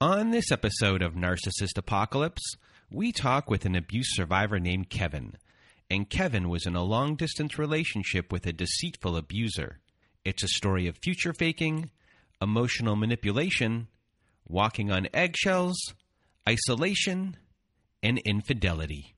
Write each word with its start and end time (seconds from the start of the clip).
On 0.00 0.30
this 0.30 0.52
episode 0.52 1.00
of 1.00 1.14
Narcissist 1.14 1.78
Apocalypse, 1.78 2.42
we 2.90 3.12
talk 3.12 3.48
with 3.48 3.64
an 3.64 3.74
abuse 3.74 4.14
survivor 4.14 4.60
named 4.60 4.90
Kevin. 4.90 5.38
And 5.90 6.10
Kevin 6.10 6.50
was 6.50 6.66
in 6.66 6.76
a 6.76 6.84
long 6.84 7.16
distance 7.16 7.58
relationship 7.58 8.30
with 8.30 8.44
a 8.44 8.52
deceitful 8.52 9.16
abuser. 9.16 9.78
It's 10.22 10.42
a 10.42 10.48
story 10.48 10.86
of 10.86 10.98
future 11.02 11.32
faking, 11.32 11.88
emotional 12.42 12.94
manipulation, 12.94 13.88
walking 14.46 14.92
on 14.92 15.08
eggshells, 15.14 15.78
isolation, 16.46 17.38
and 18.02 18.18
infidelity. 18.18 19.15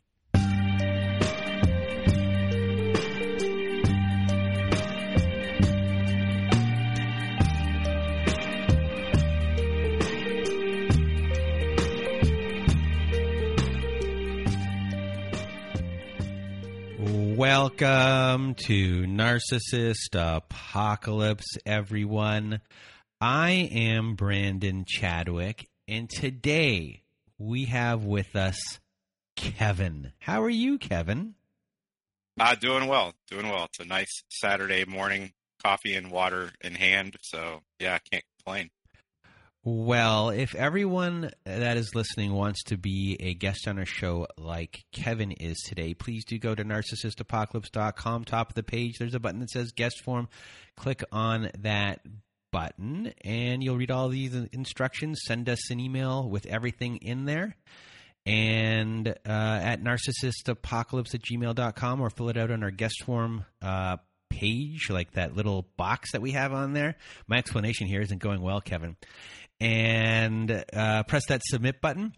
Welcome 17.38 18.54
to 18.66 19.04
Narcissist 19.04 20.16
Apocalypse, 20.16 21.46
everyone. 21.64 22.60
I 23.20 23.50
am 23.70 24.16
Brandon 24.16 24.84
Chadwick, 24.84 25.68
and 25.86 26.10
today 26.10 27.04
we 27.38 27.66
have 27.66 28.02
with 28.02 28.34
us 28.34 28.80
Kevin. 29.36 30.14
How 30.18 30.42
are 30.42 30.50
you, 30.50 30.78
Kevin? 30.78 31.36
Uh, 32.40 32.56
doing 32.56 32.88
well, 32.88 33.14
doing 33.30 33.48
well. 33.48 33.66
It's 33.66 33.78
a 33.78 33.84
nice 33.84 34.24
Saturday 34.28 34.84
morning, 34.84 35.30
coffee 35.62 35.94
and 35.94 36.10
water 36.10 36.50
in 36.60 36.74
hand. 36.74 37.18
So, 37.22 37.60
yeah, 37.78 37.94
I 37.94 38.00
can't 38.10 38.24
complain. 38.36 38.70
Well, 39.70 40.30
if 40.30 40.54
everyone 40.54 41.30
that 41.44 41.76
is 41.76 41.94
listening 41.94 42.32
wants 42.32 42.62
to 42.64 42.78
be 42.78 43.18
a 43.20 43.34
guest 43.34 43.68
on 43.68 43.78
our 43.78 43.84
show 43.84 44.26
like 44.38 44.82
Kevin 44.92 45.30
is 45.30 45.58
today, 45.58 45.92
please 45.92 46.24
do 46.24 46.38
go 46.38 46.54
to 46.54 46.64
narcissistapocalypse.com. 46.64 48.24
Top 48.24 48.48
of 48.48 48.54
the 48.54 48.62
page, 48.62 48.94
there's 48.98 49.12
a 49.12 49.20
button 49.20 49.40
that 49.40 49.50
says 49.50 49.72
guest 49.72 50.02
form. 50.02 50.30
Click 50.78 51.04
on 51.12 51.50
that 51.58 52.00
button 52.50 53.12
and 53.22 53.62
you'll 53.62 53.76
read 53.76 53.90
all 53.90 54.08
these 54.08 54.34
instructions. 54.54 55.20
Send 55.26 55.50
us 55.50 55.70
an 55.70 55.80
email 55.80 56.26
with 56.26 56.46
everything 56.46 56.96
in 56.96 57.26
there. 57.26 57.54
And 58.24 59.06
uh, 59.06 59.12
at 59.26 59.82
narcissistapocalypse 59.84 61.14
at 61.14 61.20
gmail.com 61.20 62.00
or 62.00 62.08
fill 62.08 62.30
it 62.30 62.38
out 62.38 62.50
on 62.50 62.62
our 62.62 62.70
guest 62.70 63.02
form 63.04 63.44
uh, 63.60 63.98
page, 64.30 64.88
like 64.88 65.12
that 65.12 65.36
little 65.36 65.68
box 65.76 66.12
that 66.12 66.22
we 66.22 66.32
have 66.32 66.54
on 66.54 66.72
there. 66.72 66.96
My 67.26 67.36
explanation 67.36 67.86
here 67.86 68.00
isn't 68.00 68.22
going 68.22 68.40
well, 68.40 68.62
Kevin 68.62 68.96
and 69.60 70.64
uh, 70.72 71.02
press 71.04 71.26
that 71.28 71.42
submit 71.44 71.80
button, 71.80 72.14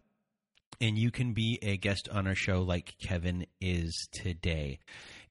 and 0.81 0.99
you 0.99 1.11
can 1.11 1.33
be 1.33 1.59
a 1.63 1.77
guest 1.77 2.09
on 2.11 2.27
our 2.27 2.35
show 2.35 2.63
like 2.63 2.95
Kevin 3.03 3.47
is 3.61 4.09
today. 4.13 4.79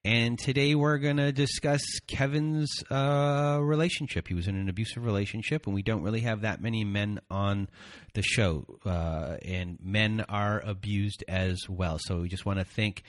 And 0.06 0.40
today 0.40 0.76
we're 0.76 0.98
going 0.98 1.18
to 1.18 1.34
discuss 1.34 1.82
Kevin's 2.08 2.84
uh, 2.90 3.60
relationship. 3.62 4.30
He 4.30 4.34
was 4.34 4.48
in 4.48 4.56
an 4.56 4.70
abusive 4.70 5.04
relationship, 5.04 5.66
and 5.66 5.76
we 5.76 5.82
don't 5.82 6.04
really 6.04 6.22
have 6.22 6.42
that 6.42 6.62
many 6.62 6.86
men 6.86 7.20
on 7.30 7.68
the 8.14 8.22
show. 8.22 8.66
Uh, 8.86 9.36
and 9.44 9.78
men 9.84 10.24
are 10.30 10.62
abused 10.62 11.26
as 11.28 11.68
well. 11.68 11.98
So 12.00 12.22
we 12.22 12.30
just 12.30 12.46
want 12.46 12.60
to 12.60 12.66
thank 12.66 13.04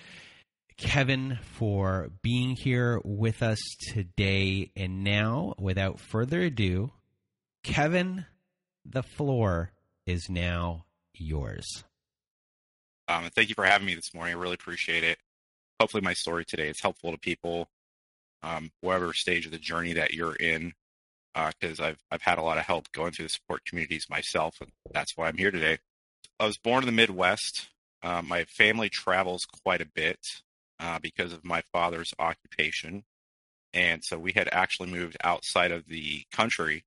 Kevin 0.79 1.39
for 1.43 2.11
being 2.23 2.57
here 2.57 3.01
with 3.05 3.41
us 3.41 3.61
today. 3.93 4.73
And 4.75 5.05
now, 5.05 5.55
without 5.59 6.01
further 6.01 6.41
ado, 6.43 6.91
Kevin, 7.63 8.27
the 8.85 9.03
floor 9.03 9.73
is 10.07 10.29
now 10.29 10.85
yours. 11.15 11.85
Um, 13.09 13.29
thank 13.35 13.49
you 13.49 13.55
for 13.55 13.65
having 13.65 13.87
me 13.87 13.95
this 13.95 14.15
morning. 14.15 14.35
I 14.35 14.39
really 14.39 14.55
appreciate 14.55 15.05
it. 15.05 15.19
Hopefully, 15.81 16.03
my 16.03 16.15
story 16.15 16.45
today 16.45 16.69
is 16.69 16.81
helpful 16.81 17.11
to 17.11 17.19
people, 17.19 17.69
um, 18.43 18.71
whatever 18.81 19.13
stage 19.13 19.47
of 19.47 19.53
the 19.53 19.59
journey 19.59 19.95
that 19.95 20.13
you're 20.13 20.37
in, 20.37 20.75
because 21.35 21.81
uh, 21.81 21.85
I've 21.85 21.99
I've 22.11 22.23
had 22.23 22.39
a 22.39 22.43
lot 22.43 22.59
of 22.59 22.65
help 22.65 22.93
going 22.93 23.13
through 23.13 23.27
the 23.27 23.31
support 23.31 23.65
communities 23.65 24.07
myself, 24.09 24.57
and 24.61 24.71
that's 24.93 25.17
why 25.17 25.29
I'm 25.29 25.39
here 25.39 25.51
today. 25.51 25.79
I 26.39 26.47
was 26.47 26.59
born 26.59 26.83
in 26.83 26.87
the 26.87 26.93
Midwest. 26.93 27.69
Uh, 28.03 28.23
my 28.23 28.45
family 28.45 28.89
travels 28.89 29.45
quite 29.65 29.81
a 29.81 29.87
bit 29.87 30.19
uh, 30.79 30.99
because 31.01 31.33
of 31.33 31.45
my 31.45 31.63
father's 31.73 32.15
occupation, 32.19 33.05
and 33.75 34.03
so 34.05 34.19
we 34.19 34.33
had 34.33 34.49
actually 34.53 34.91
moved 34.91 35.17
outside 35.25 35.73
of 35.73 35.87
the 35.89 36.25
country 36.33 36.85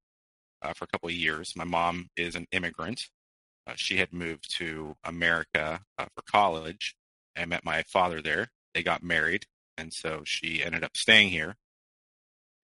uh, 0.63 0.74
for 0.74 0.85
a 0.85 0.88
couple 0.88 1.09
of 1.09 1.16
years. 1.16 1.53
My 1.56 1.63
mom 1.63 2.09
is 2.18 2.35
an 2.35 2.47
immigrant. 2.51 3.09
Uh, 3.68 3.74
she 3.75 3.97
had 3.97 4.12
moved 4.12 4.56
to 4.57 4.96
America 5.03 5.81
uh, 5.97 6.06
for 6.16 6.24
college 6.24 6.96
and 7.35 7.50
met 7.50 7.66
my 7.66 7.84
father 7.84 8.22
there. 8.22 8.50
They 8.73 8.84
got 8.84 9.03
married, 9.03 9.46
and 9.78 9.94
so 9.94 10.23
she 10.25 10.63
ended 10.63 10.84
up 10.84 10.97
staying 10.97 11.29
here. 11.29 11.56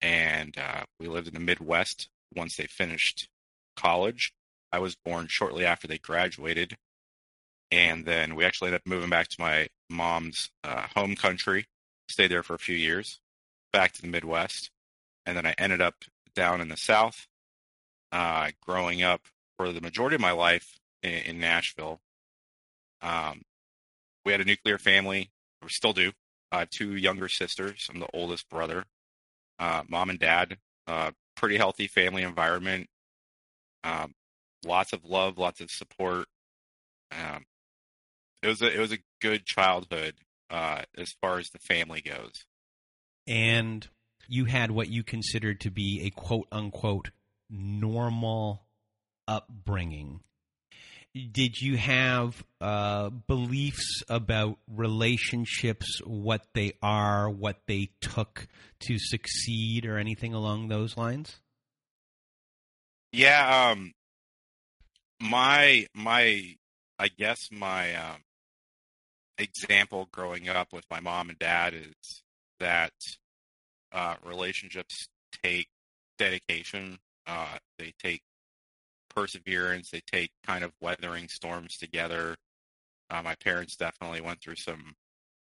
And 0.02 0.56
uh, 0.58 0.84
we 0.98 1.08
lived 1.08 1.28
in 1.28 1.34
the 1.34 1.40
Midwest 1.40 2.08
once 2.34 2.56
they 2.56 2.66
finished 2.66 3.28
college. 3.76 4.32
I 4.72 4.78
was 4.78 4.94
born 4.94 5.26
shortly 5.28 5.64
after 5.64 5.86
they 5.86 5.98
graduated. 5.98 6.76
And 7.70 8.04
then 8.04 8.34
we 8.34 8.44
actually 8.44 8.68
ended 8.68 8.82
up 8.82 8.90
moving 8.90 9.10
back 9.10 9.28
to 9.28 9.40
my 9.40 9.68
mom's 9.88 10.50
uh, 10.64 10.86
home 10.94 11.14
country, 11.14 11.66
stayed 12.08 12.30
there 12.30 12.42
for 12.42 12.54
a 12.54 12.58
few 12.58 12.76
years, 12.76 13.20
back 13.72 13.92
to 13.92 14.02
the 14.02 14.08
Midwest. 14.08 14.70
And 15.26 15.36
then 15.36 15.46
I 15.46 15.54
ended 15.58 15.80
up 15.80 16.04
down 16.34 16.60
in 16.60 16.68
the 16.68 16.76
South 16.76 17.26
uh, 18.12 18.50
growing 18.66 19.02
up 19.02 19.22
for 19.56 19.72
the 19.72 19.80
majority 19.80 20.14
of 20.14 20.20
my 20.20 20.32
life 20.32 20.78
in, 21.02 21.10
in 21.10 21.40
Nashville. 21.40 22.00
Um, 23.02 23.42
we 24.24 24.32
had 24.32 24.40
a 24.40 24.44
nuclear 24.44 24.78
family. 24.78 25.30
We 25.62 25.68
still 25.68 25.92
do. 25.92 26.12
I 26.52 26.60
have 26.60 26.70
two 26.70 26.96
younger 26.96 27.28
sisters. 27.28 27.88
I'm 27.92 28.00
the 28.00 28.08
oldest 28.12 28.48
brother. 28.48 28.84
Uh, 29.58 29.82
mom 29.88 30.10
and 30.10 30.18
dad. 30.18 30.58
Uh, 30.86 31.12
pretty 31.36 31.56
healthy 31.56 31.86
family 31.86 32.22
environment. 32.22 32.88
Um, 33.84 34.14
lots 34.64 34.92
of 34.92 35.04
love, 35.04 35.38
lots 35.38 35.60
of 35.60 35.70
support. 35.70 36.26
Um, 37.12 37.44
it 38.42 38.48
was 38.48 38.62
a 38.62 38.74
it 38.74 38.78
was 38.78 38.92
a 38.92 38.98
good 39.20 39.44
childhood 39.46 40.14
uh, 40.50 40.82
as 40.96 41.14
far 41.20 41.38
as 41.38 41.50
the 41.50 41.58
family 41.58 42.00
goes. 42.00 42.44
And 43.26 43.86
you 44.28 44.46
had 44.46 44.70
what 44.70 44.88
you 44.88 45.02
considered 45.02 45.60
to 45.60 45.70
be 45.70 46.02
a 46.04 46.10
quote 46.10 46.48
unquote 46.50 47.10
normal 47.50 48.62
upbringing, 49.26 50.20
did 51.32 51.60
you 51.60 51.76
have 51.76 52.44
uh, 52.60 53.10
beliefs 53.10 54.02
about 54.08 54.58
relationships, 54.68 56.00
what 56.04 56.46
they 56.54 56.74
are, 56.82 57.28
what 57.28 57.56
they 57.66 57.90
took 58.00 58.46
to 58.80 58.96
succeed, 58.98 59.86
or 59.86 59.98
anything 59.98 60.34
along 60.34 60.68
those 60.68 60.96
lines? 60.96 61.40
Yeah, 63.12 63.70
um, 63.70 63.92
my 65.20 65.86
my, 65.94 66.54
I 66.98 67.08
guess 67.08 67.48
my 67.50 67.94
um, 67.94 68.22
example 69.36 70.08
growing 70.12 70.48
up 70.48 70.72
with 70.72 70.84
my 70.90 71.00
mom 71.00 71.30
and 71.30 71.38
dad 71.38 71.74
is 71.74 72.22
that 72.60 72.92
uh, 73.92 74.14
relationships 74.24 75.08
take 75.42 75.68
dedication 76.18 76.98
uh, 77.30 77.58
they 77.78 77.92
take 78.02 78.22
perseverance. 79.14 79.90
They 79.90 80.02
take 80.10 80.30
kind 80.44 80.64
of 80.64 80.72
weathering 80.80 81.28
storms 81.28 81.76
together. 81.76 82.36
Uh, 83.08 83.22
my 83.22 83.36
parents 83.36 83.76
definitely 83.76 84.20
went 84.20 84.40
through 84.40 84.56
some 84.56 84.94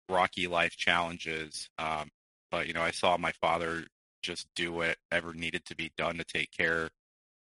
rocky 0.09 0.47
life 0.47 0.77
challenges, 0.77 1.69
um, 1.79 2.11
but 2.51 2.67
you 2.67 2.75
know, 2.75 2.83
I 2.83 2.91
saw 2.91 3.17
my 3.17 3.33
father 3.41 3.85
just 4.23 4.47
do 4.55 4.73
whatever 4.73 5.33
needed 5.33 5.65
to 5.67 5.77
be 5.77 5.91
done 5.97 6.19
to 6.19 6.25
take 6.25 6.51
care 6.51 6.91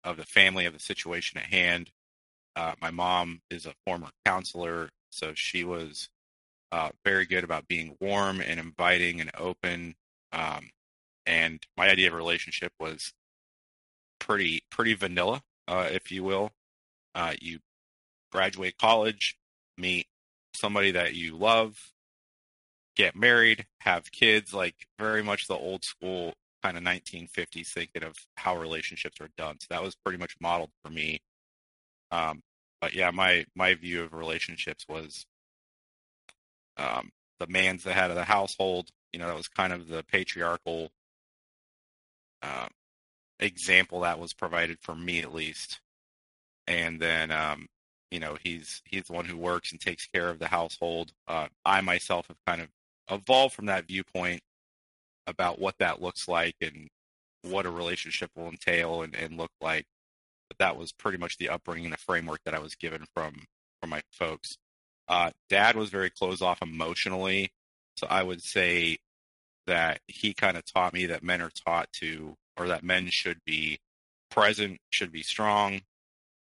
of 0.04 0.18
the 0.18 0.26
family, 0.26 0.66
of 0.66 0.74
the 0.74 0.80
situation 0.80 1.40
at 1.40 1.48
hand. 1.48 1.92
Uh, 2.56 2.74
my 2.82 2.92
mom 2.92 3.42
is 3.50 3.66
a 3.66 3.74
former 3.86 4.10
counselor, 4.26 4.90
so 5.10 5.34
she 5.34 5.64
was 5.64 6.10
uh, 6.72 6.90
very 7.04 7.26
good 7.26 7.44
about 7.44 7.68
being 7.68 7.98
warm 8.00 8.40
and 8.40 8.60
inviting 8.60 9.20
and 9.20 9.32
open. 9.38 9.96
Um, 10.32 10.70
and 11.26 11.60
my 11.78 11.90
idea 11.90 12.08
of 12.08 12.14
relationship 12.14 12.72
was 12.80 13.14
pretty 14.20 14.64
pretty 14.70 14.94
vanilla, 14.94 15.42
uh, 15.68 15.88
if 15.92 16.12
you 16.12 16.24
will. 16.24 16.52
Uh, 17.16 17.34
you 17.42 17.60
graduate 18.32 18.78
college, 18.78 19.38
meet 19.78 20.08
somebody 20.56 20.92
that 20.92 21.16
you 21.16 21.36
love, 21.36 21.92
get 22.96 23.16
married, 23.16 23.66
have 23.82 24.12
kids, 24.12 24.54
like 24.54 24.76
very 25.00 25.24
much 25.24 25.48
the 25.48 25.56
old 25.56 25.84
school 25.84 26.34
kind 26.64 26.78
of 26.78 26.84
1950s 26.84 27.68
thinking 27.68 28.04
of 28.04 28.16
how 28.36 28.58
relationships 28.58 29.18
are 29.22 29.30
done. 29.38 29.58
So 29.60 29.68
that 29.70 29.84
was 29.84 29.96
pretty 29.96 30.20
much 30.20 30.36
modeled 30.42 30.72
for 30.84 30.92
me. 30.92 31.22
Um, 32.12 32.42
but 32.82 32.94
yeah, 32.94 33.12
my 33.12 33.46
my 33.56 33.74
view 33.76 34.04
of 34.04 34.14
relationships 34.14 34.86
was 34.88 35.26
um, 36.78 37.12
the 37.40 37.48
man's 37.48 37.84
the 37.84 37.94
head 37.94 38.10
of 38.10 38.16
the 38.16 38.24
household. 38.24 38.90
You 39.14 39.20
know, 39.20 39.28
that 39.28 39.36
was 39.36 39.48
kind 39.48 39.74
of 39.74 39.88
the 39.88 40.04
patriarchal 40.04 40.92
uh, 42.42 42.68
example 43.40 44.02
that 44.02 44.20
was 44.20 44.34
provided 44.34 44.80
for 44.82 44.96
me, 44.96 45.20
at 45.20 45.34
least. 45.34 45.80
And 46.68 47.00
then, 47.00 47.32
um, 47.32 47.68
you 48.12 48.20
know, 48.20 48.38
he's 48.42 48.82
he's 48.86 49.06
the 49.06 49.14
one 49.14 49.26
who 49.26 49.38
works 49.38 49.72
and 49.72 49.80
takes 49.80 50.06
care 50.08 50.30
of 50.30 50.40
the 50.40 50.48
household. 50.48 51.14
Uh, 51.28 51.48
I 51.66 51.82
myself 51.82 52.28
have 52.28 52.38
kind 52.46 52.62
of 52.62 52.70
evolved 53.10 53.56
from 53.56 53.68
that 53.68 53.88
viewpoint 53.88 54.42
about 55.28 55.60
what 55.60 55.76
that 55.80 56.02
looks 56.02 56.28
like 56.28 56.56
and 56.62 56.90
what 57.44 57.66
a 57.66 57.72
relationship 57.72 58.32
will 58.36 58.50
entail 58.50 59.02
and, 59.02 59.16
and 59.16 59.38
look 59.38 59.52
like. 59.62 59.86
But 60.50 60.58
that 60.60 60.78
was 60.78 60.92
pretty 60.92 61.18
much 61.18 61.38
the 61.38 61.50
upbringing, 61.50 61.92
the 61.92 61.98
framework 61.98 62.42
that 62.46 62.56
I 62.56 62.60
was 62.60 62.76
given 62.76 63.06
from 63.14 63.46
from 63.82 63.90
my 63.92 64.02
folks. 64.12 64.58
Uh, 65.08 65.32
dad 65.50 65.76
was 65.76 65.90
very 65.90 66.10
closed 66.10 66.42
off 66.42 66.62
emotionally, 66.62 67.52
so 67.98 68.08
I 68.10 68.24
would 68.24 68.44
say 68.44 68.98
that 69.68 70.02
he 70.08 70.34
kind 70.34 70.58
of 70.58 70.66
taught 70.66 70.94
me 70.94 71.08
that 71.08 71.24
men 71.24 71.42
are 71.42 71.52
taught 71.66 71.92
to, 71.94 72.36
or 72.60 72.68
that 72.68 72.84
men 72.84 73.08
should 73.10 73.40
be 73.46 73.80
present, 74.30 74.80
should 74.92 75.12
be 75.12 75.24
strong, 75.24 75.82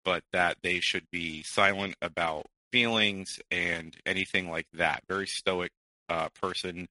but 0.05 0.25
that 0.33 0.57
they 0.63 0.81
should 0.81 1.07
be 1.13 1.43
silent 1.43 1.95
about 2.03 2.47
feelings 2.73 3.39
and 3.51 3.97
anything 4.07 4.51
like 4.51 4.67
that. 4.73 5.03
Very 5.09 5.27
stoic 5.27 5.71
uh, 6.09 6.29
person 6.41 6.89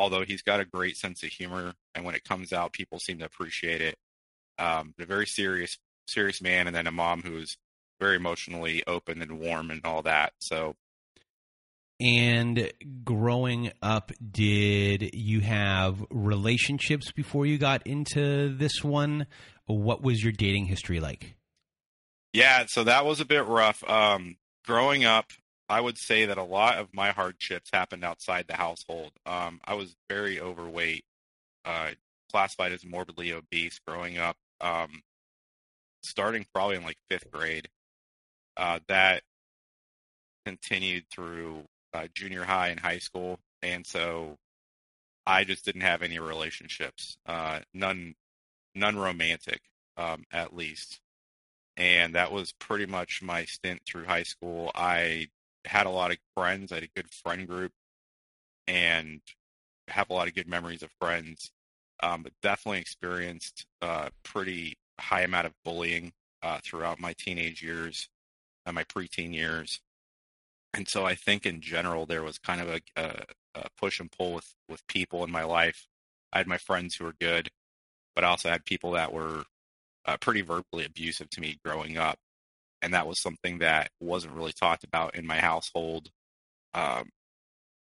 although 0.00 0.24
he's 0.24 0.40
got 0.40 0.60
a 0.60 0.64
great 0.64 0.96
sense 0.96 1.22
of 1.22 1.28
humor, 1.28 1.74
and 1.94 2.06
when 2.06 2.14
it 2.14 2.24
comes 2.24 2.54
out, 2.54 2.72
people 2.72 2.98
seem 2.98 3.18
to 3.18 3.26
appreciate 3.26 3.82
it. 3.82 3.96
Um, 4.58 4.94
a 4.98 5.04
very 5.04 5.26
serious, 5.26 5.76
serious 6.08 6.40
man, 6.40 6.66
and 6.66 6.74
then 6.74 6.86
a 6.86 6.90
mom 6.90 7.20
who's 7.20 7.58
very 8.00 8.16
emotionally 8.16 8.82
open 8.86 9.20
and 9.20 9.38
warm 9.38 9.70
and 9.70 9.82
all 9.84 10.00
that. 10.02 10.32
So, 10.40 10.74
and 12.00 12.72
growing 13.04 13.72
up, 13.82 14.10
did 14.30 15.14
you 15.14 15.40
have 15.40 16.02
relationships 16.10 17.12
before 17.12 17.46
you 17.46 17.58
got 17.58 17.86
into 17.86 18.54
this 18.56 18.82
one? 18.82 19.26
What 19.66 20.02
was 20.02 20.22
your 20.22 20.32
dating 20.32 20.66
history 20.66 20.98
like? 20.98 21.36
Yeah, 22.32 22.64
so 22.68 22.84
that 22.84 23.04
was 23.04 23.20
a 23.20 23.24
bit 23.24 23.46
rough. 23.46 23.82
Um, 23.88 24.36
growing 24.64 25.04
up, 25.04 25.26
I 25.68 25.80
would 25.80 25.98
say 25.98 26.26
that 26.26 26.38
a 26.38 26.42
lot 26.42 26.78
of 26.78 26.88
my 26.94 27.10
hardships 27.10 27.70
happened 27.72 28.04
outside 28.04 28.46
the 28.48 28.56
household. 28.56 29.12
Um, 29.26 29.60
I 29.64 29.74
was 29.74 29.94
very 30.08 30.40
overweight, 30.40 31.04
uh, 31.64 31.90
classified 32.30 32.72
as 32.72 32.84
morbidly 32.84 33.32
obese 33.32 33.78
growing 33.86 34.18
up, 34.18 34.36
um, 34.60 35.02
starting 36.02 36.46
probably 36.52 36.76
in 36.76 36.82
like 36.82 36.98
fifth 37.08 37.30
grade. 37.30 37.68
Uh, 38.56 38.80
that 38.88 39.22
continued 40.44 41.04
through 41.12 41.64
uh, 41.92 42.06
junior 42.14 42.44
high 42.44 42.68
and 42.68 42.80
high 42.80 42.98
school, 42.98 43.38
and 43.62 43.86
so 43.86 44.36
I 45.26 45.44
just 45.44 45.64
didn't 45.64 45.82
have 45.82 46.02
any 46.02 46.18
relationships, 46.18 47.16
uh, 47.26 47.60
none, 47.74 48.14
none 48.74 48.98
romantic, 48.98 49.60
um, 49.96 50.24
at 50.32 50.54
least 50.54 51.00
and 51.80 52.14
that 52.14 52.30
was 52.30 52.52
pretty 52.52 52.84
much 52.84 53.22
my 53.22 53.44
stint 53.46 53.80
through 53.86 54.04
high 54.04 54.22
school. 54.22 54.70
I 54.74 55.28
had 55.64 55.86
a 55.86 55.90
lot 55.90 56.10
of 56.10 56.18
friends. 56.36 56.72
I 56.72 56.76
had 56.76 56.84
a 56.84 56.88
good 56.94 57.10
friend 57.10 57.48
group, 57.48 57.72
and 58.66 59.20
have 59.88 60.10
a 60.10 60.12
lot 60.12 60.28
of 60.28 60.34
good 60.34 60.48
memories 60.48 60.82
of 60.82 60.90
friends. 61.00 61.50
Um, 62.02 62.22
but 62.22 62.32
definitely 62.42 62.80
experienced 62.80 63.66
a 63.82 63.86
uh, 63.86 64.08
pretty 64.22 64.78
high 64.98 65.22
amount 65.22 65.46
of 65.46 65.54
bullying 65.64 66.12
uh, 66.42 66.58
throughout 66.62 67.00
my 67.00 67.14
teenage 67.14 67.62
years 67.62 68.08
and 68.66 68.74
my 68.74 68.84
preteen 68.84 69.34
years. 69.34 69.80
And 70.74 70.88
so 70.88 71.04
I 71.04 71.14
think 71.14 71.46
in 71.46 71.60
general 71.60 72.06
there 72.06 72.22
was 72.22 72.38
kind 72.38 72.60
of 72.60 72.68
a, 72.68 72.80
a, 72.96 73.24
a 73.56 73.68
push 73.78 74.00
and 74.00 74.10
pull 74.10 74.34
with 74.34 74.54
with 74.68 74.86
people 74.86 75.24
in 75.24 75.30
my 75.30 75.44
life. 75.44 75.86
I 76.32 76.38
had 76.38 76.46
my 76.46 76.58
friends 76.58 76.94
who 76.96 77.04
were 77.04 77.14
good, 77.20 77.50
but 78.14 78.24
I 78.24 78.28
also 78.28 78.50
had 78.50 78.64
people 78.64 78.92
that 78.92 79.12
were 79.12 79.44
uh, 80.06 80.16
pretty 80.18 80.42
verbally 80.42 80.84
abusive 80.84 81.30
to 81.30 81.40
me 81.40 81.58
growing 81.64 81.98
up 81.98 82.18
and 82.82 82.94
that 82.94 83.06
was 83.06 83.18
something 83.20 83.58
that 83.58 83.90
wasn't 84.00 84.34
really 84.34 84.52
talked 84.52 84.84
about 84.84 85.14
in 85.14 85.26
my 85.26 85.38
household. 85.38 86.10
Um, 86.74 87.10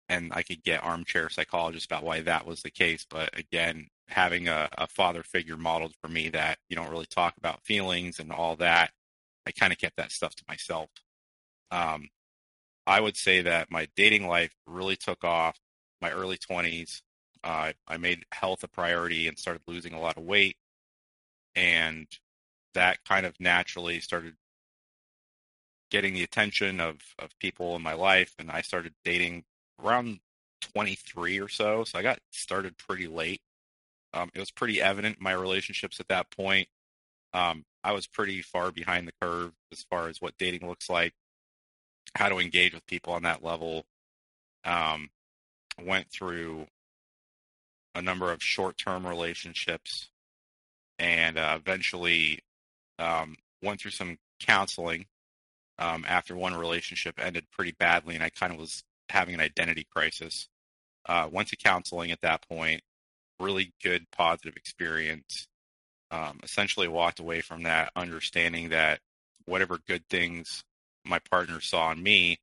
and 0.10 0.32
I 0.34 0.44
could 0.44 0.64
get 0.64 0.84
armchair 0.84 1.30
psychologists 1.30 1.86
about 1.86 2.04
why 2.04 2.22
that 2.22 2.46
was 2.46 2.62
the 2.62 2.70
case, 2.70 3.06
but 3.10 3.38
again, 3.38 3.88
having 4.08 4.48
a, 4.48 4.70
a 4.78 4.88
father 4.88 5.24
figure 5.24 5.58
modeled 5.58 5.96
for 6.02 6.08
me 6.08 6.30
that 6.30 6.60
you 6.70 6.76
don't 6.76 6.92
really 6.92 7.08
talk 7.08 7.36
about 7.38 7.64
feelings 7.64 8.20
and 8.20 8.32
all 8.32 8.56
that, 8.58 8.92
I 9.48 9.52
kind 9.52 9.74
of 9.74 9.80
kept 9.80 9.98
that 9.98 10.12
stuff 10.12 10.36
to 10.36 10.44
myself. 10.48 10.90
Um, 11.72 12.10
I 12.88 13.02
would 13.02 13.18
say 13.18 13.42
that 13.42 13.72
my 13.72 13.88
dating 13.96 14.28
life 14.28 14.56
really 14.68 14.96
took 14.96 15.24
off 15.24 15.60
my 16.02 16.12
early 16.12 16.38
20s. 16.38 17.02
Uh, 17.44 17.74
I 17.88 17.98
made 17.98 18.26
health 18.32 18.64
a 18.64 18.68
priority 18.68 19.28
and 19.28 19.38
started 19.38 19.62
losing 19.68 19.94
a 19.94 20.00
lot 20.00 20.18
of 20.18 20.24
weight. 20.24 20.58
And 21.56 22.08
that 22.74 23.04
kind 23.06 23.26
of 23.26 23.40
naturally 23.40 24.00
started 24.00 24.36
getting 25.90 26.14
the 26.14 26.24
attention 26.24 26.80
of 26.80 26.98
of 27.20 27.38
people 27.40 27.76
in 27.76 27.82
my 27.82 27.94
life, 27.94 28.34
and 28.38 28.52
I 28.52 28.62
started 28.62 28.94
dating 29.04 29.44
around 29.84 30.20
23 30.62 31.40
or 31.40 31.48
so. 31.48 31.84
So 31.84 31.98
I 31.98 32.02
got 32.02 32.20
started 32.32 32.78
pretty 32.78 33.08
late. 33.08 33.42
Um, 34.14 34.30
it 34.34 34.40
was 34.40 34.52
pretty 34.52 34.82
evident 34.82 35.18
in 35.18 35.24
my 35.24 35.34
relationships 35.34 36.00
at 36.00 36.08
that 36.10 36.32
point. 36.32 36.68
Um, 37.34 37.66
I 37.84 37.92
was 37.92 38.08
pretty 38.08 38.42
far 38.42 38.72
behind 38.72 39.08
the 39.08 39.14
curve 39.22 39.54
as 39.72 39.84
far 39.90 40.08
as 40.10 40.22
what 40.22 40.38
dating 40.38 40.68
looks 40.68 40.90
like, 40.90 41.14
how 42.16 42.30
to 42.30 42.40
engage 42.40 42.74
with 42.74 42.86
people 42.88 43.14
on 43.14 43.24
that 43.24 43.44
level. 43.44 43.86
Um, 44.64 45.10
went 45.84 46.10
through 46.10 46.66
a 47.94 48.02
number 48.02 48.32
of 48.32 48.42
short-term 48.42 49.06
relationships, 49.06 50.10
and 50.98 51.38
uh, 51.38 51.58
eventually 51.60 52.40
um, 52.98 53.36
went 53.62 53.82
through 53.82 53.92
some 53.92 54.18
counseling 54.40 55.06
um, 55.78 56.06
after 56.08 56.36
one 56.36 56.56
relationship 56.56 57.16
ended 57.20 57.46
pretty 57.52 57.74
badly, 57.78 58.16
and 58.16 58.24
I 58.24 58.30
kind 58.30 58.54
of 58.54 58.60
was 58.60 58.84
having 59.10 59.34
an 59.34 59.42
identity 59.42 59.86
crisis. 59.94 60.48
Uh, 61.08 61.28
went 61.32 61.50
to 61.50 61.56
counseling 61.56 62.12
at 62.12 62.22
that 62.22 62.48
point. 62.48 62.82
Really 63.40 63.74
good, 63.84 64.06
positive 64.12 64.56
experience. 64.56 65.48
Um, 66.10 66.40
essentially, 66.42 66.88
walked 66.88 67.20
away 67.20 67.42
from 67.42 67.64
that 67.64 67.92
understanding 67.96 68.70
that 68.70 69.02
whatever 69.46 69.80
good 69.88 70.08
things 70.10 70.64
my 71.06 71.20
partner 71.20 71.62
saw 71.62 71.92
in 71.92 72.02
me, 72.04 72.40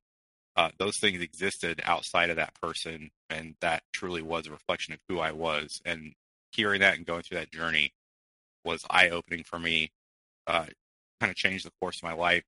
uh, 0.55 0.69
those 0.77 0.97
things 0.97 1.21
existed 1.21 1.81
outside 1.83 2.29
of 2.29 2.35
that 2.35 2.53
person, 2.61 3.09
and 3.29 3.55
that 3.61 3.83
truly 3.91 4.21
was 4.21 4.47
a 4.47 4.51
reflection 4.51 4.93
of 4.93 4.99
who 5.07 5.19
I 5.19 5.31
was. 5.31 5.81
And 5.85 6.13
hearing 6.51 6.81
that 6.81 6.95
and 6.95 7.05
going 7.05 7.23
through 7.23 7.39
that 7.39 7.51
journey 7.51 7.93
was 8.63 8.85
eye 8.89 9.09
opening 9.09 9.43
for 9.43 9.59
me. 9.59 9.91
Uh, 10.45 10.65
kind 11.19 11.31
of 11.31 11.35
changed 11.35 11.65
the 11.65 11.71
course 11.79 11.97
of 11.97 12.03
my 12.03 12.13
life 12.13 12.43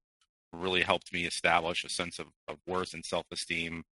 really 0.54 0.82
helped 0.82 1.14
me 1.14 1.26
establish 1.26 1.84
a 1.84 1.90
sense 1.90 2.20
of, 2.20 2.28
of 2.48 2.58
worth 2.68 2.94
and 2.94 3.06
self 3.06 3.26
esteem 3.32 3.84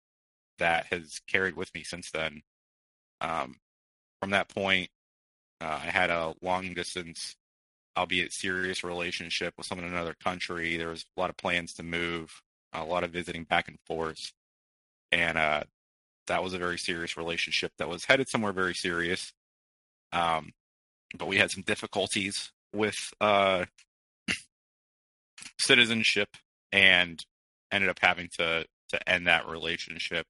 that 0.58 0.86
has 0.86 1.20
carried 1.26 1.56
with 1.56 1.74
me 1.74 1.82
since 1.82 2.10
then. 2.10 2.42
Um, 3.20 3.56
from 4.20 4.30
that 4.30 4.48
point, 4.48 4.88
uh, 5.60 5.80
I 5.82 5.90
had 5.90 6.10
a 6.10 6.34
long 6.42 6.74
distance, 6.74 7.36
albeit 7.96 8.32
serious 8.32 8.82
relationship 8.82 9.54
with 9.56 9.66
someone 9.66 9.86
in 9.86 9.92
another 9.92 10.16
country. 10.22 10.76
There 10.76 10.88
was 10.88 11.04
a 11.16 11.20
lot 11.20 11.30
of 11.30 11.36
plans 11.36 11.74
to 11.74 11.82
move, 11.82 12.42
a 12.72 12.84
lot 12.84 13.04
of 13.04 13.10
visiting 13.10 13.44
back 13.44 13.68
and 13.68 13.78
forth. 13.86 14.32
And 15.10 15.36
uh, 15.36 15.64
that 16.26 16.42
was 16.42 16.54
a 16.54 16.58
very 16.58 16.78
serious 16.78 17.16
relationship 17.16 17.72
that 17.78 17.88
was 17.88 18.04
headed 18.04 18.28
somewhere 18.28 18.52
very 18.52 18.74
serious. 18.74 19.32
Um, 20.12 20.52
but 21.16 21.28
we 21.28 21.36
had 21.36 21.50
some 21.50 21.62
difficulties 21.62 22.50
with 22.72 22.96
uh, 23.20 23.66
citizenship 25.58 26.28
and 26.70 27.22
ended 27.70 27.90
up 27.90 27.98
having 28.00 28.28
to 28.38 28.64
to 28.90 29.08
end 29.08 29.26
that 29.26 29.48
relationship 29.48 30.26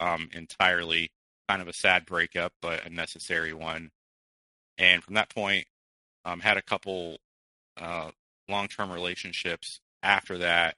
um, 0.00 0.28
entirely. 0.32 1.10
Kind 1.48 1.62
of 1.62 1.68
a 1.68 1.72
sad 1.74 2.06
breakup, 2.06 2.52
but 2.62 2.86
a 2.86 2.90
necessary 2.90 3.52
one. 3.52 3.90
And 4.78 5.02
from 5.04 5.14
that 5.14 5.28
point, 5.28 5.66
um, 6.24 6.40
had 6.40 6.56
a 6.56 6.62
couple 6.62 7.18
uh, 7.80 8.10
long-term 8.48 8.90
relationships 8.90 9.80
after 10.02 10.38
that, 10.38 10.76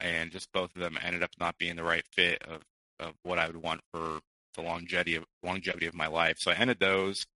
and 0.00 0.30
just 0.30 0.52
both 0.52 0.74
of 0.74 0.80
them 0.80 0.98
ended 1.02 1.22
up 1.22 1.30
not 1.40 1.58
being 1.58 1.76
the 1.76 1.84
right 1.84 2.04
fit 2.12 2.42
of, 2.42 2.62
of 3.00 3.14
what 3.22 3.38
I 3.38 3.46
would 3.46 3.62
want 3.62 3.80
for 3.92 4.20
the 4.54 4.62
longevity 4.62 5.14
of 5.14 5.24
longevity 5.42 5.86
of 5.86 5.94
my 5.94 6.06
life. 6.06 6.38
So 6.38 6.50
I 6.50 6.54
ended 6.54 6.78
those, 6.80 7.26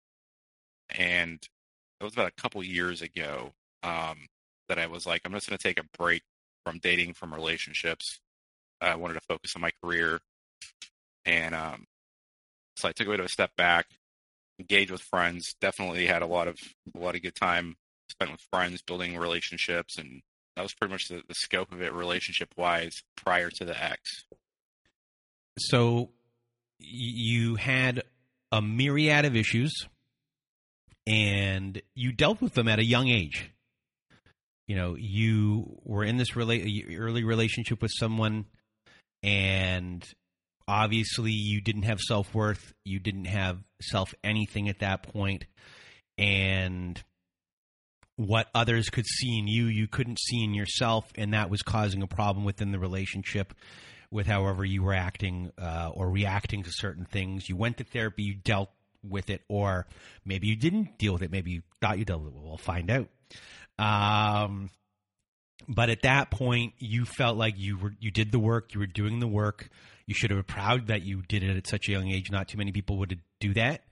and 0.90 1.38
it 2.00 2.04
was 2.04 2.12
about 2.12 2.28
a 2.28 2.42
couple 2.42 2.62
years 2.62 3.02
ago 3.02 3.52
um, 3.82 4.26
that 4.68 4.78
I 4.78 4.86
was 4.86 5.06
like, 5.06 5.22
I'm 5.24 5.32
just 5.32 5.48
going 5.48 5.58
to 5.58 5.62
take 5.62 5.80
a 5.80 5.98
break 5.98 6.22
from 6.64 6.78
dating, 6.78 7.14
from 7.14 7.34
relationships. 7.34 8.20
I 8.80 8.96
wanted 8.96 9.14
to 9.14 9.20
focus 9.20 9.54
on 9.54 9.62
my 9.62 9.70
career, 9.82 10.20
and 11.24 11.54
um, 11.54 11.86
so 12.76 12.88
I 12.88 12.92
took 12.92 13.06
a 13.06 13.10
bit 13.10 13.20
of 13.20 13.26
a 13.26 13.28
step 13.28 13.50
back, 13.56 13.86
engaged 14.58 14.90
with 14.90 15.02
friends. 15.02 15.54
Definitely 15.60 16.06
had 16.06 16.22
a 16.22 16.26
lot 16.26 16.48
of 16.48 16.56
a 16.94 16.98
lot 16.98 17.14
of 17.14 17.22
good 17.22 17.36
time 17.36 17.76
spent 18.10 18.30
with 18.30 18.40
friends, 18.52 18.82
building 18.82 19.16
relationships, 19.16 19.98
and 19.98 20.22
that 20.56 20.62
was 20.62 20.74
pretty 20.74 20.92
much 20.92 21.08
the, 21.08 21.22
the 21.26 21.34
scope 21.34 21.72
of 21.72 21.82
it, 21.82 21.92
relationship 21.92 22.52
wise, 22.56 23.02
prior 23.16 23.50
to 23.50 23.64
the 23.64 23.82
ex. 23.82 24.00
So 25.58 26.10
you 26.78 27.56
had 27.56 28.02
a 28.50 28.60
myriad 28.62 29.24
of 29.24 29.36
issues, 29.36 29.72
and 31.06 31.80
you 31.94 32.12
dealt 32.12 32.40
with 32.40 32.54
them 32.54 32.68
at 32.68 32.78
a 32.78 32.84
young 32.84 33.08
age. 33.08 33.50
You 34.68 34.76
know, 34.76 34.96
you 34.96 35.80
were 35.84 36.04
in 36.04 36.16
this 36.16 36.32
rela- 36.32 36.98
early 36.98 37.24
relationship 37.24 37.82
with 37.82 37.90
someone, 37.94 38.46
and 39.22 40.04
obviously 40.72 41.32
you 41.32 41.60
didn't 41.60 41.82
have 41.82 42.00
self 42.00 42.34
worth, 42.34 42.72
you 42.84 42.98
didn't 42.98 43.26
have 43.26 43.58
self 43.82 44.14
anything 44.24 44.70
at 44.70 44.78
that 44.78 45.02
point, 45.02 45.44
and 46.16 47.02
what 48.16 48.48
others 48.54 48.88
could 48.88 49.06
see 49.06 49.38
in 49.38 49.46
you, 49.46 49.66
you 49.66 49.86
couldn't 49.86 50.18
see 50.18 50.42
in 50.42 50.54
yourself, 50.54 51.10
and 51.14 51.34
that 51.34 51.50
was 51.50 51.62
causing 51.62 52.02
a 52.02 52.06
problem 52.06 52.44
within 52.44 52.72
the 52.72 52.78
relationship 52.78 53.52
with 54.10 54.26
however 54.26 54.64
you 54.64 54.82
were 54.82 54.94
acting 54.94 55.50
uh, 55.58 55.90
or 55.94 56.08
reacting 56.08 56.62
to 56.62 56.70
certain 56.72 57.04
things. 57.04 57.48
You 57.48 57.56
went 57.56 57.78
to 57.78 57.84
therapy, 57.84 58.22
you 58.22 58.34
dealt 58.34 58.70
with 59.06 59.28
it, 59.28 59.42
or 59.48 59.86
maybe 60.24 60.46
you 60.46 60.56
didn't 60.56 60.98
deal 60.98 61.12
with 61.12 61.22
it. 61.22 61.30
Maybe 61.30 61.50
you 61.50 61.62
thought 61.80 61.98
you 61.98 62.04
dealt 62.04 62.22
with 62.22 62.34
it. 62.34 62.40
We'll 62.42 62.56
find 62.56 62.90
out. 62.90 63.08
Um, 63.78 64.70
but 65.68 65.90
at 65.90 66.02
that 66.02 66.30
point, 66.30 66.74
you 66.78 67.04
felt 67.04 67.36
like 67.36 67.54
you 67.58 67.76
were 67.76 67.94
you 68.00 68.10
did 68.10 68.32
the 68.32 68.38
work, 68.38 68.72
you 68.72 68.80
were 68.80 68.86
doing 68.86 69.20
the 69.20 69.26
work. 69.26 69.68
You 70.06 70.14
should 70.14 70.30
have 70.30 70.38
been 70.38 70.54
proud 70.54 70.86
that 70.88 71.02
you 71.02 71.22
did 71.28 71.42
it 71.42 71.56
at 71.56 71.66
such 71.66 71.88
a 71.88 71.92
young 71.92 72.10
age. 72.10 72.30
Not 72.30 72.48
too 72.48 72.58
many 72.58 72.72
people 72.72 72.98
would 72.98 73.20
do 73.40 73.54
that. 73.54 73.82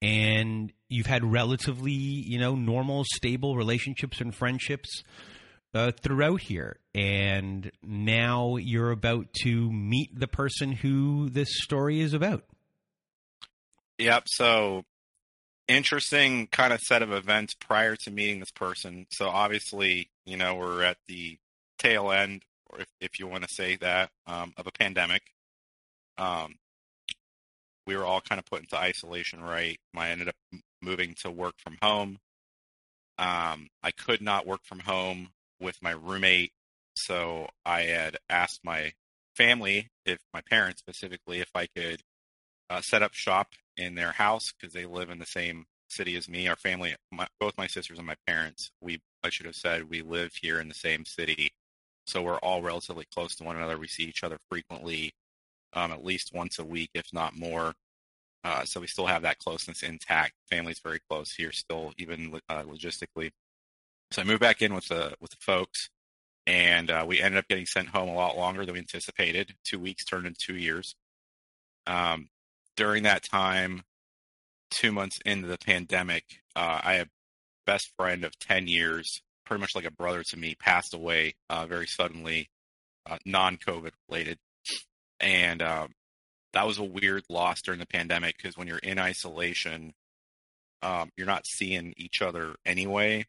And 0.00 0.72
you've 0.88 1.06
had 1.06 1.24
relatively, 1.24 1.92
you 1.92 2.38
know, 2.38 2.54
normal, 2.54 3.04
stable 3.14 3.56
relationships 3.56 4.20
and 4.20 4.34
friendships 4.34 5.02
uh, 5.74 5.90
throughout 6.02 6.42
here. 6.42 6.78
And 6.94 7.70
now 7.82 8.56
you're 8.56 8.90
about 8.90 9.32
to 9.42 9.72
meet 9.72 10.18
the 10.18 10.28
person 10.28 10.72
who 10.72 11.28
this 11.30 11.48
story 11.50 12.00
is 12.00 12.14
about. 12.14 12.44
Yep. 13.98 14.24
So 14.26 14.84
interesting 15.66 16.46
kind 16.46 16.72
of 16.72 16.80
set 16.80 17.02
of 17.02 17.12
events 17.12 17.54
prior 17.54 17.96
to 17.96 18.10
meeting 18.10 18.40
this 18.40 18.50
person. 18.50 19.06
So 19.10 19.28
obviously, 19.28 20.10
you 20.24 20.36
know, 20.36 20.54
we're 20.54 20.82
at 20.82 20.98
the 21.06 21.38
tail 21.78 22.10
end, 22.10 22.42
or 22.70 22.80
if, 22.80 22.88
if 23.00 23.18
you 23.18 23.26
want 23.26 23.44
to 23.44 23.54
say 23.54 23.76
that, 23.76 24.10
um, 24.26 24.54
of 24.56 24.66
a 24.66 24.72
pandemic. 24.72 25.22
Um, 26.18 26.56
we 27.86 27.96
were 27.96 28.04
all 28.04 28.20
kind 28.20 28.38
of 28.38 28.44
put 28.44 28.60
into 28.60 28.76
isolation, 28.76 29.40
right? 29.40 29.78
I 29.96 30.10
ended 30.10 30.28
up 30.28 30.34
moving 30.82 31.14
to 31.22 31.30
work 31.30 31.54
from 31.58 31.78
home. 31.82 32.18
Um, 33.18 33.68
I 33.82 33.90
could 33.90 34.20
not 34.20 34.46
work 34.46 34.60
from 34.64 34.80
home 34.80 35.30
with 35.60 35.82
my 35.82 35.92
roommate, 35.92 36.52
so 36.94 37.48
I 37.64 37.82
had 37.82 38.18
asked 38.28 38.60
my 38.62 38.92
family, 39.34 39.88
if 40.04 40.18
my 40.34 40.40
parents 40.42 40.80
specifically, 40.80 41.40
if 41.40 41.50
I 41.54 41.66
could 41.66 42.02
uh, 42.70 42.80
set 42.80 43.02
up 43.02 43.14
shop 43.14 43.54
in 43.76 43.94
their 43.94 44.12
house 44.12 44.52
because 44.52 44.74
they 44.74 44.84
live 44.84 45.10
in 45.10 45.18
the 45.18 45.26
same 45.26 45.66
city 45.88 46.16
as 46.16 46.28
me. 46.28 46.48
Our 46.48 46.56
family, 46.56 46.94
my, 47.10 47.26
both 47.40 47.56
my 47.56 47.66
sisters 47.66 47.98
and 47.98 48.06
my 48.06 48.16
parents, 48.26 48.70
we 48.80 49.00
I 49.24 49.30
should 49.30 49.46
have 49.46 49.56
said 49.56 49.90
we 49.90 50.02
live 50.02 50.32
here 50.40 50.60
in 50.60 50.68
the 50.68 50.74
same 50.74 51.04
city, 51.04 51.52
so 52.06 52.22
we're 52.22 52.38
all 52.38 52.62
relatively 52.62 53.06
close 53.12 53.34
to 53.36 53.44
one 53.44 53.56
another. 53.56 53.78
We 53.78 53.88
see 53.88 54.04
each 54.04 54.22
other 54.22 54.38
frequently 54.50 55.12
um, 55.72 55.92
at 55.92 56.04
least 56.04 56.32
once 56.34 56.58
a 56.58 56.64
week, 56.64 56.90
if 56.94 57.12
not 57.12 57.36
more. 57.36 57.74
Uh, 58.44 58.64
so 58.64 58.80
we 58.80 58.86
still 58.86 59.06
have 59.06 59.22
that 59.22 59.38
closeness 59.38 59.82
intact. 59.82 60.32
Family's 60.48 60.78
very 60.78 61.00
close 61.10 61.32
here 61.32 61.52
still, 61.52 61.92
even 61.98 62.40
uh, 62.48 62.62
logistically. 62.62 63.30
So 64.10 64.22
I 64.22 64.24
moved 64.24 64.40
back 64.40 64.62
in 64.62 64.74
with 64.74 64.88
the 64.88 65.14
with 65.20 65.30
the 65.30 65.36
folks, 65.40 65.90
and 66.46 66.90
uh, 66.90 67.04
we 67.06 67.20
ended 67.20 67.38
up 67.38 67.48
getting 67.48 67.66
sent 67.66 67.88
home 67.88 68.08
a 68.08 68.14
lot 68.14 68.38
longer 68.38 68.64
than 68.64 68.74
we 68.74 68.78
anticipated. 68.78 69.54
Two 69.64 69.78
weeks 69.78 70.04
turned 70.04 70.26
into 70.26 70.38
two 70.38 70.56
years. 70.56 70.94
Um, 71.86 72.28
during 72.76 73.02
that 73.02 73.22
time, 73.22 73.82
two 74.70 74.92
months 74.92 75.20
into 75.26 75.48
the 75.48 75.58
pandemic, 75.58 76.24
uh, 76.56 76.80
I 76.82 76.94
have 76.94 77.08
best 77.66 77.92
friend 77.98 78.24
of 78.24 78.38
ten 78.38 78.66
years, 78.66 79.20
pretty 79.44 79.60
much 79.60 79.74
like 79.74 79.84
a 79.84 79.90
brother 79.90 80.22
to 80.22 80.36
me, 80.38 80.54
passed 80.54 80.94
away 80.94 81.34
uh, 81.50 81.66
very 81.66 81.86
suddenly, 81.86 82.48
uh, 83.04 83.18
non-COVID 83.26 83.92
related 84.08 84.38
and 85.20 85.62
um, 85.62 85.92
that 86.52 86.66
was 86.66 86.78
a 86.78 86.84
weird 86.84 87.24
loss 87.28 87.62
during 87.62 87.80
the 87.80 87.86
pandemic 87.86 88.36
because 88.36 88.56
when 88.56 88.68
you're 88.68 88.78
in 88.78 88.98
isolation, 88.98 89.94
um, 90.82 91.10
you're 91.16 91.26
not 91.26 91.46
seeing 91.46 91.94
each 91.96 92.22
other 92.22 92.54
anyway. 92.64 93.26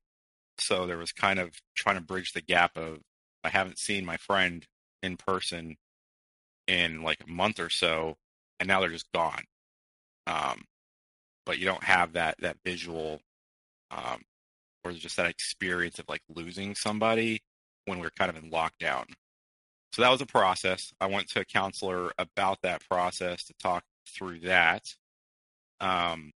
So 0.58 0.86
there 0.86 0.98
was 0.98 1.12
kind 1.12 1.40
of 1.40 1.52
trying 1.76 1.96
to 1.96 2.02
bridge 2.02 2.34
the 2.34 2.42
gap 2.42 2.78
of 2.78 3.00
I 3.44 3.50
haven't 3.50 3.80
seen 3.80 4.06
my 4.06 4.18
friend 4.18 4.66
in 5.02 5.18
person 5.18 5.78
in 6.68 7.02
like 7.04 7.24
a 7.26 7.32
month 7.32 7.60
or 7.60 7.70
so, 7.70 8.18
and 8.60 8.68
now 8.68 8.80
they're 8.80 8.90
just 8.90 9.12
gone. 9.14 9.44
Um, 10.28 10.66
but 11.46 11.58
you 11.58 11.66
don't 11.66 11.84
have 11.84 12.14
that 12.14 12.36
that 12.40 12.58
visual 12.64 13.22
um, 13.92 14.22
or 14.84 14.92
just 14.92 15.18
that 15.18 15.30
experience 15.30 16.00
of 16.00 16.06
like 16.08 16.22
losing 16.34 16.76
somebody 16.76 17.42
when 17.86 18.00
we're 18.00 18.12
kind 18.12 18.30
of 18.30 18.42
in 18.42 18.52
lockdown. 18.52 19.06
So 19.94 20.02
that 20.02 20.10
was 20.10 20.22
a 20.22 20.26
process. 20.26 20.94
I 21.00 21.08
went 21.08 21.30
to 21.30 21.42
a 21.42 21.46
counselor 21.46 22.12
about 22.18 22.60
that 22.62 22.88
process 22.88 23.44
to 23.46 23.54
talk 23.60 23.84
through 24.08 24.42
that. 24.42 24.84
Um, 25.80 26.32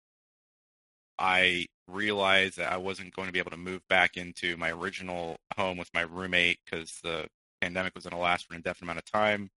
I 1.19 1.67
realized 1.89 2.59
that 2.59 2.73
I 2.73 2.77
wasn't 2.77 3.15
going 3.15 3.27
to 3.27 3.33
be 3.33 3.39
able 3.39 3.51
to 3.51 3.57
move 3.57 3.83
back 3.89 4.17
into 4.17 4.57
my 4.57 4.71
original 4.71 5.37
home 5.57 5.77
with 5.77 5.91
my 5.93 6.03
roommate 6.03 6.59
because 6.65 6.99
the 7.03 7.27
pandemic 7.61 7.95
was 7.95 8.05
going 8.05 8.17
to 8.17 8.23
last 8.23 8.47
for 8.47 8.55
an 8.55 8.59
indefinite 8.59 8.87
amount 8.87 8.99
of 9.01 9.11
time. 9.11 9.51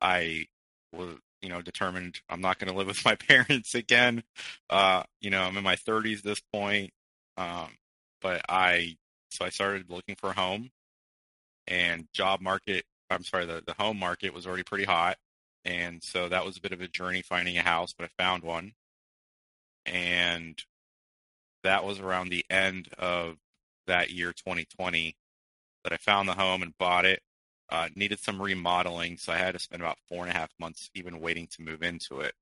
I 0.00 0.46
was, 0.92 1.16
you 1.40 1.48
know, 1.48 1.62
determined 1.62 2.20
I'm 2.28 2.40
not 2.40 2.58
going 2.58 2.70
to 2.70 2.76
live 2.76 2.86
with 2.88 3.04
my 3.04 3.14
parents 3.14 3.74
again. 3.74 4.22
Uh, 4.68 5.04
you 5.20 5.30
know, 5.30 5.42
I'm 5.42 5.56
in 5.56 5.64
my 5.64 5.76
30s 5.76 6.18
at 6.18 6.24
this 6.24 6.42
point. 6.52 6.90
Um, 7.36 7.68
but 8.20 8.42
I, 8.48 8.96
so 9.30 9.44
I 9.44 9.48
started 9.48 9.88
looking 9.88 10.16
for 10.16 10.30
a 10.30 10.34
home 10.34 10.70
and 11.66 12.06
job 12.12 12.40
market 12.40 12.84
I'm 13.12 13.24
sorry, 13.24 13.46
the, 13.46 13.62
the 13.64 13.74
home 13.74 13.98
market 13.98 14.34
was 14.34 14.46
already 14.46 14.62
pretty 14.62 14.84
hot. 14.84 15.16
And 15.64 16.02
so 16.02 16.28
that 16.28 16.44
was 16.44 16.56
a 16.56 16.60
bit 16.60 16.72
of 16.72 16.80
a 16.80 16.88
journey 16.88 17.22
finding 17.22 17.56
a 17.56 17.62
house, 17.62 17.94
but 17.96 18.04
I 18.04 18.22
found 18.22 18.42
one. 18.42 18.72
And 19.86 20.58
that 21.62 21.84
was 21.84 22.00
around 22.00 22.28
the 22.28 22.44
end 22.50 22.88
of 22.98 23.36
that 23.86 24.10
year, 24.10 24.32
2020, 24.32 25.16
that 25.84 25.92
I 25.92 25.96
found 25.96 26.28
the 26.28 26.34
home 26.34 26.62
and 26.62 26.76
bought 26.78 27.04
it. 27.04 27.20
Uh, 27.70 27.88
needed 27.96 28.18
some 28.18 28.42
remodeling, 28.42 29.16
so 29.16 29.32
I 29.32 29.38
had 29.38 29.52
to 29.52 29.58
spend 29.58 29.80
about 29.80 29.96
four 30.06 30.26
and 30.26 30.30
a 30.30 30.38
half 30.38 30.50
months 30.60 30.90
even 30.94 31.20
waiting 31.20 31.46
to 31.52 31.62
move 31.62 31.82
into 31.82 32.20
it. 32.20 32.34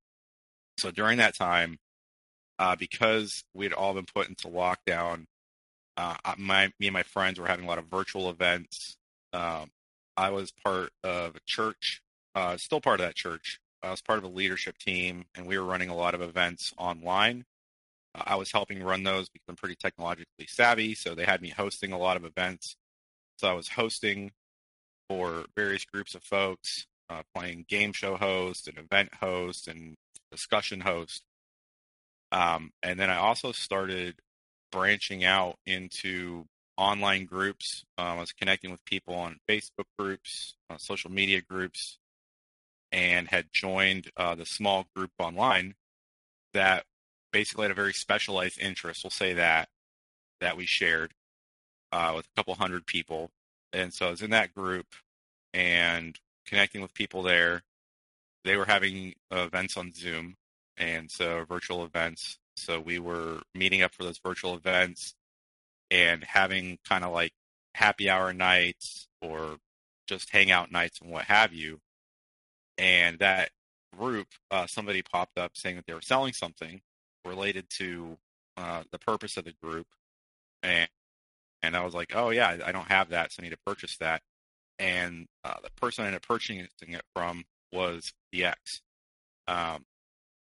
So 0.77 0.91
during 0.91 1.19
that 1.19 1.37
time, 1.37 1.77
uh, 2.59 2.75
because 2.75 3.43
we 3.53 3.63
had 3.63 3.71
all 3.71 3.93
been 3.93 4.05
put 4.13 4.27
into 4.27 4.49
lockdown, 4.49 5.25
uh, 5.95 6.15
my 6.37 6.71
me 6.79 6.87
and 6.87 6.93
my 6.93 7.03
friends 7.03 7.39
were 7.39 7.47
having 7.47 7.65
a 7.65 7.67
lot 7.67 7.77
of 7.77 7.85
virtual 7.85 8.29
events. 8.29 8.97
Um, 9.31 9.69
I 10.21 10.29
was 10.29 10.51
part 10.51 10.91
of 11.03 11.35
a 11.35 11.39
church, 11.47 12.03
uh, 12.35 12.55
still 12.55 12.79
part 12.79 12.99
of 12.99 13.07
that 13.07 13.15
church. 13.15 13.59
I 13.81 13.89
was 13.89 14.03
part 14.03 14.19
of 14.19 14.23
a 14.23 14.27
leadership 14.27 14.77
team, 14.77 15.25
and 15.33 15.47
we 15.47 15.57
were 15.57 15.65
running 15.65 15.89
a 15.89 15.95
lot 15.95 16.13
of 16.13 16.21
events 16.21 16.71
online. 16.77 17.43
Uh, 18.13 18.21
I 18.27 18.35
was 18.35 18.51
helping 18.51 18.83
run 18.83 19.01
those 19.01 19.29
because 19.29 19.47
I'm 19.49 19.55
pretty 19.55 19.75
technologically 19.75 20.45
savvy, 20.47 20.93
so 20.93 21.15
they 21.15 21.25
had 21.25 21.41
me 21.41 21.49
hosting 21.49 21.91
a 21.91 21.97
lot 21.97 22.17
of 22.17 22.23
events. 22.23 22.75
So 23.39 23.47
I 23.47 23.53
was 23.53 23.69
hosting 23.69 24.29
for 25.09 25.45
various 25.55 25.85
groups 25.85 26.13
of 26.13 26.21
folks, 26.21 26.85
uh, 27.09 27.23
playing 27.33 27.65
game 27.67 27.91
show 27.91 28.15
host 28.15 28.67
and 28.67 28.77
event 28.77 29.15
host 29.15 29.67
and 29.67 29.95
discussion 30.31 30.81
host. 30.81 31.23
Um, 32.31 32.73
and 32.83 32.99
then 32.99 33.09
I 33.09 33.17
also 33.17 33.51
started 33.53 34.19
branching 34.71 35.23
out 35.23 35.55
into 35.65 36.45
online 36.77 37.25
groups. 37.25 37.83
Um, 37.97 38.05
I 38.05 38.19
was 38.19 38.31
connecting 38.31 38.71
with 38.71 38.83
people 38.85 39.13
on 39.15 39.39
Facebook 39.47 39.85
groups, 39.97 40.55
uh, 40.69 40.77
social 40.77 41.11
media 41.11 41.41
groups, 41.41 41.97
and 42.91 43.27
had 43.27 43.47
joined 43.53 44.11
uh, 44.17 44.35
the 44.35 44.45
small 44.45 44.87
group 44.95 45.11
online 45.19 45.75
that 46.53 46.85
basically 47.31 47.63
had 47.63 47.71
a 47.71 47.75
very 47.75 47.93
specialized 47.93 48.59
interest. 48.59 49.03
We'll 49.03 49.11
say 49.11 49.33
that 49.33 49.69
that 50.39 50.57
we 50.57 50.65
shared 50.65 51.13
uh, 51.91 52.13
with 52.15 52.25
a 52.25 52.35
couple 52.35 52.55
hundred 52.55 52.85
people, 52.85 53.29
and 53.73 53.93
so 53.93 54.07
I 54.07 54.11
was 54.11 54.21
in 54.21 54.31
that 54.31 54.53
group 54.53 54.87
and 55.53 56.17
connecting 56.45 56.81
with 56.81 56.93
people 56.93 57.23
there. 57.23 57.63
They 58.43 58.57
were 58.57 58.65
having 58.65 59.13
events 59.29 59.77
on 59.77 59.93
Zoom, 59.93 60.35
and 60.77 61.11
so 61.11 61.45
virtual 61.47 61.85
events. 61.85 62.39
So 62.55 62.79
we 62.79 62.99
were 62.99 63.41
meeting 63.53 63.81
up 63.81 63.93
for 63.93 64.03
those 64.03 64.17
virtual 64.17 64.55
events 64.55 65.13
and 65.91 66.23
having 66.23 66.79
kind 66.87 67.03
of 67.03 67.11
like 67.11 67.33
happy 67.75 68.09
hour 68.09 68.33
nights 68.33 69.07
or 69.21 69.57
just 70.07 70.31
hangout 70.31 70.71
nights 70.71 70.99
and 71.01 71.11
what 71.11 71.25
have 71.25 71.53
you. 71.53 71.79
And 72.77 73.19
that 73.19 73.51
group, 73.97 74.27
uh, 74.49 74.65
somebody 74.65 75.03
popped 75.03 75.37
up 75.37 75.51
saying 75.55 75.75
that 75.75 75.85
they 75.85 75.93
were 75.93 76.01
selling 76.01 76.33
something 76.33 76.81
related 77.25 77.69
to 77.77 78.17
uh, 78.57 78.83
the 78.91 78.99
purpose 78.99 79.37
of 79.37 79.45
the 79.45 79.53
group, 79.61 79.87
and 80.63 80.89
and 81.61 81.75
I 81.75 81.85
was 81.85 81.93
like, 81.93 82.15
oh 82.15 82.29
yeah, 82.31 82.57
I, 82.65 82.71
don't 82.71 82.87
have 82.87 83.09
that, 83.09 83.31
so 83.31 83.41
I 83.41 83.43
need 83.43 83.51
to 83.51 83.57
purchase 83.65 83.97
that. 83.97 84.21
And 84.79 85.27
uh, 85.43 85.55
the 85.63 85.69
person 85.79 86.03
I 86.03 86.07
ended 86.07 86.21
up 86.23 86.27
purchasing 86.27 86.67
it 86.87 87.03
from 87.13 87.43
was 87.71 88.13
the 88.31 88.45
ex. 88.45 88.81
Um, 89.47 89.85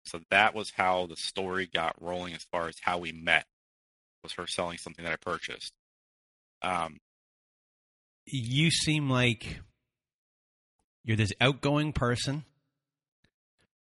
so 0.05 0.21
that 0.29 0.55
was 0.55 0.71
how 0.71 1.07
the 1.07 1.17
story 1.17 1.69
got 1.71 2.01
rolling 2.01 2.33
as 2.33 2.45
far 2.51 2.67
as 2.69 2.77
how 2.81 2.97
we 2.97 3.11
met. 3.11 3.45
Was 4.23 4.33
her 4.33 4.47
selling 4.47 4.77
something 4.77 5.03
that 5.03 5.13
I 5.13 5.17
purchased. 5.17 5.73
Um, 6.61 6.99
you 8.25 8.69
seem 8.69 9.09
like 9.09 9.59
you're 11.03 11.17
this 11.17 11.33
outgoing 11.41 11.91
person, 11.93 12.45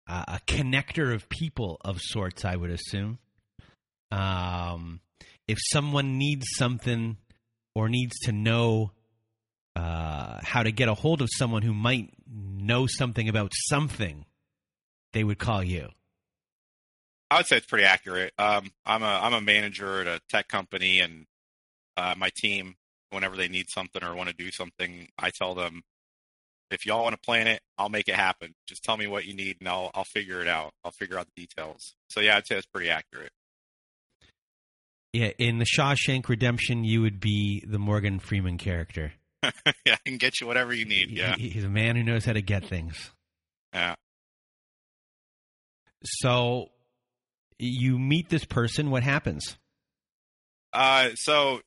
uh, 0.08 0.26
a 0.28 0.40
connector 0.46 1.14
of 1.14 1.28
people 1.30 1.78
of 1.82 2.00
sorts, 2.00 2.46
I 2.46 2.56
would 2.56 2.70
assume. 2.70 3.18
Um, 4.12 5.00
if 5.48 5.58
someone 5.72 6.18
needs 6.18 6.46
something 6.56 7.18
or 7.74 7.90
needs 7.90 8.18
to 8.26 8.32
know 8.32 8.92
uh, 9.76 10.40
how 10.44 10.64
to 10.64 10.72
get 10.72 10.90
a 10.90 10.94
hold 10.94 11.22
of 11.22 11.30
someone 11.32 11.62
who 11.62 11.74
might 11.74 12.14
know 12.30 12.86
something 12.88 13.28
about 13.28 13.52
something, 13.70 14.26
they 15.14 15.24
would 15.24 15.40
call 15.40 15.64
you. 15.64 15.90
I 17.32 17.38
would 17.38 17.48
say 17.48 17.56
it's 17.56 17.66
pretty 17.66 17.86
accurate. 17.86 18.34
Um, 18.38 18.72
I'm 18.86 19.02
a 19.04 19.20
I'm 19.24 19.34
a 19.34 19.40
manager 19.40 20.02
at 20.02 20.08
a 20.08 20.20
tech 20.30 20.50
company, 20.50 21.00
and 21.00 21.26
uh, 21.96 22.14
my 22.18 22.30
team, 22.36 22.76
whenever 23.10 23.38
they 23.38 23.48
need 23.48 23.70
something 23.70 24.04
or 24.04 24.14
want 24.14 24.28
to 24.28 24.36
do 24.36 24.52
something, 24.52 25.08
I 25.18 25.30
tell 25.30 25.56
them, 25.56 25.84
if 26.72 26.86
y'all 26.86 27.04
want 27.04 27.14
to 27.14 27.22
plan 27.26 27.48
it, 27.48 27.62
I'll 27.78 27.88
make 27.88 28.10
it 28.10 28.16
happen. 28.16 28.54
Just 28.68 28.84
tell 28.84 28.98
me 28.98 29.08
what 29.08 29.24
you 29.24 29.34
need, 29.34 29.56
and 29.62 29.70
I'll 29.70 29.92
I'll 29.94 30.04
figure 30.04 30.42
it 30.42 30.50
out. 30.50 30.74
I'll 30.84 30.92
figure 30.92 31.18
out 31.18 31.26
the 31.34 31.42
details. 31.42 31.96
So 32.10 32.20
yeah, 32.20 32.36
I'd 32.36 32.46
say 32.46 32.58
it's 32.58 32.68
pretty 32.68 32.90
accurate. 32.90 33.32
Yeah, 35.14 35.32
in 35.38 35.58
the 35.58 35.66
Shawshank 35.66 36.28
Redemption, 36.28 36.84
you 36.84 37.02
would 37.02 37.22
be 37.22 37.64
the 37.66 37.80
Morgan 37.80 38.20
Freeman 38.20 38.58
character. 38.58 39.14
yeah, 39.44 39.94
I 39.94 39.98
can 40.06 40.18
get 40.18 40.42
you 40.42 40.48
whatever 40.48 40.74
you 40.74 40.84
need. 40.84 41.12
Yeah, 41.12 41.36
he, 41.38 41.48
he's 41.48 41.64
a 41.64 41.70
man 41.70 41.96
who 41.96 42.04
knows 42.04 42.26
how 42.26 42.34
to 42.34 42.42
get 42.42 42.66
things. 42.66 43.10
Yeah. 43.74 43.96
So 46.04 46.72
you 47.62 48.00
meet 48.00 48.30
this 48.30 48.46
person. 48.46 48.90
What 48.90 49.04
happens? 49.04 49.58
Uh, 50.74 51.10
so 51.16 51.62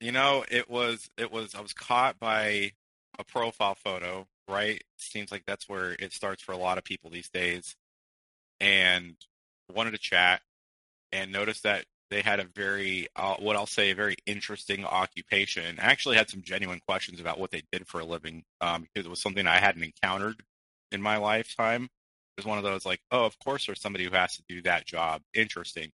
you 0.00 0.12
know, 0.12 0.44
it 0.50 0.68
was 0.68 1.08
it 1.16 1.32
was 1.32 1.54
I 1.54 1.60
was 1.60 1.72
caught 1.72 2.18
by 2.18 2.72
a 3.18 3.24
profile 3.24 3.74
photo. 3.74 4.26
Right, 4.46 4.82
seems 4.98 5.32
like 5.32 5.44
that's 5.46 5.68
where 5.68 5.92
it 5.98 6.12
starts 6.12 6.42
for 6.42 6.52
a 6.52 6.58
lot 6.58 6.76
of 6.76 6.84
people 6.84 7.10
these 7.10 7.30
days. 7.30 7.76
And 8.60 9.16
wanted 9.72 9.92
to 9.92 9.98
chat 9.98 10.42
and 11.12 11.32
noticed 11.32 11.62
that 11.62 11.86
they 12.10 12.20
had 12.20 12.40
a 12.40 12.44
very 12.44 13.08
uh, 13.16 13.36
what 13.38 13.56
I'll 13.56 13.66
say 13.66 13.90
a 13.90 13.94
very 13.94 14.16
interesting 14.26 14.84
occupation. 14.84 15.78
I 15.78 15.86
actually 15.86 16.16
had 16.16 16.30
some 16.30 16.42
genuine 16.42 16.80
questions 16.86 17.20
about 17.20 17.38
what 17.38 17.50
they 17.50 17.62
did 17.72 17.86
for 17.86 18.00
a 18.00 18.04
living 18.04 18.44
um, 18.60 18.82
because 18.82 19.06
it 19.06 19.10
was 19.10 19.22
something 19.22 19.46
I 19.46 19.58
hadn't 19.58 19.82
encountered 19.82 20.42
in 20.92 21.00
my 21.02 21.16
lifetime. 21.16 21.88
Was 22.36 22.46
one 22.46 22.58
of 22.58 22.64
those 22.64 22.84
like, 22.84 23.00
oh, 23.12 23.24
of 23.24 23.38
course 23.38 23.66
there's 23.66 23.80
somebody 23.80 24.04
who 24.04 24.10
has 24.10 24.36
to 24.36 24.42
do 24.48 24.62
that 24.62 24.86
job. 24.86 25.22
Interesting. 25.34 25.90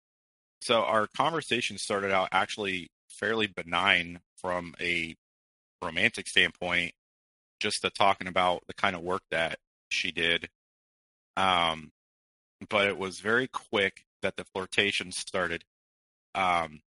So 0.61 0.83
our 0.83 1.07
conversation 1.07 1.77
started 1.77 2.11
out 2.11 2.29
actually 2.31 2.89
fairly 3.09 3.47
benign 3.47 4.19
from 4.37 4.73
a 4.79 5.15
romantic 5.81 6.27
standpoint, 6.27 6.93
just 7.59 7.81
to 7.81 7.89
talking 7.89 8.27
about 8.27 8.63
the 8.67 8.73
kind 8.73 8.95
of 8.95 9.01
work 9.01 9.23
that 9.31 9.57
she 9.89 10.11
did. 10.11 10.49
Um, 11.35 11.91
but 12.69 12.87
it 12.87 12.97
was 12.97 13.19
very 13.19 13.47
quick 13.47 14.05
that 14.21 14.35
the 14.37 14.45
flirtation 14.45 15.11
started. 15.11 15.63
Um, 16.35 16.81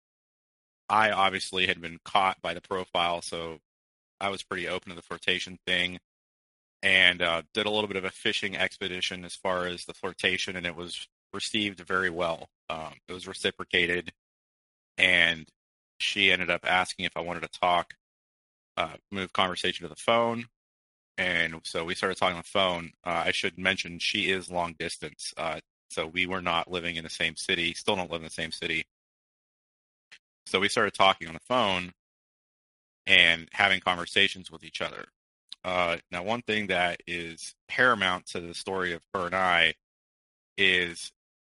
I 0.89 1.11
obviously 1.11 1.67
had 1.67 1.81
been 1.81 1.99
caught 2.05 2.41
by 2.43 2.55
the 2.55 2.61
profile, 2.61 3.23
so 3.23 3.59
I 4.21 4.29
was 4.29 4.43
pretty 4.43 4.69
open 4.69 4.91
to 4.91 4.97
the 4.97 5.03
flirtation 5.03 5.59
thing, 5.67 5.99
and 6.83 7.23
uh, 7.23 7.43
did 7.55 7.67
a 7.67 7.71
little 7.71 7.89
bit 7.89 7.97
of 7.97 8.05
a 8.05 8.11
fishing 8.11 8.57
expedition 8.57 9.25
as 9.25 9.35
far 9.35 9.67
as 9.67 9.85
the 9.85 9.95
flirtation, 9.95 10.57
and 10.57 10.67
it 10.67 10.77
was 10.77 11.07
received 11.33 11.81
very 11.81 12.11
well. 12.11 12.49
Um, 12.69 12.95
it 13.09 13.13
was 13.13 13.29
reciprocated, 13.29 14.13
and 14.99 15.47
she 15.99 16.33
ended 16.33 16.51
up 16.51 16.65
asking 16.65 17.05
if 17.05 17.17
I 17.17 17.21
wanted 17.21 17.43
to 17.43 17.61
talk, 17.61 17.95
uh, 18.77 18.95
move 19.11 19.33
conversation 19.33 19.85
to 19.85 19.89
the 19.89 20.01
phone, 20.01 20.47
and 21.19 21.61
so 21.65 21.85
we 21.85 21.95
started 21.95 22.19
talking 22.19 22.37
on 22.37 22.43
the 22.43 22.49
phone. 22.49 22.93
Uh, 23.05 23.25
I 23.27 23.33
should 23.33 23.59
mention 23.59 23.99
she 23.99 24.31
is 24.31 24.51
long 24.51 24.75
distance, 24.79 25.33
uh, 25.37 25.61
so 25.91 26.07
we 26.07 26.27
were 26.27 26.43
not 26.43 26.71
living 26.71 26.97
in 26.97 27.05
the 27.05 27.11
same 27.11 27.37
city. 27.37 27.75
Still 27.75 27.97
don't 27.97 28.11
live 28.11 28.23
in 28.23 28.27
the 28.27 28.31
same 28.31 28.51
city. 28.51 28.87
So 30.47 30.59
we 30.59 30.69
started 30.69 30.95
talking 30.95 31.29
on 31.29 31.35
the 31.35 31.41
phone 31.41 31.93
and 33.07 33.49
having 33.53 33.81
conversations 33.81 34.51
with 34.51 34.65
each 34.65 34.81
other. 34.81 35.07
Uh, 35.65 35.97
now, 36.11 36.23
one 36.23 36.43
thing 36.43 36.69
that 36.69 37.01
is 37.07 37.55
paramount 37.69 38.27
to 38.27 38.41
the 38.41 38.55
story 38.55 38.93
of 38.93 39.01
her 39.15 39.27
and 39.27 39.35
I 39.35 39.75
is 40.59 41.13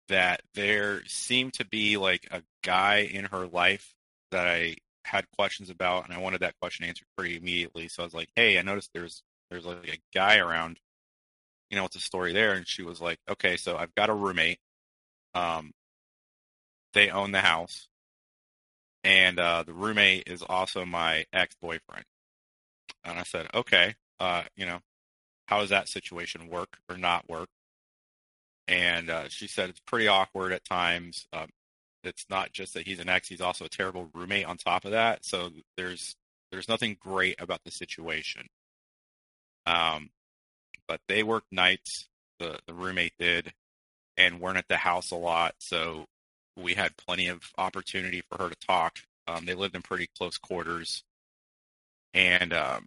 that 0.09 0.43
there 0.55 1.05
seemed 1.07 1.55
to 1.55 1.65
be 1.67 1.97
like 1.97 2.27
a 2.31 2.43
guy 2.65 3.09
in 3.13 3.27
her 3.27 3.47
life 3.47 3.95
that 4.33 4.47
I 4.47 4.77
had 5.05 5.31
questions 5.37 5.71
about, 5.71 6.05
and 6.05 6.15
I 6.15 6.19
wanted 6.19 6.41
that 6.41 6.55
question 6.61 6.85
answered 6.87 7.07
pretty 7.17 7.37
immediately. 7.37 7.89
So 7.89 8.03
I 8.03 8.07
was 8.07 8.15
like, 8.15 8.31
"Hey, 8.37 8.59
I 8.59 8.63
noticed 8.63 8.91
there's 8.95 9.23
there's 9.51 9.65
like 9.65 9.89
a 9.89 10.01
guy 10.15 10.39
around. 10.39 10.79
You 11.71 11.77
know, 11.77 11.83
what's 11.85 11.97
the 11.97 12.03
story 12.03 12.33
there?" 12.33 12.55
And 12.55 12.67
she 12.67 12.83
was 12.83 13.01
like, 13.01 13.19
"Okay, 13.31 13.57
so 13.57 13.77
I've 13.77 13.95
got 13.95 14.11
a 14.11 14.15
roommate. 14.15 14.59
Um, 15.35 15.73
they 16.95 17.11
own 17.11 17.33
the 17.33 17.41
house 17.41 17.89
and 19.05 19.39
uh, 19.39 19.65
the 19.65 19.73
roommate 19.73 20.25
is 20.27 20.43
also 20.43 20.85
my 20.85 21.25
ex 21.33 21.55
boyfriend. 21.61 22.05
And 23.05 23.19
I 23.19 23.23
said, 23.25 23.49
okay, 23.55 23.95
uh, 24.21 24.43
you 24.57 24.67
know, 24.67 24.81
how 25.47 25.61
does 25.61 25.71
that 25.71 25.89
situation 25.89 26.49
work 26.49 26.79
or 26.89 26.97
not 26.97 27.29
work? 27.29 27.49
And 28.69 29.11
uh, 29.11 29.29
she 29.29 29.49
said 29.49 29.71
it's 29.71 29.81
pretty 29.81 30.09
awkward 30.09 30.53
at 30.53 30.65
times. 30.65 31.27
Um, 31.33 31.49
it's 32.05 32.27
not 32.31 32.53
just 32.53 32.75
that 32.75 32.87
he's 32.87 33.01
an 33.01 33.09
ex; 33.09 33.29
he's 33.29 33.41
also 33.41 33.65
a 33.65 33.69
terrible 33.69 34.09
roommate 34.15 34.47
on 34.47 34.57
top 34.57 34.85
of 34.85 34.93
that. 34.93 35.25
So 35.25 35.51
there's 35.77 36.17
there's 36.51 36.69
nothing 36.69 36.97
great 37.01 37.41
about 37.41 37.61
the 37.65 37.71
situation. 37.71 38.47
Um, 39.67 40.11
but 40.89 41.01
they 41.09 41.23
worked 41.23 41.53
nights. 41.53 42.09
The 42.39 42.59
the 42.67 42.75
roommate 42.75 43.15
did, 43.19 43.53
and 44.17 44.41
weren't 44.41 44.59
at 44.59 44.69
the 44.69 44.77
house 44.77 45.11
a 45.11 45.17
lot. 45.17 45.55
So 45.59 46.07
we 46.57 46.75
had 46.75 46.97
plenty 46.97 47.29
of 47.29 47.43
opportunity 47.59 48.23
for 48.29 48.43
her 48.43 48.49
to 48.49 48.67
talk. 48.67 48.99
Um, 49.27 49.47
they 49.47 49.55
lived 49.55 49.75
in 49.75 49.83
pretty 49.83 50.09
close 50.17 50.37
quarters, 50.39 51.05
and 52.15 52.53
um, 52.53 52.87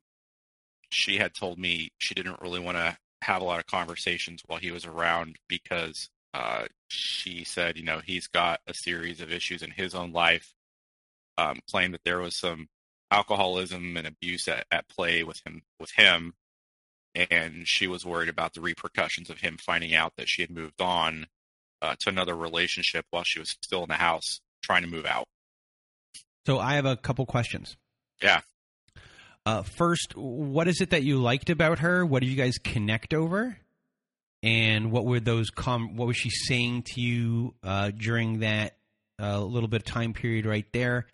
she 0.90 1.18
had 1.18 1.34
told 1.34 1.60
me 1.60 1.90
she 1.98 2.14
didn't 2.14 2.42
really 2.42 2.60
want 2.60 2.78
to 2.78 2.98
have 3.22 3.42
a 3.42 3.46
lot 3.46 3.60
of 3.60 3.66
conversations 3.66 4.42
while 4.46 4.60
he 4.60 4.72
was 4.72 4.86
around 4.86 5.38
because 5.48 6.10
uh, 6.34 6.66
she 6.90 7.44
said, 7.44 7.78
you 7.78 7.84
know, 7.84 8.02
he's 8.04 8.28
got 8.28 8.60
a 8.68 8.74
series 8.74 9.22
of 9.22 9.32
issues 9.32 9.62
in 9.64 9.72
his 9.72 9.96
own 9.96 10.12
life. 10.12 10.54
Um, 11.38 11.60
claimed 11.70 11.94
that 11.94 12.04
there 12.06 12.20
was 12.20 12.38
some 12.38 12.70
alcoholism 13.12 13.98
and 13.98 14.08
abuse 14.08 14.48
at, 14.48 14.66
at 14.72 14.88
play 14.88 15.24
with 15.24 15.42
him 15.46 15.64
with 15.82 15.92
him, 15.92 16.34
and 17.14 17.68
she 17.68 17.88
was 17.88 18.06
worried 18.06 18.30
about 18.30 18.54
the 18.54 18.62
repercussions 18.62 19.30
of 19.30 19.40
him 19.40 19.58
finding 19.58 19.94
out 19.94 20.14
that 20.16 20.30
she 20.30 20.42
had 20.42 20.50
moved 20.50 20.82
on 20.82 21.28
uh, 21.82 21.96
to 22.00 22.10
another 22.10 22.36
relationship 22.36 23.06
while 23.10 23.24
she 23.26 23.40
was 23.40 23.58
still 23.62 23.84
in 23.84 23.90
the 23.90 23.96
house 23.96 24.40
trying 24.62 24.84
to 24.84 24.88
move 24.88 25.06
out. 25.06 25.26
So 26.46 26.60
I 26.60 26.76
have 26.76 26.86
a 26.86 26.96
couple 26.96 27.26
questions. 27.26 27.76
Yeah. 28.22 28.42
Uh, 29.46 29.62
first, 29.62 30.14
what 30.16 30.68
is 30.68 30.82
it 30.82 30.90
that 30.90 31.04
you 31.04 31.18
liked 31.18 31.50
about 31.50 31.80
her? 31.80 32.06
What 32.06 32.22
do 32.22 32.28
you 32.28 32.36
guys 32.36 32.58
connect 32.58 33.14
over? 33.14 33.58
And 34.42 34.92
what 34.92 35.06
were 35.06 35.20
those? 35.20 35.50
Com- 35.50 35.96
what 35.96 36.08
was 36.08 36.18
she 36.18 36.30
saying 36.30 36.84
to 36.94 37.02
you 37.02 37.54
uh, 37.64 37.92
during 37.92 38.40
that 38.40 38.78
uh, 39.22 39.40
little 39.40 39.70
bit 39.70 39.82
of 39.82 39.86
time 39.86 40.14
period 40.14 40.46
right 40.46 40.66
there? 40.74 41.08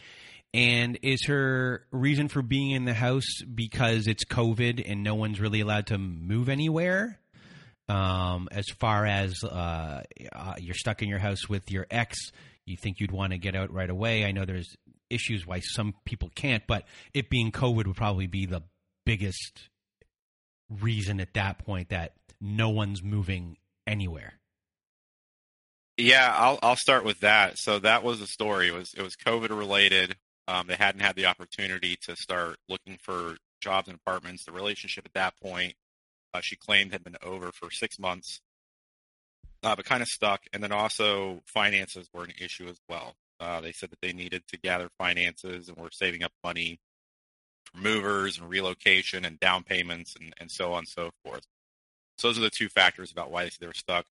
And 0.54 1.00
is 1.02 1.26
her 1.28 1.86
reason 1.92 2.28
for 2.28 2.42
being 2.42 2.72
in 2.72 2.86
the 2.86 2.94
house 2.94 3.42
because 3.54 4.08
it's 4.08 4.26
COVID 4.26 4.84
and 4.90 5.04
no 5.04 5.16
one's 5.16 5.40
really 5.40 5.62
allowed 5.62 5.88
to 5.88 5.98
move 5.98 6.50
anywhere? 6.50 7.20
Um, 7.88 8.48
as 8.52 8.66
far 8.80 9.06
as 9.06 9.44
uh, 9.44 10.04
uh, 10.34 10.54
you're 10.60 10.76
stuck 10.76 11.02
in 11.02 11.10
your 11.10 11.20
house 11.20 11.50
with 11.50 11.72
your 11.72 11.88
ex, 11.92 12.18
you 12.66 12.78
think 12.78 13.00
you'd 13.00 13.12
want 13.12 13.32
to 13.32 13.38
get 13.38 13.56
out 13.56 13.74
right 13.74 13.90
away. 13.90 14.26
I 14.26 14.32
know 14.32 14.46
there's 14.46 14.76
issues 15.12 15.46
why 15.46 15.60
some 15.60 15.96
people 16.06 16.32
can't, 16.36 16.64
but 16.68 16.86
it 17.14 17.30
being 17.30 17.52
COVID 17.52 17.88
would 17.88 17.96
probably 17.96 18.28
be 18.28 18.46
the 18.46 18.64
biggest 19.06 19.70
reason 20.70 21.20
at 21.20 21.34
that 21.34 21.60
point 21.60 21.90
that 21.90 22.14
no 22.40 22.70
one's 22.70 23.04
moving 23.04 23.58
anywhere. 23.86 24.34
Yeah, 25.98 26.34
I'll 26.36 26.58
I'll 26.64 26.76
start 26.76 27.04
with 27.04 27.20
that. 27.20 27.58
So 27.58 27.80
that 27.80 28.04
was 28.04 28.20
the 28.20 28.28
story. 28.28 28.70
It 28.70 28.74
was 28.74 28.94
it 28.96 29.04
was 29.04 29.16
COVID 29.16 29.50
related. 29.50 30.16
Um, 30.48 30.68
they 30.68 30.76
hadn't 30.76 31.02
had 31.02 31.16
the 31.16 31.28
opportunity 31.28 31.98
to 32.08 32.16
start 32.16 32.58
looking 32.68 32.98
for 33.02 33.36
jobs 33.62 33.88
and 33.88 33.96
apartments. 33.96 34.46
The 34.46 34.52
relationship 34.52 35.06
at 35.06 35.14
that 35.14 35.34
point, 35.42 35.76
uh, 36.34 36.42
she 36.42 36.56
claimed, 36.56 36.92
had 36.92 37.04
been 37.04 37.18
over 37.24 37.52
for 37.52 37.70
six 37.70 38.00
months, 38.00 38.42
uh, 39.64 39.76
but 39.76 39.86
kind 39.86 40.02
of 40.02 40.08
stuck. 40.08 40.42
And 40.52 40.64
then 40.64 40.72
also 40.72 41.42
finances 41.46 42.10
were 42.14 42.24
an 42.24 42.34
issue 42.40 42.68
as 42.68 42.78
well. 42.90 43.14
Uh, 43.42 43.60
they 43.60 43.72
said 43.72 43.90
that 43.90 44.00
they 44.02 44.14
needed 44.14 44.44
to 44.48 44.58
gather 44.58 44.90
finances 45.00 45.68
and 45.68 45.78
were 45.78 45.90
saving 45.92 46.24
up 46.24 46.32
money 46.44 46.80
for 47.66 47.82
movers 47.82 48.38
and 48.38 48.48
relocation 48.48 49.26
and 49.26 49.40
down 49.40 49.64
payments 49.64 50.16
and, 50.16 50.34
and 50.40 50.52
so 50.52 50.74
on 50.74 50.80
and 50.80 50.88
so 50.88 51.10
forth. 51.26 51.42
So 52.20 52.28
those 52.28 52.38
are 52.38 52.42
the 52.42 52.52
two 52.52 52.70
factors 52.70 53.12
about 53.12 53.32
why 53.32 53.50
they 53.60 53.66
were 53.66 53.74
stuck. 53.74 54.06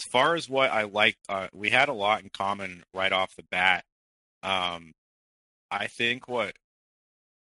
As 0.00 0.06
far 0.06 0.34
as 0.34 0.48
what 0.48 0.70
I 0.70 0.84
liked, 0.84 1.18
uh, 1.28 1.48
we 1.52 1.68
had 1.68 1.90
a 1.90 1.92
lot 1.92 2.22
in 2.22 2.30
common 2.30 2.84
right 2.94 3.12
off 3.12 3.36
the 3.36 3.44
bat. 3.50 3.84
Um, 4.42 4.92
I 5.70 5.86
think 5.88 6.26
what 6.26 6.54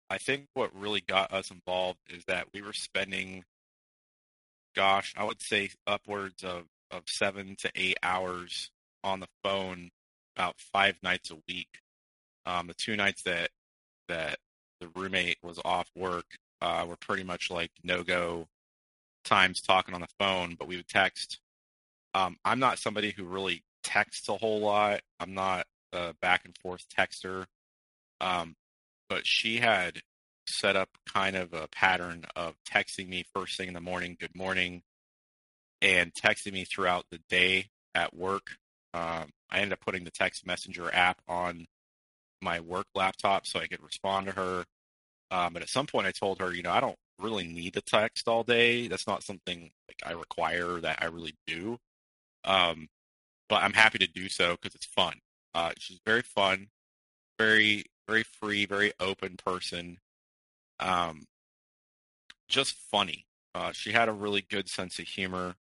I 0.08 0.18
think 0.18 0.46
what 0.54 0.74
really 0.74 1.02
got 1.02 1.32
us 1.32 1.50
involved 1.50 2.00
is 2.08 2.24
that 2.24 2.48
we 2.52 2.62
were 2.62 2.72
spending, 2.72 3.44
gosh, 4.74 5.14
I 5.16 5.24
would 5.24 5.40
say 5.40 5.70
upwards 5.86 6.42
of, 6.42 6.64
of 6.90 7.04
seven 7.06 7.54
to 7.60 7.70
eight 7.76 7.98
hours 8.02 8.70
on 9.04 9.20
the 9.20 9.28
phone 9.44 9.90
about 10.36 10.58
five 10.58 10.96
nights 11.02 11.30
a 11.30 11.36
week. 11.48 11.80
Um, 12.46 12.66
the 12.66 12.74
two 12.74 12.96
nights 12.96 13.22
that 13.22 13.50
that 14.08 14.38
the 14.80 14.88
roommate 14.94 15.38
was 15.42 15.60
off 15.64 15.90
work 15.94 16.26
uh, 16.60 16.84
were 16.88 16.96
pretty 16.96 17.22
much 17.22 17.50
like 17.50 17.70
no 17.84 18.02
go 18.02 18.48
times 19.24 19.60
talking 19.60 19.94
on 19.94 20.00
the 20.00 20.08
phone, 20.18 20.56
but 20.58 20.68
we 20.68 20.76
would 20.76 20.88
text. 20.88 21.38
Um, 22.14 22.36
I'm 22.44 22.58
not 22.58 22.78
somebody 22.78 23.12
who 23.12 23.24
really 23.24 23.62
texts 23.82 24.28
a 24.28 24.36
whole 24.36 24.60
lot. 24.60 25.00
I'm 25.20 25.34
not 25.34 25.66
a 25.92 26.14
back 26.20 26.44
and 26.44 26.56
forth 26.58 26.84
texter. 26.88 27.46
Um, 28.20 28.56
but 29.08 29.26
she 29.26 29.58
had 29.58 30.00
set 30.46 30.76
up 30.76 30.88
kind 31.12 31.36
of 31.36 31.52
a 31.52 31.68
pattern 31.68 32.24
of 32.36 32.54
texting 32.68 33.08
me 33.08 33.24
first 33.34 33.56
thing 33.56 33.68
in 33.68 33.74
the 33.74 33.80
morning, 33.80 34.16
good 34.18 34.34
morning, 34.34 34.82
and 35.80 36.12
texting 36.12 36.52
me 36.52 36.64
throughout 36.64 37.06
the 37.10 37.20
day 37.28 37.68
at 37.94 38.14
work. 38.14 38.56
Um, 38.92 39.30
I 39.50 39.58
ended 39.58 39.72
up 39.74 39.80
putting 39.80 40.04
the 40.04 40.10
text 40.10 40.46
messenger 40.46 40.92
app 40.94 41.20
on 41.28 41.66
my 42.42 42.60
work 42.60 42.86
laptop 42.94 43.46
so 43.46 43.60
I 43.60 43.66
could 43.66 43.82
respond 43.82 44.26
to 44.26 44.32
her. 44.32 44.64
Um, 45.30 45.52
but 45.52 45.62
at 45.62 45.68
some 45.68 45.86
point, 45.86 46.06
I 46.06 46.12
told 46.12 46.40
her, 46.40 46.52
you 46.52 46.62
know, 46.62 46.72
I 46.72 46.80
don't 46.80 46.98
really 47.18 47.46
need 47.46 47.74
to 47.74 47.82
text 47.82 48.28
all 48.28 48.42
day. 48.42 48.88
That's 48.88 49.06
not 49.06 49.22
something 49.22 49.70
like 49.88 50.02
I 50.04 50.12
require 50.12 50.80
that 50.80 50.98
I 51.02 51.06
really 51.06 51.34
do. 51.46 51.78
Um, 52.44 52.88
but 53.48 53.62
I'm 53.62 53.74
happy 53.74 53.98
to 53.98 54.06
do 54.06 54.28
so 54.28 54.56
because 54.56 54.74
it's 54.74 54.86
fun. 54.86 55.20
Uh, 55.54 55.72
she's 55.78 56.00
very 56.04 56.22
fun, 56.22 56.68
very 57.38 57.84
very 58.10 58.24
free, 58.24 58.66
very 58.66 58.92
open 58.98 59.36
person. 59.36 59.98
Um, 60.80 61.26
just 62.48 62.74
funny. 62.74 63.24
Uh, 63.54 63.70
she 63.72 63.92
had 63.92 64.08
a 64.08 64.12
really 64.12 64.44
good 64.50 64.68
sense 64.68 64.98
of 64.98 65.06
humor, 65.06 65.54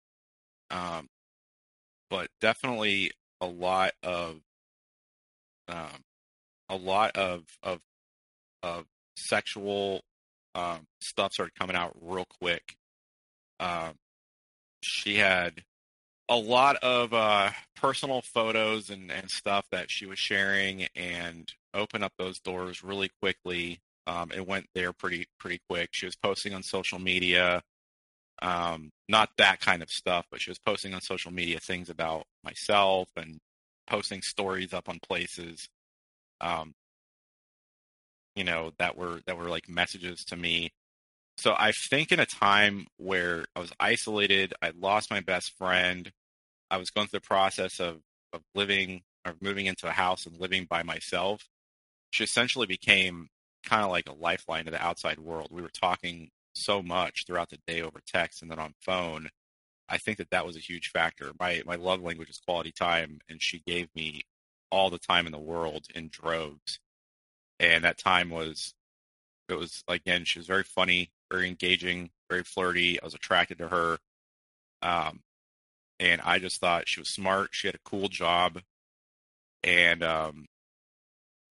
um, 0.70 1.08
but 2.08 2.28
definitely 2.40 3.10
a 3.40 3.46
lot 3.46 3.92
of 4.02 4.40
um, 5.68 6.04
a 6.68 6.76
lot 6.76 7.16
of 7.16 7.44
of 7.62 7.80
of 8.62 8.84
sexual 9.16 10.02
um, 10.54 10.86
stuff 11.00 11.32
started 11.32 11.54
coming 11.54 11.76
out 11.76 11.94
real 12.00 12.26
quick. 12.40 12.76
Um, 13.60 13.94
she 14.80 15.16
had 15.16 15.64
a 16.28 16.36
lot 16.36 16.76
of 16.76 17.12
uh, 17.12 17.50
personal 17.76 18.22
photos 18.22 18.90
and, 18.90 19.10
and 19.10 19.30
stuff 19.30 19.66
that 19.70 19.90
she 19.90 20.06
was 20.06 20.18
sharing, 20.18 20.86
and 20.96 21.52
opened 21.74 22.04
up 22.04 22.12
those 22.18 22.40
doors 22.40 22.82
really 22.82 23.10
quickly. 23.20 23.80
Um, 24.06 24.30
it 24.32 24.46
went 24.46 24.66
there 24.74 24.92
pretty 24.92 25.26
pretty 25.38 25.60
quick. 25.68 25.90
She 25.92 26.06
was 26.06 26.16
posting 26.16 26.54
on 26.54 26.62
social 26.62 26.98
media, 26.98 27.62
um, 28.42 28.90
not 29.08 29.30
that 29.38 29.60
kind 29.60 29.82
of 29.82 29.90
stuff, 29.90 30.26
but 30.30 30.40
she 30.40 30.50
was 30.50 30.58
posting 30.58 30.94
on 30.94 31.00
social 31.00 31.32
media 31.32 31.58
things 31.60 31.90
about 31.90 32.24
myself 32.44 33.08
and 33.16 33.38
posting 33.86 34.22
stories 34.22 34.72
up 34.74 34.88
on 34.88 34.98
places, 35.08 35.68
um, 36.40 36.72
you 38.34 38.44
know, 38.44 38.72
that 38.78 38.96
were 38.96 39.20
that 39.26 39.38
were 39.38 39.48
like 39.48 39.68
messages 39.68 40.24
to 40.26 40.36
me. 40.36 40.70
So 41.38 41.54
I 41.58 41.72
think 41.72 42.12
in 42.12 42.20
a 42.20 42.26
time 42.26 42.86
where 42.98 43.44
I 43.56 43.60
was 43.60 43.72
isolated, 43.80 44.54
I 44.62 44.72
lost 44.78 45.10
my 45.10 45.20
best 45.20 45.52
friend, 45.58 46.10
I 46.70 46.78
was 46.78 46.90
going 46.90 47.08
through 47.08 47.20
the 47.20 47.26
process 47.26 47.80
of 47.80 48.00
of 48.32 48.42
living 48.54 49.02
or 49.26 49.34
moving 49.40 49.66
into 49.66 49.88
a 49.88 49.92
house 49.92 50.26
and 50.26 50.38
living 50.40 50.66
by 50.68 50.82
myself 50.82 51.42
she 52.10 52.24
essentially 52.24 52.66
became 52.66 53.28
kind 53.64 53.84
of 53.84 53.90
like 53.90 54.08
a 54.08 54.12
lifeline 54.12 54.64
to 54.64 54.70
the 54.70 54.82
outside 54.84 55.18
world. 55.18 55.48
We 55.50 55.62
were 55.62 55.68
talking 55.68 56.30
so 56.56 56.82
much 56.82 57.24
throughout 57.26 57.50
the 57.50 57.58
day 57.66 57.82
over 57.82 58.00
text 58.06 58.42
and 58.42 58.50
then 58.50 58.58
on 58.58 58.74
phone. 58.80 59.28
I 59.88 59.98
think 59.98 60.18
that 60.18 60.30
that 60.30 60.46
was 60.46 60.56
a 60.56 60.60
huge 60.60 60.90
factor. 60.90 61.32
My 61.38 61.62
my 61.66 61.76
love 61.76 62.02
language 62.02 62.30
is 62.30 62.38
quality 62.38 62.72
time, 62.72 63.20
and 63.28 63.40
she 63.40 63.62
gave 63.66 63.88
me 63.94 64.22
all 64.70 64.90
the 64.90 64.98
time 64.98 65.26
in 65.26 65.32
the 65.32 65.38
world 65.38 65.86
in 65.94 66.08
droves. 66.08 66.80
And 67.60 67.84
that 67.84 67.98
time 67.98 68.30
was, 68.30 68.74
it 69.48 69.54
was 69.54 69.84
again, 69.88 70.24
she 70.24 70.38
was 70.38 70.46
very 70.46 70.64
funny, 70.64 71.10
very 71.30 71.48
engaging, 71.48 72.10
very 72.28 72.42
flirty. 72.42 73.00
I 73.00 73.04
was 73.04 73.14
attracted 73.14 73.58
to 73.58 73.68
her, 73.68 73.98
um, 74.82 75.20
and 76.00 76.20
I 76.22 76.38
just 76.38 76.60
thought 76.60 76.88
she 76.88 77.00
was 77.00 77.08
smart. 77.08 77.50
She 77.52 77.68
had 77.68 77.76
a 77.76 77.88
cool 77.88 78.08
job, 78.08 78.60
and 79.62 80.02
um, 80.02 80.46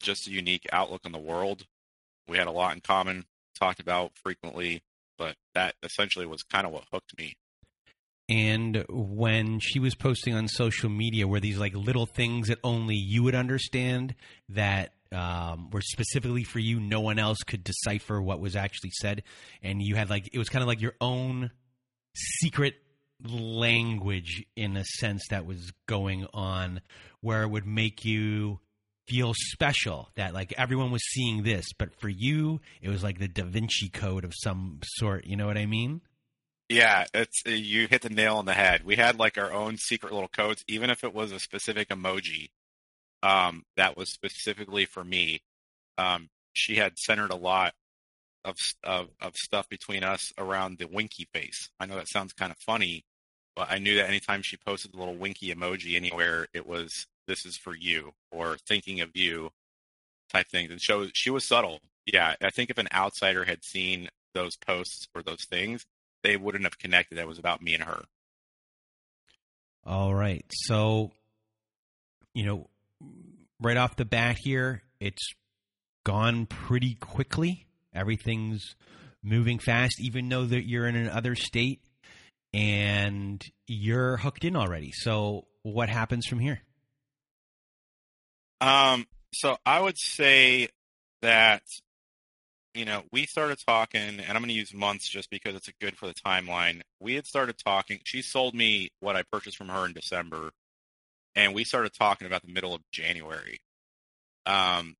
just 0.01 0.27
a 0.27 0.31
unique 0.31 0.67
outlook 0.71 1.01
on 1.05 1.11
the 1.13 1.17
world. 1.19 1.65
We 2.27 2.37
had 2.37 2.47
a 2.47 2.51
lot 2.51 2.75
in 2.75 2.81
common, 2.81 3.25
talked 3.59 3.79
about 3.79 4.11
frequently, 4.15 4.83
but 5.17 5.35
that 5.53 5.75
essentially 5.83 6.25
was 6.25 6.43
kind 6.43 6.65
of 6.65 6.73
what 6.73 6.85
hooked 6.91 7.17
me. 7.17 7.35
And 8.27 8.85
when 8.89 9.59
she 9.59 9.79
was 9.79 9.93
posting 9.93 10.33
on 10.33 10.47
social 10.47 10.89
media, 10.89 11.27
were 11.27 11.39
these 11.39 11.59
like 11.59 11.75
little 11.75 12.07
things 12.07 12.47
that 12.47 12.57
only 12.63 12.95
you 12.95 13.21
would 13.23 13.35
understand 13.35 14.15
that 14.49 14.93
um, 15.11 15.69
were 15.69 15.81
specifically 15.81 16.43
for 16.43 16.59
you? 16.59 16.79
No 16.79 17.01
one 17.01 17.19
else 17.19 17.37
could 17.45 17.63
decipher 17.63 18.19
what 18.19 18.39
was 18.39 18.55
actually 18.55 18.89
said, 18.99 19.23
and 19.61 19.81
you 19.81 19.95
had 19.95 20.09
like 20.09 20.27
it 20.33 20.39
was 20.39 20.49
kind 20.49 20.63
of 20.63 20.67
like 20.67 20.81
your 20.81 20.95
own 20.99 21.51
secret 22.15 22.73
language 23.23 24.43
in 24.55 24.75
a 24.75 24.83
sense 24.83 25.21
that 25.29 25.45
was 25.45 25.71
going 25.87 26.25
on, 26.33 26.81
where 27.21 27.43
it 27.43 27.49
would 27.49 27.67
make 27.67 28.03
you 28.05 28.59
feel 29.07 29.33
special 29.35 30.09
that 30.15 30.33
like 30.33 30.53
everyone 30.57 30.91
was 30.91 31.03
seeing 31.11 31.43
this, 31.43 31.65
but 31.77 31.93
for 31.99 32.09
you, 32.09 32.59
it 32.81 32.89
was 32.89 33.03
like 33.03 33.19
the 33.19 33.27
Da 33.27 33.43
Vinci 33.43 33.89
Code 33.89 34.23
of 34.23 34.33
some 34.35 34.79
sort. 34.83 35.25
You 35.25 35.35
know 35.35 35.47
what 35.47 35.57
I 35.57 35.65
mean? 35.65 36.01
Yeah, 36.69 37.05
it's 37.13 37.43
you 37.45 37.87
hit 37.87 38.01
the 38.01 38.09
nail 38.09 38.37
on 38.37 38.45
the 38.45 38.53
head. 38.53 38.83
We 38.83 38.95
had 38.95 39.19
like 39.19 39.37
our 39.37 39.53
own 39.53 39.77
secret 39.77 40.13
little 40.13 40.29
codes, 40.29 40.63
even 40.67 40.89
if 40.89 41.03
it 41.03 41.13
was 41.13 41.31
a 41.31 41.39
specific 41.39 41.89
emoji 41.89 42.49
um, 43.21 43.63
that 43.77 43.97
was 43.97 44.11
specifically 44.11 44.85
for 44.85 45.03
me. 45.03 45.41
Um, 45.97 46.29
she 46.53 46.75
had 46.75 46.97
centered 46.97 47.31
a 47.31 47.35
lot 47.35 47.73
of, 48.43 48.57
of 48.83 49.09
of 49.21 49.35
stuff 49.35 49.69
between 49.69 50.03
us 50.03 50.31
around 50.37 50.77
the 50.77 50.87
winky 50.87 51.27
face. 51.33 51.69
I 51.79 51.85
know 51.85 51.95
that 51.95 52.09
sounds 52.09 52.33
kind 52.33 52.51
of 52.51 52.57
funny, 52.57 53.03
but 53.55 53.71
I 53.71 53.77
knew 53.79 53.95
that 53.95 54.07
anytime 54.07 54.41
she 54.41 54.57
posted 54.57 54.93
a 54.93 54.97
little 54.97 55.15
winky 55.15 55.53
emoji 55.53 55.95
anywhere, 55.95 56.47
it 56.53 56.65
was 56.67 57.07
this 57.27 57.45
is 57.45 57.57
for 57.57 57.75
you 57.75 58.13
or 58.31 58.57
thinking 58.67 59.01
of 59.01 59.09
you 59.15 59.49
type 60.31 60.47
things. 60.49 60.71
And 60.71 60.81
she 61.13 61.29
was 61.29 61.47
subtle. 61.47 61.79
Yeah, 62.05 62.35
I 62.41 62.49
think 62.49 62.69
if 62.69 62.77
an 62.77 62.87
outsider 62.93 63.45
had 63.45 63.63
seen 63.63 64.09
those 64.33 64.55
posts 64.57 65.07
or 65.15 65.23
those 65.23 65.45
things, 65.49 65.85
they 66.23 66.37
wouldn't 66.37 66.63
have 66.63 66.77
connected. 66.77 67.17
That 67.17 67.27
was 67.27 67.39
about 67.39 67.61
me 67.61 67.73
and 67.73 67.83
her. 67.83 68.03
All 69.85 70.13
right. 70.13 70.45
So, 70.51 71.11
you 72.33 72.45
know, 72.45 72.69
right 73.61 73.77
off 73.77 73.95
the 73.95 74.05
bat 74.05 74.37
here, 74.39 74.81
it's 74.99 75.33
gone 76.03 76.45
pretty 76.45 76.95
quickly. 76.95 77.65
Everything's 77.93 78.75
moving 79.23 79.59
fast, 79.59 79.99
even 79.99 80.29
though 80.29 80.45
that 80.45 80.67
you're 80.67 80.87
in 80.87 80.95
another 80.95 81.35
state 81.35 81.81
and 82.53 83.43
you're 83.67 84.17
hooked 84.17 84.43
in 84.43 84.55
already. 84.55 84.91
So, 84.91 85.45
what 85.63 85.89
happens 85.89 86.25
from 86.27 86.39
here? 86.39 86.61
Um, 88.61 89.05
So 89.33 89.57
I 89.65 89.81
would 89.81 89.97
say 89.97 90.69
that 91.21 91.63
you 92.75 92.83
know, 92.83 93.03
we 93.11 93.25
started 93.25 93.57
talking, 93.65 94.01
and 94.01 94.29
I'm 94.29 94.39
going 94.39 94.49
to 94.49 94.53
use 94.53 94.73
months 94.73 95.07
just 95.07 95.29
because 95.29 95.55
it's 95.55 95.69
good 95.79 95.97
for 95.97 96.07
the 96.07 96.13
timeline. 96.13 96.81
We 96.99 97.15
had 97.15 97.25
started 97.25 97.57
talking. 97.57 98.01
She 98.03 98.21
sold 98.21 98.53
me 98.53 98.89
what 98.99 99.15
I 99.15 99.23
purchased 99.31 99.55
from 99.57 99.69
her 99.69 99.85
in 99.85 99.93
December, 99.93 100.51
and 101.35 101.55
we 101.55 101.63
started 101.63 101.93
talking 101.93 102.27
about 102.27 102.41
the 102.41 102.51
middle 102.51 102.75
of 102.75 102.81
January. 102.91 103.59
Um, 104.45 104.95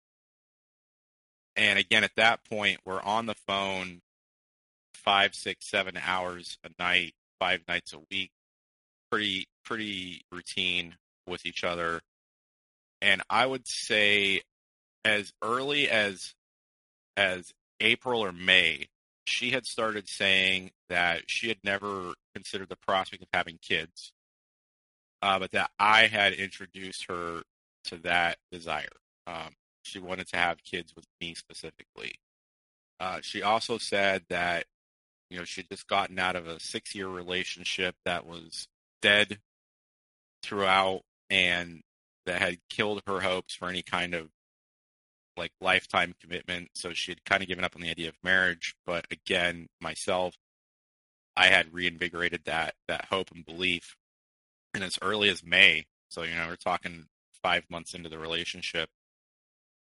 and 1.58 1.78
again, 1.78 2.06
at 2.06 2.16
that 2.16 2.46
point, 2.50 2.80
we're 2.86 3.02
on 3.02 3.26
the 3.26 3.36
phone 3.46 4.02
five, 4.94 5.36
six, 5.36 5.70
seven 5.70 5.98
hours 6.02 6.58
a 6.64 6.70
night, 6.82 7.14
five 7.40 7.60
nights 7.68 7.94
a 7.94 8.00
week, 8.10 8.32
pretty, 9.12 9.48
pretty 9.66 10.22
routine 10.32 10.96
with 11.28 11.46
each 11.46 11.66
other. 11.66 12.00
And 13.06 13.22
I 13.30 13.46
would 13.46 13.68
say, 13.68 14.42
as 15.06 15.32
early 15.44 15.88
as 15.88 16.34
as 17.16 17.54
April 17.80 18.22
or 18.22 18.32
May, 18.32 18.88
she 19.26 19.52
had 19.52 19.68
started 19.68 20.10
saying 20.10 20.72
that 20.90 21.22
she 21.28 21.48
had 21.48 21.60
never 21.64 22.14
considered 22.34 22.70
the 22.70 22.78
prospect 22.78 23.22
of 23.22 23.30
having 23.32 23.60
kids, 23.62 24.12
uh, 25.22 25.38
but 25.38 25.52
that 25.52 25.70
I 25.78 26.08
had 26.08 26.34
introduced 26.34 27.06
her 27.08 27.44
to 27.86 27.98
that 27.98 28.40
desire. 28.52 28.90
Um, 29.28 29.54
she 29.84 30.00
wanted 30.00 30.28
to 30.30 30.38
have 30.38 30.64
kids 30.64 30.96
with 30.96 31.06
me 31.22 31.36
specifically. 31.36 32.16
Uh, 33.00 33.20
she 33.22 33.44
also 33.44 33.78
said 33.78 34.24
that 34.30 34.66
you 35.30 35.38
know 35.38 35.44
she'd 35.44 35.70
just 35.70 35.88
gotten 35.88 36.18
out 36.18 36.36
of 36.36 36.48
a 36.48 36.60
six-year 36.60 37.08
relationship 37.08 37.94
that 38.04 38.26
was 38.26 38.68
dead 39.04 39.38
throughout 40.42 41.04
and 41.30 41.84
that 42.26 42.42
had 42.42 42.58
killed 42.70 43.02
her 43.08 43.22
hopes 43.22 43.56
for 43.56 43.70
any 43.70 43.82
kind 43.82 44.14
of 44.14 44.30
like 45.38 45.52
lifetime 45.62 46.16
commitment. 46.22 46.70
So 46.74 46.94
she 46.94 47.12
had 47.12 47.26
kind 47.26 47.42
of 47.42 47.48
given 47.50 47.64
up 47.64 47.76
on 47.76 47.82
the 47.82 47.90
idea 47.90 48.10
of 48.10 48.16
marriage. 48.24 48.76
But 48.86 49.06
again, 49.12 49.68
myself, 49.82 50.36
I 51.36 51.48
had 51.48 51.74
reinvigorated 51.74 52.42
that 52.46 52.76
that 52.88 53.06
hope 53.06 53.32
and 53.32 53.46
belief. 53.46 53.96
And 54.74 54.84
as 54.84 54.98
early 55.02 55.30
as 55.30 55.44
May, 55.44 55.86
so 56.10 56.24
you 56.24 56.36
know, 56.36 56.48
we're 56.48 56.56
talking 56.56 57.08
five 57.44 57.64
months 57.70 57.94
into 57.94 58.10
the 58.10 58.20
relationship, 58.20 58.90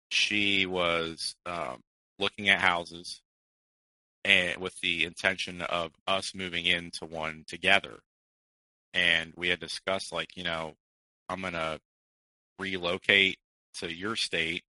she 0.09 0.65
was 0.65 1.35
um, 1.45 1.81
looking 2.19 2.49
at 2.49 2.59
houses 2.59 3.21
and 4.23 4.57
with 4.59 4.79
the 4.81 5.05
intention 5.05 5.61
of 5.61 5.91
us 6.07 6.33
moving 6.35 6.65
into 6.65 7.05
one 7.05 7.43
together. 7.47 7.99
And 8.93 9.33
we 9.35 9.49
had 9.49 9.59
discussed 9.59 10.11
like, 10.11 10.35
you 10.35 10.43
know, 10.43 10.73
I'm 11.29 11.41
gonna 11.41 11.79
relocate 12.61 13.37
to 13.75 13.91
your 13.91 14.15
state 14.15 14.63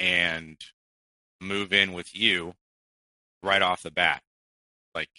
and 0.00 0.56
move 1.40 1.72
in 1.72 1.92
with 1.92 2.14
you 2.14 2.54
right 3.42 3.62
off 3.62 3.82
the 3.82 3.90
bat. 3.90 4.22
Like 4.94 5.10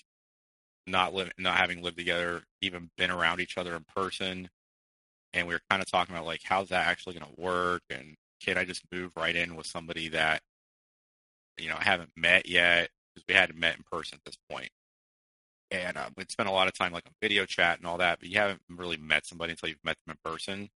not 0.88 1.14
living, 1.14 1.34
not 1.38 1.58
having 1.58 1.82
lived 1.82 1.98
together, 1.98 2.44
even 2.62 2.90
been 2.98 3.12
around 3.12 3.40
each 3.40 3.58
other 3.58 3.76
in 3.76 3.86
person. 3.96 4.50
And 5.34 5.48
we 5.48 5.54
were 5.54 5.62
kind 5.70 5.82
of 5.82 5.90
talking 5.90 6.16
about 6.16 6.26
like, 6.26 6.42
how's 6.44 6.70
that 6.70 6.88
actually 6.88 7.18
going 7.18 7.34
to 7.34 7.42
work? 7.42 7.82
And 7.90 8.16
can 8.42 8.58
I 8.58 8.66
just 8.66 8.84
move 8.92 9.12
right 9.16 9.36
in 9.36 9.56
with 9.56 9.66
somebody 9.66 10.10
that, 10.10 10.42
you 11.58 11.70
know, 11.70 11.78
I 11.80 11.84
haven't 11.84 12.12
met 12.16 12.48
yet 12.48 12.90
because 13.14 13.26
we 13.28 13.34
hadn't 13.34 13.60
met 13.60 13.78
in 13.78 13.84
person 13.92 14.18
at 14.18 14.26
this 14.26 14.38
point. 14.50 14.70
And 15.72 15.98
um, 15.98 16.14
we'd 16.16 16.32
spent 16.32 16.50
a 16.50 16.52
lot 16.52 16.68
of 16.68 16.78
time 16.78 16.94
like 16.94 17.06
on 17.08 17.14
video 17.22 17.46
chat 17.46 17.80
and 17.80 17.88
all 17.88 17.98
that, 17.98 18.20
but 18.20 18.30
you 18.30 18.38
haven't 18.38 18.62
really 18.70 18.98
met 18.98 19.26
somebody 19.26 19.52
until 19.52 19.70
you've 19.70 19.84
met 19.84 19.98
them 20.06 20.16
in 20.16 20.32
person. 20.32 20.70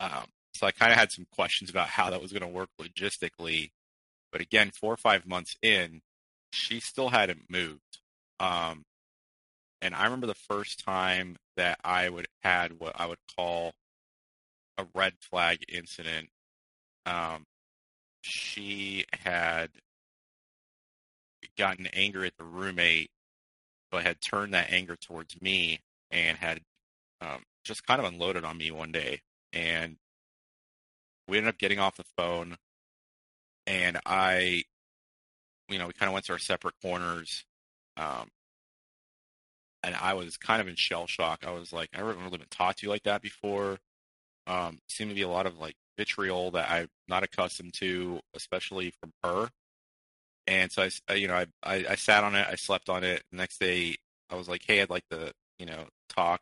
Um, 0.00 0.26
so 0.54 0.66
I 0.66 0.72
kind 0.72 0.92
of 0.92 0.98
had 0.98 1.12
some 1.12 1.26
questions 1.32 1.70
about 1.70 1.88
how 1.88 2.10
that 2.10 2.22
was 2.22 2.32
going 2.32 2.42
to 2.42 2.48
work 2.48 2.68
logistically. 2.80 3.70
But 4.30 4.40
again, 4.40 4.70
four 4.70 4.92
or 4.92 4.96
five 4.96 5.26
months 5.26 5.56
in, 5.62 6.00
she 6.52 6.80
still 6.80 7.08
hadn't 7.08 7.50
moved. 7.50 8.00
Um, 8.40 8.84
and 9.80 9.94
I 9.94 10.04
remember 10.04 10.26
the 10.26 10.34
first 10.34 10.84
time 10.84 11.36
that 11.56 11.78
I 11.84 12.08
would 12.08 12.26
had 12.42 12.78
what 12.78 12.98
I 12.98 13.06
would 13.06 13.18
call 13.36 13.72
a 14.78 14.86
red 14.94 15.14
flag 15.20 15.58
incident. 15.68 16.28
Um, 17.06 17.44
she 18.22 19.04
had 19.12 19.70
gotten 21.58 21.86
angry 21.88 22.26
at 22.26 22.36
the 22.38 22.44
roommate, 22.44 23.10
but 23.90 24.04
had 24.04 24.16
turned 24.20 24.54
that 24.54 24.72
anger 24.72 24.96
towards 24.96 25.40
me 25.40 25.80
and 26.10 26.38
had 26.38 26.60
um, 27.20 27.42
just 27.64 27.86
kind 27.86 28.00
of 28.00 28.06
unloaded 28.06 28.44
on 28.44 28.56
me 28.56 28.70
one 28.70 28.92
day. 28.92 29.20
And 29.54 29.96
we 31.28 31.38
ended 31.38 31.48
up 31.54 31.58
getting 31.58 31.78
off 31.78 31.96
the 31.96 32.04
phone, 32.18 32.56
and 33.66 33.98
I, 34.04 34.64
you 35.68 35.78
know, 35.78 35.86
we 35.86 35.92
kind 35.92 36.08
of 36.08 36.12
went 36.12 36.26
to 36.26 36.32
our 36.32 36.38
separate 36.38 36.74
corners, 36.82 37.44
um, 37.96 38.28
and 39.82 39.94
I 39.94 40.14
was 40.14 40.36
kind 40.36 40.60
of 40.60 40.68
in 40.68 40.76
shell 40.76 41.06
shock. 41.06 41.44
I 41.46 41.52
was 41.52 41.72
like, 41.72 41.90
I 41.94 41.98
haven't 41.98 42.18
really 42.18 42.38
been 42.38 42.46
taught 42.50 42.78
to 42.78 42.88
like 42.88 43.04
that 43.04 43.22
before. 43.22 43.78
Um, 44.46 44.78
seemed 44.88 45.10
to 45.10 45.14
be 45.14 45.22
a 45.22 45.28
lot 45.28 45.46
of 45.46 45.58
like 45.58 45.76
vitriol 45.96 46.50
that 46.52 46.70
I'm 46.70 46.88
not 47.08 47.22
accustomed 47.22 47.74
to, 47.74 48.20
especially 48.34 48.92
from 49.00 49.12
her. 49.22 49.50
And 50.46 50.70
so 50.72 50.88
I, 51.08 51.14
you 51.14 51.28
know, 51.28 51.36
I, 51.36 51.46
I, 51.62 51.84
I 51.90 51.94
sat 51.94 52.24
on 52.24 52.34
it, 52.34 52.46
I 52.50 52.56
slept 52.56 52.88
on 52.88 53.04
it. 53.04 53.22
The 53.30 53.38
next 53.38 53.58
day, 53.58 53.96
I 54.30 54.36
was 54.36 54.48
like, 54.48 54.62
hey, 54.66 54.82
I'd 54.82 54.90
like 54.90 55.08
to, 55.10 55.32
you 55.58 55.66
know, 55.66 55.84
talk. 56.08 56.40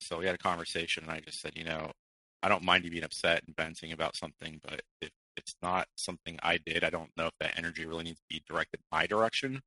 So 0.00 0.18
we 0.18 0.26
had 0.26 0.34
a 0.34 0.38
conversation, 0.38 1.04
and 1.04 1.12
I 1.12 1.20
just 1.20 1.40
said, 1.40 1.52
you 1.56 1.64
know, 1.64 1.92
I 2.42 2.48
don't 2.48 2.64
mind 2.64 2.84
you 2.84 2.90
being 2.90 3.04
upset 3.04 3.42
and 3.46 3.56
venting 3.56 3.92
about 3.92 4.16
something, 4.16 4.60
but 4.62 4.82
if 5.00 5.10
it's 5.36 5.54
not 5.62 5.88
something 5.96 6.38
I 6.42 6.58
did, 6.58 6.84
I 6.84 6.90
don't 6.90 7.10
know 7.16 7.26
if 7.26 7.34
that 7.40 7.58
energy 7.58 7.86
really 7.86 8.04
needs 8.04 8.20
to 8.20 8.26
be 8.28 8.42
directed 8.48 8.80
my 8.90 9.06
direction. 9.06 9.62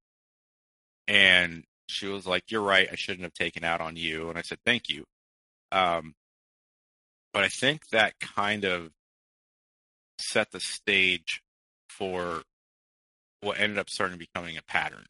And 1.08 1.64
she 1.88 2.08
was 2.08 2.26
like, 2.26 2.50
"You're 2.50 2.62
right. 2.62 2.88
I 2.92 2.96
shouldn't 2.96 3.24
have 3.24 3.34
taken 3.34 3.64
out 3.64 3.82
on 3.82 3.96
you." 3.98 4.30
And 4.30 4.38
I 4.38 4.42
said, 4.42 4.60
"Thank 4.66 4.90
you." 4.90 5.06
Um, 5.72 6.16
but 7.34 7.44
I 7.44 7.50
think 7.50 7.90
that 7.90 8.20
kind 8.20 8.64
of 8.64 8.92
set 10.20 10.52
the 10.52 10.60
stage 10.60 11.42
for 11.90 12.44
what 13.42 13.60
ended 13.60 13.78
up 13.78 13.90
starting 13.90 14.18
becoming 14.18 14.58
a 14.58 14.64
pattern. 14.64 15.06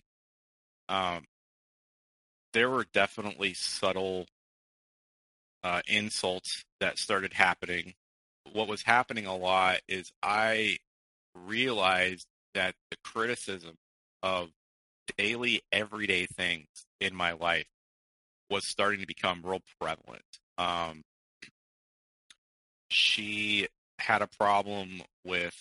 Um, 0.90 1.26
there 2.54 2.70
were 2.70 2.86
definitely 2.94 3.54
subtle 3.54 4.28
uh, 5.64 5.82
insults 5.88 6.64
that 6.80 6.98
started 6.98 7.34
happening. 7.34 7.94
What 8.52 8.68
was 8.68 8.84
happening 8.84 9.26
a 9.26 9.36
lot 9.36 9.80
is 9.88 10.12
I 10.22 10.78
realized 11.36 12.28
that 12.54 12.76
the 12.92 12.98
criticism 13.04 13.76
of 14.22 14.50
daily, 15.18 15.62
everyday 15.72 16.26
things 16.26 16.68
in 17.00 17.16
my 17.16 17.34
life 17.34 17.66
was 18.50 18.66
starting 18.66 19.00
to 19.00 19.08
become 19.08 19.42
real 19.44 19.62
prevalent. 19.80 20.24
Um, 20.58 21.04
she 22.90 23.68
had 24.00 24.22
a 24.22 24.28
problem 24.28 25.02
with 25.26 25.56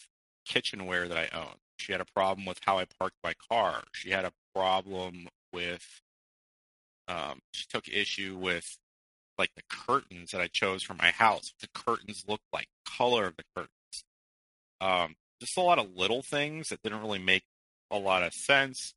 kitchenware 0.44 1.08
that 1.08 1.16
I 1.16 1.36
owned. 1.36 1.58
She 1.78 1.92
had 1.92 2.00
a 2.00 2.06
problem 2.14 2.46
with 2.46 2.58
how 2.62 2.78
I 2.78 2.86
parked 2.98 3.16
my 3.24 3.34
car. 3.50 3.82
She 3.92 4.10
had 4.10 4.24
a 4.24 4.32
problem 4.54 5.28
with. 5.52 5.84
Um, 7.08 7.40
she 7.52 7.66
took 7.68 7.88
issue 7.88 8.36
with 8.40 8.78
like 9.38 9.50
the 9.56 9.62
curtains 9.68 10.30
that 10.30 10.40
I 10.40 10.48
chose 10.48 10.82
for 10.82 10.94
my 10.94 11.10
house, 11.10 11.52
the 11.60 11.68
curtains 11.74 12.24
looked 12.28 12.44
like, 12.52 12.68
color 12.84 13.26
of 13.26 13.36
the 13.36 13.44
curtains. 13.56 14.04
Um, 14.80 15.14
just 15.40 15.56
a 15.56 15.62
lot 15.62 15.78
of 15.78 15.96
little 15.96 16.22
things 16.22 16.68
that 16.68 16.82
didn't 16.82 17.00
really 17.00 17.18
make 17.18 17.44
a 17.90 17.98
lot 17.98 18.22
of 18.22 18.34
sense. 18.34 18.94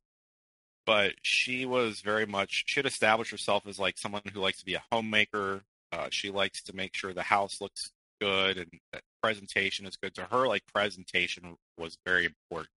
But 0.84 1.14
she 1.22 1.66
was 1.66 2.00
very 2.00 2.26
much, 2.26 2.64
she 2.66 2.78
had 2.78 2.86
established 2.86 3.32
herself 3.32 3.66
as 3.66 3.78
like 3.78 3.98
someone 3.98 4.22
who 4.32 4.40
likes 4.40 4.60
to 4.60 4.64
be 4.64 4.74
a 4.74 4.82
homemaker. 4.92 5.62
Uh, 5.92 6.08
she 6.10 6.30
likes 6.30 6.62
to 6.64 6.76
make 6.76 6.94
sure 6.94 7.12
the 7.12 7.22
house 7.22 7.60
looks 7.60 7.90
good 8.20 8.56
and 8.58 8.70
that 8.92 9.02
presentation 9.22 9.86
is 9.86 9.96
good. 9.96 10.14
To 10.14 10.22
her, 10.30 10.46
like 10.46 10.62
presentation 10.72 11.56
was 11.76 11.98
very 12.06 12.24
important. 12.24 12.70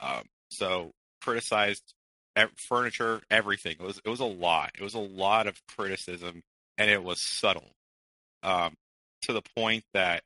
Um, 0.00 0.24
so 0.50 0.92
criticized 1.20 1.94
furniture, 2.56 3.20
everything. 3.30 3.76
It 3.80 3.84
was 3.84 4.00
it 4.04 4.08
was 4.08 4.20
a 4.20 4.24
lot. 4.24 4.70
It 4.78 4.82
was 4.82 4.94
a 4.94 5.00
lot 5.00 5.46
of 5.46 5.60
criticism 5.66 6.42
and 6.78 6.90
it 6.90 7.02
was 7.02 7.20
subtle 7.20 7.70
um, 8.42 8.74
to 9.22 9.32
the 9.32 9.42
point 9.56 9.84
that 9.92 10.22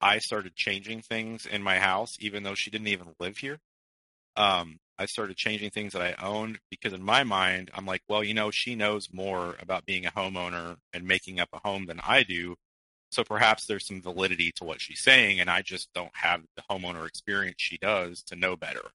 I 0.00 0.18
started 0.18 0.54
changing 0.54 1.02
things 1.02 1.44
in 1.44 1.62
my 1.62 1.78
house, 1.78 2.16
even 2.20 2.44
though 2.44 2.54
she 2.54 2.70
didn't 2.70 2.88
even 2.88 3.08
live 3.18 3.38
here. 3.38 3.58
Um, 4.36 4.78
I 4.96 5.06
started 5.06 5.36
changing 5.36 5.70
things 5.70 5.92
that 5.92 6.02
I 6.02 6.24
owned 6.24 6.60
because, 6.70 6.92
in 6.92 7.02
my 7.02 7.24
mind, 7.24 7.70
I'm 7.74 7.86
like, 7.86 8.02
well, 8.08 8.22
you 8.22 8.34
know, 8.34 8.50
she 8.52 8.76
knows 8.76 9.08
more 9.12 9.56
about 9.60 9.84
being 9.84 10.06
a 10.06 10.10
homeowner 10.10 10.76
and 10.92 11.04
making 11.04 11.40
up 11.40 11.48
a 11.52 11.58
home 11.58 11.86
than 11.86 12.00
I 12.06 12.22
do. 12.22 12.54
So 13.10 13.24
perhaps 13.24 13.66
there's 13.66 13.86
some 13.86 14.02
validity 14.02 14.52
to 14.56 14.64
what 14.64 14.80
she's 14.80 15.00
saying, 15.00 15.40
and 15.40 15.50
I 15.50 15.62
just 15.62 15.88
don't 15.94 16.14
have 16.14 16.42
the 16.56 16.62
homeowner 16.70 17.06
experience 17.06 17.56
she 17.58 17.78
does 17.78 18.22
to 18.24 18.36
know 18.36 18.54
better. 18.54 18.90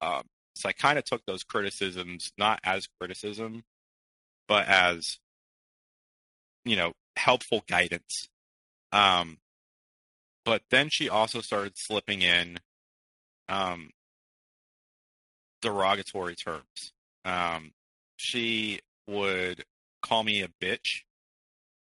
Um, 0.00 0.22
so 0.54 0.68
I 0.68 0.72
kind 0.72 0.98
of 0.98 1.04
took 1.04 1.22
those 1.26 1.44
criticisms 1.44 2.32
not 2.38 2.60
as 2.64 2.88
criticism, 2.98 3.64
but 4.48 4.68
as 4.68 5.18
you 6.64 6.76
know 6.76 6.92
helpful 7.16 7.62
guidance. 7.68 8.28
Um, 8.92 9.38
but 10.44 10.62
then 10.70 10.88
she 10.88 11.08
also 11.08 11.40
started 11.40 11.74
slipping 11.76 12.22
in 12.22 12.58
um, 13.48 13.90
derogatory 15.62 16.34
terms. 16.34 16.92
Um, 17.24 17.72
she 18.16 18.80
would 19.06 19.64
call 20.02 20.22
me 20.24 20.42
a 20.42 20.48
bitch, 20.48 21.02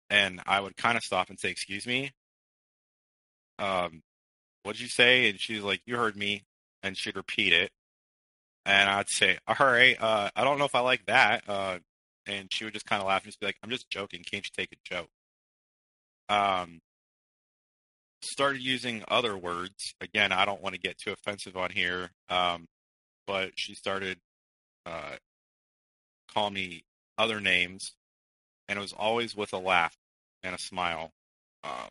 and 0.09 0.41
I 0.45 0.59
would 0.61 0.77
kind 0.77 0.97
of 0.97 1.03
stop 1.03 1.29
and 1.29 1.39
say, 1.39 1.49
"Excuse 1.49 1.85
me." 1.85 2.11
Um, 3.59 4.01
what'd 4.63 4.81
you 4.81 4.87
say? 4.87 5.29
And 5.29 5.39
she's 5.39 5.61
like, 5.61 5.81
"You 5.85 5.97
heard 5.97 6.15
me," 6.15 6.43
and 6.83 6.97
she'd 6.97 7.15
repeat 7.15 7.53
it, 7.53 7.71
and 8.65 8.89
I'd 8.89 9.09
say, 9.09 9.37
"All 9.47 9.55
right, 9.59 10.01
uh, 10.01 10.29
I 10.35 10.43
don't 10.43 10.57
know 10.59 10.65
if 10.65 10.75
I 10.75 10.79
like 10.81 11.05
that." 11.07 11.43
Uh, 11.47 11.79
and 12.29 12.49
she 12.53 12.63
would 12.63 12.73
just 12.73 12.85
kind 12.85 13.01
of 13.01 13.07
laugh 13.07 13.23
and 13.23 13.31
just 13.31 13.39
be 13.39 13.47
like, 13.47 13.57
"I'm 13.63 13.69
just 13.69 13.89
joking. 13.89 14.23
Can't 14.23 14.45
you 14.45 14.51
take 14.55 14.71
a 14.71 14.75
joke?" 14.83 15.09
Um, 16.29 16.81
started 18.21 18.61
using 18.61 19.03
other 19.07 19.37
words. 19.37 19.93
Again, 20.01 20.31
I 20.31 20.45
don't 20.45 20.61
want 20.61 20.75
to 20.75 20.81
get 20.81 20.97
too 20.97 21.11
offensive 21.11 21.57
on 21.57 21.71
here, 21.71 22.11
um, 22.29 22.67
but 23.25 23.51
she 23.55 23.73
started 23.73 24.19
uh, 24.85 25.15
calling 26.33 26.53
me 26.53 26.83
other 27.17 27.39
names, 27.39 27.93
and 28.67 28.77
it 28.77 28.81
was 28.81 28.93
always 28.93 29.35
with 29.35 29.53
a 29.53 29.57
laugh 29.57 29.95
and 30.43 30.55
a 30.55 30.59
smile. 30.59 31.11
Um, 31.63 31.89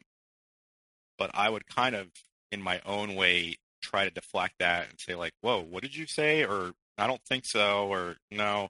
but 1.19 1.31
I 1.35 1.51
would 1.51 1.67
kind 1.67 1.95
of, 1.97 2.09
in 2.53 2.63
my 2.63 2.81
own 2.87 3.15
way, 3.15 3.57
try 3.83 4.05
to 4.05 4.11
deflect 4.11 4.55
that 4.61 4.89
and 4.89 5.01
say 5.01 5.15
like, 5.15 5.33
"Whoa, 5.41 5.61
what 5.63 5.83
did 5.83 5.97
you 5.97 6.07
say?" 6.07 6.45
or 6.45 6.73
"I 6.97 7.07
don't 7.07 7.23
think 7.29 7.45
so," 7.47 7.89
or 7.89 8.17
"No, 8.31 8.69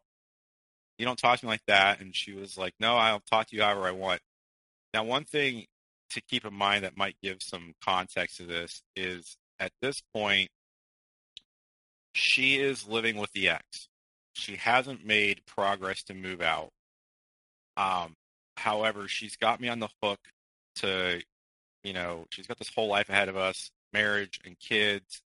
you 0.98 1.06
don't 1.06 1.18
talk 1.18 1.40
to 1.40 1.46
me 1.46 1.50
like 1.50 1.64
that." 1.66 2.00
And 2.00 2.14
she 2.14 2.32
was 2.32 2.58
like, 2.58 2.74
"No, 2.80 2.96
I'll 2.96 3.20
talk 3.20 3.48
to 3.48 3.56
you 3.56 3.62
however 3.62 3.86
I 3.86 3.92
want." 3.92 4.20
Now, 4.94 5.04
one 5.04 5.24
thing 5.24 5.66
to 6.10 6.20
keep 6.22 6.44
in 6.44 6.54
mind 6.54 6.84
that 6.84 6.96
might 6.96 7.16
give 7.22 7.42
some 7.42 7.74
context 7.84 8.38
to 8.38 8.44
this 8.44 8.82
is 8.96 9.36
at 9.60 9.72
this 9.82 10.02
point, 10.14 10.50
she 12.14 12.58
is 12.58 12.86
living 12.88 13.16
with 13.16 13.32
the 13.32 13.50
ex. 13.50 13.88
She 14.34 14.56
hasn't 14.56 15.04
made 15.04 15.44
progress 15.46 16.02
to 16.04 16.14
move 16.14 16.40
out. 16.40 16.70
Um, 17.76 18.14
however, 18.56 19.08
she's 19.08 19.36
got 19.36 19.60
me 19.60 19.68
on 19.68 19.80
the 19.80 19.88
hook 20.02 20.20
to, 20.76 21.20
you 21.84 21.92
know, 21.92 22.26
she's 22.30 22.46
got 22.46 22.58
this 22.58 22.72
whole 22.74 22.88
life 22.88 23.08
ahead 23.08 23.28
of 23.28 23.36
us 23.36 23.70
marriage 23.92 24.40
and 24.44 24.58
kids. 24.58 25.22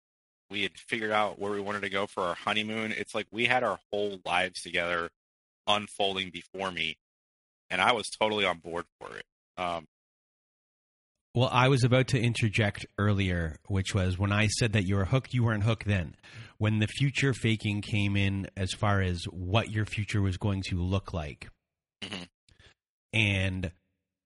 We 0.50 0.62
had 0.62 0.76
figured 0.76 1.12
out 1.12 1.38
where 1.38 1.52
we 1.52 1.61
wanted 1.61 1.83
to 1.83 1.90
go 1.90 2.06
for 2.06 2.22
our 2.22 2.35
honeymoon. 2.35 2.92
It's 2.92 3.14
like 3.14 3.26
we 3.30 3.46
had 3.46 3.62
our 3.62 3.78
whole 3.90 4.20
lives 4.24 4.62
together 4.62 5.09
unfolding 5.76 6.30
before 6.30 6.70
me, 6.70 6.96
and 7.68 7.80
I 7.80 7.92
was 7.92 8.09
totally 8.11 8.44
on 8.44 8.59
board 8.59 8.85
for 8.98 9.16
it. 9.16 9.24
Um, 9.56 9.87
well, 11.35 11.48
I 11.52 11.68
was 11.68 11.85
about 11.85 12.09
to 12.09 12.20
interject 12.20 12.87
earlier, 12.98 13.56
which 13.68 13.94
was 13.94 14.18
when 14.18 14.33
I 14.33 14.48
said 14.48 14.72
that 14.72 14.85
you 14.85 14.96
were 14.96 15.04
hooked, 15.04 15.33
you 15.33 15.44
weren't 15.44 15.62
hooked 15.62 15.87
then. 15.87 16.16
When 16.59 16.80
the 16.80 16.88
future 16.88 17.33
faking 17.33 17.83
came 17.83 18.16
in 18.16 18.48
as 18.56 18.72
far 18.72 19.00
as 19.00 19.22
what 19.30 19.70
your 19.70 19.87
future 19.87 20.20
was 20.20 20.37
going 20.37 20.62
to 20.68 20.76
look 20.76 21.14
like, 21.14 21.48
mm-hmm. 22.02 22.24
and 23.12 23.70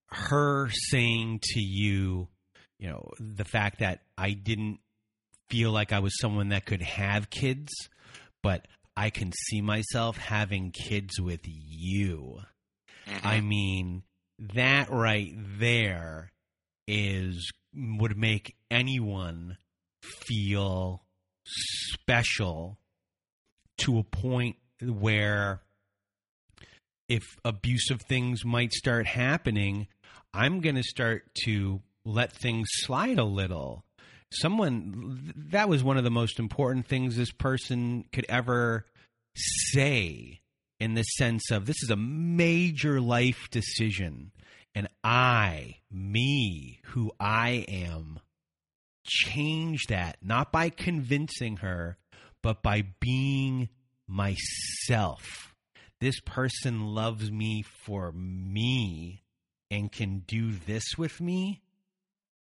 her 0.09 0.71
saying 0.71 1.41
to 1.43 1.61
you, 1.61 2.29
you 2.79 2.89
know, 2.89 3.11
the 3.21 3.45
fact 3.45 3.81
that 3.81 4.01
I 4.17 4.33
didn't 4.33 4.79
feel 5.51 5.73
like 5.73 5.93
I 5.93 5.99
was 5.99 6.19
someone 6.19 6.49
that 6.49 6.65
could 6.65 6.83
have 6.83 7.29
kids, 7.29 7.71
but 8.43 8.67
I 8.97 9.11
can 9.11 9.33
see 9.33 9.61
myself 9.61 10.17
having 10.17 10.71
kids 10.71 11.21
with 11.21 11.41
you. 11.45 12.41
mm-hmm. 13.07 13.27
I 13.27 13.41
mean, 13.41 14.03
that 14.55 14.91
right 14.91 15.33
there 15.59 16.33
is 16.87 17.51
would 17.75 18.17
make 18.17 18.57
anyone 18.71 19.57
feel 20.03 21.03
special 21.93 22.79
to 23.79 23.99
a 23.99 24.05
point 24.05 24.57
where 24.81 25.63
if 27.09 27.23
abusive 27.45 28.03
things 28.03 28.45
might 28.45 28.73
start 28.73 29.07
happening, 29.07 29.89
I'm 30.33 30.61
going 30.61 30.77
to 30.77 30.83
start 30.83 31.29
to 31.45 31.83
let 32.05 32.33
things 32.33 32.67
slide 32.71 33.19
a 33.19 33.25
little. 33.25 33.85
Someone 34.33 35.33
that 35.51 35.69
was 35.69 35.85
one 35.85 35.97
of 35.97 36.05
the 36.05 36.11
most 36.11 36.39
important 36.39 36.87
things 36.87 37.17
this 37.17 37.31
person 37.31 38.05
could 38.13 38.27
ever 38.29 38.85
say 39.37 40.41
in 40.81 40.95
the 40.95 41.03
sense 41.03 41.51
of 41.51 41.67
this 41.67 41.83
is 41.83 41.91
a 41.91 41.97
major 41.97 43.01
life 43.01 43.49
decision 43.51 44.33
and 44.75 44.89
I, 45.05 45.77
me, 45.91 46.81
who 46.87 47.13
I 47.21 47.65
am, 47.69 48.19
change 49.07 49.87
that, 49.89 50.19
not 50.21 50.51
by 50.51 50.71
convincing 50.71 51.59
her, 51.59 51.97
but 52.43 52.63
by 52.63 52.85
being 53.01 53.69
myself. 54.09 55.55
This 56.01 56.19
person 56.21 56.87
loves 56.87 57.31
me 57.31 57.63
for 57.63 58.13
me 58.13 59.23
and 59.71 59.93
can 59.93 60.25
do 60.27 60.53
this 60.53 60.85
with 60.99 61.21
me. 61.21 61.63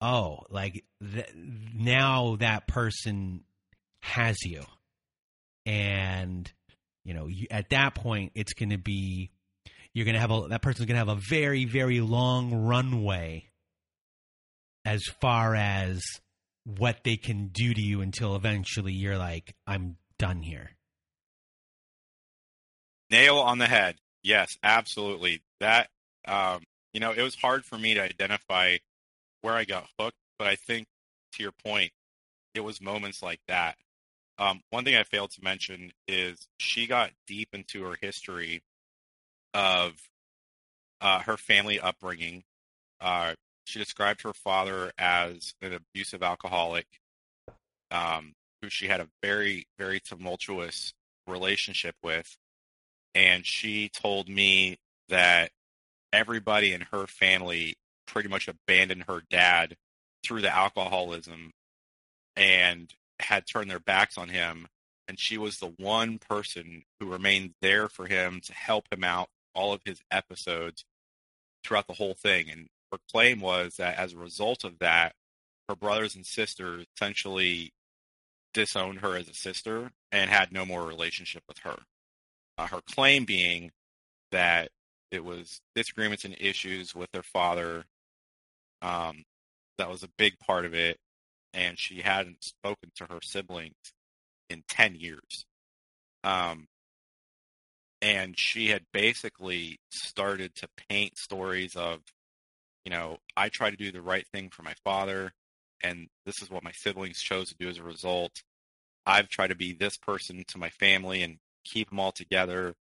Oh, 0.01 0.41
like 0.51 0.85
th- 1.01 1.33
now 1.75 2.37
that 2.37 2.67
person 2.67 3.45
has 4.01 4.37
you. 4.45 4.65
And, 5.67 6.51
you 7.05 7.15
know, 7.15 7.27
you, 7.27 7.47
at 7.51 7.71
that 7.71 7.95
point, 7.95 8.33
it's 8.35 8.53
going 8.53 8.71
to 8.71 8.79
be 8.79 9.31
you're 9.95 10.05
going 10.05 10.15
to 10.15 10.21
have 10.21 10.31
a 10.31 10.49
that 10.49 10.61
person's 10.61 10.87
going 10.87 11.01
to 11.01 11.07
have 11.07 11.17
a 11.17 11.21
very 11.29 11.65
very 11.65 12.01
long 12.01 12.53
runway 12.53 13.47
as 14.85 15.03
far 15.21 15.55
as 15.55 16.03
what 16.65 17.05
they 17.05 17.17
can 17.17 17.49
do 17.49 17.73
to 17.73 17.81
you 17.81 18.01
until 18.01 18.37
eventually 18.37 18.93
you're 18.93 19.19
like 19.19 19.55
I'm 19.67 19.97
done 20.19 20.43
here. 20.43 20.71
Nail 23.11 23.39
on 23.39 23.59
the 23.59 23.67
head. 23.67 23.97
Yes, 24.23 24.57
absolutely. 24.63 25.43
That 25.61 25.89
um, 26.27 26.63
you 26.93 27.01
know, 27.01 27.13
it 27.13 27.23
was 27.23 27.35
hard 27.35 27.65
for 27.65 27.79
me 27.79 27.95
to 27.95 28.03
identify 28.03 28.77
where 29.45 29.55
I 29.55 29.65
got 29.65 29.87
hooked, 30.01 30.17
but 30.39 30.49
I 30.49 30.57
think 30.57 30.87
to 31.35 31.43
your 31.43 31.53
point, 31.53 31.93
it 32.55 32.61
was 32.61 32.81
moments 32.81 33.23
like 33.23 33.41
that. 33.47 33.77
Um, 34.39 34.63
one 34.71 34.85
thing 34.85 34.97
I 34.97 35.03
failed 35.03 35.33
to 35.33 35.45
mention 35.45 35.93
is 36.09 36.49
she 36.57 36.87
got 36.87 37.11
deep 37.27 37.51
into 37.53 37.83
her 37.83 37.95
history 38.01 38.63
of 39.53 39.93
uh, 41.03 41.21
her 41.21 41.37
family 41.37 41.79
upbringing. 41.79 42.43
Uh, 43.03 43.35
she 43.67 43.79
described 43.79 44.23
her 44.23 44.33
father 44.33 44.93
as 44.97 45.53
an 45.61 45.75
abusive 45.75 46.23
alcoholic, 46.23 46.87
um, 47.91 48.33
who 48.63 48.71
she 48.71 48.87
had 48.87 49.03
a 49.03 49.09
very, 49.23 49.67
very 49.79 50.01
tumultuous 50.01 50.95
relationship 51.27 51.97
with. 52.03 52.35
And 53.15 53.45
she 53.45 53.91
told 53.91 54.27
me 54.27 54.79
that 55.11 55.51
everybody 56.15 56.73
in 56.73 56.81
her 56.93 57.07
family 57.07 57.75
pretty 58.07 58.29
much 58.29 58.49
abandoned 58.49 59.05
her 59.09 59.23
dad 59.31 59.77
through 60.25 60.43
the 60.43 60.55
alcoholism 60.55 61.53
and 62.37 62.93
had 63.21 63.47
turned 63.47 63.71
their 63.71 63.81
backs 63.81 64.19
on 64.19 64.29
him. 64.29 64.67
And 65.07 65.21
she 65.21 65.37
was 65.37 65.59
the 65.59 65.75
one 65.79 66.19
person 66.19 66.83
who 66.99 67.11
remained 67.11 67.55
there 67.61 67.89
for 67.89 68.07
him 68.07 68.41
to 68.45 68.55
help 68.55 68.87
him 68.91 69.05
out 69.05 69.29
all 69.55 69.73
of 69.73 69.83
his 69.85 70.01
episodes 70.11 70.85
throughout 71.63 71.87
the 71.87 71.95
whole 71.95 72.15
thing. 72.15 72.51
And 72.51 72.69
her 72.91 72.99
claim 73.13 73.41
was 73.41 73.77
that 73.77 73.99
as 73.99 74.13
a 74.13 74.19
result 74.19 74.65
of 74.65 74.79
that, 74.79 75.15
her 75.69 75.77
brothers 75.77 76.15
and 76.15 76.25
sisters 76.25 76.87
essentially 76.97 77.73
disowned 78.53 79.01
her 79.01 79.17
as 79.17 79.29
a 79.29 79.35
sister 79.35 79.91
and 80.13 80.31
had 80.31 80.53
no 80.53 80.65
more 80.65 80.87
relationship 80.87 81.43
with 81.49 81.59
her. 81.59 81.77
Uh, 82.57 82.67
her 82.69 82.81
claim 82.89 83.25
being 83.25 83.73
that 84.31 84.71
it 85.11 85.25
was 85.25 85.61
disagreements 85.75 86.25
and 86.25 86.37
issues 86.39 86.95
with 86.95 87.11
their 87.13 87.23
father. 87.23 87.85
Um, 88.85 89.25
that 89.79 89.91
was 89.91 90.03
a 90.03 90.09
big 90.19 90.39
part 90.39 90.65
of 90.65 90.75
it. 90.75 90.99
And 91.53 91.79
she 91.79 92.03
hadn't 92.03 92.45
spoken 92.45 92.91
to 92.97 93.07
her 93.07 93.21
siblings 93.23 93.75
in 94.51 94.63
10 94.69 94.97
years. 94.97 95.47
Um, 96.23 96.67
and 98.05 98.39
she 98.39 98.69
had 98.69 98.83
basically 98.93 99.79
started 99.91 100.55
to 100.55 100.69
paint 100.89 101.17
stories 101.17 101.75
of 101.75 102.01
you 102.85 102.91
know 102.91 103.17
i 103.37 103.49
try 103.49 103.71
to 103.71 103.77
do 103.77 103.91
the 103.91 104.03
right 104.03 104.27
thing 104.33 104.51
for 104.51 104.63
my 104.63 104.75
father 104.85 105.33
and 105.83 106.09
this 106.27 106.43
is 106.43 106.51
what 106.51 106.63
my 106.63 106.73
siblings 106.73 107.21
chose 107.21 107.49
to 107.49 107.57
do 107.59 107.69
as 107.69 107.79
a 107.79 107.83
result 107.83 108.43
i've 109.07 109.29
tried 109.29 109.49
to 109.49 109.55
be 109.55 109.73
this 109.73 109.97
person 109.97 110.45
to 110.47 110.59
my 110.59 110.69
family 110.69 111.23
and 111.23 111.39
keep 111.65 111.89
them 111.89 111.99
all 111.99 112.13
together 112.13 112.75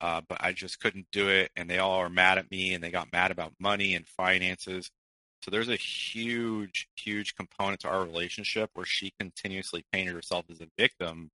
uh, 0.00 0.20
but 0.28 0.38
i 0.40 0.52
just 0.52 0.80
couldn't 0.80 1.06
do 1.10 1.28
it 1.28 1.50
and 1.56 1.68
they 1.68 1.78
all 1.78 1.96
are 1.96 2.10
mad 2.10 2.38
at 2.38 2.50
me 2.50 2.72
and 2.72 2.84
they 2.84 2.90
got 2.90 3.12
mad 3.12 3.30
about 3.30 3.52
money 3.58 3.94
and 3.94 4.06
finances 4.06 4.90
so 5.42 5.50
there's 5.50 5.68
a 5.68 5.76
huge 5.76 6.88
huge 6.96 7.34
component 7.34 7.80
to 7.80 7.88
our 7.88 8.04
relationship 8.04 8.70
where 8.74 8.86
she 8.86 9.12
continuously 9.18 9.84
painted 9.92 10.14
herself 10.14 10.44
as 10.50 10.60
a 10.60 10.66
victim 10.78 11.30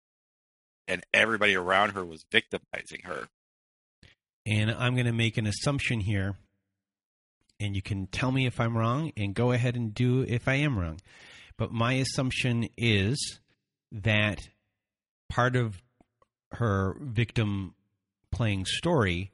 and 0.88 1.04
everybody 1.14 1.56
around 1.56 1.92
her 1.92 2.06
was 2.06 2.24
victimizing 2.32 3.02
her. 3.04 3.28
And 4.46 4.72
I'm 4.72 4.94
going 4.94 5.08
to 5.08 5.12
make 5.12 5.38
an 5.38 5.46
assumption 5.46 6.00
here 6.00 6.38
and 7.60 7.76
you 7.76 7.82
can 7.82 8.08
tell 8.08 8.32
me 8.32 8.46
if 8.46 8.60
I'm 8.60 8.78
wrong 8.78 9.12
and 9.18 9.34
go 9.34 9.52
ahead 9.52 9.76
and 9.76 9.94
do 9.94 10.24
if 10.28 10.48
I 10.48 10.56
am 10.56 10.78
wrong. 10.78 11.00
But 11.58 11.72
my 11.72 11.94
assumption 11.94 12.70
is 12.78 13.40
that 13.92 14.48
part 15.30 15.56
of 15.56 15.82
her 16.54 16.96
victim 17.02 17.74
playing 18.32 18.66
story 18.66 19.32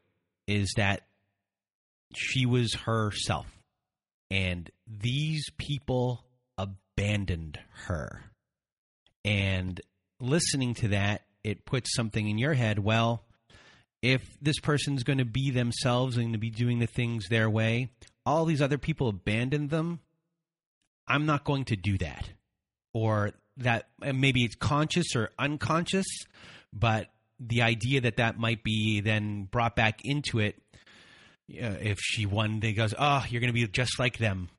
is 0.48 0.74
that 0.78 1.02
she 2.16 2.46
was 2.46 2.74
herself 2.86 3.48
and 4.30 4.70
these 4.88 5.46
people 5.58 6.26
abandoned 6.58 7.60
her. 7.86 8.24
And 9.26 9.80
listening 10.20 10.74
to 10.76 10.90
that, 10.90 11.24
it 11.44 11.66
puts 11.66 11.96
something 11.96 12.28
in 12.28 12.38
your 12.38 12.54
head. 12.54 12.80
Well, 12.80 13.24
if 14.02 14.22
this 14.42 14.60
person's 14.60 15.04
going 15.04 15.20
to 15.20 15.26
be 15.26 15.52
themselves 15.52 16.18
and 16.18 16.34
to 16.34 16.40
be 16.40 16.50
doing 16.50 16.80
the 16.80 16.88
things 16.88 17.28
their 17.30 17.50
way, 17.50 17.90
all 18.26 18.46
these 18.46 18.62
other 18.62 18.78
people 18.78 19.08
abandoned 19.08 19.70
them. 19.70 20.00
I'm 21.08 21.26
not 21.26 21.44
going 21.44 21.66
to 21.66 21.76
do 21.76 21.98
that. 22.00 22.30
Or 22.94 23.32
that 23.58 23.88
maybe 24.00 24.44
it's 24.44 24.56
conscious 24.56 25.16
or 25.16 25.30
unconscious, 25.38 26.06
but 26.72 27.08
the 27.40 27.62
idea 27.62 28.02
that 28.02 28.18
that 28.18 28.38
might 28.38 28.64
be 28.64 29.02
then 29.02 29.44
brought 29.44 29.76
back 29.76 30.00
into 30.04 30.40
it 30.40 30.62
if 31.54 32.00
she 32.02 32.26
one 32.26 32.60
day 32.60 32.74
goes, 32.74 32.94
"Oh, 32.98 33.24
you're 33.30 33.42
going 33.42 33.54
to 33.54 33.54
be 33.54 33.68
just 33.68 34.00
like 34.00 34.18
them," 34.18 34.50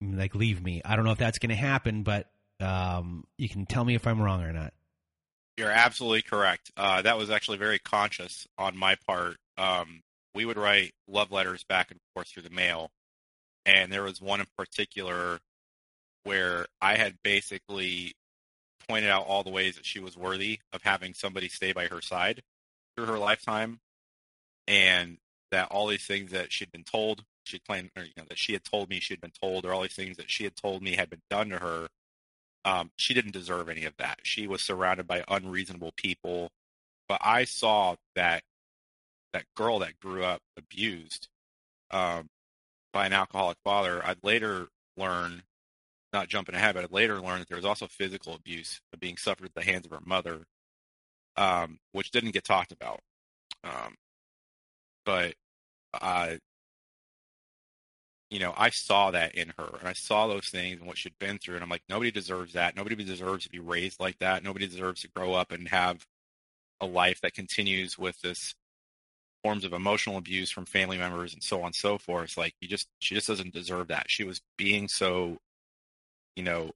like 0.00 0.34
leave 0.34 0.62
me. 0.62 0.82
I 0.84 0.96
don't 0.96 1.04
know 1.04 1.12
if 1.12 1.18
that's 1.18 1.38
going 1.38 1.50
to 1.50 1.56
happen, 1.56 2.02
but 2.02 2.30
um, 2.60 3.24
you 3.38 3.48
can 3.48 3.66
tell 3.66 3.84
me 3.84 3.94
if 3.94 4.06
I'm 4.06 4.20
wrong 4.20 4.42
or 4.42 4.52
not. 4.52 4.72
You're 5.56 5.70
absolutely 5.70 6.22
correct. 6.22 6.70
Uh, 6.76 7.02
that 7.02 7.18
was 7.18 7.30
actually 7.30 7.58
very 7.58 7.78
conscious 7.78 8.46
on 8.56 8.76
my 8.76 8.96
part. 9.06 9.36
Um, 9.58 10.02
we 10.34 10.44
would 10.44 10.56
write 10.56 10.92
love 11.08 11.32
letters 11.32 11.64
back 11.64 11.90
and 11.90 12.00
forth 12.14 12.28
through 12.28 12.44
the 12.44 12.50
mail, 12.50 12.90
and 13.66 13.92
there 13.92 14.02
was 14.02 14.20
one 14.20 14.40
in 14.40 14.46
particular 14.56 15.38
where 16.24 16.66
I 16.80 16.96
had 16.96 17.16
basically 17.22 18.14
pointed 18.88 19.10
out 19.10 19.26
all 19.26 19.42
the 19.42 19.50
ways 19.50 19.76
that 19.76 19.86
she 19.86 20.00
was 20.00 20.16
worthy 20.16 20.60
of 20.72 20.82
having 20.82 21.14
somebody 21.14 21.48
stay 21.48 21.72
by 21.72 21.86
her 21.86 22.00
side 22.00 22.42
through 22.96 23.06
her 23.06 23.18
lifetime, 23.18 23.80
and 24.66 25.18
that 25.50 25.68
all 25.70 25.86
these 25.86 26.06
things 26.06 26.30
that 26.32 26.52
she'd 26.52 26.72
been 26.72 26.84
told, 26.84 27.24
she 27.44 27.58
claimed, 27.58 27.90
or, 27.96 28.04
you 28.04 28.12
know, 28.16 28.24
that 28.28 28.38
she 28.38 28.52
had 28.52 28.64
told 28.64 28.88
me 28.88 29.00
she'd 29.00 29.20
been 29.20 29.32
told, 29.40 29.64
or 29.64 29.72
all 29.72 29.82
these 29.82 29.94
things 29.94 30.16
that 30.16 30.30
she 30.30 30.44
had 30.44 30.56
told 30.56 30.82
me 30.82 30.94
had 30.94 31.10
been 31.10 31.22
done 31.30 31.48
to 31.50 31.58
her, 31.58 31.88
um, 32.64 32.90
she 32.96 33.14
didn't 33.14 33.32
deserve 33.32 33.68
any 33.68 33.84
of 33.84 33.94
that. 33.98 34.18
She 34.22 34.46
was 34.46 34.62
surrounded 34.62 35.06
by 35.06 35.24
unreasonable 35.28 35.92
people, 35.96 36.50
but 37.08 37.20
I 37.22 37.44
saw 37.44 37.96
that 38.14 38.42
that 39.32 39.44
girl 39.56 39.78
that 39.78 39.98
grew 40.00 40.24
up 40.24 40.42
abused 40.56 41.28
um, 41.90 42.28
by 42.92 43.06
an 43.06 43.12
alcoholic 43.12 43.58
father. 43.64 44.04
I'd 44.04 44.22
later 44.22 44.68
learn, 44.96 45.42
not 46.12 46.28
jumping 46.28 46.54
ahead, 46.54 46.74
but 46.74 46.84
I'd 46.84 46.92
later 46.92 47.20
learn 47.20 47.38
that 47.38 47.48
there 47.48 47.56
was 47.56 47.64
also 47.64 47.86
physical 47.86 48.34
abuse 48.34 48.80
being 48.98 49.16
suffered 49.16 49.46
at 49.46 49.54
the 49.54 49.62
hands 49.62 49.86
of 49.86 49.92
her 49.92 50.00
mother, 50.04 50.40
um, 51.36 51.78
which 51.92 52.10
didn't 52.10 52.32
get 52.32 52.44
talked 52.44 52.72
about. 52.72 53.00
Um, 53.64 53.94
but 55.04 55.34
uh, 55.94 56.36
you 58.30 58.38
know, 58.38 58.54
I 58.56 58.70
saw 58.70 59.10
that 59.10 59.34
in 59.34 59.52
her, 59.58 59.76
and 59.80 59.88
I 59.88 59.92
saw 59.92 60.28
those 60.28 60.48
things 60.48 60.78
and 60.78 60.86
what 60.86 60.96
she'd 60.98 61.18
been 61.18 61.38
through, 61.38 61.56
and 61.56 61.64
I'm 61.64 61.70
like, 61.70 61.82
nobody 61.88 62.12
deserves 62.12 62.52
that. 62.52 62.76
Nobody 62.76 62.94
deserves 62.94 63.44
to 63.44 63.50
be 63.50 63.58
raised 63.58 63.98
like 63.98 64.18
that. 64.20 64.44
Nobody 64.44 64.68
deserves 64.68 65.02
to 65.02 65.08
grow 65.08 65.34
up 65.34 65.50
and 65.50 65.68
have 65.68 66.06
a 66.80 66.86
life 66.86 67.20
that 67.22 67.34
continues 67.34 67.98
with 67.98 68.20
this 68.20 68.54
forms 69.42 69.64
of 69.64 69.72
emotional 69.72 70.16
abuse 70.16 70.50
from 70.50 70.66
family 70.66 70.98
members 70.98 71.32
and 71.32 71.42
so 71.42 71.60
on 71.60 71.66
and 71.66 71.74
so 71.74 71.98
forth. 71.98 72.36
Like 72.36 72.54
you 72.60 72.68
just, 72.68 72.86
she 73.00 73.14
just 73.14 73.26
doesn't 73.26 73.52
deserve 73.52 73.88
that. 73.88 74.06
She 74.08 74.22
was 74.24 74.40
being 74.56 74.86
so, 74.86 75.38
you 76.36 76.42
know, 76.44 76.70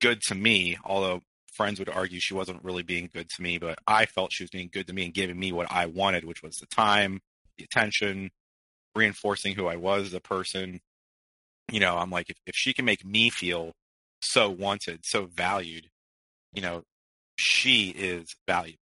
good 0.00 0.20
to 0.22 0.34
me, 0.34 0.76
although 0.84 1.22
friends 1.52 1.78
would 1.78 1.88
argue 1.88 2.20
she 2.20 2.34
wasn't 2.34 2.62
really 2.62 2.82
being 2.82 3.08
good 3.12 3.28
to 3.30 3.42
me, 3.42 3.58
but 3.58 3.78
I 3.86 4.06
felt 4.06 4.32
she 4.32 4.42
was 4.42 4.50
being 4.50 4.70
good 4.72 4.86
to 4.88 4.92
me 4.92 5.04
and 5.04 5.14
giving 5.14 5.38
me 5.38 5.52
what 5.52 5.70
I 5.70 5.86
wanted, 5.86 6.24
which 6.24 6.42
was 6.42 6.58
the 6.58 6.66
time, 6.66 7.20
attention, 7.60 8.30
reinforcing 8.94 9.54
who 9.54 9.66
I 9.66 9.76
was 9.76 10.08
as 10.08 10.14
a 10.14 10.20
person. 10.20 10.80
You 11.70 11.80
know, 11.80 11.96
I'm 11.96 12.10
like, 12.10 12.30
if, 12.30 12.36
if 12.46 12.54
she 12.56 12.72
can 12.72 12.84
make 12.84 13.04
me 13.04 13.30
feel 13.30 13.72
so 14.20 14.50
wanted, 14.50 15.00
so 15.04 15.26
valued, 15.26 15.88
you 16.52 16.62
know, 16.62 16.82
she 17.36 17.90
is 17.90 18.34
valued. 18.46 18.78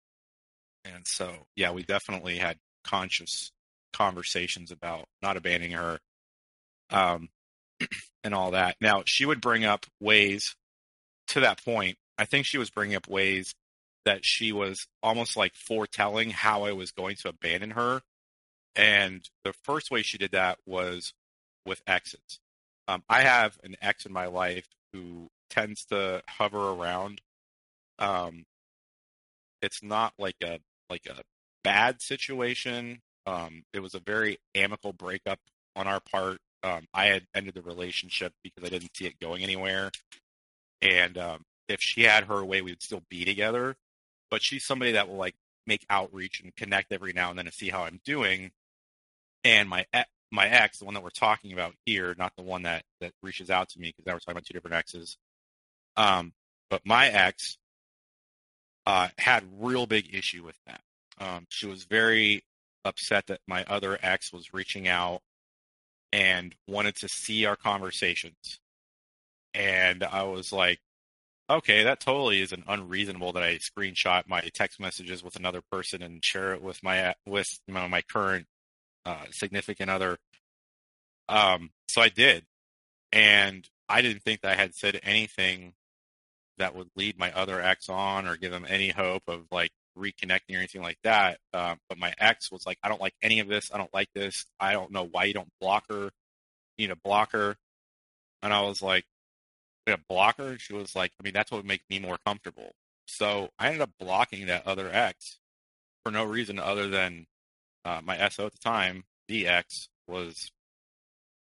And 0.85 1.07
so, 1.07 1.33
yeah, 1.57 1.73
we 1.73 1.83
definitely 1.83 2.39
had 2.39 2.59
conscious 2.85 3.51
conversations 3.93 4.71
about 4.71 5.07
not 5.23 5.37
abandoning 5.37 5.73
her 5.73 5.99
um, 6.91 7.29
and 8.25 8.35
all 8.35 8.53
that. 8.53 8.77
Now, 8.81 9.03
she 9.07 9.27
would 9.27 9.41
bring 9.41 9.65
up 9.65 9.87
ways 10.01 10.55
to 11.29 11.41
that 11.41 11.65
point. 11.65 11.97
I 12.19 12.25
think 12.25 12.47
she 12.47 12.59
was 12.59 12.71
bringing 12.71 12.97
up 12.97 13.09
ways 13.09 13.53
that 14.05 14.21
she 14.23 14.53
was 14.53 14.87
almost 15.03 15.37
like 15.37 15.55
foretelling 15.55 16.31
how 16.31 16.65
I 16.65 16.73
was 16.73 16.93
going 16.93 17.17
to 17.17 17.29
abandon 17.29 17.73
her 17.73 18.01
and 18.77 19.29
the 19.43 19.53
first 19.53 19.91
way 19.91 20.03
she 20.03 20.19
did 20.19 20.33
that 20.33 20.59
was 20.67 21.15
with 21.65 21.83
exes. 21.87 22.41
Um, 22.89 23.03
I 23.09 23.23
have 23.23 23.59
an 23.65 23.77
ex 23.83 24.07
in 24.07 24.13
my 24.13 24.27
life 24.27 24.69
who 24.93 25.29
tends 25.51 25.85
to 25.87 26.23
hover 26.29 26.71
around. 26.71 27.21
Um, 27.99 28.45
it's 29.63 29.83
not 29.83 30.13
like 30.19 30.37
a 30.43 30.61
like 30.91 31.07
a 31.07 31.23
bad 31.65 32.01
situation. 32.01 33.01
Um, 33.27 33.65
it 33.73 33.81
was 33.81 33.95
a 33.95 34.01
very 34.01 34.39
amicable 34.55 34.93
breakup 34.93 35.41
on 35.75 35.89
our 35.89 36.01
part. 36.01 36.39
Um, 36.63 36.87
I 36.95 37.07
had 37.07 37.27
ended 37.35 37.55
the 37.55 37.63
relationship 37.63 38.33
because 38.45 38.65
I 38.65 38.69
didn't 38.69 38.97
see 38.97 39.07
it 39.07 39.19
going 39.19 39.43
anywhere. 39.43 39.91
And 40.81 41.19
um, 41.19 41.45
if 41.69 41.81
she 41.81 42.03
had 42.03 42.25
her 42.25 42.45
way, 42.45 42.63
we 42.63 42.71
would 42.71 42.83
still 42.83 43.03
be 43.11 43.25
together. 43.25 43.77
But 44.31 44.43
she's 44.43 44.65
somebody 44.65 44.93
that 44.93 45.09
will 45.09 45.17
like 45.17 45.35
make 45.67 45.85
outreach 45.91 46.41
and 46.41 46.55
connect 46.55 46.93
every 46.93 47.13
now 47.13 47.31
and 47.31 47.39
then 47.39 47.47
to 47.47 47.53
see 47.53 47.71
how 47.71 47.83
I'm 47.83 48.01
doing 48.05 48.53
and 49.47 49.69
my 49.69 49.87
my 50.33 50.49
ex, 50.49 50.79
the 50.81 50.85
one 50.85 50.95
that 50.95 51.05
we're 51.05 51.11
talking 51.11 51.53
about 51.53 51.73
here, 51.87 52.15
not 52.19 52.33
the 52.37 52.43
one 52.43 52.65
that 52.65 52.83
that 53.01 53.13
reaches 53.23 53.49
out 53.49 53.69
to 53.71 53.81
me 53.81 53.89
because 53.89 54.05
now 54.05 54.13
we're 54.13 54.19
talking 54.19 54.33
about 54.33 54.45
two 54.45 54.55
different 54.55 54.75
exes. 54.75 55.17
Um, 55.97 56.33
but 56.69 56.83
my 56.85 57.07
ex 57.07 57.57
uh, 58.87 59.09
had 59.19 59.45
real 59.59 59.87
big 59.87 60.13
issue 60.13 60.45
with 60.45 60.57
that. 60.67 60.81
Um, 61.19 61.47
she 61.49 61.67
was 61.67 61.85
very 61.85 62.45
upset 62.85 63.29
that 63.29 63.41
my 63.47 63.65
other 63.69 63.99
ex 64.03 64.33
was 64.33 64.53
reaching 64.53 64.89
out 64.89 65.21
and 66.13 66.55
wanted 66.67 66.97
to 66.97 67.09
see 67.09 67.47
our 67.47 67.57
conversations. 67.57 68.59
And 69.55 70.03
I 70.03 70.25
was 70.25 70.53
like, 70.53 70.81
okay, 71.49 71.85
that 71.85 72.01
totally 72.01 72.43
isn't 72.43 72.65
unreasonable 72.67 73.33
that 73.35 73.45
I 73.45 73.59
screenshot 73.59 74.25
my 74.27 74.41
text 74.55 74.81
messages 74.81 75.23
with 75.23 75.37
another 75.37 75.63
person 75.71 76.03
and 76.03 76.25
share 76.25 76.53
it 76.53 76.63
with 76.63 76.83
my 76.83 77.15
with 77.27 77.49
you 77.69 77.75
know, 77.75 77.89
my 77.89 78.03
current 78.03 78.47
uh, 79.07 79.25
significant 79.31 79.89
other. 79.89 80.19
Um, 81.29 81.71
so 81.89 82.03
I 82.03 82.11
did, 82.11 82.45
and 83.13 83.67
I 83.89 84.03
didn't 84.03 84.23
think 84.23 84.43
that 84.43 84.53
I 84.53 84.61
had 84.61 84.75
said 84.75 85.01
anything 85.03 85.73
that 86.59 86.75
would 86.75 86.91
lead 86.97 87.19
my 87.19 87.33
other 87.33 87.61
ex 87.61 87.89
on 87.89 88.27
or 88.27 88.37
give 88.37 88.51
them 88.51 88.67
any 88.69 88.91
hope 88.91 89.23
of 89.29 89.45
like 89.51 89.71
reconnecting 89.97 90.55
or 90.55 90.59
anything 90.59 90.83
like 90.83 90.99
that. 91.05 91.39
Um, 91.55 91.79
but 91.89 91.99
my 91.99 92.13
ex 92.19 92.51
was 92.51 92.67
like, 92.67 92.79
I 92.83 92.89
don't 92.89 93.01
like 93.01 93.15
any 93.23 93.41
of 93.41 93.49
this. 93.49 93.71
I 93.73 93.79
don't 93.79 93.93
like 93.95 94.09
this. 94.15 94.45
I 94.61 94.73
don't 94.73 94.93
know 94.93 95.09
why 95.11 95.25
you 95.25 95.35
don't 95.35 95.49
block 95.61 95.85
her. 95.89 96.11
You 96.77 96.89
need 96.89 96.91
a 96.91 96.97
blocker. 96.97 97.57
And 98.43 98.53
I 98.53 98.63
was 98.63 98.83
like, 98.83 99.05
a 99.89 99.99
blocker? 100.09 100.59
She 100.59 100.75
was 100.75 100.97
like, 100.97 101.13
I 101.21 101.23
mean, 101.23 101.33
that's 101.33 101.51
what 101.51 101.59
would 101.59 101.67
make 101.67 101.83
me 101.89 102.01
more 102.01 102.19
comfortable. 102.27 102.73
So 103.07 103.51
I 103.59 103.67
ended 103.69 103.83
up 103.83 103.91
blocking 104.01 104.47
that 104.47 104.67
other 104.67 104.91
ex 104.93 105.39
for 106.03 106.11
no 106.11 106.25
reason 106.25 106.59
other 106.59 106.89
than 106.89 107.27
uh, 107.87 108.01
my 108.05 108.29
SO 108.29 108.47
at 108.47 108.53
the 108.53 108.59
time, 108.59 109.05
DX, 109.31 109.89
was 110.09 110.51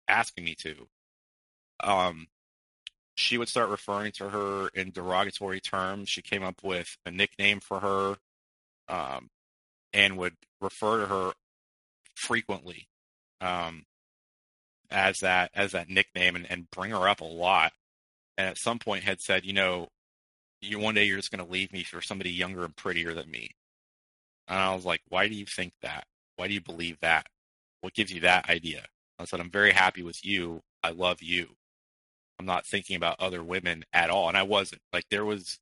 asking 0.07 0.45
me 0.45 0.55
to. 0.61 0.87
Um, 1.83 2.29
she 3.17 3.37
would 3.37 3.49
start 3.49 3.71
referring 3.71 4.13
to 4.13 4.29
her 4.29 4.69
in 4.69 4.93
derogatory 4.93 5.61
terms. 5.61 6.09
She 6.09 6.23
came 6.23 6.45
up 6.45 6.63
with 6.63 6.97
a 7.05 7.11
nickname 7.11 7.59
for 7.59 7.81
her 7.81 8.17
um, 8.89 9.31
and 9.93 10.17
would 10.17 10.35
refer 10.61 11.01
to 11.01 11.07
her 11.07 11.33
frequently 12.15 12.89
um, 13.41 13.85
as 14.91 15.19
that 15.19 15.51
as 15.55 15.73
that 15.73 15.89
nickname 15.89 16.37
and, 16.37 16.49
and 16.49 16.71
bring 16.71 16.93
her 16.93 17.09
up 17.09 17.21
a 17.21 17.25
lot. 17.25 17.73
And 18.37 18.47
at 18.47 18.59
some 18.59 18.79
point 18.79 19.03
had 19.03 19.21
said, 19.21 19.45
you 19.45 19.53
know, 19.53 19.89
you 20.61 20.79
one 20.79 20.95
day 20.95 21.05
you're 21.05 21.17
just 21.17 21.33
going 21.33 21.45
to 21.45 21.53
leave 21.53 21.73
me 21.73 21.83
for 21.83 22.01
somebody 22.01 22.31
younger 22.31 22.65
and 22.65 22.77
prettier 22.77 23.13
than 23.15 23.29
me. 23.29 23.51
And 24.47 24.59
I 24.59 24.75
was 24.75 24.85
like, 24.85 25.01
why 25.09 25.27
do 25.27 25.35
you 25.35 25.45
think 25.45 25.73
that? 25.83 26.07
Why 26.39 26.47
do 26.47 26.55
you 26.55 26.61
believe 26.61 26.99
that? 27.01 27.27
What 27.81 27.95
gives 27.95 28.13
you 28.13 28.21
that 28.21 28.49
idea? 28.49 28.87
I 29.19 29.25
said, 29.25 29.41
I'm 29.41 29.51
very 29.51 29.73
happy 29.73 30.03
with 30.03 30.25
you. 30.25 30.63
I 30.83 30.91
love 30.91 31.21
you. 31.21 31.49
I'm 32.39 32.47
not 32.47 32.65
thinking 32.65 32.95
about 32.95 33.17
other 33.19 33.43
women 33.43 33.85
at 33.93 34.11
all. 34.11 34.29
And 34.29 34.37
I 34.37 34.45
wasn't. 34.45 34.81
Like 34.93 35.07
there 35.11 35.25
was 35.25 35.59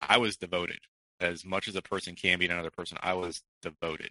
I 0.00 0.18
was 0.18 0.36
devoted. 0.36 0.80
As 1.18 1.44
much 1.44 1.68
as 1.68 1.76
a 1.76 1.82
person 1.82 2.14
can 2.14 2.38
be 2.38 2.46
to 2.46 2.52
another 2.52 2.70
person, 2.70 2.98
I 3.02 3.14
was 3.14 3.42
devoted. 3.62 4.10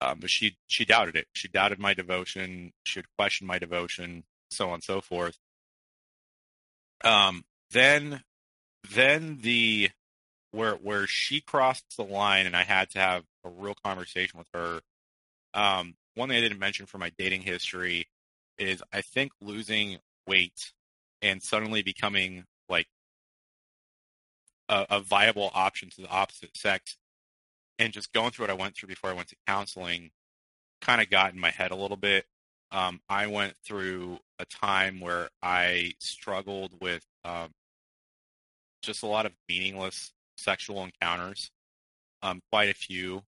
Um, 0.00 0.18
but 0.20 0.30
she 0.30 0.56
she 0.66 0.84
doubted 0.84 1.16
it. 1.16 1.26
She 1.32 1.48
doubted 1.48 1.78
my 1.78 1.94
devotion. 1.94 2.72
She 2.84 2.98
would 2.98 3.06
question 3.16 3.46
my 3.46 3.58
devotion, 3.58 4.24
so 4.50 4.68
on 4.68 4.74
and 4.74 4.84
so 4.84 5.00
forth. 5.00 5.38
Um, 7.04 7.44
then 7.70 8.22
then 8.88 9.38
the 9.42 9.90
where 10.50 10.74
where 10.74 11.06
she 11.06 11.40
crossed 11.40 11.96
the 11.96 12.04
line 12.04 12.46
and 12.46 12.56
I 12.56 12.64
had 12.64 12.90
to 12.90 12.98
have 12.98 13.24
a 13.44 13.50
real 13.50 13.74
conversation 13.84 14.38
with 14.38 14.48
her. 14.54 14.80
Um, 15.58 15.94
one 16.14 16.28
thing 16.28 16.38
I 16.38 16.40
didn't 16.40 16.60
mention 16.60 16.86
for 16.86 16.98
my 16.98 17.10
dating 17.18 17.42
history 17.42 18.06
is 18.58 18.80
I 18.92 19.00
think 19.00 19.32
losing 19.40 19.98
weight 20.24 20.72
and 21.20 21.42
suddenly 21.42 21.82
becoming 21.82 22.44
like 22.68 22.86
a, 24.68 24.86
a 24.88 25.00
viable 25.00 25.50
option 25.52 25.90
to 25.90 26.02
the 26.02 26.08
opposite 26.08 26.56
sex 26.56 26.96
and 27.80 27.92
just 27.92 28.12
going 28.12 28.30
through 28.30 28.44
what 28.44 28.50
I 28.50 28.54
went 28.54 28.76
through 28.76 28.88
before 28.88 29.10
I 29.10 29.14
went 29.14 29.28
to 29.30 29.36
counseling 29.48 30.10
kind 30.80 31.02
of 31.02 31.10
got 31.10 31.34
in 31.34 31.40
my 31.40 31.50
head 31.50 31.72
a 31.72 31.76
little 31.76 31.96
bit. 31.96 32.24
Um, 32.70 33.00
I 33.08 33.26
went 33.26 33.54
through 33.64 34.20
a 34.38 34.44
time 34.44 35.00
where 35.00 35.28
I 35.42 35.94
struggled 35.98 36.74
with 36.80 37.04
um, 37.24 37.50
just 38.80 39.02
a 39.02 39.06
lot 39.06 39.26
of 39.26 39.32
meaningless 39.48 40.12
sexual 40.36 40.84
encounters, 40.84 41.50
um, 42.22 42.42
quite 42.52 42.68
a 42.68 42.74
few 42.74 43.22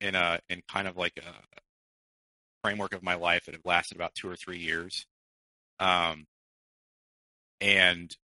in 0.00 0.14
a 0.14 0.38
in 0.48 0.62
kind 0.68 0.86
of 0.86 0.96
like 0.96 1.14
a 1.16 1.62
framework 2.64 2.94
of 2.94 3.02
my 3.02 3.14
life 3.14 3.44
that 3.44 3.54
have 3.54 3.66
lasted 3.66 3.94
about 3.94 4.14
two 4.14 4.26
or 4.26 4.36
three 4.36 4.56
years. 4.56 5.04
Um, 5.78 6.24
and 7.60 8.16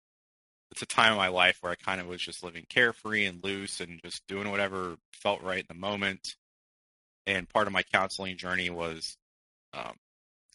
it's 0.71 0.81
a 0.81 0.85
time 0.85 1.11
in 1.11 1.17
my 1.17 1.27
life 1.27 1.57
where 1.59 1.73
I 1.73 1.75
kind 1.75 1.99
of 1.99 2.07
was 2.07 2.21
just 2.21 2.41
living 2.41 2.65
carefree 2.69 3.25
and 3.25 3.43
loose 3.43 3.81
and 3.81 3.99
just 4.01 4.25
doing 4.27 4.49
whatever 4.49 4.95
felt 5.11 5.43
right 5.43 5.59
in 5.59 5.65
the 5.67 5.73
moment. 5.73 6.35
And 7.27 7.49
part 7.49 7.67
of 7.67 7.73
my 7.73 7.83
counseling 7.83 8.37
journey 8.37 8.69
was 8.69 9.17
um, 9.73 9.95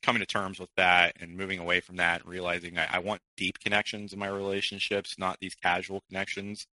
coming 0.02 0.20
to 0.20 0.26
terms 0.26 0.58
with 0.58 0.70
that 0.78 1.16
and 1.20 1.36
moving 1.36 1.58
away 1.58 1.80
from 1.80 1.96
that, 1.96 2.22
and 2.22 2.30
realizing 2.30 2.78
I, 2.78 2.88
I 2.90 2.98
want 3.00 3.20
deep 3.36 3.58
connections 3.60 4.14
in 4.14 4.18
my 4.18 4.28
relationships, 4.28 5.16
not 5.18 5.40
these 5.40 5.54
casual 5.54 6.02
connections, 6.08 6.66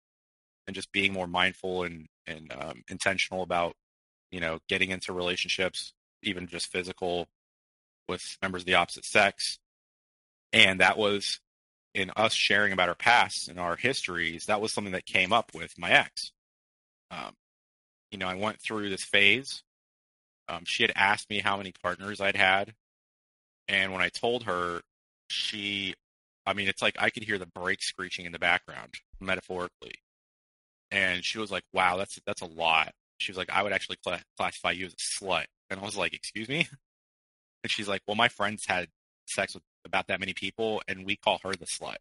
and 0.65 0.73
just 0.73 0.93
being 0.93 1.11
more 1.11 1.27
mindful 1.27 1.83
and 1.83 2.07
and 2.25 2.53
um, 2.57 2.83
intentional 2.89 3.43
about 3.43 3.73
you 4.31 4.39
know 4.39 4.59
getting 4.69 4.91
into 4.91 5.11
relationships, 5.11 5.93
even 6.23 6.47
just 6.47 6.67
physical, 6.67 7.27
with 8.07 8.37
members 8.41 8.63
of 8.63 8.65
the 8.65 8.75
opposite 8.75 9.05
sex. 9.05 9.59
And 10.53 10.79
that 10.79 10.97
was 10.97 11.39
in 11.93 12.11
us 12.15 12.33
sharing 12.33 12.73
about 12.73 12.89
our 12.89 12.95
past 12.95 13.47
and 13.47 13.59
our 13.59 13.75
histories, 13.75 14.45
that 14.45 14.61
was 14.61 14.71
something 14.73 14.93
that 14.93 15.05
came 15.05 15.33
up 15.33 15.51
with 15.53 15.77
my 15.77 15.91
ex. 15.91 16.31
Um, 17.09 17.33
you 18.11 18.17
know, 18.17 18.27
I 18.27 18.35
went 18.35 18.61
through 18.61 18.89
this 18.89 19.03
phase. 19.03 19.63
Um, 20.47 20.63
she 20.65 20.83
had 20.83 20.91
asked 20.95 21.29
me 21.29 21.39
how 21.39 21.57
many 21.57 21.73
partners 21.83 22.21
I'd 22.21 22.35
had. 22.35 22.73
And 23.67 23.93
when 23.93 24.01
I 24.01 24.09
told 24.09 24.43
her, 24.43 24.81
she, 25.29 25.95
I 26.45 26.53
mean, 26.53 26.67
it's 26.67 26.81
like 26.81 26.95
I 26.99 27.09
could 27.09 27.23
hear 27.23 27.37
the 27.37 27.45
brakes 27.45 27.85
screeching 27.85 28.25
in 28.25 28.31
the 28.31 28.39
background, 28.39 28.95
metaphorically. 29.19 29.95
And 30.89 31.23
she 31.23 31.39
was 31.39 31.51
like, 31.51 31.63
wow, 31.71 31.97
that's, 31.97 32.19
that's 32.25 32.41
a 32.41 32.45
lot. 32.45 32.93
She 33.21 33.31
was 33.31 33.37
like, 33.37 33.49
I 33.49 33.63
would 33.63 33.73
actually 33.73 33.97
cl- 34.03 34.19
classify 34.37 34.71
you 34.71 34.87
as 34.87 34.93
a 34.93 35.23
slut. 35.23 35.45
And 35.69 35.79
I 35.79 35.83
was 35.83 35.97
like, 35.97 36.13
excuse 36.13 36.49
me? 36.49 36.67
And 37.63 37.71
she's 37.71 37.87
like, 37.87 38.01
well, 38.07 38.15
my 38.15 38.27
friends 38.27 38.63
had 38.67 38.87
sex 39.27 39.53
with 39.53 39.63
about 39.85 40.07
that 40.07 40.19
many 40.19 40.33
people, 40.33 40.81
and 40.87 41.05
we 41.05 41.15
call 41.15 41.39
her 41.43 41.53
the 41.53 41.65
slut. 41.65 41.97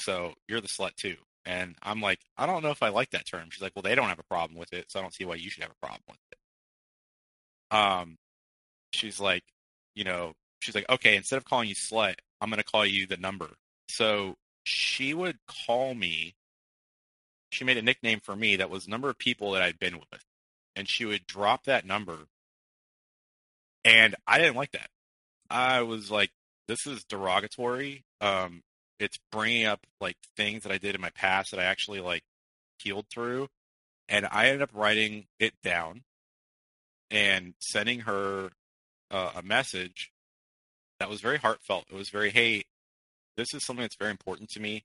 So 0.00 0.34
you're 0.48 0.60
the 0.60 0.68
slut 0.68 0.94
too. 0.94 1.16
And 1.44 1.76
I'm 1.82 2.00
like, 2.00 2.18
I 2.36 2.46
don't 2.46 2.62
know 2.62 2.70
if 2.70 2.82
I 2.82 2.88
like 2.88 3.10
that 3.10 3.26
term. 3.26 3.48
She's 3.50 3.62
like, 3.62 3.72
well, 3.76 3.82
they 3.82 3.94
don't 3.94 4.08
have 4.08 4.18
a 4.18 4.24
problem 4.24 4.58
with 4.58 4.72
it, 4.72 4.90
so 4.90 4.98
I 4.98 5.02
don't 5.02 5.14
see 5.14 5.24
why 5.24 5.36
you 5.36 5.50
should 5.50 5.62
have 5.62 5.72
a 5.72 5.86
problem 5.86 6.02
with 6.08 6.18
it. 6.32 7.76
Um, 7.76 8.16
she's 8.92 9.20
like, 9.20 9.44
you 9.94 10.04
know, 10.04 10.32
she's 10.60 10.74
like, 10.74 10.88
okay, 10.90 11.16
instead 11.16 11.36
of 11.36 11.44
calling 11.44 11.68
you 11.68 11.74
slut, 11.74 12.14
I'm 12.40 12.50
going 12.50 12.58
to 12.58 12.64
call 12.64 12.84
you 12.84 13.06
the 13.06 13.16
number. 13.16 13.50
So 13.88 14.34
she 14.64 15.14
would 15.14 15.38
call 15.66 15.94
me. 15.94 16.34
She 17.50 17.64
made 17.64 17.76
a 17.76 17.82
nickname 17.82 18.20
for 18.22 18.34
me 18.34 18.56
that 18.56 18.70
was 18.70 18.88
number 18.88 19.08
of 19.08 19.18
people 19.18 19.52
that 19.52 19.62
I'd 19.62 19.78
been 19.78 19.98
with, 19.98 20.24
and 20.76 20.88
she 20.88 21.04
would 21.04 21.26
drop 21.26 21.64
that 21.64 21.86
number. 21.86 22.18
And 23.84 24.14
I 24.26 24.38
didn't 24.38 24.56
like 24.56 24.72
that. 24.72 24.90
I 25.48 25.82
was 25.82 26.10
like, 26.10 26.30
this 26.68 26.86
is 26.86 27.04
derogatory. 27.04 28.04
Um, 28.20 28.62
it's 28.98 29.18
bringing 29.32 29.66
up 29.66 29.80
like 30.00 30.16
things 30.36 30.62
that 30.62 30.72
I 30.72 30.78
did 30.78 30.94
in 30.94 31.00
my 31.00 31.10
past 31.10 31.50
that 31.50 31.60
I 31.60 31.64
actually 31.64 32.00
like 32.00 32.22
healed 32.78 33.06
through, 33.12 33.48
and 34.08 34.26
I 34.30 34.46
ended 34.46 34.62
up 34.62 34.70
writing 34.74 35.26
it 35.38 35.54
down 35.62 36.02
and 37.10 37.54
sending 37.60 38.00
her 38.00 38.50
uh, 39.10 39.30
a 39.36 39.42
message 39.42 40.10
that 40.98 41.08
was 41.08 41.20
very 41.20 41.38
heartfelt. 41.38 41.84
It 41.90 41.94
was 41.94 42.10
very, 42.10 42.30
hey, 42.30 42.64
this 43.36 43.54
is 43.54 43.64
something 43.64 43.82
that's 43.82 43.96
very 43.96 44.10
important 44.10 44.50
to 44.50 44.60
me 44.60 44.84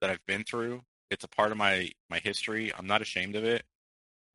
that 0.00 0.10
I've 0.10 0.24
been 0.26 0.44
through. 0.44 0.82
It's 1.10 1.24
a 1.24 1.28
part 1.28 1.50
of 1.50 1.56
my 1.58 1.90
my 2.10 2.18
history. 2.18 2.72
I'm 2.76 2.86
not 2.86 3.02
ashamed 3.02 3.36
of 3.36 3.44
it. 3.44 3.64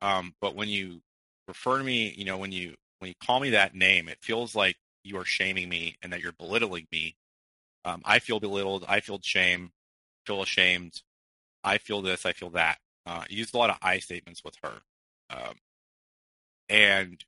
Um, 0.02 0.34
but 0.40 0.54
when 0.54 0.68
you 0.68 1.00
refer 1.48 1.78
to 1.78 1.84
me, 1.84 2.12
you 2.16 2.24
know, 2.24 2.36
when 2.36 2.52
you 2.52 2.74
when 2.98 3.08
you 3.08 3.14
call 3.24 3.40
me 3.40 3.50
that 3.50 3.74
name, 3.74 4.08
it 4.08 4.18
feels 4.20 4.54
like 4.54 4.76
you 5.04 5.16
are 5.16 5.24
shaming 5.24 5.68
me 5.68 5.96
and 6.02 6.12
that 6.12 6.20
you're 6.20 6.32
belittling 6.32 6.86
me. 6.92 7.16
Um, 7.84 8.02
I 8.04 8.18
feel 8.18 8.40
belittled. 8.40 8.84
I 8.88 9.00
feel 9.00 9.18
shame, 9.22 9.72
feel 10.26 10.42
ashamed. 10.42 11.02
I 11.64 11.78
feel 11.78 12.02
this. 12.02 12.26
I 12.26 12.32
feel 12.32 12.50
that. 12.50 12.78
Uh, 13.06 13.24
used 13.30 13.54
a 13.54 13.58
lot 13.58 13.70
of 13.70 13.78
I 13.82 13.98
statements 13.98 14.42
with 14.44 14.56
her. 14.62 14.82
Um, 15.30 15.54
and 16.68 17.24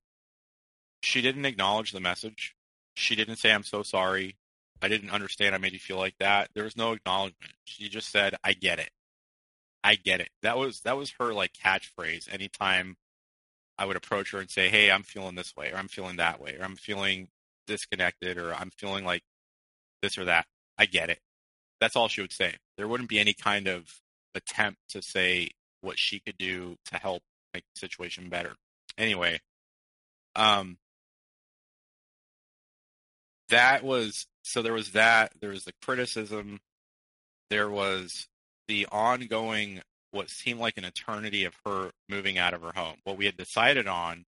she 1.03 1.23
didn't 1.23 1.45
acknowledge 1.45 1.93
the 1.93 2.01
message. 2.01 2.55
She 2.95 3.17
didn't 3.17 3.37
say, 3.37 3.53
I'm 3.53 3.65
so 3.65 3.83
sorry. 3.83 4.37
I 4.81 4.89
didn't 4.89 5.11
understand. 5.11 5.55
I 5.55 5.59
made 5.59 5.73
you 5.73 5.79
feel 5.79 5.99
like 5.99 6.17
that. 6.19 6.51
There 6.55 6.65
was 6.65 6.77
no 6.77 6.93
acknowledgement. 6.93 7.53
She 7.65 7.89
just 7.89 8.11
said, 8.11 8.37
I 8.45 8.53
get 8.53 8.79
it. 8.79 8.91
I 9.85 9.95
get 9.95 10.21
it. 10.21 10.31
That 10.43 10.59
was, 10.59 10.81
that 10.81 10.97
was 10.97 11.13
her 11.21 11.33
like 11.33 11.53
catchphrase. 11.53 12.33
Anytime 12.33 12.97
I 13.79 13.87
would 13.87 13.97
approach 13.97 14.33
her 14.33 14.41
and 14.41 14.51
say, 14.51 14.69
Hey, 14.69 14.91
I'm 14.91 15.05
feeling 15.05 15.37
this 15.37 15.55
way, 15.57 15.71
or 15.71 15.77
I'm 15.77 15.89
feeling 15.89 16.17
that 16.17 16.41
way, 16.41 16.57
or 16.59 16.65
I'm 16.65 16.77
feeling 16.77 17.29
disconnected 17.67 18.39
or 18.39 18.55
I'm 18.55 18.71
feeling 18.71 19.05
like 19.05 19.23
this 20.03 20.19
or 20.19 20.25
that. 20.27 20.47
I 20.79 20.87
get 20.87 21.11
it. 21.11 21.19
That's 21.81 21.97
all 21.97 22.09
she 22.09 22.21
would 22.21 22.33
say. 22.33 22.57
There 22.77 22.89
wouldn't 22.89 23.09
be 23.09 23.19
any 23.19 23.35
kind 23.35 23.69
of 23.69 24.01
attempt 24.35 24.81
to 24.91 25.03
say 25.03 25.51
what 25.81 25.99
she 25.99 26.21
could 26.21 26.39
do 26.39 26.77
to 26.87 26.97
help 26.97 27.23
make 27.53 27.65
the 27.75 27.79
situation 27.81 28.29
better. 28.29 28.55
Anyway, 28.99 29.41
um, 30.37 30.79
that 33.51 33.85
was 33.85 34.27
so 34.43 34.63
there 34.63 34.73
was 34.73 34.93
that, 34.93 35.33
there 35.41 35.51
was 35.51 35.65
the 35.65 35.73
criticism, 35.83 36.61
there 37.51 37.71
was 37.71 38.27
the 38.69 38.87
ongoing 38.91 39.81
what 40.11 40.31
seemed 40.31 40.61
like 40.61 40.79
an 40.79 40.85
eternity 40.85 41.45
of 41.45 41.55
her 41.67 41.91
moving 42.09 42.39
out 42.39 42.55
of 42.55 42.63
her 42.63 42.73
home. 42.75 42.97
What 43.05 43.19
we 43.19 43.27
had 43.27 43.37
decided 43.37 43.87
on, 43.89 44.25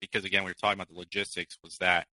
because 0.00 0.24
again, 0.24 0.42
we 0.42 0.50
were 0.50 0.54
talking 0.54 0.78
about 0.78 0.88
the 0.88 0.98
logistics, 0.98 1.58
was 1.62 1.76
that 1.78 2.06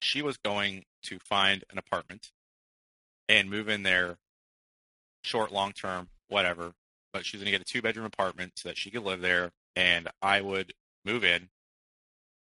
she 0.00 0.22
was 0.22 0.36
going 0.36 0.84
to 1.04 1.18
find 1.20 1.64
an 1.70 1.78
apartment 1.78 2.30
and 3.28 3.48
move 3.48 3.68
in 3.68 3.84
there 3.84 4.16
short, 5.22 5.52
long 5.52 5.72
term, 5.72 6.08
whatever. 6.28 6.72
But 7.12 7.24
she 7.24 7.36
was 7.36 7.42
going 7.42 7.52
to 7.52 7.58
get 7.58 7.68
a 7.68 7.72
two 7.72 7.82
bedroom 7.82 8.06
apartment 8.06 8.52
so 8.56 8.68
that 8.68 8.78
she 8.78 8.90
could 8.90 9.04
live 9.04 9.20
there. 9.20 9.50
And 9.76 10.08
I 10.20 10.40
would 10.40 10.72
move 11.04 11.24
in 11.24 11.48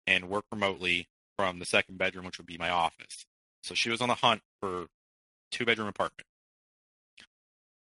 and 0.07 0.29
work 0.29 0.45
remotely 0.51 1.07
from 1.37 1.59
the 1.59 1.65
second 1.65 1.97
bedroom, 1.97 2.25
which 2.25 2.37
would 2.37 2.47
be 2.47 2.57
my 2.57 2.69
office. 2.69 3.25
So 3.63 3.75
she 3.75 3.89
was 3.89 4.01
on 4.01 4.09
the 4.09 4.15
hunt 4.15 4.41
for 4.61 4.87
two 5.51 5.65
bedroom 5.65 5.87
apartment. 5.87 6.25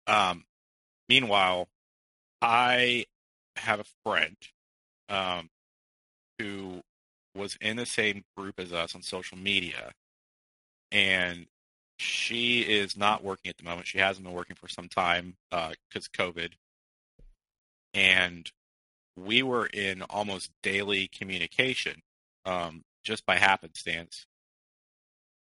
Um, 0.09 0.43
meanwhile, 1.07 1.67
I 2.41 3.05
have 3.55 3.79
a 3.79 3.85
friend 4.03 4.35
um, 5.07 5.49
who 6.39 6.81
was 7.35 7.57
in 7.61 7.77
the 7.77 7.85
same 7.85 8.23
group 8.35 8.59
as 8.59 8.73
us 8.73 8.95
on 8.95 9.03
social 9.03 9.37
media, 9.37 9.91
and 10.91 11.45
she 11.97 12.61
is 12.61 12.97
not 12.97 13.23
working 13.23 13.49
at 13.49 13.57
the 13.57 13.63
moment. 13.63 13.87
She 13.87 13.99
hasn't 13.99 14.25
been 14.25 14.33
working 14.33 14.55
for 14.55 14.67
some 14.67 14.89
time 14.89 15.35
because 15.51 16.09
uh, 16.09 16.23
COVID, 16.23 16.53
and 17.93 18.51
we 19.15 19.43
were 19.43 19.67
in 19.67 20.01
almost 20.03 20.49
daily 20.63 21.07
communication 21.07 22.01
um, 22.45 22.83
just 23.03 23.25
by 23.27 23.35
happenstance. 23.35 24.25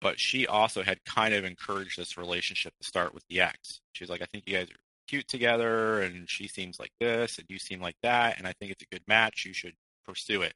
But 0.02 0.20
she 0.20 0.48
also 0.48 0.82
had 0.82 1.04
kind 1.06 1.34
of 1.34 1.46
encouraged 1.46 1.98
this 1.98 2.18
relationship 2.18 2.74
to 2.82 2.88
start 2.88 3.14
with 3.14 3.24
the 3.30 3.42
ex. 3.42 3.82
She's 3.94 4.10
like, 4.10 4.22
I 4.22 4.26
think 4.26 4.46
you 4.48 4.58
guys 4.58 4.70
are 4.70 4.80
cute 5.08 5.28
together, 5.28 6.02
and 6.02 6.28
she 6.30 6.48
seems 6.48 6.80
like 6.80 6.92
this, 7.00 7.38
and 7.38 7.46
you 7.50 7.60
seem 7.60 7.82
like 7.82 7.98
that, 8.02 8.38
and 8.38 8.48
I 8.48 8.54
think 8.54 8.72
it's 8.72 8.84
a 8.84 8.94
good 8.94 9.04
match. 9.08 9.46
You 9.46 9.54
should 9.54 9.76
pursue 10.06 10.42
it 10.42 10.54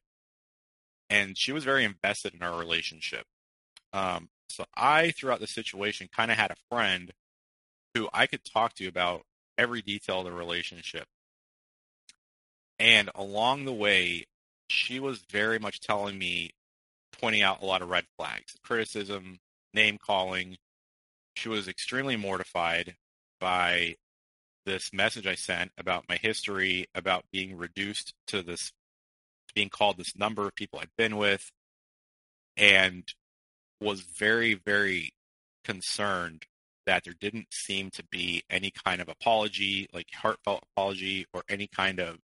and 1.09 1.37
she 1.37 1.51
was 1.51 1.63
very 1.63 1.83
invested 1.83 2.33
in 2.33 2.41
our 2.41 2.57
relationship. 2.57 3.25
Um, 3.93 4.29
so 4.49 4.65
I, 4.75 5.11
throughout 5.11 5.39
the 5.39 5.47
situation, 5.47 6.09
kind 6.15 6.31
of 6.31 6.37
had 6.37 6.51
a 6.51 6.55
friend 6.69 7.11
who 7.93 8.09
I 8.13 8.27
could 8.27 8.41
talk 8.43 8.73
to 8.75 8.87
about 8.87 9.23
every 9.57 9.81
detail 9.81 10.19
of 10.19 10.25
the 10.25 10.31
relationship. 10.31 11.05
And 12.79 13.09
along 13.15 13.65
the 13.65 13.73
way, 13.73 14.25
she 14.69 14.99
was 14.99 15.19
very 15.29 15.59
much 15.59 15.79
telling 15.79 16.17
me, 16.17 16.51
pointing 17.19 17.41
out 17.41 17.61
a 17.61 17.65
lot 17.65 17.81
of 17.81 17.89
red 17.89 18.05
flags, 18.17 18.55
criticism, 18.63 19.39
name 19.73 19.97
calling. 19.97 20.57
She 21.35 21.49
was 21.49 21.67
extremely 21.67 22.15
mortified 22.15 22.95
by 23.39 23.95
this 24.65 24.91
message 24.93 25.27
I 25.27 25.35
sent 25.35 25.71
about 25.77 26.09
my 26.09 26.17
history, 26.17 26.87
about 26.95 27.25
being 27.31 27.57
reduced 27.57 28.13
to 28.27 28.41
this, 28.41 28.71
being 29.53 29.69
called 29.69 29.97
this 29.97 30.15
number 30.15 30.45
of 30.45 30.55
people 30.55 30.79
I'd 30.79 30.89
been 30.97 31.17
with, 31.17 31.51
and 32.57 33.03
was 33.81 34.01
very, 34.01 34.53
very 34.53 35.11
concerned 35.63 36.45
that 36.85 37.03
there 37.03 37.15
didn't 37.19 37.47
seem 37.51 37.89
to 37.91 38.03
be 38.11 38.43
any 38.49 38.71
kind 38.85 39.01
of 39.01 39.09
apology, 39.09 39.87
like 39.93 40.07
heartfelt 40.13 40.63
apology, 40.71 41.25
or 41.33 41.43
any 41.49 41.67
kind 41.67 41.99
of 41.99 42.17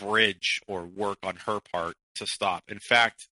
bridge 0.00 0.60
or 0.66 0.84
work 0.84 1.18
on 1.22 1.36
her 1.46 1.60
part 1.60 1.94
to 2.16 2.26
stop. 2.26 2.64
In 2.68 2.78
fact, 2.78 3.28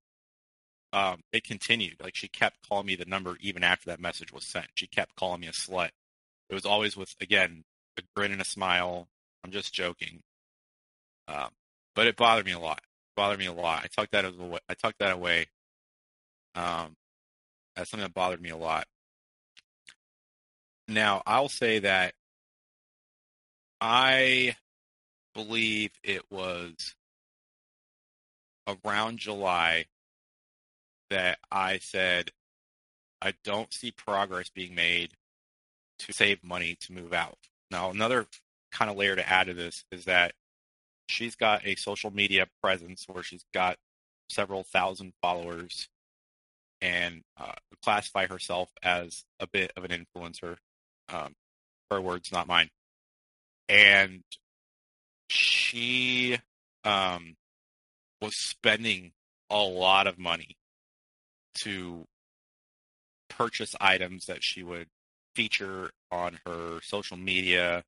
um, 0.92 1.20
it 1.32 1.44
continued. 1.44 1.96
Like 2.02 2.16
she 2.16 2.28
kept 2.28 2.68
calling 2.68 2.86
me 2.86 2.96
the 2.96 3.04
number 3.04 3.36
even 3.40 3.62
after 3.62 3.90
that 3.90 4.00
message 4.00 4.32
was 4.32 4.46
sent. 4.46 4.66
She 4.74 4.86
kept 4.86 5.16
calling 5.16 5.40
me 5.40 5.48
a 5.48 5.52
slut. 5.52 5.90
It 6.48 6.54
was 6.54 6.64
always 6.64 6.96
with 6.96 7.14
again 7.20 7.64
a 7.98 8.02
grin 8.16 8.32
and 8.32 8.40
a 8.40 8.44
smile. 8.44 9.08
I'm 9.44 9.50
just 9.50 9.72
joking, 9.72 10.20
um, 11.28 11.50
but 11.94 12.06
it 12.06 12.16
bothered 12.16 12.46
me 12.46 12.52
a 12.52 12.58
lot. 12.58 12.78
It 12.78 13.16
bothered 13.16 13.38
me 13.38 13.46
a 13.46 13.52
lot. 13.52 13.84
I 13.84 13.88
tucked 13.88 14.12
that 14.12 14.24
away. 14.24 14.58
I 14.68 14.74
tucked 14.74 14.98
that 14.98 15.12
away. 15.12 15.46
Um, 16.54 16.96
that's 17.76 17.90
something 17.90 18.04
that 18.04 18.14
bothered 18.14 18.42
me 18.42 18.50
a 18.50 18.56
lot. 18.56 18.86
Now 20.88 21.22
I'll 21.26 21.50
say 21.50 21.80
that 21.80 22.14
I 23.80 24.56
believe 25.38 25.92
it 26.02 26.22
was 26.32 26.96
around 28.66 29.20
July 29.20 29.84
that 31.10 31.38
I 31.48 31.78
said 31.78 32.32
I 33.22 33.34
don't 33.44 33.72
see 33.72 33.92
progress 33.92 34.48
being 34.48 34.74
made 34.74 35.12
to 36.00 36.12
save 36.12 36.42
money 36.42 36.76
to 36.80 36.92
move 36.92 37.12
out. 37.12 37.38
Now, 37.70 37.90
another 37.90 38.26
kind 38.72 38.90
of 38.90 38.96
layer 38.96 39.14
to 39.14 39.28
add 39.28 39.46
to 39.46 39.54
this 39.54 39.84
is 39.92 40.06
that 40.06 40.32
she's 41.06 41.36
got 41.36 41.64
a 41.64 41.76
social 41.76 42.10
media 42.10 42.48
presence 42.60 43.06
where 43.06 43.22
she's 43.22 43.44
got 43.54 43.76
several 44.28 44.64
thousand 44.64 45.12
followers 45.22 45.88
and 46.80 47.22
uh, 47.40 47.52
classify 47.84 48.26
herself 48.26 48.70
as 48.82 49.24
a 49.38 49.46
bit 49.46 49.72
of 49.76 49.84
an 49.84 49.90
influencer. 50.04 50.56
Um, 51.08 51.34
her 51.92 52.00
words, 52.00 52.32
not 52.32 52.48
mine. 52.48 52.70
And 53.68 54.24
she 55.28 56.38
um, 56.84 57.36
was 58.20 58.36
spending 58.36 59.12
a 59.50 59.58
lot 59.58 60.06
of 60.06 60.18
money 60.18 60.56
to 61.54 62.04
purchase 63.28 63.74
items 63.80 64.26
that 64.26 64.42
she 64.42 64.62
would 64.62 64.88
feature 65.34 65.90
on 66.10 66.38
her 66.46 66.80
social 66.82 67.16
media. 67.16 67.84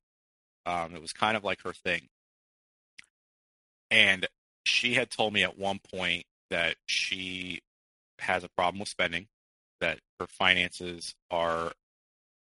Um, 0.65 0.95
it 0.95 1.01
was 1.01 1.13
kind 1.13 1.35
of 1.35 1.43
like 1.43 1.61
her 1.63 1.73
thing. 1.73 2.07
And 3.89 4.27
she 4.63 4.93
had 4.93 5.09
told 5.09 5.33
me 5.33 5.43
at 5.43 5.57
one 5.57 5.79
point 5.93 6.23
that 6.49 6.75
she 6.85 7.61
has 8.19 8.43
a 8.43 8.49
problem 8.49 8.79
with 8.79 8.89
spending, 8.89 9.27
that 9.79 9.99
her 10.19 10.27
finances 10.27 11.15
are 11.29 11.73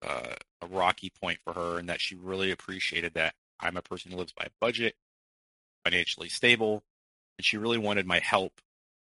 uh, 0.06 0.34
a 0.60 0.66
rocky 0.66 1.10
point 1.20 1.38
for 1.44 1.52
her, 1.52 1.78
and 1.78 1.88
that 1.88 2.00
she 2.00 2.16
really 2.16 2.50
appreciated 2.50 3.14
that 3.14 3.34
I'm 3.60 3.76
a 3.76 3.82
person 3.82 4.10
who 4.10 4.18
lives 4.18 4.32
by 4.32 4.48
budget, 4.60 4.94
financially 5.84 6.28
stable, 6.28 6.82
and 7.38 7.44
she 7.44 7.56
really 7.56 7.78
wanted 7.78 8.06
my 8.06 8.18
help 8.18 8.52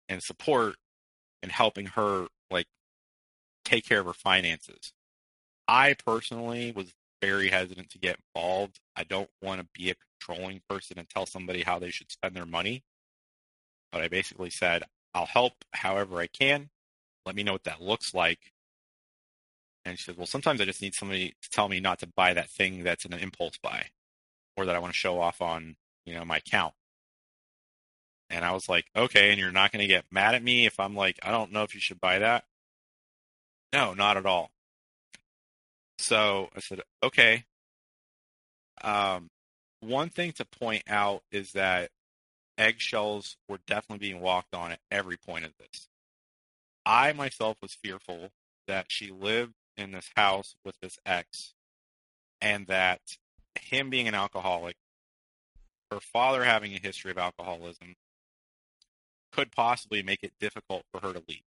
and 0.08 0.22
support 0.22 0.76
in 1.42 1.50
helping 1.50 1.86
her 1.86 2.26
like 2.50 2.66
take 3.64 3.86
care 3.86 4.00
of 4.00 4.06
her 4.06 4.12
finances. 4.12 4.92
I 5.66 5.94
personally 5.94 6.72
was 6.72 6.92
very 7.22 7.48
hesitant 7.48 7.90
to 7.90 7.98
get 7.98 8.18
involved. 8.34 8.80
I 8.96 9.04
don't 9.04 9.30
want 9.42 9.60
to 9.60 9.66
be 9.72 9.90
a 9.90 9.94
controlling 10.20 10.60
person 10.68 10.98
and 10.98 11.08
tell 11.08 11.26
somebody 11.26 11.62
how 11.62 11.78
they 11.78 11.90
should 11.90 12.10
spend 12.10 12.36
their 12.36 12.46
money. 12.46 12.84
But 13.92 14.02
I 14.02 14.08
basically 14.08 14.50
said, 14.50 14.82
I'll 15.14 15.26
help 15.26 15.52
however 15.72 16.18
I 16.18 16.26
can. 16.26 16.70
Let 17.24 17.36
me 17.36 17.42
know 17.42 17.52
what 17.52 17.64
that 17.64 17.80
looks 17.80 18.12
like. 18.12 18.52
And 19.84 19.98
she 19.98 20.04
said, 20.04 20.16
Well, 20.16 20.26
sometimes 20.26 20.60
I 20.60 20.64
just 20.64 20.82
need 20.82 20.94
somebody 20.94 21.34
to 21.42 21.50
tell 21.50 21.68
me 21.68 21.80
not 21.80 21.98
to 22.00 22.06
buy 22.06 22.34
that 22.34 22.50
thing 22.50 22.84
that's 22.84 23.04
an 23.04 23.14
impulse 23.14 23.58
buy 23.62 23.86
or 24.56 24.66
that 24.66 24.76
I 24.76 24.78
want 24.78 24.92
to 24.92 24.98
show 24.98 25.20
off 25.20 25.40
on, 25.40 25.76
you 26.06 26.14
know, 26.14 26.24
my 26.24 26.38
account. 26.38 26.74
And 28.30 28.44
I 28.44 28.52
was 28.52 28.68
like, 28.68 28.86
okay, 28.96 29.30
and 29.30 29.38
you're 29.38 29.52
not 29.52 29.72
going 29.72 29.82
to 29.82 29.86
get 29.86 30.06
mad 30.10 30.34
at 30.34 30.42
me 30.42 30.66
if 30.66 30.80
I'm 30.80 30.96
like, 30.96 31.18
I 31.22 31.30
don't 31.30 31.52
know 31.52 31.62
if 31.62 31.74
you 31.74 31.80
should 31.80 32.00
buy 32.00 32.18
that. 32.18 32.44
No, 33.72 33.94
not 33.94 34.16
at 34.16 34.26
all. 34.26 34.50
So 35.98 36.48
I 36.56 36.60
said, 36.60 36.80
okay. 37.02 37.44
Um, 38.82 39.28
one 39.80 40.08
thing 40.08 40.32
to 40.32 40.44
point 40.44 40.82
out 40.88 41.22
is 41.30 41.52
that 41.52 41.90
eggshells 42.58 43.36
were 43.48 43.58
definitely 43.66 44.06
being 44.06 44.20
walked 44.20 44.54
on 44.54 44.72
at 44.72 44.80
every 44.90 45.16
point 45.16 45.44
of 45.44 45.52
this. 45.58 45.88
I 46.86 47.12
myself 47.12 47.58
was 47.62 47.74
fearful 47.74 48.30
that 48.66 48.86
she 48.88 49.10
lived 49.10 49.54
in 49.76 49.92
this 49.92 50.10
house 50.16 50.54
with 50.64 50.78
this 50.80 50.98
ex 51.04 51.54
and 52.40 52.66
that 52.66 53.00
him 53.60 53.90
being 53.90 54.08
an 54.08 54.14
alcoholic, 54.14 54.76
her 55.90 56.00
father 56.00 56.44
having 56.44 56.74
a 56.74 56.78
history 56.78 57.10
of 57.10 57.18
alcoholism, 57.18 57.94
could 59.32 59.50
possibly 59.50 60.02
make 60.02 60.22
it 60.22 60.32
difficult 60.40 60.84
for 60.92 61.00
her 61.00 61.12
to 61.12 61.22
leave. 61.28 61.42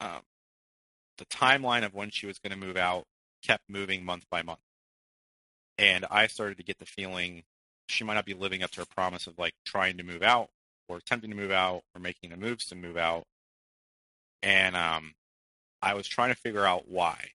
Um, 0.00 0.22
the 1.18 1.24
timeline 1.26 1.84
of 1.84 1.94
when 1.94 2.10
she 2.10 2.26
was 2.26 2.38
going 2.38 2.58
to 2.58 2.66
move 2.66 2.76
out 2.76 3.04
kept 3.42 3.62
moving 3.68 4.04
month 4.04 4.24
by 4.30 4.42
month. 4.42 4.60
And 5.78 6.04
I 6.10 6.26
started 6.26 6.56
to 6.58 6.64
get 6.64 6.78
the 6.78 6.86
feeling 6.86 7.42
she 7.88 8.04
might 8.04 8.14
not 8.14 8.24
be 8.24 8.34
living 8.34 8.62
up 8.62 8.70
to 8.72 8.80
her 8.80 8.86
promise 8.86 9.26
of 9.26 9.38
like 9.38 9.54
trying 9.64 9.96
to 9.98 10.02
move 10.02 10.22
out 10.22 10.48
or 10.88 10.98
attempting 10.98 11.30
to 11.30 11.36
move 11.36 11.50
out 11.50 11.82
or 11.94 12.00
making 12.00 12.30
the 12.30 12.36
moves 12.36 12.66
to 12.66 12.74
move 12.74 12.96
out. 12.96 13.24
And 14.42 14.76
um, 14.76 15.14
I 15.82 15.94
was 15.94 16.06
trying 16.06 16.30
to 16.30 16.40
figure 16.40 16.64
out 16.64 16.88
why. 16.88 17.30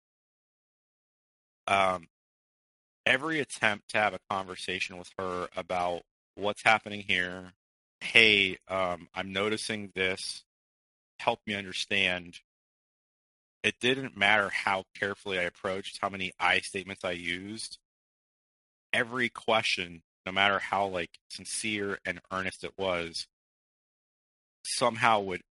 Um, 1.67 2.07
every 3.05 3.39
attempt 3.39 3.89
to 3.89 3.97
have 3.97 4.13
a 4.13 4.19
conversation 4.29 4.97
with 4.97 5.09
her 5.17 5.47
about 5.55 6.01
what's 6.35 6.63
happening 6.63 7.03
here, 7.07 7.53
hey, 7.99 8.57
um, 8.67 9.07
I'm 9.13 9.31
noticing 9.31 9.91
this, 9.95 10.43
help 11.19 11.39
me 11.45 11.53
understand. 11.55 12.39
It 13.63 13.75
didn't 13.79 14.17
matter 14.17 14.49
how 14.49 14.83
carefully 14.95 15.39
I 15.39 15.43
approached, 15.43 15.99
how 16.01 16.09
many 16.09 16.31
I 16.39 16.59
statements 16.59 17.05
I 17.05 17.11
used. 17.11 17.77
Every 18.93 19.29
question, 19.29 20.01
no 20.25 20.31
matter 20.31 20.59
how 20.59 20.87
like 20.87 21.19
sincere 21.29 21.99
and 22.05 22.19
earnest 22.31 22.63
it 22.63 22.73
was, 22.77 23.27
somehow 24.63 25.21
would, 25.21 25.41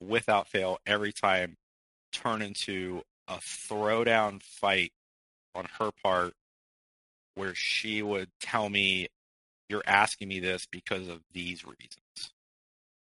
without 0.00 0.48
fail, 0.48 0.78
every 0.86 1.12
time 1.12 1.56
turn 2.12 2.42
into 2.42 3.02
a 3.28 3.36
throwdown 3.36 4.42
fight 4.42 4.92
on 5.54 5.66
her 5.78 5.90
part 6.02 6.34
where 7.34 7.54
she 7.54 8.02
would 8.02 8.28
tell 8.40 8.68
me 8.68 9.08
you're 9.68 9.82
asking 9.86 10.28
me 10.28 10.40
this 10.40 10.66
because 10.70 11.08
of 11.08 11.20
these 11.32 11.64
reasons. 11.64 12.32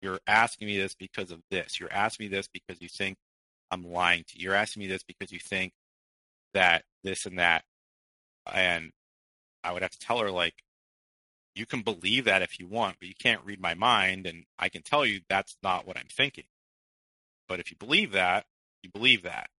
You're 0.00 0.20
asking 0.26 0.66
me 0.66 0.76
this 0.76 0.94
because 0.94 1.30
of 1.30 1.40
this. 1.50 1.78
You're 1.78 1.92
asking 1.92 2.26
me 2.26 2.28
this 2.28 2.48
because 2.48 2.80
you 2.80 2.88
think 2.88 3.16
I'm 3.70 3.92
lying 3.92 4.24
to 4.28 4.38
you. 4.38 4.44
You're 4.44 4.54
asking 4.54 4.80
me 4.80 4.86
this 4.86 5.02
because 5.02 5.32
you 5.32 5.38
think 5.38 5.72
that 6.54 6.84
this 7.02 7.26
and 7.26 7.38
that. 7.38 7.64
And 8.52 8.90
I 9.64 9.72
would 9.72 9.82
have 9.82 9.92
to 9.92 9.98
tell 9.98 10.18
her, 10.18 10.30
like, 10.30 10.54
you 11.54 11.66
can 11.66 11.82
believe 11.82 12.24
that 12.24 12.42
if 12.42 12.58
you 12.58 12.66
want, 12.66 12.96
but 12.98 13.08
you 13.08 13.14
can't 13.14 13.44
read 13.44 13.60
my 13.60 13.74
mind. 13.74 14.26
And 14.26 14.44
I 14.58 14.68
can 14.68 14.82
tell 14.82 15.04
you 15.04 15.20
that's 15.28 15.56
not 15.62 15.86
what 15.86 15.96
I'm 15.96 16.08
thinking. 16.10 16.44
But 17.48 17.60
if 17.60 17.70
you 17.70 17.76
believe 17.76 18.12
that, 18.12 18.44
you 18.82 18.90
believe 18.90 19.22
that. 19.22 19.50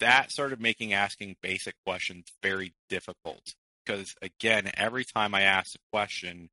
That 0.00 0.32
started 0.32 0.60
making 0.60 0.92
asking 0.92 1.36
basic 1.42 1.74
questions 1.84 2.26
very 2.42 2.74
difficult 2.88 3.54
because 3.84 4.14
again, 4.22 4.70
every 4.74 5.04
time 5.04 5.34
I 5.34 5.42
asked 5.42 5.76
a 5.76 5.78
question, 5.92 6.50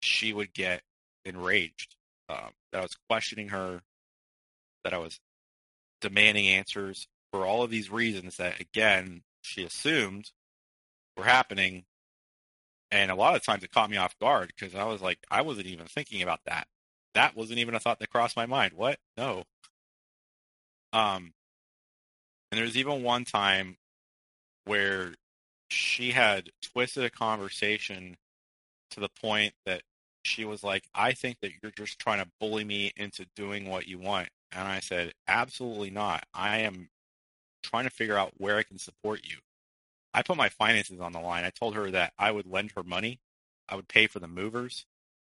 she 0.00 0.32
would 0.32 0.52
get 0.52 0.82
enraged. 1.24 1.96
Um, 2.28 2.50
that 2.72 2.78
I 2.78 2.82
was 2.82 2.96
questioning 3.08 3.48
her, 3.50 3.82
that 4.84 4.92
I 4.92 4.98
was 4.98 5.20
demanding 6.00 6.48
answers 6.48 7.06
for 7.32 7.46
all 7.46 7.62
of 7.62 7.70
these 7.70 7.90
reasons 7.90 8.36
that, 8.36 8.60
again, 8.60 9.22
she 9.42 9.64
assumed 9.64 10.30
were 11.16 11.24
happening. 11.24 11.84
And 12.90 13.10
a 13.10 13.14
lot 13.14 13.36
of 13.36 13.44
times 13.44 13.62
it 13.64 13.72
caught 13.72 13.90
me 13.90 13.96
off 13.96 14.18
guard 14.18 14.52
because 14.56 14.74
I 14.74 14.84
was 14.84 15.02
like, 15.02 15.18
I 15.30 15.42
wasn't 15.42 15.66
even 15.66 15.86
thinking 15.86 16.22
about 16.22 16.40
that. 16.46 16.66
That 17.14 17.36
wasn't 17.36 17.58
even 17.60 17.74
a 17.74 17.80
thought 17.80 17.98
that 18.00 18.10
crossed 18.10 18.36
my 18.36 18.46
mind. 18.46 18.72
What? 18.74 18.98
No. 19.16 19.44
Um, 20.92 21.32
and 22.50 22.60
there's 22.60 22.76
even 22.76 23.02
one 23.02 23.24
time 23.24 23.76
where 24.64 25.14
she 25.68 26.10
had 26.10 26.50
twisted 26.62 27.04
a 27.04 27.10
conversation 27.10 28.16
to 28.90 29.00
the 29.00 29.08
point 29.20 29.54
that 29.64 29.82
she 30.22 30.44
was 30.44 30.62
like, 30.62 30.84
I 30.94 31.12
think 31.12 31.38
that 31.40 31.52
you're 31.62 31.72
just 31.72 31.98
trying 31.98 32.22
to 32.22 32.30
bully 32.40 32.64
me 32.64 32.92
into 32.96 33.26
doing 33.36 33.68
what 33.68 33.86
you 33.86 33.98
want. 33.98 34.28
And 34.52 34.66
I 34.66 34.80
said, 34.80 35.12
Absolutely 35.28 35.90
not. 35.90 36.24
I 36.34 36.58
am 36.58 36.88
trying 37.62 37.84
to 37.84 37.90
figure 37.90 38.16
out 38.16 38.32
where 38.36 38.56
I 38.56 38.62
can 38.62 38.78
support 38.78 39.20
you. 39.24 39.38
I 40.14 40.22
put 40.22 40.36
my 40.36 40.48
finances 40.48 41.00
on 41.00 41.12
the 41.12 41.20
line. 41.20 41.44
I 41.44 41.50
told 41.50 41.74
her 41.74 41.90
that 41.90 42.12
I 42.18 42.30
would 42.30 42.46
lend 42.46 42.72
her 42.76 42.82
money. 42.82 43.20
I 43.68 43.76
would 43.76 43.88
pay 43.88 44.06
for 44.06 44.18
the 44.18 44.28
movers. 44.28 44.86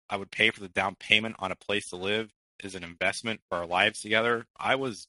I 0.09 0.18
would 0.18 0.32
pay 0.32 0.49
for 0.49 0.59
the 0.59 0.70
down 0.70 0.95
payment 0.95 1.36
on 1.39 1.51
a 1.51 1.55
place 1.55 1.89
to 1.89 1.95
live 1.95 2.32
as 2.64 2.76
an 2.76 2.84
investment 2.84 3.41
for 3.47 3.57
our 3.57 3.66
lives 3.66 4.01
together. 4.01 4.45
I 4.57 4.76
was 4.76 5.07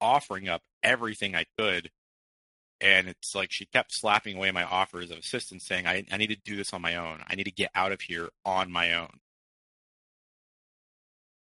offering 0.00 0.48
up 0.48 0.62
everything 0.82 1.34
I 1.34 1.46
could. 1.58 1.90
And 2.80 3.08
it's 3.08 3.34
like 3.34 3.52
she 3.52 3.64
kept 3.66 3.94
slapping 3.94 4.36
away 4.36 4.50
my 4.50 4.64
offers 4.64 5.10
of 5.10 5.18
assistance, 5.18 5.64
saying, 5.64 5.86
I, 5.86 6.04
I 6.12 6.18
need 6.18 6.28
to 6.28 6.36
do 6.36 6.56
this 6.56 6.74
on 6.74 6.82
my 6.82 6.96
own. 6.96 7.22
I 7.26 7.34
need 7.34 7.44
to 7.44 7.50
get 7.50 7.70
out 7.74 7.92
of 7.92 8.02
here 8.02 8.28
on 8.44 8.70
my 8.70 8.92
own. 8.92 9.20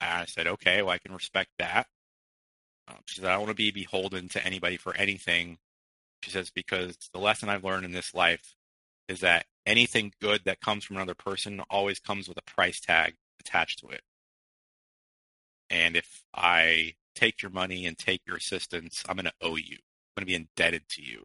And 0.00 0.10
I 0.10 0.24
said, 0.26 0.46
okay, 0.46 0.82
well, 0.82 0.92
I 0.92 0.98
can 0.98 1.14
respect 1.14 1.50
that. 1.58 1.86
Um, 2.88 2.96
she 3.06 3.20
said, 3.20 3.30
I 3.30 3.32
don't 3.32 3.42
want 3.42 3.50
to 3.50 3.54
be 3.54 3.70
beholden 3.70 4.28
to 4.30 4.44
anybody 4.44 4.76
for 4.76 4.94
anything. 4.94 5.56
She 6.22 6.30
says, 6.30 6.50
because 6.50 6.96
the 7.12 7.20
lesson 7.20 7.48
I've 7.48 7.64
learned 7.64 7.86
in 7.86 7.92
this 7.92 8.14
life 8.14 8.54
is 9.08 9.20
that 9.20 9.46
anything 9.64 10.12
good 10.20 10.42
that 10.44 10.60
comes 10.60 10.84
from 10.84 10.96
another 10.96 11.14
person 11.14 11.60
always 11.70 12.00
comes 12.00 12.28
with 12.28 12.38
a 12.38 12.50
price 12.50 12.80
tag 12.80 13.14
attached 13.40 13.78
to 13.80 13.88
it. 13.88 14.02
And 15.70 15.96
if 15.96 16.24
I 16.34 16.94
take 17.14 17.42
your 17.42 17.50
money 17.50 17.86
and 17.86 17.96
take 17.96 18.20
your 18.26 18.36
assistance, 18.36 19.02
I'm 19.08 19.16
going 19.16 19.26
to 19.26 19.32
owe 19.40 19.56
you. 19.56 19.78
I'm 20.16 20.22
going 20.22 20.26
to 20.26 20.26
be 20.26 20.34
indebted 20.34 20.88
to 20.90 21.02
you. 21.02 21.24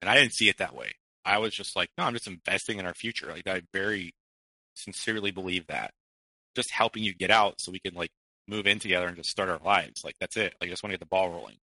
And 0.00 0.10
I 0.10 0.14
didn't 0.14 0.34
see 0.34 0.48
it 0.48 0.58
that 0.58 0.74
way. 0.74 0.92
I 1.24 1.38
was 1.38 1.54
just 1.54 1.74
like, 1.74 1.90
no, 1.98 2.04
I'm 2.04 2.14
just 2.14 2.28
investing 2.28 2.78
in 2.78 2.86
our 2.86 2.94
future. 2.94 3.28
Like 3.28 3.46
I 3.46 3.62
very 3.72 4.14
sincerely 4.74 5.30
believe 5.30 5.66
that. 5.66 5.90
Just 6.54 6.70
helping 6.70 7.02
you 7.02 7.14
get 7.14 7.30
out 7.30 7.60
so 7.60 7.72
we 7.72 7.80
can 7.80 7.94
like 7.94 8.10
move 8.48 8.66
in 8.66 8.78
together 8.78 9.06
and 9.06 9.16
just 9.16 9.30
start 9.30 9.48
our 9.48 9.60
lives. 9.64 10.04
Like 10.04 10.14
that's 10.20 10.36
it. 10.36 10.54
Like 10.60 10.68
I 10.68 10.70
just 10.70 10.82
want 10.82 10.92
to 10.92 10.94
get 10.94 11.00
the 11.00 11.06
ball 11.06 11.30
rolling. 11.30 11.56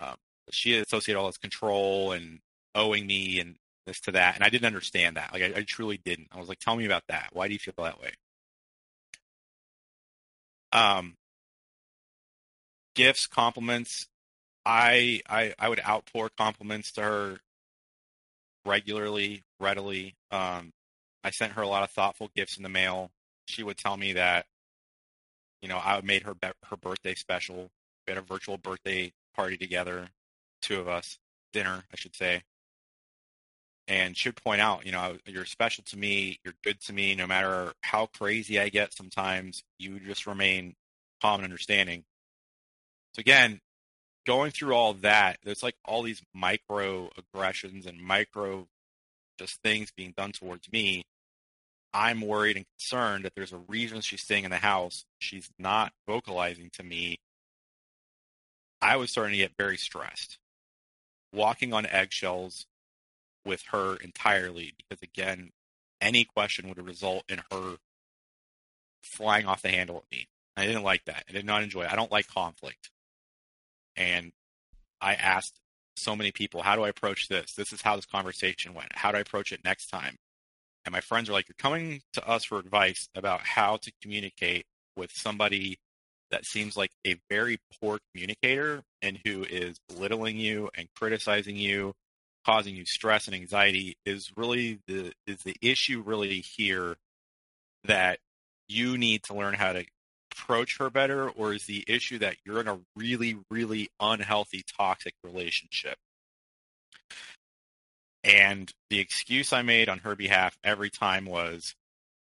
Um, 0.00 0.16
she 0.50 0.76
associated 0.78 1.20
all 1.20 1.26
this 1.26 1.38
control 1.38 2.12
and 2.12 2.40
owing 2.74 3.06
me 3.06 3.38
and 3.38 3.56
this 3.86 4.00
to 4.00 4.12
that, 4.12 4.34
and 4.36 4.44
I 4.44 4.48
didn't 4.48 4.66
understand 4.66 5.16
that. 5.16 5.32
Like 5.32 5.42
I, 5.42 5.60
I 5.60 5.64
truly 5.66 6.00
didn't. 6.04 6.28
I 6.32 6.38
was 6.38 6.48
like, 6.48 6.58
tell 6.58 6.76
me 6.76 6.86
about 6.86 7.04
that. 7.08 7.30
Why 7.32 7.48
do 7.48 7.52
you 7.52 7.58
feel 7.58 7.74
that 7.78 8.00
way? 8.00 8.12
Um, 10.72 11.16
gifts, 12.94 13.26
compliments. 13.26 14.08
I 14.64 15.20
I 15.28 15.54
I 15.58 15.68
would 15.68 15.80
outpour 15.80 16.30
compliments 16.36 16.92
to 16.92 17.02
her 17.02 17.40
regularly, 18.64 19.44
readily. 19.60 20.14
Um, 20.30 20.72
I 21.24 21.30
sent 21.30 21.52
her 21.52 21.62
a 21.62 21.68
lot 21.68 21.82
of 21.82 21.90
thoughtful 21.90 22.30
gifts 22.34 22.56
in 22.56 22.62
the 22.62 22.68
mail. 22.68 23.10
She 23.46 23.62
would 23.62 23.76
tell 23.76 23.96
me 23.96 24.12
that, 24.14 24.46
you 25.60 25.68
know, 25.68 25.78
I 25.82 26.00
made 26.02 26.22
her 26.22 26.34
her 26.64 26.76
birthday 26.76 27.14
special. 27.14 27.70
We 28.06 28.12
had 28.12 28.18
a 28.18 28.22
virtual 28.22 28.58
birthday 28.58 29.12
party 29.34 29.56
together, 29.56 30.08
two 30.60 30.80
of 30.80 30.88
us, 30.88 31.18
dinner, 31.52 31.84
I 31.92 31.96
should 31.96 32.16
say. 32.16 32.42
And 33.88 34.16
she 34.16 34.28
would 34.28 34.36
point 34.36 34.60
out, 34.60 34.86
you 34.86 34.92
know, 34.92 35.18
you're 35.26 35.44
special 35.44 35.84
to 35.84 35.98
me. 35.98 36.38
You're 36.44 36.54
good 36.62 36.80
to 36.82 36.92
me. 36.92 37.14
No 37.14 37.26
matter 37.26 37.72
how 37.82 38.06
crazy 38.06 38.58
I 38.60 38.68
get, 38.68 38.94
sometimes 38.94 39.64
you 39.78 39.98
just 40.00 40.26
remain 40.26 40.74
calm 41.20 41.40
and 41.40 41.44
understanding. 41.44 42.04
So 43.14 43.20
again, 43.20 43.60
going 44.26 44.50
through 44.50 44.74
all 44.74 44.94
that, 44.94 45.38
there's 45.44 45.62
like 45.62 45.76
all 45.84 46.02
these 46.02 46.22
micro 46.34 47.10
aggressions 47.18 47.86
and 47.86 48.00
micro 48.00 48.66
just 49.38 49.60
things 49.62 49.90
being 49.96 50.14
done 50.16 50.32
towards 50.32 50.70
me. 50.70 51.04
I'm 51.94 52.22
worried 52.22 52.56
and 52.56 52.66
concerned 52.78 53.24
that 53.24 53.34
there's 53.34 53.52
a 53.52 53.58
reason 53.68 54.00
she's 54.00 54.22
staying 54.22 54.44
in 54.44 54.50
the 54.50 54.56
house. 54.58 55.04
She's 55.18 55.50
not 55.58 55.92
vocalizing 56.06 56.70
to 56.74 56.82
me. 56.82 57.18
I 58.80 58.96
was 58.96 59.10
starting 59.10 59.32
to 59.32 59.38
get 59.38 59.52
very 59.58 59.76
stressed, 59.76 60.38
walking 61.32 61.72
on 61.72 61.86
eggshells 61.86 62.66
with 63.44 63.62
her 63.72 63.96
entirely 63.96 64.74
because, 64.76 65.02
again, 65.02 65.50
any 66.00 66.24
question 66.24 66.68
would 66.68 66.84
result 66.84 67.24
in 67.28 67.42
her 67.50 67.76
flying 69.02 69.46
off 69.46 69.62
the 69.62 69.68
handle 69.68 69.98
at 69.98 70.16
me. 70.16 70.26
I 70.56 70.66
didn't 70.66 70.82
like 70.82 71.04
that. 71.04 71.24
I 71.28 71.32
did 71.32 71.44
not 71.44 71.62
enjoy 71.62 71.82
it. 71.82 71.92
I 71.92 71.96
don't 71.96 72.12
like 72.12 72.26
conflict. 72.26 72.90
And 73.96 74.32
I 75.00 75.14
asked 75.14 75.58
so 75.96 76.16
many 76.16 76.32
people, 76.32 76.62
how 76.62 76.76
do 76.76 76.82
I 76.82 76.88
approach 76.88 77.28
this? 77.28 77.52
This 77.52 77.72
is 77.72 77.82
how 77.82 77.96
this 77.96 78.06
conversation 78.06 78.74
went. 78.74 78.94
How 78.94 79.12
do 79.12 79.18
I 79.18 79.22
approach 79.22 79.52
it 79.52 79.64
next 79.64 79.88
time? 79.88 80.16
And 80.84 80.92
my 80.92 81.00
friends 81.00 81.28
are 81.28 81.32
like, 81.32 81.48
you're 81.48 81.54
coming 81.58 82.00
to 82.14 82.26
us 82.26 82.44
for 82.44 82.58
advice 82.58 83.08
about 83.14 83.40
how 83.40 83.76
to 83.76 83.92
communicate 84.02 84.64
with 84.96 85.12
somebody 85.12 85.78
that 86.30 86.44
seems 86.44 86.76
like 86.76 86.90
a 87.06 87.16
very 87.30 87.58
poor 87.80 87.98
communicator 88.12 88.82
and 89.02 89.18
who 89.24 89.44
is 89.44 89.78
belittling 89.88 90.38
you 90.38 90.70
and 90.74 90.88
criticizing 90.96 91.56
you, 91.56 91.92
causing 92.44 92.74
you 92.74 92.84
stress 92.84 93.26
and 93.26 93.34
anxiety 93.34 93.96
is 94.04 94.32
really 94.36 94.80
the 94.88 95.12
is 95.26 95.42
the 95.44 95.54
issue 95.60 96.02
really 96.04 96.40
here 96.40 96.96
that 97.84 98.18
you 98.68 98.96
need 98.96 99.22
to 99.24 99.34
learn 99.34 99.54
how 99.54 99.72
to 99.72 99.84
approach 100.32 100.78
her 100.78 100.90
better, 100.90 101.28
or 101.28 101.52
is 101.52 101.66
the 101.66 101.84
issue 101.86 102.18
that 102.18 102.36
you're 102.44 102.60
in 102.60 102.68
a 102.68 102.80
really, 102.96 103.36
really 103.50 103.90
unhealthy, 104.00 104.62
toxic 104.76 105.14
relationship? 105.22 105.96
And 108.24 108.72
the 108.88 109.00
excuse 109.00 109.52
I 109.52 109.62
made 109.62 109.88
on 109.88 109.98
her 110.00 110.14
behalf 110.14 110.56
every 110.62 110.90
time 110.90 111.24
was 111.24 111.74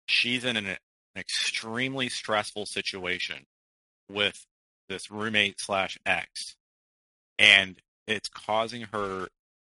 she's 0.08 0.44
in 0.44 0.58
an, 0.58 0.66
an 0.66 0.78
extremely 1.16 2.10
stressful 2.10 2.66
situation 2.66 3.46
with 4.10 4.46
this 4.90 5.12
roommate 5.12 5.60
slash 5.60 5.98
ex, 6.06 6.56
and 7.40 7.78
it's 8.08 8.30
causing 8.30 8.88
her 8.94 9.28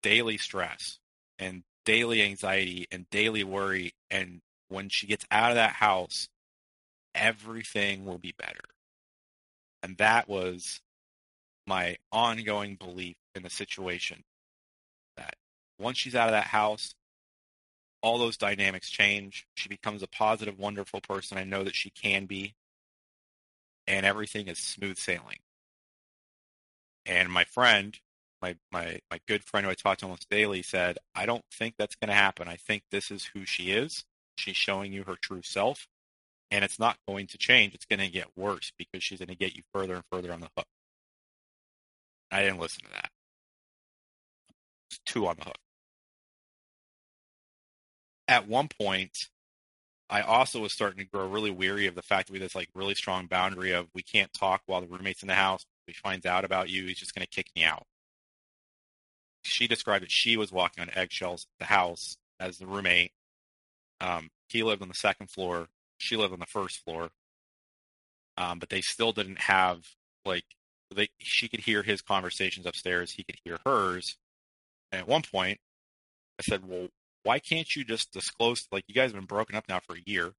daily 0.03 0.39
stress 0.39 0.99
and 1.39 1.63
daily 1.85 2.23
anxiety 2.23 2.87
and 2.91 3.09
daily 3.11 3.45
worry. 3.45 3.93
And 4.11 4.41
when 4.69 4.89
she 4.89 5.07
gets 5.07 5.27
out 5.31 5.51
of 5.51 5.57
that 5.57 5.73
house, 5.73 6.29
everything 7.15 8.05
will 8.05 8.19
be 8.19 8.35
better. 8.37 8.61
And 9.83 9.97
that 9.99 10.29
was 10.29 10.81
my 11.67 11.97
ongoing 12.11 12.77
belief 12.77 13.17
in 13.35 13.43
the 13.43 13.51
situation 13.51 14.25
that 15.17 15.37
once 15.79 15.99
she's 15.99 16.15
out 16.15 16.29
of 16.29 16.33
that 16.33 16.47
house, 16.47 16.95
all 18.03 18.19
those 18.19 18.37
dynamics 18.37 18.91
change. 18.91 19.47
She 19.55 19.69
becomes 19.69 20.03
a 20.03 20.09
positive, 20.09 20.59
wonderful 20.59 21.01
person. 21.01 21.39
I 21.39 21.45
know 21.45 21.65
that 21.65 21.75
she 21.75 21.91
can 21.91 22.27
be. 22.27 22.55
And 23.87 24.07
everything 24.07 24.49
is 24.49 24.59
smooth 24.59 24.99
sailing. 24.99 25.39
And 27.05 27.31
my 27.31 27.45
friend, 27.45 27.99
my, 28.41 28.57
my, 28.71 29.01
my 29.11 29.21
good 29.27 29.45
friend 29.45 29.65
who 29.65 29.71
I 29.71 29.75
talk 29.75 29.99
to 29.99 30.07
almost 30.07 30.31
daily 30.31 30.63
said, 30.63 30.99
I 31.15 31.27
don't 31.27 31.45
think 31.53 31.75
that's 31.79 31.97
going 31.97 32.09
to 32.09 32.15
happen. 32.15 32.49
I 32.49 32.57
think 32.57 32.85
this 32.91 33.11
is 33.11 33.31
who 33.35 33.45
she 33.45 33.73
is. 33.73 34.05
She's 34.37 34.57
showing 34.57 34.93
you 34.93 35.05
her 35.05 35.17
true 35.21 35.43
self 35.43 35.89
and 36.53 36.63
it's 36.63 36.79
not 36.79 36.99
going 37.09 37.27
to 37.29 37.39
change. 37.39 37.75
It's 37.75 37.87
going 37.87 37.99
to 37.99 38.09
get 38.09 38.37
worse 38.37 38.73
because 38.77 39.03
she's 39.03 39.19
going 39.19 39.31
to 39.31 39.35
get 39.35 39.57
you 39.57 39.63
further 39.73 39.95
and 39.95 40.05
further 40.13 40.33
on 40.33 40.41
the 40.41 40.51
hook. 40.55 40.67
I 42.31 42.43
didn't 42.43 42.61
listen 42.61 42.85
to 42.85 42.91
that. 42.91 43.09
It's 44.91 45.01
two 45.07 45.27
on 45.27 45.37
the 45.39 45.47
hook. 45.47 45.57
At 48.29 48.47
one 48.47 48.69
point, 48.69 49.13
I 50.11 50.21
also 50.21 50.61
was 50.61 50.75
starting 50.75 50.99
to 50.99 51.11
grow 51.11 51.27
really 51.27 51.51
weary 51.51 51.87
of 51.87 51.95
the 51.95 52.03
fact 52.03 52.27
that 52.27 52.35
we 52.35 52.39
had 52.39 52.47
this 52.47 52.55
like 52.55 52.69
really 52.75 52.95
strong 52.95 53.27
boundary 53.27 53.73
of 53.73 53.89
we 53.95 54.03
can't 54.03 54.33
talk 54.35 54.61
while 54.67 54.83
the 54.83 54.87
roommate's 54.87 55.23
in 55.23 55.29
the 55.29 55.35
house. 55.35 55.65
If 55.87 55.95
he 55.95 56.01
finds 56.03 56.27
out 56.27 56.45
about 56.45 56.69
you, 56.69 56.85
he's 56.85 56.99
just 56.99 57.15
going 57.15 57.27
to 57.27 57.35
kick 57.35 57.47
me 57.57 57.65
out. 57.65 57.87
She 59.43 59.67
described 59.67 60.05
that 60.05 60.13
she 60.13 60.37
was 60.37 60.53
walking 60.53 60.83
on 60.83 60.91
eggshells 60.95 61.47
at 61.47 61.67
the 61.67 61.75
house 61.75 62.19
as 62.39 62.59
the 62.59 62.67
roommate. 62.67 63.13
Um, 64.03 64.29
he 64.51 64.63
lived 64.63 64.83
on 64.83 64.89
the 64.89 64.95
second 64.95 65.31
floor 65.31 65.69
she 66.03 66.17
lived 66.17 66.33
on 66.33 66.41
the 66.41 66.47
first 66.47 66.85
floor, 66.85 67.11
um, 68.37 68.59
but 68.59 68.69
they 68.71 68.81
still 68.81 69.13
didn't 69.13 69.41
have 69.43 69.87
like 70.25 70.45
they. 70.95 71.09
She 71.19 71.49
could 71.49 71.61
hear 71.61 71.83
his 71.83 72.03
conversations 72.03 72.67
upstairs. 72.67 73.13
He 73.13 73.25
could 73.25 73.39
hear 73.45 73.59
hers. 73.65 74.17
And 74.91 75.01
at 75.01 75.09
one 75.09 75.23
point, 75.23 75.59
I 76.39 76.43
said, 76.43 76.67
"Well, 76.69 76.89
why 77.23 77.39
can't 77.39 77.75
you 77.77 77.85
just 77.85 78.13
disclose? 78.13 78.67
Like 78.73 78.85
you 78.89 78.95
guys 78.95 79.13
have 79.13 79.15
been 79.15 79.27
broken 79.27 79.57
up 79.57 79.69
now 79.69 79.81
for 79.81 79.95
a 79.97 80.03
year. 80.05 80.33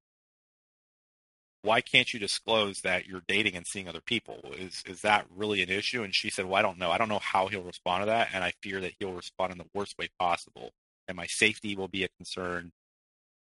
Why 1.62 1.80
can't 1.80 2.12
you 2.12 2.20
disclose 2.20 2.82
that 2.82 3.06
you're 3.06 3.22
dating 3.26 3.56
and 3.56 3.66
seeing 3.66 3.88
other 3.88 4.02
people? 4.02 4.40
Is 4.56 4.82
is 4.86 5.00
that 5.00 5.26
really 5.34 5.62
an 5.62 5.70
issue?" 5.70 6.02
And 6.02 6.14
she 6.14 6.30
said, 6.30 6.44
"Well, 6.46 6.56
I 6.56 6.62
don't 6.62 6.78
know. 6.78 6.90
I 6.90 6.98
don't 6.98 7.08
know 7.08 7.20
how 7.20 7.48
he'll 7.48 7.62
respond 7.62 8.02
to 8.02 8.06
that, 8.06 8.28
and 8.34 8.44
I 8.44 8.52
fear 8.62 8.80
that 8.82 8.94
he'll 8.98 9.12
respond 9.14 9.52
in 9.52 9.58
the 9.58 9.70
worst 9.74 9.96
way 9.98 10.08
possible, 10.18 10.72
and 11.08 11.16
my 11.16 11.26
safety 11.26 11.74
will 11.76 11.88
be 11.88 12.04
a 12.04 12.08
concern." 12.08 12.72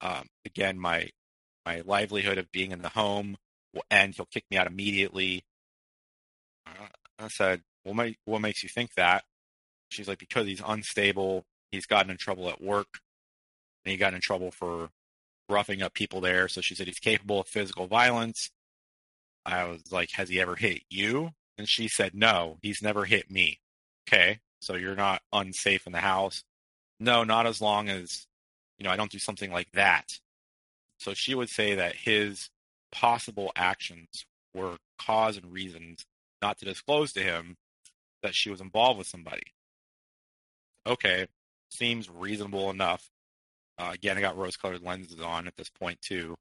Um, 0.01 0.27
again, 0.45 0.79
my 0.79 1.09
my 1.67 1.83
livelihood 1.85 2.37
of 2.37 2.49
being 2.51 2.71
in 2.71 2.81
the 2.81 2.89
home 2.89 3.35
end. 3.91 4.13
He'll 4.15 4.25
kick 4.25 4.45
me 4.49 4.57
out 4.57 4.67
immediately. 4.67 5.43
I 7.19 7.27
said, 7.27 7.61
well, 7.83 7.93
my, 7.93 8.15
what 8.25 8.41
makes 8.41 8.63
you 8.63 8.69
think 8.69 8.91
that? 8.95 9.25
She's 9.89 10.07
like, 10.07 10.19
because 10.19 10.47
he's 10.47 10.61
unstable. 10.65 11.43
He's 11.71 11.85
gotten 11.85 12.09
in 12.09 12.17
trouble 12.17 12.47
at 12.49 12.61
work 12.61 12.87
and 13.83 13.91
he 13.91 13.97
got 13.97 14.13
in 14.13 14.21
trouble 14.21 14.51
for 14.51 14.89
roughing 15.49 15.81
up 15.81 15.93
people 15.93 16.21
there. 16.21 16.47
So 16.47 16.61
she 16.61 16.73
said 16.73 16.87
he's 16.87 16.99
capable 16.99 17.41
of 17.41 17.47
physical 17.47 17.87
violence. 17.87 18.49
I 19.45 19.65
was 19.65 19.91
like, 19.91 20.11
has 20.13 20.29
he 20.29 20.39
ever 20.39 20.55
hit 20.55 20.83
you? 20.89 21.31
And 21.57 21.67
she 21.67 21.89
said, 21.89 22.13
no, 22.13 22.59
he's 22.61 22.81
never 22.81 23.03
hit 23.03 23.29
me. 23.29 23.59
Okay. 24.07 24.39
So 24.61 24.75
you're 24.75 24.95
not 24.95 25.21
unsafe 25.33 25.85
in 25.85 25.91
the 25.91 25.99
house. 25.99 26.43
No, 26.99 27.25
not 27.25 27.45
as 27.45 27.61
long 27.61 27.89
as, 27.89 28.25
you 28.77 28.85
know, 28.85 28.91
I 28.91 28.95
don't 28.95 29.11
do 29.11 29.19
something 29.19 29.51
like 29.51 29.71
that. 29.73 30.05
So 30.99 31.13
she 31.13 31.35
would 31.35 31.49
say 31.49 31.75
that 31.75 31.95
his 31.95 32.49
possible 32.91 33.51
actions 33.55 34.25
were 34.53 34.77
cause 34.99 35.37
and 35.37 35.51
reasons 35.51 36.05
not 36.41 36.57
to 36.59 36.65
disclose 36.65 37.13
to 37.13 37.23
him 37.23 37.55
that 38.23 38.35
she 38.35 38.49
was 38.49 38.61
involved 38.61 38.97
with 38.97 39.07
somebody. 39.07 39.43
Okay, 40.85 41.27
seems 41.69 42.09
reasonable 42.09 42.69
enough. 42.69 43.09
Uh, 43.77 43.91
again, 43.93 44.17
I 44.17 44.21
got 44.21 44.37
rose-colored 44.37 44.81
lenses 44.81 45.21
on 45.21 45.47
at 45.47 45.55
this 45.57 45.69
point 45.69 46.01
too. 46.01 46.35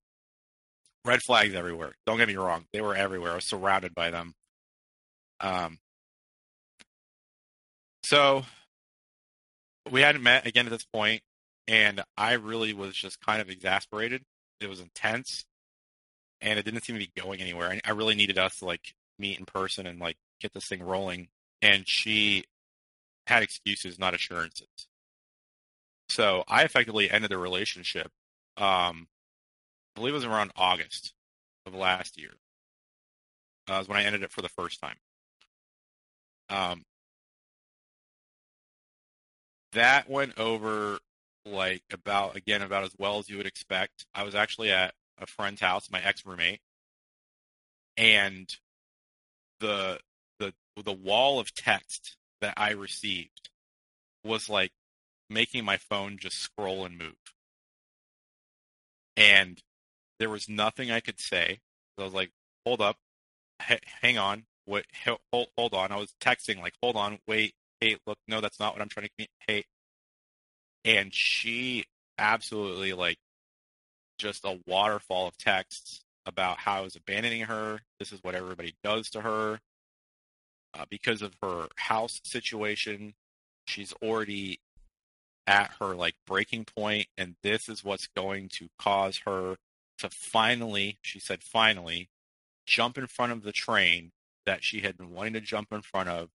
Red 1.04 1.20
flags 1.22 1.54
everywhere. 1.54 1.92
Don't 2.06 2.18
get 2.18 2.28
me 2.28 2.36
wrong; 2.36 2.64
they 2.72 2.80
were 2.80 2.96
everywhere. 2.96 3.32
I 3.32 3.36
was 3.36 3.44
surrounded 3.44 3.94
by 3.94 4.10
them. 4.10 4.34
Um, 5.40 5.78
so 8.04 8.44
we 9.90 10.00
hadn't 10.00 10.22
met 10.22 10.46
again 10.46 10.66
at 10.66 10.72
this 10.72 10.84
point, 10.84 11.22
and 11.68 12.02
I 12.16 12.34
really 12.34 12.72
was 12.72 12.94
just 12.96 13.20
kind 13.20 13.40
of 13.40 13.50
exasperated. 13.50 14.22
It 14.60 14.68
was 14.68 14.80
intense, 14.80 15.44
and 16.40 16.58
it 16.58 16.64
didn't 16.64 16.84
seem 16.84 16.96
to 16.96 17.06
be 17.06 17.20
going 17.20 17.40
anywhere. 17.40 17.70
I, 17.70 17.80
I 17.84 17.90
really 17.92 18.14
needed 18.14 18.38
us 18.38 18.58
to 18.58 18.64
like 18.64 18.94
meet 19.18 19.38
in 19.38 19.44
person 19.44 19.86
and 19.86 19.98
like 20.00 20.16
get 20.40 20.52
this 20.52 20.66
thing 20.66 20.82
rolling. 20.82 21.28
And 21.62 21.88
she 21.88 22.44
had 23.26 23.42
excuses, 23.42 23.98
not 23.98 24.14
assurances. 24.14 24.68
So 26.08 26.44
I 26.48 26.62
effectively 26.62 27.10
ended 27.10 27.30
the 27.30 27.38
relationship. 27.38 28.10
Um, 28.56 29.08
I 29.94 30.00
believe 30.00 30.14
it 30.14 30.16
was 30.16 30.24
around 30.24 30.52
August 30.56 31.12
of 31.66 31.74
last 31.74 32.18
year. 32.18 32.30
Uh, 33.68 33.76
was 33.78 33.88
when 33.88 33.98
I 33.98 34.04
ended 34.04 34.22
it 34.22 34.30
for 34.30 34.42
the 34.42 34.48
first 34.48 34.80
time. 34.80 34.96
Um, 36.48 36.84
that 39.72 40.08
went 40.08 40.38
over 40.38 41.00
like 41.46 41.84
about 41.92 42.36
again 42.36 42.62
about 42.62 42.84
as 42.84 42.94
well 42.98 43.18
as 43.18 43.28
you 43.28 43.36
would 43.38 43.46
expect. 43.46 44.06
I 44.14 44.24
was 44.24 44.34
actually 44.34 44.70
at 44.72 44.94
a 45.18 45.26
friend's 45.26 45.60
house, 45.60 45.90
my 45.90 46.02
ex 46.02 46.26
roommate, 46.26 46.60
and 47.96 48.54
the 49.60 49.98
the 50.38 50.52
the 50.82 50.92
wall 50.92 51.38
of 51.40 51.54
text 51.54 52.16
that 52.40 52.54
I 52.56 52.70
received 52.72 53.50
was 54.24 54.48
like 54.48 54.72
making 55.30 55.64
my 55.64 55.76
phone 55.76 56.18
just 56.18 56.38
scroll 56.38 56.84
and 56.84 56.98
move. 56.98 57.14
And 59.16 59.62
there 60.18 60.30
was 60.30 60.48
nothing 60.48 60.90
I 60.90 61.00
could 61.00 61.20
say. 61.20 61.60
So 61.96 62.02
I 62.02 62.06
was 62.06 62.14
like, 62.14 62.32
"Hold 62.66 62.80
up, 62.80 62.98
H- 63.68 63.80
hang 64.02 64.18
on, 64.18 64.46
what? 64.66 64.86
Hold, 65.32 65.48
hold 65.56 65.74
on." 65.74 65.92
I 65.92 65.96
was 65.96 66.14
texting 66.20 66.60
like, 66.60 66.74
"Hold 66.82 66.96
on, 66.96 67.20
wait, 67.26 67.54
hey, 67.80 67.96
look, 68.06 68.18
no, 68.28 68.40
that's 68.40 68.60
not 68.60 68.74
what 68.74 68.82
I'm 68.82 68.88
trying 68.88 69.08
to 69.18 69.28
hey." 69.48 69.64
And 70.86 71.12
she 71.12 71.84
absolutely 72.16 72.94
like 72.94 73.18
just 74.18 74.44
a 74.44 74.60
waterfall 74.66 75.26
of 75.26 75.36
texts 75.36 76.04
about 76.24 76.58
how 76.58 76.78
I 76.78 76.80
was 76.80 76.96
abandoning 76.96 77.42
her. 77.42 77.80
This 77.98 78.12
is 78.12 78.22
what 78.22 78.34
everybody 78.34 78.74
does 78.82 79.10
to 79.10 79.20
her. 79.20 79.60
Uh, 80.72 80.84
because 80.88 81.22
of 81.22 81.34
her 81.42 81.66
house 81.76 82.20
situation, 82.24 83.14
she's 83.66 83.92
already 84.02 84.60
at 85.46 85.72
her 85.80 85.94
like 85.94 86.14
breaking 86.26 86.64
point, 86.64 87.06
and 87.16 87.36
this 87.42 87.68
is 87.68 87.84
what's 87.84 88.08
going 88.08 88.48
to 88.48 88.68
cause 88.78 89.20
her 89.24 89.56
to 89.98 90.10
finally, 90.10 90.98
she 91.02 91.18
said, 91.18 91.42
finally, 91.42 92.08
jump 92.66 92.98
in 92.98 93.06
front 93.06 93.32
of 93.32 93.42
the 93.42 93.52
train 93.52 94.12
that 94.44 94.62
she 94.62 94.80
had 94.80 94.96
been 94.96 95.10
wanting 95.10 95.32
to 95.32 95.40
jump 95.40 95.72
in 95.72 95.82
front 95.82 96.08
of 96.08 96.28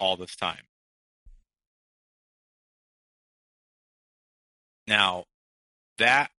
all 0.00 0.16
this 0.16 0.34
time. 0.34 0.64
Now, 4.88 5.24
that 5.98 6.30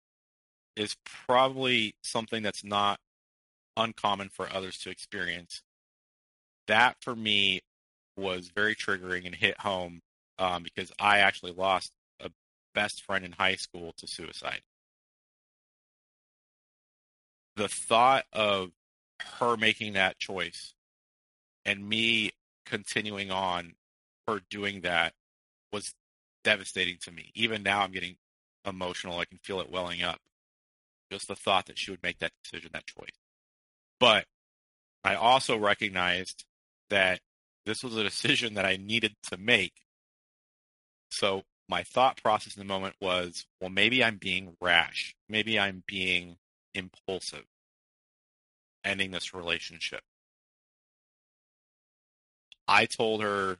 is 0.75 0.95
probably 1.27 1.93
something 2.01 2.41
that's 2.41 2.63
not 2.63 2.99
uncommon 3.77 4.29
for 4.29 4.51
others 4.51 4.79
to 4.79 4.89
experience. 4.89 5.61
That 6.67 6.97
for 6.99 7.15
me 7.15 7.61
was 8.17 8.49
very 8.53 8.75
triggering 8.75 9.27
and 9.27 9.35
hit 9.35 9.59
home 9.59 10.01
um, 10.39 10.63
because 10.63 10.91
I 10.99 11.19
actually 11.19 11.51
lost 11.51 11.91
a 12.19 12.31
best 12.73 13.03
friend 13.03 13.23
in 13.23 13.33
high 13.33 13.55
school 13.55 13.93
to 13.97 14.07
suicide. 14.07 14.61
The 17.55 17.67
thought 17.67 18.25
of 18.33 18.71
her 19.37 19.57
making 19.57 19.93
that 19.93 20.17
choice 20.17 20.73
and 21.65 21.87
me 21.87 22.31
continuing 22.65 23.29
on 23.29 23.73
her 24.27 24.39
doing 24.49 24.81
that 24.81 25.13
was 25.71 25.93
devastating 26.43 26.97
to 27.01 27.11
me. 27.11 27.31
Even 27.35 27.61
now, 27.61 27.81
I'm 27.81 27.91
getting 27.91 28.15
emotional. 28.69 29.19
I 29.19 29.25
can 29.25 29.39
feel 29.39 29.59
it 29.59 29.71
welling 29.71 30.03
up. 30.03 30.19
Just 31.11 31.27
the 31.27 31.35
thought 31.35 31.65
that 31.65 31.77
she 31.77 31.91
would 31.91 32.03
make 32.03 32.19
that 32.19 32.31
decision, 32.43 32.69
that 32.73 32.85
choice. 32.85 33.09
But 33.99 34.25
I 35.03 35.15
also 35.15 35.57
recognized 35.57 36.45
that 36.89 37.19
this 37.65 37.83
was 37.83 37.95
a 37.95 38.03
decision 38.03 38.53
that 38.55 38.65
I 38.65 38.77
needed 38.77 39.15
to 39.31 39.37
make. 39.37 39.73
So 41.11 41.43
my 41.67 41.83
thought 41.83 42.21
process 42.21 42.55
in 42.55 42.59
the 42.59 42.71
moment 42.71 42.95
was, 43.01 43.45
well, 43.59 43.69
maybe 43.69 44.03
I'm 44.03 44.17
being 44.17 44.55
rash. 44.61 45.15
Maybe 45.27 45.59
I'm 45.59 45.83
being 45.87 46.37
impulsive, 46.73 47.45
ending 48.83 49.11
this 49.11 49.33
relationship. 49.33 50.01
I 52.67 52.85
told 52.85 53.23
her, 53.23 53.57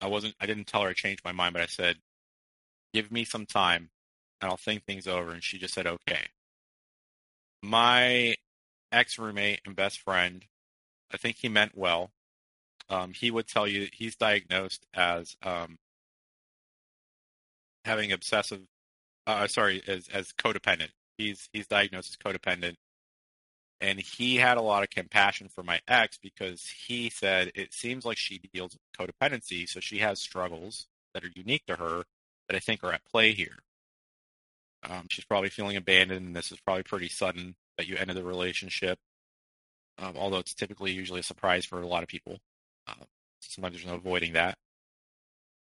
I 0.00 0.06
wasn't, 0.06 0.34
I 0.40 0.46
didn't 0.46 0.66
tell 0.66 0.82
her 0.82 0.88
I 0.88 0.92
changed 0.92 1.24
my 1.24 1.32
mind, 1.32 1.52
but 1.52 1.62
I 1.62 1.66
said, 1.66 1.96
give 2.98 3.12
me 3.12 3.24
some 3.24 3.46
time 3.46 3.90
and 4.40 4.50
I'll 4.50 4.56
think 4.56 4.84
things 4.84 5.06
over. 5.06 5.30
And 5.30 5.42
she 5.42 5.56
just 5.56 5.72
said, 5.72 5.86
okay. 5.86 6.26
My 7.62 8.34
ex 8.90 9.18
roommate 9.18 9.60
and 9.64 9.76
best 9.76 10.00
friend, 10.00 10.44
I 11.12 11.16
think 11.16 11.36
he 11.36 11.48
meant 11.48 11.76
well. 11.76 12.10
Um, 12.90 13.12
he 13.12 13.30
would 13.30 13.46
tell 13.46 13.68
you 13.68 13.88
he's 13.92 14.16
diagnosed 14.16 14.84
as 14.94 15.36
um, 15.44 15.76
having 17.84 18.10
obsessive, 18.10 18.62
uh, 19.26 19.46
sorry, 19.46 19.80
as, 19.86 20.08
as 20.08 20.32
codependent. 20.32 20.90
He's 21.18 21.48
he's 21.52 21.66
diagnosed 21.66 22.16
as 22.16 22.32
codependent, 22.32 22.76
and 23.80 24.00
he 24.00 24.36
had 24.36 24.56
a 24.56 24.62
lot 24.62 24.84
of 24.84 24.90
compassion 24.90 25.48
for 25.48 25.62
my 25.64 25.80
ex 25.88 26.16
because 26.16 26.64
he 26.86 27.10
said 27.10 27.50
it 27.54 27.74
seems 27.74 28.04
like 28.04 28.16
she 28.16 28.40
deals 28.54 28.74
with 28.74 29.08
codependency, 29.10 29.68
so 29.68 29.80
she 29.80 29.98
has 29.98 30.20
struggles 30.20 30.86
that 31.12 31.24
are 31.24 31.32
unique 31.34 31.66
to 31.66 31.76
her 31.76 32.04
that 32.48 32.56
I 32.56 32.60
think 32.60 32.82
are 32.82 32.92
at 32.92 33.04
play 33.04 33.32
here. 33.32 33.58
Um, 34.88 35.06
she's 35.10 35.24
probably 35.24 35.50
feeling 35.50 35.76
abandoned, 35.76 36.26
and 36.26 36.36
this 36.36 36.52
is 36.52 36.60
probably 36.60 36.82
pretty 36.82 37.08
sudden 37.08 37.56
that 37.76 37.86
you 37.86 37.96
ended 37.96 38.16
the 38.16 38.24
relationship. 38.24 38.98
Um, 39.98 40.14
although 40.16 40.38
it's 40.38 40.54
typically 40.54 40.92
usually 40.92 41.20
a 41.20 41.24
surprise 41.24 41.64
for 41.64 41.80
a 41.80 41.86
lot 41.86 42.02
of 42.02 42.08
people. 42.08 42.38
Uh, 42.86 43.04
sometimes 43.40 43.74
there's 43.74 43.86
no 43.86 43.96
avoiding 43.96 44.34
that. 44.34 44.56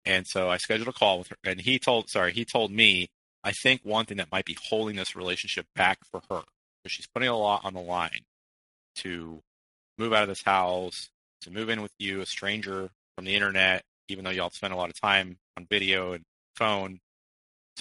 And 0.05 0.27
so 0.27 0.49
I 0.49 0.57
scheduled 0.57 0.89
a 0.89 0.93
call 0.93 1.19
with 1.19 1.29
her, 1.29 1.37
and 1.45 1.61
he 1.61 1.79
told, 1.79 2.09
sorry, 2.09 2.33
he 2.33 2.45
told 2.45 2.71
me, 2.71 3.09
I 3.45 3.53
think 3.53 3.81
one 3.83 4.07
thing 4.07 4.19
that 4.19 4.33
might 4.33 4.45
be 4.45 4.57
holding 4.69 4.97
this 4.97 5.17
relationship 5.17 5.67
back 5.75 5.99
for 6.11 6.21
her, 6.31 6.43
because 6.83 6.93
she's 6.93 7.07
putting 7.07 7.29
a 7.29 7.37
lot 7.37 7.65
on 7.65 7.75
the 7.75 7.81
line 7.81 8.21
to 8.97 9.41
move 9.99 10.13
out 10.13 10.23
of 10.23 10.29
this 10.29 10.43
house, 10.43 11.09
to 11.43 11.51
move 11.51 11.69
in 11.69 11.83
with 11.83 11.93
you, 11.99 12.21
a 12.21 12.27
stranger 12.27 12.91
from 13.15 13.25
the 13.25 13.35
internet, 13.35 13.83
even 14.09 14.25
though 14.25 14.31
y'all 14.31 14.51
spend 14.51 14.73
a 14.73 14.77
lot 14.77 14.91
of 14.91 15.01
time 15.01 15.39
on 15.57 15.67
video 15.69 16.13
and 16.13 16.25
phone, 16.57 17.01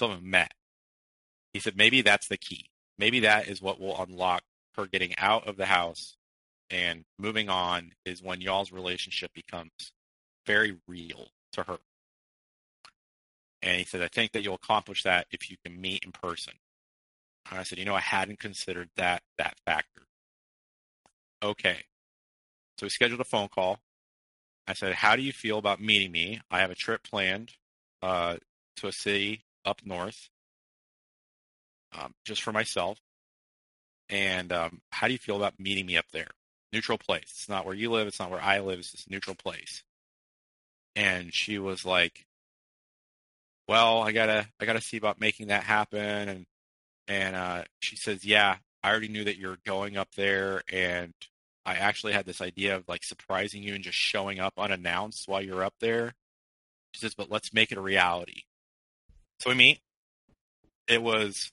haven't 0.00 0.22
met. 0.22 0.52
He 1.52 1.60
said 1.60 1.76
maybe 1.76 2.02
that's 2.02 2.28
the 2.28 2.36
key. 2.36 2.66
Maybe 2.98 3.20
that 3.20 3.48
is 3.48 3.60
what 3.60 3.80
will 3.80 4.00
unlock 4.00 4.42
her 4.76 4.86
getting 4.86 5.14
out 5.18 5.46
of 5.46 5.56
the 5.56 5.66
house 5.66 6.16
and 6.70 7.04
moving 7.18 7.48
on 7.48 7.92
is 8.04 8.22
when 8.22 8.40
y'all's 8.40 8.72
relationship 8.72 9.32
becomes 9.34 9.92
very 10.46 10.78
real 10.88 11.28
to 11.52 11.62
her. 11.64 11.78
And 13.60 13.78
he 13.78 13.84
said, 13.84 14.02
I 14.02 14.08
think 14.08 14.32
that 14.32 14.42
you'll 14.42 14.54
accomplish 14.54 15.02
that 15.02 15.26
if 15.30 15.50
you 15.50 15.56
can 15.64 15.80
meet 15.80 16.04
in 16.04 16.12
person. 16.12 16.54
And 17.50 17.60
I 17.60 17.62
said, 17.62 17.78
you 17.78 17.84
know, 17.84 17.94
I 17.94 18.00
hadn't 18.00 18.40
considered 18.40 18.88
that 18.96 19.22
that 19.38 19.56
factor. 19.66 20.02
Okay. 21.42 21.84
So 22.78 22.86
we 22.86 22.90
scheduled 22.90 23.20
a 23.20 23.24
phone 23.24 23.48
call. 23.48 23.80
I 24.66 24.72
said, 24.74 24.94
How 24.94 25.16
do 25.16 25.22
you 25.22 25.32
feel 25.32 25.58
about 25.58 25.80
meeting 25.80 26.10
me? 26.10 26.40
I 26.50 26.60
have 26.60 26.70
a 26.70 26.76
trip 26.76 27.02
planned 27.02 27.52
uh, 28.00 28.36
to 28.76 28.88
a 28.88 28.92
city 28.92 29.44
up 29.64 29.80
north 29.84 30.28
um, 31.98 32.14
just 32.24 32.42
for 32.42 32.52
myself. 32.52 32.98
And 34.08 34.52
um, 34.52 34.80
how 34.90 35.06
do 35.06 35.12
you 35.12 35.18
feel 35.18 35.36
about 35.36 35.58
meeting 35.58 35.86
me 35.86 35.96
up 35.96 36.06
there? 36.12 36.28
Neutral 36.72 36.98
place. 36.98 37.24
It's 37.24 37.48
not 37.48 37.66
where 37.66 37.74
you 37.74 37.90
live. 37.90 38.06
It's 38.06 38.18
not 38.18 38.30
where 38.30 38.42
I 38.42 38.60
live. 38.60 38.78
It's 38.80 39.06
a 39.06 39.10
neutral 39.10 39.36
place. 39.36 39.82
And 40.96 41.32
she 41.34 41.58
was 41.58 41.84
like, 41.84 42.26
"Well, 43.68 44.02
I 44.02 44.12
gotta, 44.12 44.48
I 44.60 44.66
gotta 44.66 44.80
see 44.80 44.96
about 44.96 45.20
making 45.20 45.48
that 45.48 45.64
happen." 45.64 46.28
And 46.28 46.46
And 47.08 47.36
uh, 47.36 47.64
she 47.80 47.96
says, 47.96 48.24
"Yeah, 48.24 48.58
I 48.82 48.90
already 48.90 49.08
knew 49.08 49.24
that 49.24 49.38
you're 49.38 49.58
going 49.66 49.96
up 49.96 50.10
there, 50.16 50.62
and 50.72 51.14
I 51.66 51.74
actually 51.76 52.12
had 52.14 52.26
this 52.26 52.40
idea 52.40 52.76
of 52.76 52.88
like 52.88 53.04
surprising 53.04 53.62
you 53.62 53.74
and 53.74 53.84
just 53.84 53.98
showing 53.98 54.40
up 54.40 54.54
unannounced 54.58 55.28
while 55.28 55.42
you're 55.42 55.64
up 55.64 55.74
there." 55.80 56.14
She 56.94 57.00
says, 57.00 57.14
"But 57.14 57.30
let's 57.30 57.52
make 57.54 57.72
it 57.72 57.78
a 57.78 57.82
reality." 57.82 58.42
So 59.42 59.50
we 59.50 59.56
meet. 59.56 59.80
It 60.86 61.02
was 61.02 61.50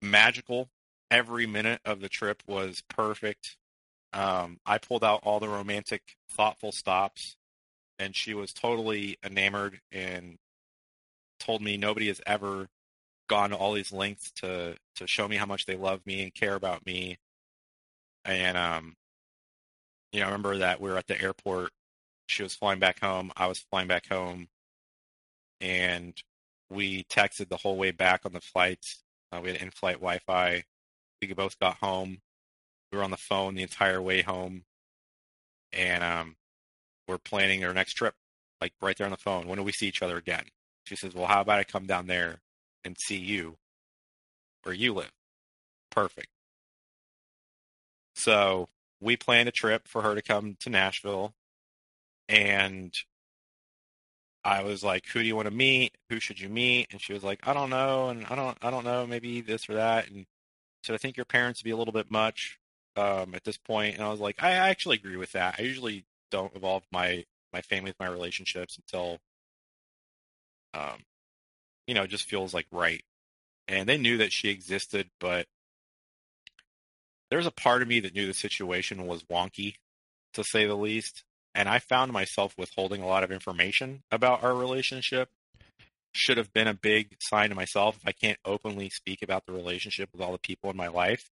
magical. 0.00 0.70
Every 1.10 1.46
minute 1.46 1.82
of 1.84 2.00
the 2.00 2.08
trip 2.08 2.42
was 2.46 2.82
perfect. 2.88 3.58
Um, 4.14 4.56
I 4.64 4.78
pulled 4.78 5.04
out 5.04 5.20
all 5.22 5.38
the 5.38 5.48
romantic, 5.50 6.00
thoughtful 6.30 6.72
stops, 6.72 7.36
and 7.98 8.16
she 8.16 8.32
was 8.32 8.54
totally 8.54 9.18
enamored 9.22 9.82
and 9.92 10.38
told 11.38 11.60
me 11.60 11.76
nobody 11.76 12.08
has 12.08 12.22
ever 12.24 12.68
gone 13.28 13.50
to 13.50 13.56
all 13.56 13.74
these 13.74 13.92
lengths 13.92 14.32
to 14.36 14.74
to 14.96 15.06
show 15.06 15.28
me 15.28 15.36
how 15.36 15.44
much 15.44 15.66
they 15.66 15.76
love 15.76 16.00
me 16.06 16.22
and 16.22 16.32
care 16.32 16.54
about 16.54 16.86
me. 16.86 17.18
And 18.24 18.56
um, 18.56 18.94
you 20.10 20.20
know, 20.20 20.26
I 20.28 20.30
remember 20.30 20.56
that 20.56 20.80
we 20.80 20.88
were 20.88 20.96
at 20.96 21.06
the 21.06 21.20
airport. 21.20 21.68
She 22.28 22.42
was 22.42 22.54
flying 22.54 22.78
back 22.78 23.00
home. 23.00 23.30
I 23.36 23.46
was 23.46 23.58
flying 23.58 23.88
back 23.88 24.08
home, 24.08 24.48
and 25.60 26.14
we 26.70 27.04
texted 27.04 27.48
the 27.48 27.56
whole 27.56 27.76
way 27.76 27.90
back 27.90 28.22
on 28.24 28.32
the 28.32 28.40
flights. 28.40 29.02
Uh, 29.32 29.40
we 29.42 29.50
had 29.50 29.60
in-flight 29.60 29.96
Wi-Fi. 29.96 30.64
We 31.20 31.32
both 31.32 31.58
got 31.58 31.76
home. 31.76 32.18
We 32.90 32.98
were 32.98 33.04
on 33.04 33.10
the 33.10 33.16
phone 33.16 33.54
the 33.54 33.62
entire 33.62 34.00
way 34.00 34.22
home, 34.22 34.64
and 35.72 36.04
um, 36.04 36.36
we're 37.08 37.18
planning 37.18 37.64
our 37.64 37.74
next 37.74 37.94
trip. 37.94 38.14
Like 38.60 38.72
right 38.80 38.96
there 38.96 39.06
on 39.06 39.10
the 39.10 39.16
phone. 39.16 39.46
When 39.46 39.58
do 39.58 39.64
we 39.64 39.72
see 39.72 39.88
each 39.88 40.02
other 40.02 40.16
again? 40.16 40.44
She 40.84 40.96
says, 40.96 41.14
"Well, 41.14 41.26
how 41.26 41.40
about 41.40 41.58
I 41.58 41.64
come 41.64 41.86
down 41.86 42.06
there 42.06 42.40
and 42.84 42.96
see 42.98 43.16
you 43.16 43.56
where 44.62 44.74
you 44.74 44.94
live?" 44.94 45.12
Perfect. 45.90 46.28
So 48.14 48.68
we 49.00 49.16
planned 49.16 49.48
a 49.48 49.52
trip 49.52 49.88
for 49.88 50.02
her 50.02 50.14
to 50.14 50.22
come 50.22 50.56
to 50.60 50.70
Nashville, 50.70 51.34
and 52.28 52.94
I 54.44 54.62
was 54.62 54.84
like, 54.84 55.06
"Who 55.08 55.20
do 55.20 55.26
you 55.26 55.36
want 55.36 55.48
to 55.48 55.54
meet? 55.54 55.96
Who 56.10 56.20
should 56.20 56.40
you 56.40 56.48
meet?" 56.48 56.88
And 56.92 57.00
she 57.00 57.12
was 57.12 57.24
like, 57.24 57.46
"I 57.46 57.54
don't 57.54 57.70
know, 57.70 58.08
and 58.10 58.26
I 58.26 58.34
don't, 58.36 58.58
I 58.62 58.70
don't 58.70 58.84
know, 58.84 59.06
maybe 59.06 59.40
this 59.40 59.68
or 59.68 59.74
that." 59.74 60.08
And 60.10 60.26
so 60.82 60.94
I 60.94 60.98
think 60.98 61.16
your 61.16 61.26
parents 61.26 61.60
would 61.60 61.64
be 61.64 61.70
a 61.72 61.76
little 61.76 61.92
bit 61.92 62.10
much 62.10 62.58
um, 62.96 63.34
at 63.34 63.44
this 63.44 63.56
point. 63.58 63.96
And 63.96 64.04
I 64.04 64.10
was 64.10 64.20
like, 64.20 64.42
I 64.42 64.52
actually 64.52 64.96
agree 64.96 65.16
with 65.16 65.32
that. 65.32 65.56
I 65.58 65.62
usually 65.62 66.04
don't 66.30 66.54
involve 66.54 66.84
my 66.92 67.24
my 67.52 67.62
family 67.62 67.90
with 67.90 68.00
my 68.00 68.08
relationships 68.08 68.76
until, 68.76 69.18
um, 70.74 71.04
you 71.86 71.94
know, 71.94 72.02
it 72.02 72.10
just 72.10 72.28
feels 72.28 72.52
like 72.54 72.66
right. 72.72 73.02
And 73.68 73.88
they 73.88 73.96
knew 73.98 74.18
that 74.18 74.32
she 74.32 74.50
existed, 74.50 75.10
but 75.20 75.46
there 77.30 77.38
was 77.38 77.46
a 77.46 77.50
part 77.52 77.82
of 77.82 77.88
me 77.88 78.00
that 78.00 78.14
knew 78.14 78.26
the 78.26 78.34
situation 78.34 79.06
was 79.06 79.22
wonky, 79.24 79.76
to 80.34 80.44
say 80.44 80.66
the 80.66 80.76
least 80.76 81.24
and 81.54 81.68
I 81.68 81.78
found 81.78 82.12
myself 82.12 82.54
withholding 82.58 83.02
a 83.02 83.06
lot 83.06 83.24
of 83.24 83.30
information 83.30 84.02
about 84.10 84.42
our 84.42 84.54
relationship. 84.54 85.30
Should 86.16 86.36
have 86.36 86.52
been 86.52 86.68
a 86.68 86.74
big 86.74 87.16
sign 87.20 87.48
to 87.48 87.56
myself 87.56 87.96
if 87.96 88.06
I 88.06 88.12
can't 88.12 88.38
openly 88.44 88.88
speak 88.88 89.20
about 89.22 89.46
the 89.46 89.52
relationship 89.52 90.10
with 90.12 90.20
all 90.20 90.30
the 90.30 90.38
people 90.38 90.70
in 90.70 90.76
my 90.76 90.86
life. 90.86 91.28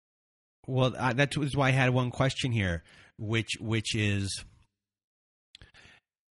Well, 0.65 0.95
uh, 0.97 1.13
that 1.13 1.37
was 1.37 1.55
why 1.55 1.67
I 1.67 1.71
had 1.71 1.91
one 1.91 2.09
question 2.09 2.51
here, 2.51 2.83
which 3.19 3.57
which 3.59 3.95
is 3.95 4.43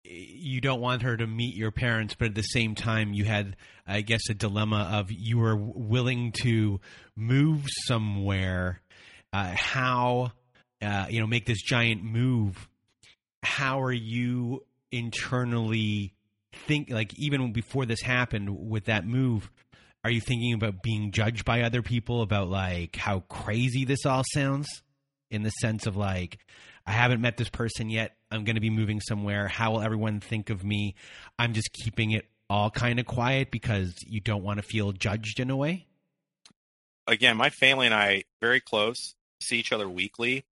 you 0.03 0.61
don't 0.61 0.81
want 0.81 1.03
her 1.03 1.15
to 1.15 1.27
meet 1.27 1.55
your 1.55 1.71
parents, 1.71 2.15
but 2.17 2.29
at 2.29 2.35
the 2.35 2.41
same 2.41 2.73
time, 2.73 3.13
you 3.13 3.25
had, 3.25 3.55
I 3.85 4.01
guess, 4.01 4.21
a 4.29 4.33
dilemma 4.33 4.89
of 4.93 5.11
you 5.11 5.37
were 5.37 5.55
willing 5.55 6.33
to 6.41 6.79
move 7.15 7.65
somewhere. 7.85 8.81
Uh, 9.31 9.53
how, 9.55 10.31
uh, 10.81 11.05
you 11.09 11.19
know, 11.19 11.27
make 11.27 11.45
this 11.45 11.61
giant 11.61 12.03
move 12.03 12.67
how 13.43 13.81
are 13.81 13.91
you 13.91 14.65
internally 14.91 16.13
think 16.67 16.89
like 16.89 17.13
even 17.19 17.51
before 17.51 17.85
this 17.85 18.01
happened 18.01 18.49
with 18.69 18.85
that 18.85 19.05
move 19.05 19.49
are 20.03 20.11
you 20.11 20.21
thinking 20.21 20.53
about 20.53 20.81
being 20.81 21.11
judged 21.11 21.43
by 21.43 21.61
other 21.61 21.81
people 21.81 22.21
about 22.21 22.49
like 22.49 22.95
how 22.95 23.21
crazy 23.21 23.85
this 23.85 24.05
all 24.05 24.23
sounds? 24.33 24.67
In 25.29 25.43
the 25.43 25.49
sense 25.49 25.85
of 25.85 25.95
like 25.95 26.39
i 26.87 26.91
haven't 26.91 27.21
met 27.21 27.37
this 27.37 27.49
person 27.49 27.89
yet. 27.89 28.15
I'm 28.31 28.45
going 28.45 28.55
to 28.55 28.61
be 28.61 28.69
moving 28.69 28.99
somewhere. 29.01 29.47
How 29.47 29.71
will 29.71 29.81
everyone 29.81 30.21
think 30.21 30.49
of 30.49 30.63
me? 30.63 30.95
I'm 31.37 31.53
just 31.53 31.71
keeping 31.73 32.11
it 32.11 32.25
all 32.49 32.71
kind 32.71 32.99
of 32.99 33.05
quiet 33.05 33.51
because 33.51 33.93
you 34.07 34.21
don't 34.21 34.43
want 34.43 34.57
to 34.57 34.63
feel 34.63 34.91
judged 34.91 35.39
in 35.39 35.49
a 35.49 35.55
way? 35.55 35.85
Again 37.05 37.37
my 37.37 37.49
family 37.49 37.85
and 37.85 37.95
i 37.95 38.23
very 38.39 38.59
close 38.61 39.15
see 39.41 39.57
each 39.57 39.71
other 39.71 39.89
weekly 39.89 40.45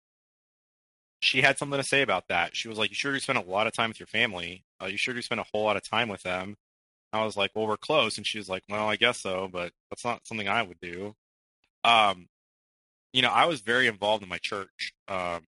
she 1.21 1.43
had 1.43 1.59
something 1.59 1.79
to 1.79 1.85
say 1.87 2.03
about 2.03 2.29
that. 2.29 2.57
She 2.57 2.69
was 2.69 2.79
like, 2.79 2.91
"You 2.91 2.97
sure 2.97 3.15
you 3.15 3.21
spend 3.21 3.39
a 3.39 3.43
lot 3.43 3.67
of 3.67 3.73
time 3.73 3.91
with 3.91 4.01
your 4.01 4.07
family? 4.07 4.65
Uh, 4.81 4.87
you 4.87 4.99
sure 4.99 5.15
you 5.15 5.23
spend 5.23 5.41
a 5.41 5.47
whole 5.53 5.65
lot 5.65 5.77
of 5.77 5.89
time 5.89 6.09
with 6.09 6.23
them?" 6.23 6.57
I 7.13 7.25
was 7.25 7.37
like, 7.37 7.53
"Well, 7.55 7.67
we're 7.67 7.77
close," 7.77 8.19
and 8.19 8.27
she 8.27 8.39
was 8.39 8.49
like, 8.49 8.65
"Well, 8.69 8.89
I 8.89 8.97
guess 8.97 9.21
so, 9.21 9.49
but 9.49 9.73
that's 9.91 10.05
not 10.05 10.27
something 10.27 10.49
I 10.49 10.63
would 10.63 10.81
do." 10.81 11.17
Um, 11.85 12.29
you 13.13 13.23
know, 13.23 13.31
I 13.31 13.47
was 13.47 13.61
very 13.63 13.87
involved 13.87 14.23
in 14.23 14.29
my 14.29 14.39
church. 14.39 14.93
Um, 15.09 15.47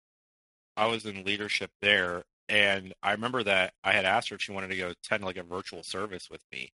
I 0.77 0.87
was 0.87 1.05
in 1.05 1.23
leadership 1.23 1.71
there, 1.81 2.23
and 2.49 2.93
I 3.03 3.11
remember 3.13 3.43
that 3.43 3.73
I 3.83 3.93
had 3.93 4.05
asked 4.05 4.29
her 4.29 4.35
if 4.35 4.41
she 4.41 4.51
wanted 4.51 4.69
to 4.69 4.77
go 4.77 4.89
attend 4.91 5.23
like 5.23 5.37
a 5.37 5.43
virtual 5.43 5.83
service 5.83 6.29
with 6.29 6.41
me, 6.51 6.73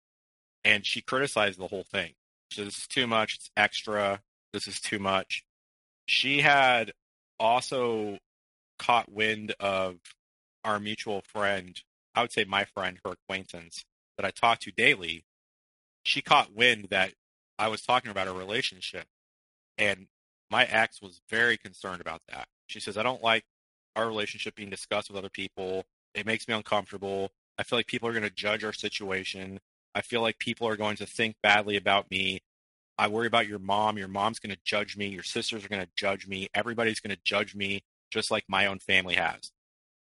and 0.64 0.86
she 0.86 1.02
criticized 1.02 1.60
the 1.60 1.68
whole 1.68 1.84
thing. 1.86 2.14
Said, 2.52 2.68
"This 2.68 2.80
is 2.80 2.88
too 2.88 3.08
much. 3.08 3.36
It's 3.36 3.52
extra. 3.58 4.22
This 4.54 4.68
is 4.68 4.82
too 4.82 5.00
much." 5.00 5.44
She 6.08 6.42
had 6.42 6.94
also 7.40 8.20
caught 8.80 9.12
wind 9.12 9.54
of 9.60 10.00
our 10.64 10.80
mutual 10.80 11.22
friend, 11.22 11.82
I 12.16 12.22
would 12.22 12.32
say 12.32 12.46
my 12.46 12.66
friend, 12.66 13.00
her 13.04 13.12
acquaintance 13.12 13.86
that 14.18 14.26
I 14.26 14.32
talk 14.32 14.60
to 14.60 14.72
daily, 14.72 15.26
she 16.04 16.22
caught 16.22 16.54
wind 16.54 16.88
that 16.90 17.14
I 17.58 17.68
was 17.68 17.82
talking 17.82 18.12
about 18.12 18.28
a 18.28 18.34
relationship. 18.34 19.06
And 19.78 20.08
my 20.52 20.66
ex 20.66 21.02
was 21.02 21.22
very 21.30 21.58
concerned 21.58 22.02
about 22.02 22.22
that. 22.30 22.48
She 22.68 22.80
says, 22.80 22.98
I 22.98 23.04
don't 23.04 23.24
like 23.24 23.44
our 23.96 24.08
relationship 24.08 24.56
being 24.56 24.70
discussed 24.70 25.10
with 25.10 25.18
other 25.18 25.30
people. 25.30 25.86
It 26.14 26.26
makes 26.26 26.48
me 26.48 26.54
uncomfortable. 26.54 27.32
I 27.58 27.64
feel 27.64 27.80
like 27.80 27.88
people 27.88 28.10
are 28.10 28.14
going 28.14 28.24
to 28.24 28.30
judge 28.30 28.64
our 28.64 28.74
situation. 28.74 29.60
I 29.96 30.02
feel 30.02 30.22
like 30.22 30.40
people 30.40 30.68
are 30.68 30.76
going 30.76 30.96
to 30.98 31.06
think 31.06 31.36
badly 31.42 31.78
about 31.78 32.10
me. 32.10 32.42
I 32.98 33.08
worry 33.08 33.28
about 33.28 33.48
your 33.48 33.60
mom. 33.60 33.98
Your 33.98 34.08
mom's 34.08 34.40
going 34.40 34.54
to 34.54 34.62
judge 34.64 34.98
me. 34.98 35.08
Your 35.08 35.24
sisters 35.24 35.66
are 35.66 35.70
going 35.70 35.84
to 35.84 35.92
judge 35.96 36.28
me. 36.28 36.50
Everybody's 36.54 37.00
going 37.00 37.16
to 37.16 37.22
judge 37.24 37.56
me 37.56 37.84
just 38.14 38.32
like 38.32 38.45
my 38.47 38.66
own 38.66 38.80
family 38.80 39.16
has. 39.16 39.51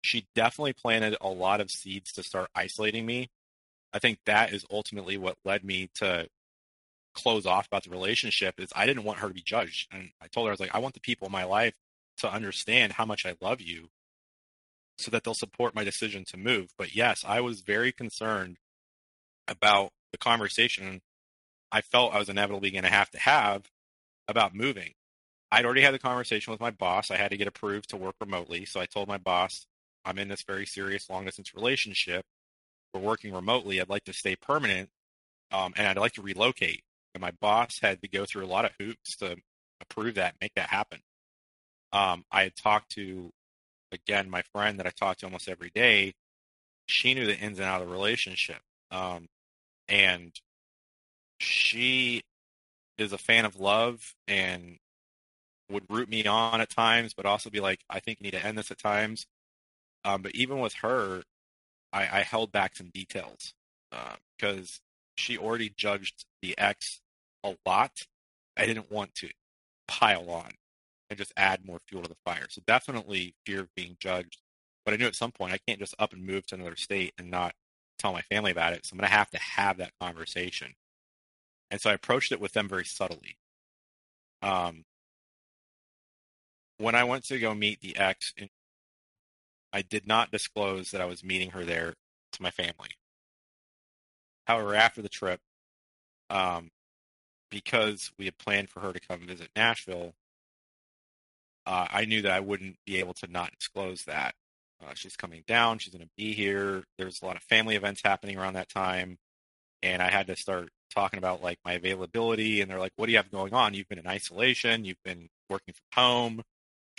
She 0.02 0.26
definitely 0.34 0.72
planted 0.72 1.16
a 1.20 1.28
lot 1.28 1.60
of 1.60 1.70
seeds 1.70 2.12
to 2.12 2.22
start 2.22 2.50
isolating 2.54 3.06
me. 3.06 3.30
I 3.92 3.98
think 3.98 4.18
that 4.26 4.52
is 4.52 4.64
ultimately 4.70 5.16
what 5.16 5.36
led 5.44 5.64
me 5.64 5.90
to 5.96 6.28
close 7.14 7.44
off 7.44 7.66
about 7.66 7.84
the 7.84 7.90
relationship 7.90 8.60
is 8.60 8.70
I 8.74 8.86
didn't 8.86 9.04
want 9.04 9.18
her 9.18 9.28
to 9.28 9.34
be 9.34 9.42
judged. 9.42 9.88
And 9.92 10.10
I 10.22 10.28
told 10.28 10.46
her 10.46 10.50
I 10.50 10.52
was 10.52 10.60
like, 10.60 10.74
I 10.74 10.78
want 10.78 10.94
the 10.94 11.00
people 11.00 11.26
in 11.26 11.32
my 11.32 11.44
life 11.44 11.74
to 12.18 12.32
understand 12.32 12.92
how 12.92 13.04
much 13.04 13.26
I 13.26 13.36
love 13.40 13.60
you 13.60 13.88
so 14.98 15.10
that 15.10 15.24
they'll 15.24 15.34
support 15.34 15.74
my 15.74 15.84
decision 15.84 16.24
to 16.26 16.36
move. 16.36 16.70
But 16.78 16.94
yes, 16.94 17.24
I 17.26 17.40
was 17.40 17.62
very 17.62 17.92
concerned 17.92 18.58
about 19.48 19.90
the 20.12 20.18
conversation 20.18 21.00
I 21.72 21.80
felt 21.80 22.14
I 22.14 22.18
was 22.18 22.28
inevitably 22.28 22.70
going 22.70 22.84
to 22.84 22.90
have 22.90 23.10
to 23.10 23.18
have 23.18 23.70
about 24.28 24.54
moving. 24.54 24.92
I'd 25.52 25.64
already 25.64 25.82
had 25.82 25.94
the 25.94 25.98
conversation 25.98 26.52
with 26.52 26.60
my 26.60 26.70
boss. 26.70 27.10
I 27.10 27.16
had 27.16 27.30
to 27.32 27.36
get 27.36 27.48
approved 27.48 27.90
to 27.90 27.96
work 27.96 28.14
remotely. 28.20 28.64
So 28.64 28.80
I 28.80 28.86
told 28.86 29.08
my 29.08 29.18
boss, 29.18 29.66
I'm 30.04 30.18
in 30.18 30.28
this 30.28 30.42
very 30.42 30.66
serious 30.66 31.10
long 31.10 31.24
distance 31.24 31.54
relationship. 31.54 32.24
We're 32.94 33.00
working 33.00 33.34
remotely. 33.34 33.80
I'd 33.80 33.88
like 33.88 34.04
to 34.04 34.12
stay 34.12 34.36
permanent 34.36 34.90
um, 35.50 35.72
and 35.76 35.86
I'd 35.86 35.98
like 35.98 36.14
to 36.14 36.22
relocate. 36.22 36.82
And 37.14 37.20
my 37.20 37.32
boss 37.40 37.78
had 37.80 38.00
to 38.02 38.08
go 38.08 38.24
through 38.24 38.44
a 38.44 38.46
lot 38.46 38.64
of 38.64 38.70
hoops 38.78 39.16
to 39.16 39.36
approve 39.80 40.14
that, 40.14 40.36
make 40.40 40.54
that 40.54 40.68
happen. 40.68 41.00
Um, 41.92 42.24
I 42.30 42.44
had 42.44 42.56
talked 42.56 42.92
to, 42.92 43.30
again, 43.90 44.30
my 44.30 44.42
friend 44.52 44.78
that 44.78 44.86
I 44.86 44.90
talked 44.90 45.20
to 45.20 45.26
almost 45.26 45.48
every 45.48 45.70
day. 45.70 46.14
She 46.86 47.14
knew 47.14 47.26
the 47.26 47.36
ins 47.36 47.58
and 47.58 47.66
outs 47.66 47.82
of 47.82 47.88
the 47.88 47.92
relationship. 47.92 48.60
Um, 48.92 49.26
and 49.88 50.32
she 51.38 52.22
is 52.98 53.12
a 53.12 53.18
fan 53.18 53.44
of 53.44 53.58
love 53.58 54.14
and 54.28 54.76
would 55.70 55.84
root 55.88 56.08
me 56.08 56.26
on 56.26 56.60
at 56.60 56.70
times, 56.70 57.14
but 57.14 57.26
also 57.26 57.50
be 57.50 57.60
like, 57.60 57.80
I 57.88 58.00
think 58.00 58.18
you 58.20 58.24
need 58.24 58.38
to 58.38 58.44
end 58.44 58.58
this 58.58 58.70
at 58.70 58.78
times. 58.78 59.26
Um, 60.04 60.22
but 60.22 60.34
even 60.34 60.60
with 60.60 60.74
her, 60.74 61.22
I, 61.92 62.02
I 62.02 62.22
held 62.22 62.52
back 62.52 62.76
some 62.76 62.90
details 62.92 63.54
uh, 63.92 64.14
because 64.36 64.80
she 65.16 65.36
already 65.36 65.72
judged 65.76 66.24
the 66.42 66.56
ex 66.58 67.00
a 67.44 67.54
lot. 67.66 68.06
I 68.56 68.66
didn't 68.66 68.90
want 68.90 69.14
to 69.16 69.28
pile 69.88 70.30
on 70.30 70.52
and 71.08 71.18
just 71.18 71.32
add 71.36 71.64
more 71.64 71.80
fuel 71.88 72.02
to 72.02 72.08
the 72.08 72.16
fire. 72.24 72.46
So 72.48 72.62
definitely 72.66 73.34
fear 73.44 73.60
of 73.60 73.74
being 73.74 73.96
judged. 74.00 74.38
But 74.84 74.94
I 74.94 74.96
knew 74.96 75.06
at 75.06 75.16
some 75.16 75.32
point 75.32 75.52
I 75.52 75.58
can't 75.66 75.80
just 75.80 75.94
up 75.98 76.12
and 76.12 76.24
move 76.24 76.46
to 76.46 76.54
another 76.54 76.76
state 76.76 77.12
and 77.18 77.30
not 77.30 77.54
tell 77.98 78.12
my 78.12 78.22
family 78.22 78.50
about 78.50 78.72
it. 78.72 78.86
So 78.86 78.94
I'm 78.94 78.98
going 78.98 79.10
to 79.10 79.16
have 79.16 79.30
to 79.30 79.38
have 79.38 79.76
that 79.78 79.92
conversation. 80.00 80.74
And 81.70 81.80
so 81.80 81.90
I 81.90 81.94
approached 81.94 82.32
it 82.32 82.40
with 82.40 82.52
them 82.52 82.68
very 82.68 82.84
subtly. 82.84 83.36
Um, 84.42 84.84
when 86.80 86.94
I 86.94 87.04
went 87.04 87.24
to 87.24 87.38
go 87.38 87.54
meet 87.54 87.80
the 87.80 87.96
ex, 87.96 88.32
I 89.72 89.82
did 89.82 90.06
not 90.06 90.30
disclose 90.30 90.90
that 90.90 91.00
I 91.00 91.04
was 91.04 91.22
meeting 91.22 91.50
her 91.50 91.64
there 91.64 91.94
to 92.32 92.42
my 92.42 92.50
family. 92.50 92.90
However, 94.46 94.74
after 94.74 95.02
the 95.02 95.08
trip, 95.08 95.40
um, 96.30 96.70
because 97.50 98.10
we 98.18 98.24
had 98.24 98.38
planned 98.38 98.70
for 98.70 98.80
her 98.80 98.92
to 98.92 99.00
come 99.00 99.26
visit 99.26 99.50
Nashville, 99.54 100.14
uh, 101.66 101.86
I 101.90 102.06
knew 102.06 102.22
that 102.22 102.32
I 102.32 102.40
wouldn't 102.40 102.76
be 102.86 102.98
able 102.98 103.14
to 103.14 103.30
not 103.30 103.52
disclose 103.58 104.04
that. 104.04 104.34
Uh, 104.82 104.94
she's 104.94 105.16
coming 105.16 105.44
down. 105.46 105.78
She's 105.78 105.92
going 105.92 106.04
to 106.04 106.10
be 106.16 106.32
here. 106.32 106.84
There's 106.96 107.20
a 107.20 107.26
lot 107.26 107.36
of 107.36 107.42
family 107.42 107.76
events 107.76 108.00
happening 108.02 108.38
around 108.38 108.54
that 108.54 108.70
time. 108.70 109.18
And 109.82 110.00
I 110.00 110.10
had 110.10 110.26
to 110.28 110.36
start 110.36 110.70
talking 110.94 111.18
about 111.18 111.42
like 111.42 111.58
my 111.64 111.74
availability. 111.74 112.62
And 112.62 112.70
they're 112.70 112.78
like, 112.78 112.92
what 112.96 113.06
do 113.06 113.12
you 113.12 113.18
have 113.18 113.30
going 113.30 113.52
on? 113.52 113.74
You've 113.74 113.88
been 113.88 113.98
in 113.98 114.06
isolation. 114.06 114.86
You've 114.86 115.02
been 115.04 115.28
working 115.50 115.74
from 115.74 116.02
home. 116.02 116.42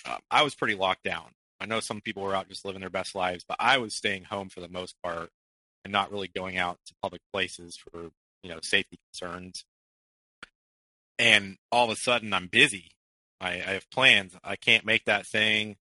Uh, 0.06 0.18
I 0.30 0.43
was 0.43 0.56
pretty 0.56 0.76
locked 0.76 1.04
down. 1.04 1.32
I 1.60 1.66
know 1.66 1.80
some 1.80 2.02
people 2.02 2.24
were 2.24 2.36
out 2.36 2.49
just 2.49 2.66
living 2.66 2.82
their 2.82 2.89
best 2.89 3.14
lives, 3.14 3.45
but 3.47 3.58
I 3.60 3.78
was 3.78 3.95
staying 3.95 4.24
home 4.26 4.49
for 4.49 4.62
the 4.62 4.68
most 4.68 4.95
part 5.04 5.30
and 5.84 5.91
not 5.91 6.12
really 6.12 6.28
going 6.28 6.58
out 6.58 6.80
to 6.88 6.93
public 7.02 7.22
places 7.32 7.78
for, 7.78 8.10
you 8.43 8.49
know, 8.49 8.60
safety 8.64 8.97
concerns. 9.12 9.64
And 11.20 11.58
all 11.72 11.86
of 11.86 11.91
a 11.91 11.95
sudden 11.95 12.34
I'm 12.34 12.47
busy. 12.47 12.89
I, 13.39 13.49
I 13.54 13.74
have 13.74 13.89
plans. 13.91 14.36
I 14.43 14.56
can't 14.56 14.86
make 14.86 15.06
that 15.06 15.28
thing. 15.28 15.78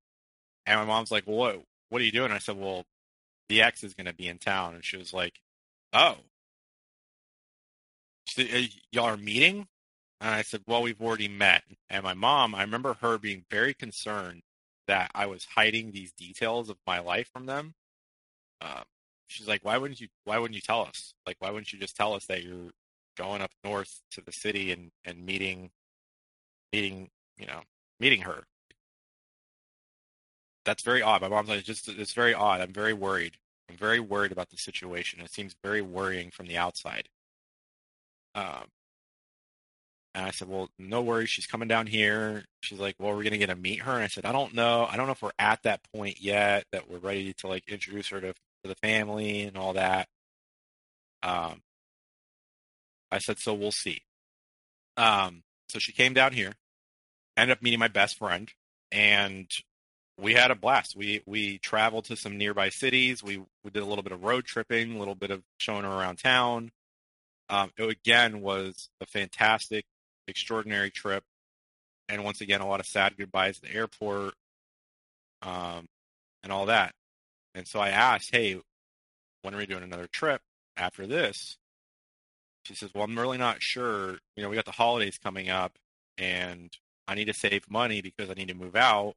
And 0.66 0.78
my 0.78 0.84
mom's 0.84 1.10
like, 1.10 1.26
well, 1.26 1.36
what, 1.36 1.62
what 1.88 2.02
are 2.02 2.04
you 2.04 2.12
doing? 2.12 2.30
I 2.30 2.38
said, 2.38 2.58
well, 2.58 2.84
the 3.48 3.62
ex 3.62 3.82
is 3.82 3.94
going 3.94 4.06
to 4.06 4.14
be 4.14 4.28
in 4.28 4.38
town. 4.38 4.74
And 4.74 4.84
she 4.84 4.96
was 4.98 5.14
like, 5.14 5.40
oh, 5.92 6.16
said, 8.30 8.68
y'all 8.92 9.06
are 9.06 9.16
meeting? 9.16 9.66
And 10.20 10.34
I 10.34 10.42
said, 10.42 10.62
well, 10.66 10.82
we've 10.82 11.00
already 11.00 11.28
met. 11.28 11.62
And 11.88 12.04
my 12.04 12.14
mom, 12.14 12.54
I 12.54 12.62
remember 12.62 12.94
her 13.00 13.18
being 13.18 13.44
very 13.50 13.72
concerned 13.72 14.42
that 14.86 15.10
I 15.14 15.26
was 15.26 15.46
hiding 15.46 15.92
these 15.92 16.12
details 16.12 16.68
of 16.68 16.76
my 16.86 17.00
life 17.00 17.30
from 17.32 17.46
them. 17.46 17.74
Um, 18.60 18.82
she's 19.28 19.48
like, 19.48 19.64
why 19.64 19.78
wouldn't 19.78 20.00
you, 20.00 20.08
why 20.24 20.38
wouldn't 20.38 20.56
you 20.56 20.60
tell 20.60 20.82
us? 20.82 21.14
Like, 21.26 21.36
why 21.38 21.50
wouldn't 21.50 21.72
you 21.72 21.78
just 21.78 21.96
tell 21.96 22.12
us 22.12 22.26
that 22.26 22.42
you're 22.42 22.70
going 23.16 23.40
up 23.40 23.50
north 23.64 24.00
to 24.12 24.20
the 24.20 24.32
city 24.32 24.72
and, 24.72 24.90
and 25.04 25.24
meeting, 25.24 25.70
meeting, 26.72 27.08
you 27.38 27.46
know, 27.46 27.62
meeting 27.98 28.22
her? 28.22 28.44
That's 30.66 30.82
very 30.82 31.00
odd. 31.00 31.22
My 31.22 31.28
mom's 31.28 31.48
like, 31.48 31.64
just, 31.64 31.88
it's 31.88 32.12
very 32.12 32.34
odd. 32.34 32.60
I'm 32.60 32.72
very 32.72 32.92
worried. 32.92 33.38
I'm 33.70 33.76
very 33.76 34.00
worried 34.00 34.32
about 34.32 34.50
the 34.50 34.58
situation. 34.58 35.20
It 35.20 35.32
seems 35.32 35.56
very 35.62 35.80
worrying 35.80 36.30
from 36.30 36.46
the 36.46 36.58
outside. 36.58 37.08
Um, 38.34 38.64
and 40.14 40.26
I 40.26 40.30
said, 40.30 40.48
well, 40.48 40.68
no 40.78 41.02
worries. 41.02 41.30
She's 41.30 41.46
coming 41.46 41.68
down 41.68 41.86
here. 41.86 42.44
She's 42.62 42.80
like, 42.80 42.96
well, 42.98 43.10
we're 43.10 43.22
going 43.22 43.32
to 43.32 43.38
get 43.38 43.46
to 43.46 43.56
meet 43.56 43.82
her. 43.82 43.92
And 43.92 44.02
I 44.02 44.08
said, 44.08 44.24
I 44.24 44.32
don't 44.32 44.54
know. 44.54 44.86
I 44.90 44.96
don't 44.96 45.06
know 45.06 45.12
if 45.12 45.22
we're 45.22 45.30
at 45.38 45.62
that 45.62 45.80
point 45.94 46.20
yet 46.20 46.64
that 46.72 46.90
we're 46.90 46.98
ready 46.98 47.32
to 47.34 47.46
like 47.46 47.68
introduce 47.68 48.08
her 48.08 48.20
to, 48.20 48.32
to 48.32 48.68
the 48.68 48.74
family 48.76 49.42
and 49.42 49.56
all 49.56 49.74
that. 49.74 50.08
Um, 51.22 51.62
I 53.10 53.18
said, 53.18 53.38
so 53.38 53.54
we'll 53.54 53.72
see. 53.72 54.02
Um, 54.96 55.42
so 55.68 55.78
she 55.78 55.92
came 55.92 56.14
down 56.14 56.32
here, 56.32 56.54
ended 57.36 57.56
up 57.56 57.62
meeting 57.62 57.78
my 57.78 57.88
best 57.88 58.18
friend, 58.18 58.50
and 58.90 59.48
we 60.18 60.34
had 60.34 60.50
a 60.50 60.54
blast. 60.54 60.96
We 60.96 61.22
we 61.26 61.58
traveled 61.58 62.04
to 62.06 62.16
some 62.16 62.36
nearby 62.36 62.68
cities. 62.68 63.22
We 63.22 63.38
we 63.64 63.70
did 63.70 63.82
a 63.82 63.86
little 63.86 64.02
bit 64.02 64.12
of 64.12 64.22
road 64.24 64.44
tripping, 64.44 64.94
a 64.94 64.98
little 64.98 65.14
bit 65.14 65.30
of 65.30 65.42
showing 65.58 65.84
her 65.84 65.90
around 65.90 66.16
town. 66.16 66.70
Um, 67.48 67.72
it 67.76 67.88
again 67.88 68.40
was 68.42 68.90
a 69.00 69.06
fantastic, 69.06 69.84
extraordinary 70.30 70.90
trip, 70.90 71.24
and 72.08 72.24
once 72.24 72.40
again 72.40 72.60
a 72.60 72.66
lot 72.68 72.80
of 72.80 72.86
sad 72.86 73.16
goodbyes 73.16 73.58
at 73.58 73.70
the 73.70 73.74
airport, 73.76 74.34
um, 75.42 75.86
and 76.42 76.52
all 76.52 76.66
that. 76.66 76.94
And 77.54 77.66
so 77.66 77.80
I 77.80 77.90
asked, 77.90 78.30
"Hey, 78.32 78.60
when 79.42 79.54
are 79.54 79.58
we 79.58 79.66
doing 79.66 79.82
another 79.82 80.06
trip 80.08 80.42
after 80.76 81.06
this?" 81.06 81.58
She 82.64 82.74
says, 82.74 82.92
"Well, 82.94 83.04
I'm 83.04 83.18
really 83.18 83.38
not 83.38 83.62
sure. 83.62 84.20
You 84.36 84.42
know, 84.42 84.48
we 84.48 84.56
got 84.56 84.64
the 84.66 84.72
holidays 84.72 85.18
coming 85.18 85.48
up, 85.50 85.78
and 86.18 86.76
I 87.08 87.14
need 87.14 87.26
to 87.26 87.34
save 87.34 87.70
money 87.70 88.00
because 88.02 88.30
I 88.30 88.34
need 88.34 88.48
to 88.48 88.54
move 88.54 88.76
out. 88.76 89.16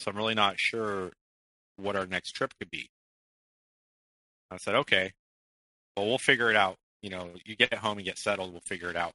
So 0.00 0.10
I'm 0.10 0.16
really 0.16 0.34
not 0.34 0.58
sure 0.60 1.12
what 1.76 1.96
our 1.96 2.06
next 2.06 2.32
trip 2.32 2.54
could 2.58 2.70
be." 2.70 2.90
I 4.50 4.56
said, 4.58 4.74
"Okay, 4.76 5.12
well, 5.96 6.06
we'll 6.06 6.18
figure 6.18 6.50
it 6.50 6.56
out 6.56 6.78
you 7.02 7.10
know, 7.10 7.30
you 7.44 7.56
get 7.56 7.74
home 7.74 7.98
and 7.98 8.04
get 8.04 8.18
settled, 8.18 8.52
we'll 8.52 8.60
figure 8.60 8.90
it 8.90 8.96
out. 8.96 9.12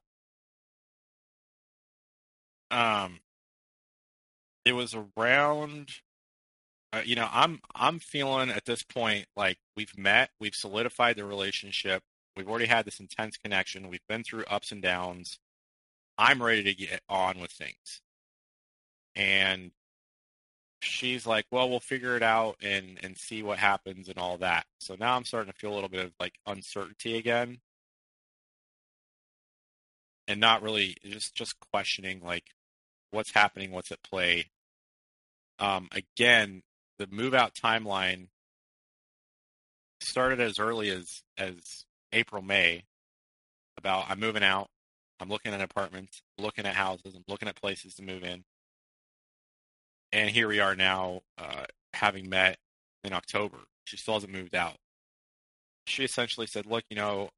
Um, 2.73 3.19
it 4.65 4.73
was 4.73 4.95
around, 4.95 5.91
uh, 6.91 7.01
you 7.05 7.15
know, 7.15 7.27
I'm 7.31 7.61
I'm 7.75 7.99
feeling 7.99 8.49
at 8.49 8.65
this 8.65 8.83
point 8.83 9.27
like 9.35 9.57
we've 9.77 9.95
met, 9.97 10.31
we've 10.39 10.55
solidified 10.55 11.17
the 11.17 11.25
relationship, 11.25 12.01
we've 12.35 12.49
already 12.49 12.65
had 12.65 12.85
this 12.85 12.99
intense 12.99 13.37
connection, 13.37 13.89
we've 13.89 14.07
been 14.09 14.23
through 14.23 14.45
ups 14.45 14.71
and 14.71 14.81
downs. 14.81 15.37
I'm 16.17 16.41
ready 16.41 16.63
to 16.63 16.73
get 16.73 17.01
on 17.09 17.39
with 17.39 17.51
things, 17.51 18.01
and 19.15 19.71
she's 20.81 21.27
like, 21.27 21.45
well, 21.51 21.69
we'll 21.69 21.79
figure 21.79 22.15
it 22.15 22.23
out 22.23 22.55
and 22.61 22.99
and 23.03 23.17
see 23.17 23.43
what 23.43 23.59
happens 23.59 24.09
and 24.09 24.17
all 24.17 24.37
that. 24.39 24.65
So 24.79 24.95
now 24.99 25.15
I'm 25.15 25.25
starting 25.25 25.51
to 25.53 25.59
feel 25.59 25.73
a 25.73 25.75
little 25.75 25.89
bit 25.89 26.05
of 26.05 26.13
like 26.19 26.35
uncertainty 26.47 27.17
again 27.17 27.59
and 30.27 30.39
not 30.39 30.61
really 30.63 30.95
just 31.03 31.35
just 31.35 31.55
questioning 31.71 32.21
like 32.23 32.45
what's 33.13 33.31
happening, 33.31 33.71
what's 33.71 33.91
at 33.91 34.03
play. 34.03 34.47
Um, 35.59 35.87
again, 35.91 36.63
the 36.99 37.07
move 37.07 37.33
out 37.33 37.53
timeline 37.53 38.27
started 40.01 40.39
as 40.39 40.59
early 40.59 40.89
as 40.89 41.21
as 41.37 41.85
April 42.11 42.41
May. 42.41 42.83
About 43.77 44.05
I'm 44.09 44.19
moving 44.19 44.43
out. 44.43 44.69
I'm 45.19 45.29
looking 45.29 45.53
at 45.53 45.61
apartments, 45.61 46.21
looking 46.37 46.65
at 46.65 46.75
houses, 46.75 47.15
I'm 47.15 47.23
looking 47.27 47.47
at 47.47 47.55
places 47.55 47.95
to 47.95 48.03
move 48.03 48.23
in. 48.23 48.43
And 50.11 50.29
here 50.29 50.47
we 50.47 50.59
are 50.59 50.75
now, 50.75 51.21
uh, 51.37 51.65
having 51.93 52.29
met 52.29 52.57
in 53.03 53.13
October. 53.13 53.57
She 53.85 53.97
still 53.97 54.15
hasn't 54.15 54.33
moved 54.33 54.53
out. 54.53 54.75
She 55.87 56.03
essentially 56.03 56.47
said, 56.47 56.65
"Look, 56.65 56.83
you 56.89 56.95
know, 56.95 57.29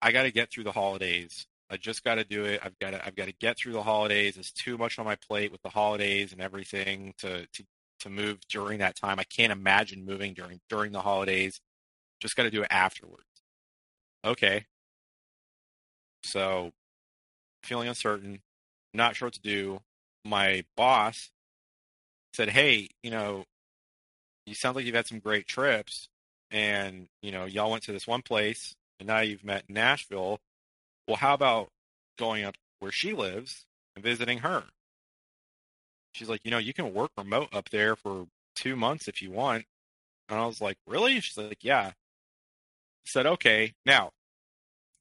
I 0.00 0.12
got 0.12 0.24
to 0.24 0.30
get 0.30 0.50
through 0.50 0.64
the 0.64 0.72
holidays. 0.72 1.46
I 1.70 1.76
just 1.76 2.04
got 2.04 2.16
to 2.16 2.24
do 2.24 2.44
it. 2.44 2.60
I've 2.62 2.78
got 2.78 2.90
to 2.90 3.06
I've 3.06 3.16
got 3.16 3.26
to 3.26 3.32
get 3.32 3.56
through 3.58 3.72
the 3.72 3.82
holidays. 3.82 4.36
It's 4.36 4.52
too 4.52 4.76
much 4.76 4.98
on 4.98 5.04
my 5.04 5.16
plate 5.16 5.50
with 5.50 5.62
the 5.62 5.70
holidays 5.70 6.32
and 6.32 6.40
everything 6.40 7.14
to 7.18 7.46
to 7.46 7.64
to 8.00 8.10
move 8.10 8.38
during 8.48 8.78
that 8.78 8.96
time. 8.96 9.18
I 9.18 9.24
can't 9.24 9.52
imagine 9.52 10.04
moving 10.04 10.34
during 10.34 10.60
during 10.68 10.92
the 10.92 11.00
holidays. 11.00 11.60
Just 12.20 12.36
got 12.36 12.44
to 12.44 12.50
do 12.50 12.62
it 12.62 12.68
afterwards. 12.70 13.24
Okay. 14.24 14.66
So, 16.22 16.72
feeling 17.62 17.88
uncertain, 17.88 18.40
not 18.94 19.16
sure 19.16 19.26
what 19.26 19.34
to 19.34 19.40
do. 19.42 19.80
My 20.24 20.64
boss 20.76 21.30
said, 22.34 22.50
"Hey, 22.50 22.88
you 23.02 23.10
know, 23.10 23.44
you 24.46 24.54
sound 24.54 24.76
like 24.76 24.84
you've 24.86 24.94
had 24.94 25.06
some 25.06 25.18
great 25.20 25.46
trips, 25.46 26.08
and 26.50 27.08
you 27.22 27.32
know, 27.32 27.44
y'all 27.44 27.70
went 27.70 27.84
to 27.84 27.92
this 27.92 28.06
one 28.06 28.22
place, 28.22 28.74
and 28.98 29.06
now 29.06 29.20
you've 29.20 29.44
met 29.44 29.68
Nashville 29.68 30.40
well, 31.06 31.16
how 31.16 31.34
about 31.34 31.68
going 32.18 32.44
up 32.44 32.54
where 32.78 32.92
she 32.92 33.12
lives 33.12 33.64
and 33.94 34.04
visiting 34.04 34.38
her? 34.38 34.64
She's 36.12 36.28
like, 36.28 36.40
you 36.44 36.50
know, 36.50 36.58
you 36.58 36.72
can 36.72 36.94
work 36.94 37.10
remote 37.18 37.48
up 37.52 37.70
there 37.70 37.96
for 37.96 38.26
two 38.54 38.76
months 38.76 39.08
if 39.08 39.20
you 39.20 39.30
want. 39.30 39.64
And 40.28 40.38
I 40.38 40.46
was 40.46 40.60
like, 40.60 40.76
really? 40.86 41.20
She's 41.20 41.36
like, 41.36 41.62
yeah. 41.62 41.92
Said, 43.04 43.26
okay. 43.26 43.74
Now, 43.84 44.10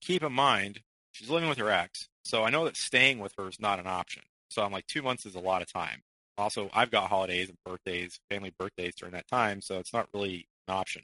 keep 0.02 0.24
in 0.24 0.34
mind, 0.34 0.82
she's 1.12 1.30
living 1.30 1.50
with 1.50 1.60
her 1.60 1.70
ex. 1.70 2.08
So 2.26 2.44
I 2.44 2.50
know 2.50 2.66
that 2.66 2.76
staying 2.76 3.20
with 3.20 3.34
her 3.38 3.48
is 3.48 3.60
not 3.60 3.80
an 3.80 3.88
option. 3.88 4.24
So 4.50 4.64
I'm 4.64 4.72
like, 4.72 4.88
two 4.88 5.02
months 5.02 5.26
is 5.26 5.36
a 5.36 5.40
lot 5.40 5.62
of 5.62 5.72
time. 5.72 6.02
Also, 6.38 6.70
I've 6.74 6.92
got 6.92 7.10
holidays 7.10 7.50
and 7.50 7.58
birthdays, 7.64 8.20
family 8.30 8.52
birthdays 8.58 8.96
during 8.96 9.14
that 9.14 9.28
time. 9.28 9.62
So 9.62 9.78
it's 9.80 9.94
not 9.94 10.08
really 10.14 10.48
an 10.68 10.74
option. 10.74 11.04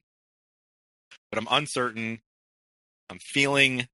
But 1.31 1.39
I'm 1.39 1.47
uncertain. 1.51 2.19
I'm 3.09 3.19
feeling 3.19 3.87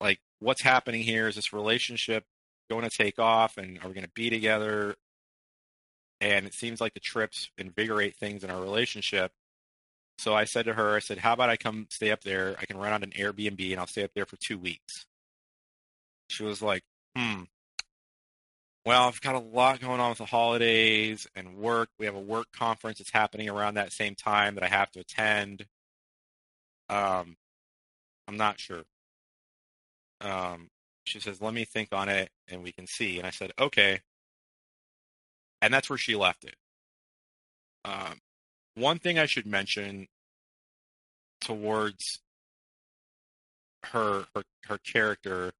like 0.00 0.20
what's 0.40 0.62
happening 0.62 1.02
here? 1.02 1.28
Is 1.28 1.36
this 1.36 1.52
relationship 1.52 2.24
going 2.70 2.88
to 2.88 2.96
take 2.96 3.18
off 3.18 3.56
and 3.56 3.78
are 3.78 3.88
we 3.88 3.94
going 3.94 4.04
to 4.04 4.12
be 4.14 4.30
together? 4.30 4.96
And 6.20 6.46
it 6.46 6.54
seems 6.54 6.80
like 6.80 6.94
the 6.94 7.00
trips 7.00 7.50
invigorate 7.58 8.16
things 8.16 8.44
in 8.44 8.50
our 8.50 8.60
relationship. 8.60 9.32
So 10.18 10.32
i 10.32 10.44
said 10.44 10.66
to 10.66 10.74
her 10.74 10.94
i 10.94 11.00
said 11.00 11.18
how 11.18 11.32
about 11.32 11.50
i 11.50 11.56
come 11.56 11.86
stay 11.90 12.12
up 12.12 12.22
there? 12.22 12.56
I 12.60 12.66
can 12.66 12.78
rent 12.78 12.94
out 12.94 13.02
an 13.02 13.10
airbnb 13.10 13.70
and 13.70 13.80
i'll 13.80 13.86
stay 13.86 14.04
up 14.04 14.12
there 14.14 14.26
for 14.26 14.36
two 14.36 14.58
weeks. 14.58 15.06
She 16.28 16.44
was 16.44 16.62
like 16.62 16.82
hmm. 17.16 17.42
Well 18.86 19.08
i've 19.08 19.20
got 19.20 19.34
a 19.34 19.40
lot 19.40 19.80
going 19.80 20.00
on 20.00 20.10
with 20.10 20.18
the 20.18 20.24
holidays 20.26 21.26
and 21.34 21.56
work. 21.56 21.88
We 21.98 22.06
have 22.06 22.14
a 22.14 22.20
work 22.20 22.46
conference 22.52 22.98
that's 22.98 23.10
happening 23.10 23.48
around 23.48 23.74
that 23.74 23.92
same 23.92 24.14
time 24.14 24.54
that 24.54 24.64
i 24.64 24.68
have 24.68 24.90
to 24.92 25.00
attend. 25.00 25.66
Um 26.88 27.36
i'm 28.28 28.36
not 28.36 28.60
sure 28.60 28.84
um, 30.20 30.68
she 31.04 31.20
says, 31.20 31.40
"Let 31.40 31.54
me 31.54 31.64
think 31.64 31.90
on 31.92 32.08
it, 32.08 32.30
and 32.48 32.62
we 32.62 32.72
can 32.72 32.86
see." 32.86 33.18
And 33.18 33.26
I 33.26 33.30
said, 33.30 33.52
"Okay." 33.58 34.00
And 35.62 35.72
that's 35.72 35.88
where 35.88 35.98
she 35.98 36.14
left 36.16 36.44
it. 36.44 36.56
Um, 37.84 38.20
one 38.74 38.98
thing 38.98 39.18
I 39.18 39.26
should 39.26 39.46
mention 39.46 40.08
towards 41.40 42.20
her 43.84 44.24
her 44.34 44.42
her 44.66 44.78
character 44.78 45.52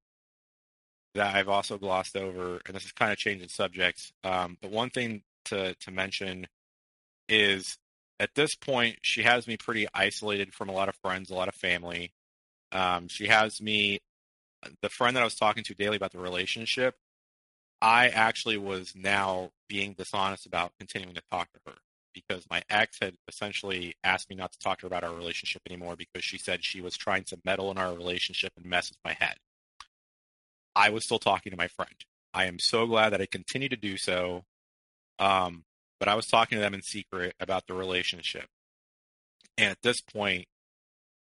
that 1.13 1.35
I've 1.35 1.47
also 1.49 1.77
glossed 1.77 2.17
over, 2.17 2.59
and 2.65 2.75
this 2.75 2.85
is 2.85 2.91
kind 2.91 3.11
of 3.11 3.17
changing 3.17 3.49
subjects. 3.49 4.11
Um, 4.23 4.57
but 4.61 4.71
one 4.71 4.89
thing 4.89 5.23
to 5.45 5.75
to 5.75 5.91
mention 5.91 6.47
is 7.29 7.77
at 8.19 8.35
this 8.35 8.55
point 8.55 8.97
she 9.01 9.23
has 9.23 9.47
me 9.47 9.57
pretty 9.57 9.87
isolated 9.93 10.53
from 10.53 10.69
a 10.69 10.73
lot 10.73 10.89
of 10.89 10.95
friends, 10.95 11.29
a 11.29 11.35
lot 11.35 11.47
of 11.47 11.55
family. 11.55 12.11
Um, 12.71 13.07
she 13.07 13.27
has 13.27 13.61
me 13.61 13.99
the 14.81 14.89
friend 14.89 15.15
that 15.15 15.21
I 15.21 15.25
was 15.25 15.35
talking 15.35 15.63
to 15.63 15.73
daily 15.73 15.97
about 15.97 16.11
the 16.11 16.19
relationship. 16.19 16.95
I 17.81 18.07
actually 18.07 18.57
was 18.57 18.93
now 18.95 19.51
being 19.67 19.93
dishonest 19.93 20.45
about 20.45 20.71
continuing 20.79 21.15
to 21.15 21.21
talk 21.31 21.51
to 21.51 21.59
her 21.67 21.77
because 22.13 22.45
my 22.49 22.63
ex 22.69 22.97
had 23.01 23.15
essentially 23.27 23.95
asked 24.03 24.29
me 24.29 24.35
not 24.35 24.51
to 24.53 24.59
talk 24.59 24.79
to 24.79 24.83
her 24.83 24.87
about 24.87 25.03
our 25.03 25.13
relationship 25.13 25.61
anymore 25.69 25.95
because 25.95 26.23
she 26.23 26.37
said 26.37 26.63
she 26.63 26.81
was 26.81 26.95
trying 26.95 27.23
to 27.25 27.37
meddle 27.43 27.69
in 27.71 27.77
our 27.77 27.93
relationship 27.93 28.53
and 28.55 28.65
mess 28.65 28.89
with 28.89 28.97
my 29.03 29.13
head. 29.13 29.35
I 30.75 30.89
was 30.89 31.03
still 31.03 31.19
talking 31.19 31.51
to 31.51 31.57
my 31.57 31.67
friend. 31.67 31.93
I 32.33 32.45
am 32.45 32.59
so 32.59 32.87
glad 32.87 33.11
that 33.11 33.21
I 33.21 33.27
continue 33.27 33.69
to 33.69 33.75
do 33.75 33.97
so. 33.97 34.43
Um, 35.19 35.63
but 35.99 36.09
I 36.09 36.15
was 36.15 36.27
talking 36.27 36.57
to 36.57 36.61
them 36.61 36.73
in 36.73 36.81
secret 36.81 37.35
about 37.39 37.67
the 37.67 37.73
relationship. 37.73 38.47
And 39.57 39.71
at 39.71 39.81
this 39.81 40.01
point, 40.01 40.47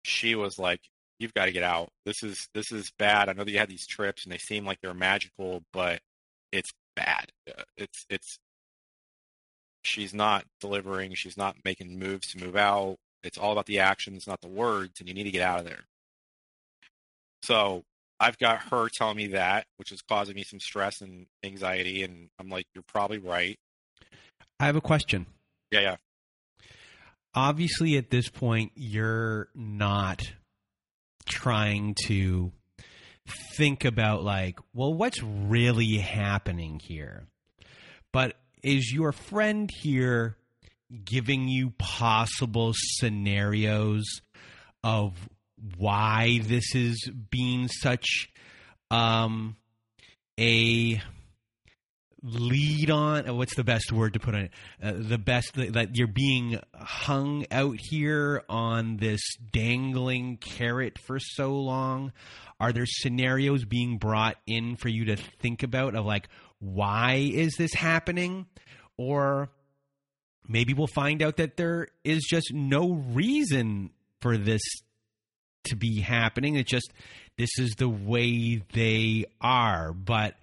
she 0.03 0.35
was 0.35 0.57
like, 0.57 0.81
You've 1.23 1.33
got 1.33 1.45
to 1.45 1.53
get 1.53 1.63
out. 1.63 1.89
This 2.05 2.21
is 2.21 2.49
this 2.53 2.71
is 2.71 2.91
bad. 2.99 3.29
I 3.29 3.33
know 3.33 3.45
that 3.45 3.51
you 3.51 3.59
had 3.59 3.69
these 3.69 3.87
trips 3.87 4.25
and 4.25 4.33
they 4.33 4.37
seem 4.37 4.65
like 4.65 4.79
they're 4.81 4.93
magical, 4.93 5.63
but 5.71 6.01
it's 6.51 6.73
bad. 6.97 7.31
Uh, 7.47 7.63
it's 7.77 8.05
it's 8.09 8.39
she's 9.83 10.13
not 10.13 10.43
delivering. 10.59 11.13
She's 11.13 11.37
not 11.37 11.55
making 11.63 11.97
moves 11.97 12.33
to 12.33 12.43
move 12.43 12.57
out. 12.57 12.97
It's 13.23 13.37
all 13.37 13.53
about 13.53 13.67
the 13.67 13.79
actions, 13.79 14.27
not 14.27 14.41
the 14.41 14.49
words, 14.49 14.99
and 14.99 15.07
you 15.07 15.15
need 15.15 15.23
to 15.23 15.31
get 15.31 15.41
out 15.41 15.59
of 15.59 15.65
there. 15.65 15.85
So 17.43 17.83
I've 18.19 18.37
got 18.37 18.63
her 18.71 18.89
telling 18.89 19.17
me 19.17 19.27
that, 19.27 19.65
which 19.77 19.93
is 19.93 20.01
causing 20.01 20.35
me 20.35 20.43
some 20.43 20.59
stress 20.59 20.99
and 20.99 21.25
anxiety. 21.43 22.03
And 22.03 22.29
I'm 22.37 22.49
like, 22.49 22.65
you're 22.75 22.83
probably 22.85 23.17
right. 23.17 23.57
I 24.59 24.65
have 24.65 24.75
a 24.75 24.81
question. 24.81 25.25
Yeah, 25.71 25.79
yeah. 25.79 25.95
Obviously, 27.33 27.97
at 27.97 28.11
this 28.11 28.29
point, 28.29 28.71
you're 28.75 29.47
not 29.55 30.33
trying 31.23 31.95
to 32.07 32.51
think 33.55 33.85
about, 33.85 34.23
like, 34.23 34.59
well, 34.73 34.93
what's 34.93 35.21
really 35.23 35.97
happening 35.97 36.79
here? 36.79 37.25
But 38.11 38.35
is 38.61 38.91
your 38.93 39.11
friend 39.11 39.69
here 39.81 40.37
giving 41.03 41.47
you 41.47 41.71
possible 41.77 42.73
scenarios 42.75 44.03
of 44.83 45.13
why 45.77 46.39
this 46.43 46.75
is 46.75 47.09
being 47.29 47.67
such 47.67 48.29
um, 48.91 49.55
a 50.39 51.01
lead 52.23 52.89
on 52.89 53.27
uh, 53.27 53.33
what's 53.33 53.55
the 53.55 53.63
best 53.63 53.91
word 53.91 54.13
to 54.13 54.19
put 54.19 54.33
on 54.33 54.41
it? 54.41 54.51
Uh, 54.81 54.93
the 54.95 55.17
best 55.17 55.53
that 55.55 55.95
you're 55.95 56.07
being 56.07 56.59
hung 56.75 57.45
out 57.51 57.77
here 57.79 58.43
on 58.49 58.97
this 58.97 59.21
dangling 59.51 60.37
carrot 60.37 60.97
for 60.97 61.19
so 61.19 61.53
long. 61.53 62.13
Are 62.59 62.71
there 62.71 62.85
scenarios 62.87 63.65
being 63.65 63.97
brought 63.97 64.37
in 64.47 64.77
for 64.77 64.87
you 64.87 65.05
to 65.05 65.17
think 65.17 65.63
about 65.63 65.95
of 65.95 66.05
like 66.05 66.29
why 66.59 67.15
is 67.15 67.55
this 67.57 67.73
happening? 67.73 68.45
Or 68.97 69.49
maybe 70.47 70.73
we'll 70.73 70.87
find 70.87 71.21
out 71.21 71.37
that 71.37 71.57
there 71.57 71.87
is 72.05 72.25
just 72.29 72.53
no 72.53 72.93
reason 72.93 73.89
for 74.21 74.37
this 74.37 74.61
to 75.65 75.75
be 75.75 75.99
happening. 75.99 76.55
It's 76.55 76.71
just 76.71 76.93
this 77.37 77.49
is 77.57 77.71
the 77.77 77.89
way 77.89 78.61
they 78.73 79.25
are. 79.41 79.91
But 79.91 80.35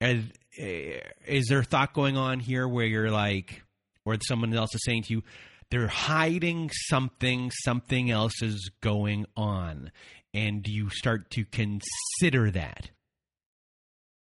uh, 0.00 0.14
is 0.56 1.46
there 1.48 1.62
thought 1.62 1.94
going 1.94 2.16
on 2.16 2.40
here 2.40 2.66
where 2.66 2.86
you're 2.86 3.10
like, 3.10 3.62
or 4.04 4.16
someone 4.26 4.52
else 4.54 4.74
is 4.74 4.82
saying 4.84 5.04
to 5.04 5.14
you, 5.14 5.22
they're 5.70 5.88
hiding 5.88 6.70
something, 6.88 7.50
something 7.64 8.10
else 8.10 8.42
is 8.42 8.70
going 8.80 9.26
on, 9.36 9.90
and 10.32 10.66
you 10.66 10.90
start 10.90 11.30
to 11.30 11.44
consider 11.44 12.50
that? 12.50 12.90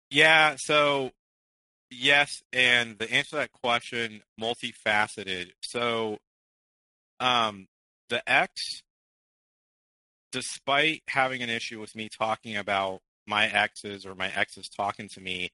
Yeah. 0.10 0.56
So 0.58 1.12
yes, 1.91 2.30
and 2.52 2.98
the 2.98 3.12
answer 3.12 3.32
to 3.32 3.36
that 3.38 3.52
question 3.52 4.22
multifaceted. 4.40 5.52
So, 5.62 6.18
um, 7.20 7.68
the 8.10 8.28
ex, 8.30 8.52
despite 10.32 11.04
having 11.08 11.41
an 11.41 11.50
issue 11.50 11.80
with 11.80 11.96
me 11.96 12.10
talking 12.18 12.58
about 12.58 13.00
my 13.28 13.48
exes 13.48 14.06
or 14.06 14.16
my 14.16 14.32
exes 14.36 14.70
talking 14.76 15.10
to 15.14 15.22
me, 15.22 15.50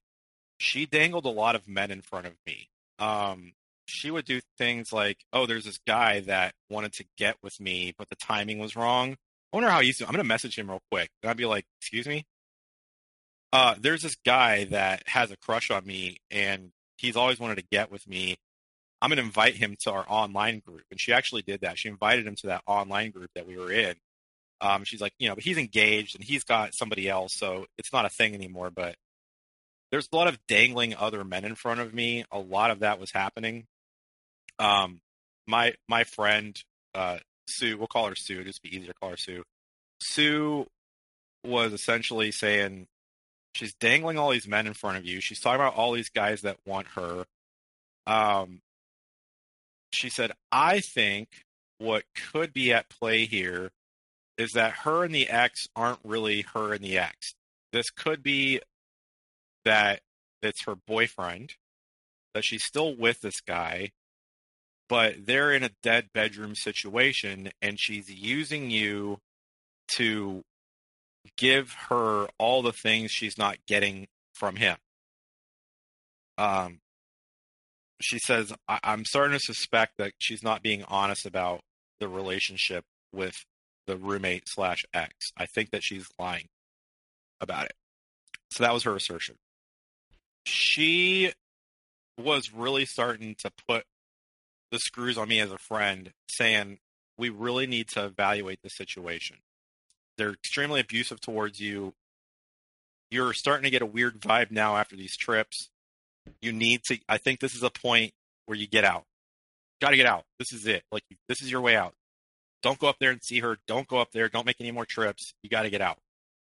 she 0.57 0.85
dangled 0.85 1.25
a 1.25 1.29
lot 1.29 1.55
of 1.55 1.67
men 1.67 1.91
in 1.91 2.01
front 2.01 2.27
of 2.27 2.33
me. 2.45 2.69
Um, 2.99 3.53
she 3.87 4.09
would 4.11 4.25
do 4.25 4.41
things 4.57 4.91
like, 4.93 5.25
"Oh, 5.33 5.45
there's 5.45 5.65
this 5.65 5.79
guy 5.85 6.21
that 6.21 6.55
wanted 6.69 6.93
to 6.93 7.05
get 7.17 7.37
with 7.43 7.59
me, 7.59 7.93
but 7.97 8.09
the 8.09 8.15
timing 8.15 8.59
was 8.59 8.75
wrong." 8.75 9.13
I 9.53 9.57
wonder 9.57 9.69
how 9.69 9.81
he's. 9.81 9.97
doing. 9.97 10.07
I'm 10.07 10.13
gonna 10.13 10.23
message 10.23 10.57
him 10.57 10.69
real 10.69 10.81
quick, 10.91 11.09
and 11.21 11.29
I'd 11.29 11.37
be 11.37 11.45
like, 11.45 11.65
"Excuse 11.79 12.07
me." 12.07 12.25
Uh, 13.53 13.75
there's 13.79 14.01
this 14.01 14.15
guy 14.25 14.65
that 14.65 15.07
has 15.07 15.31
a 15.31 15.37
crush 15.37 15.71
on 15.71 15.85
me, 15.85 16.17
and 16.31 16.71
he's 16.97 17.15
always 17.15 17.39
wanted 17.39 17.55
to 17.55 17.65
get 17.71 17.91
with 17.91 18.07
me. 18.07 18.37
I'm 19.01 19.09
gonna 19.09 19.21
invite 19.21 19.55
him 19.55 19.75
to 19.81 19.91
our 19.91 20.05
online 20.09 20.59
group, 20.59 20.85
and 20.91 20.99
she 20.99 21.13
actually 21.13 21.43
did 21.43 21.61
that. 21.61 21.77
She 21.77 21.89
invited 21.89 22.25
him 22.27 22.35
to 22.37 22.47
that 22.47 22.63
online 22.65 23.11
group 23.11 23.29
that 23.35 23.47
we 23.47 23.57
were 23.57 23.71
in. 23.71 23.95
Um, 24.61 24.83
she's 24.83 25.01
like, 25.01 25.13
you 25.19 25.29
know, 25.29 25.35
but 25.35 25.43
he's 25.43 25.57
engaged 25.57 26.15
and 26.15 26.23
he's 26.23 26.43
got 26.43 26.73
somebody 26.73 27.09
else, 27.09 27.33
so 27.33 27.65
it's 27.77 27.93
not 27.93 28.05
a 28.05 28.09
thing 28.09 28.33
anymore. 28.33 28.71
But 28.71 28.95
there's 29.95 30.09
a 30.11 30.15
lot 30.17 30.27
of 30.27 30.37
dangling 30.49 30.93
other 30.93 31.23
men 31.23 31.45
in 31.45 31.55
front 31.55 31.79
of 31.79 31.93
me. 31.93 32.25
A 32.29 32.37
lot 32.37 32.69
of 32.69 32.79
that 32.79 32.99
was 32.99 33.11
happening. 33.13 33.63
Um, 34.59 34.99
my 35.47 35.75
my 35.87 36.03
friend 36.03 36.53
uh, 36.93 37.19
Sue, 37.47 37.77
we'll 37.77 37.87
call 37.87 38.09
her 38.09 38.15
Sue. 38.15 38.43
Just 38.43 38.61
be 38.61 38.75
easier 38.75 38.87
to 38.87 38.93
call 38.99 39.11
her 39.11 39.17
Sue. 39.17 39.43
Sue 40.01 40.65
was 41.45 41.71
essentially 41.71 42.33
saying 42.33 42.87
she's 43.55 43.73
dangling 43.75 44.17
all 44.17 44.31
these 44.31 44.49
men 44.49 44.67
in 44.67 44.73
front 44.73 44.97
of 44.97 45.05
you. 45.05 45.21
She's 45.21 45.39
talking 45.39 45.61
about 45.61 45.75
all 45.75 45.93
these 45.93 46.09
guys 46.09 46.41
that 46.41 46.57
want 46.65 46.87
her. 46.95 47.23
Um, 48.05 48.59
she 49.93 50.09
said, 50.09 50.33
I 50.51 50.81
think 50.81 51.29
what 51.77 52.03
could 52.33 52.51
be 52.51 52.73
at 52.73 52.89
play 52.89 53.27
here 53.27 53.71
is 54.37 54.51
that 54.55 54.73
her 54.83 55.05
and 55.05 55.15
the 55.15 55.29
ex 55.29 55.67
aren't 55.73 55.99
really 56.03 56.41
her 56.53 56.73
and 56.73 56.83
the 56.83 56.97
ex. 56.97 57.33
This 57.71 57.89
could 57.91 58.21
be 58.21 58.59
that 59.65 59.99
it's 60.41 60.65
her 60.65 60.75
boyfriend, 60.75 61.55
that 62.33 62.45
she's 62.45 62.63
still 62.63 62.95
with 62.95 63.21
this 63.21 63.41
guy, 63.41 63.91
but 64.87 65.25
they're 65.25 65.51
in 65.51 65.63
a 65.63 65.71
dead 65.81 66.09
bedroom 66.13 66.55
situation 66.55 67.49
and 67.61 67.79
she's 67.79 68.09
using 68.09 68.69
you 68.69 69.17
to 69.97 70.43
give 71.37 71.73
her 71.89 72.27
all 72.37 72.61
the 72.61 72.71
things 72.71 73.11
she's 73.11 73.37
not 73.37 73.57
getting 73.67 74.07
from 74.33 74.55
him. 74.57 74.77
Um, 76.37 76.79
she 78.01 78.19
says, 78.19 78.53
I- 78.67 78.79
am 78.83 79.05
starting 79.05 79.37
to 79.37 79.43
suspect 79.43 79.93
that 79.97 80.13
she's 80.19 80.43
not 80.43 80.61
being 80.61 80.83
honest 80.83 81.25
about 81.25 81.61
the 81.99 82.07
relationship 82.07 82.83
with 83.11 83.45
the 83.87 83.97
roommate 83.97 84.43
slash 84.47 84.83
ex. 84.93 85.31
I 85.37 85.45
think 85.45 85.71
that 85.71 85.83
she's 85.83 86.07
lying 86.19 86.47
about 87.39 87.65
it. 87.65 87.73
So 88.51 88.63
that 88.63 88.73
was 88.73 88.83
her 88.83 88.95
assertion 88.95 89.37
she 90.45 91.33
was 92.17 92.51
really 92.53 92.85
starting 92.85 93.35
to 93.39 93.51
put 93.67 93.83
the 94.71 94.79
screws 94.79 95.17
on 95.17 95.27
me 95.27 95.39
as 95.39 95.51
a 95.51 95.57
friend, 95.57 96.11
saying, 96.29 96.79
We 97.17 97.29
really 97.29 97.67
need 97.67 97.89
to 97.89 98.05
evaluate 98.05 98.59
the 98.63 98.69
situation. 98.69 99.37
They're 100.17 100.31
extremely 100.31 100.79
abusive 100.79 101.19
towards 101.19 101.59
you. 101.59 101.93
You're 103.11 103.33
starting 103.33 103.63
to 103.63 103.69
get 103.69 103.81
a 103.81 103.85
weird 103.85 104.19
vibe 104.21 104.51
now 104.51 104.77
after 104.77 104.95
these 104.95 105.15
trips. 105.17 105.69
You 106.41 106.51
need 106.51 106.81
to, 106.85 106.97
I 107.07 107.17
think 107.17 107.39
this 107.39 107.53
is 107.53 107.63
a 107.63 107.69
point 107.69 108.13
where 108.45 108.57
you 108.57 108.67
get 108.67 108.83
out. 108.83 109.03
Got 109.81 109.91
to 109.91 109.97
get 109.97 110.05
out. 110.05 110.23
This 110.39 110.53
is 110.53 110.65
it. 110.65 110.83
Like, 110.91 111.03
this 111.27 111.41
is 111.41 111.51
your 111.51 111.61
way 111.61 111.75
out. 111.75 111.93
Don't 112.63 112.79
go 112.79 112.87
up 112.87 112.97
there 112.99 113.11
and 113.11 113.21
see 113.23 113.39
her. 113.41 113.57
Don't 113.67 113.87
go 113.87 113.99
up 113.99 114.11
there. 114.11 114.27
Don't 114.29 114.45
make 114.45 114.59
any 114.59 114.71
more 114.71 114.85
trips. 114.85 115.33
You 115.43 115.49
got 115.49 115.63
to 115.63 115.69
get 115.69 115.81
out. 115.81 115.97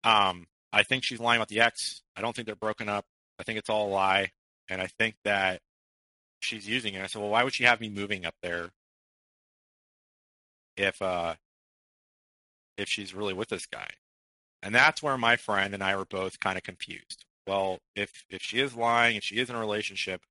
Um, 0.05 0.47
I 0.73 0.83
think 0.85 1.03
she's 1.03 1.19
lying 1.19 1.39
about 1.39 1.49
the 1.49 1.61
ex. 1.61 2.03
I 2.15 2.21
don't 2.21 2.37
think 2.37 2.47
they're 2.47 2.55
broken 2.55 2.89
up. 2.89 3.05
I 3.39 3.43
think 3.43 3.59
it's 3.59 3.71
all 3.71 3.89
a 3.89 3.91
lie. 3.91 4.31
And 4.69 4.81
I 4.81 4.87
think 4.87 5.17
that 5.25 5.61
she's 6.41 6.69
using 6.69 6.95
it. 6.95 7.03
I 7.03 7.07
said, 7.07 7.21
well, 7.21 7.31
why 7.31 7.45
would 7.45 7.55
she 7.55 7.65
have 7.65 7.81
me 7.81 7.89
moving 7.89 8.25
up 8.25 8.35
there 8.43 8.71
if 10.77 11.01
uh 11.01 11.35
if 12.77 12.89
she's 12.89 13.15
really 13.15 13.35
with 13.35 13.49
this 13.49 13.67
guy? 13.67 13.89
And 14.63 14.75
that's 14.75 15.03
where 15.03 15.17
my 15.19 15.37
friend 15.37 15.75
and 15.75 15.83
I 15.83 15.97
were 15.97 16.05
both 16.05 16.41
kind 16.41 16.57
of 16.57 16.65
confused. 16.65 17.25
Well, 17.47 17.81
if 17.95 18.25
if 18.29 18.43
she 18.43 18.61
is 18.61 18.75
lying, 18.75 19.17
if 19.17 19.25
she 19.25 19.37
is 19.39 19.49
in 19.49 19.57
a 19.57 19.61
relationship, 19.61 20.23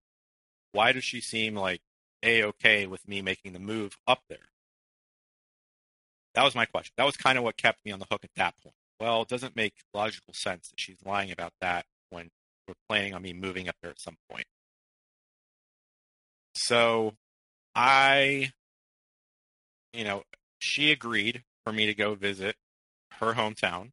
why 0.71 0.91
does 0.91 1.03
she 1.03 1.21
seem 1.21 1.55
like 1.55 1.81
a 2.23 2.43
okay 2.43 2.87
with 2.87 3.07
me 3.07 3.21
making 3.21 3.53
the 3.53 3.59
move 3.59 3.97
up 4.07 4.23
there? 4.29 4.49
That 6.33 6.43
was 6.43 6.55
my 6.55 6.65
question. 6.65 6.93
That 6.97 7.05
was 7.05 7.15
kind 7.15 7.37
of 7.37 7.45
what 7.45 7.55
kept 7.55 7.85
me 7.85 7.91
on 7.91 7.99
the 7.99 8.07
hook 8.11 8.25
at 8.25 8.35
that 8.35 8.55
point. 8.61 8.75
Well, 8.99 9.21
it 9.21 9.29
doesn't 9.29 9.55
make 9.55 9.75
logical 9.93 10.33
sense 10.33 10.67
that 10.69 10.79
she's 10.79 10.97
lying 11.05 11.31
about 11.31 11.53
that 11.61 11.85
when 12.09 12.29
we're 12.67 12.73
planning 12.89 13.13
on 13.13 13.21
me 13.21 13.33
moving 13.33 13.67
up 13.69 13.75
there 13.81 13.91
at 13.91 13.99
some 13.99 14.17
point. 14.29 14.45
So 16.55 17.13
I, 17.75 18.51
you 19.93 20.03
know, 20.03 20.23
she 20.59 20.91
agreed 20.91 21.43
for 21.63 21.73
me 21.73 21.85
to 21.85 21.93
go 21.93 22.15
visit 22.15 22.55
her 23.19 23.33
hometown 23.33 23.91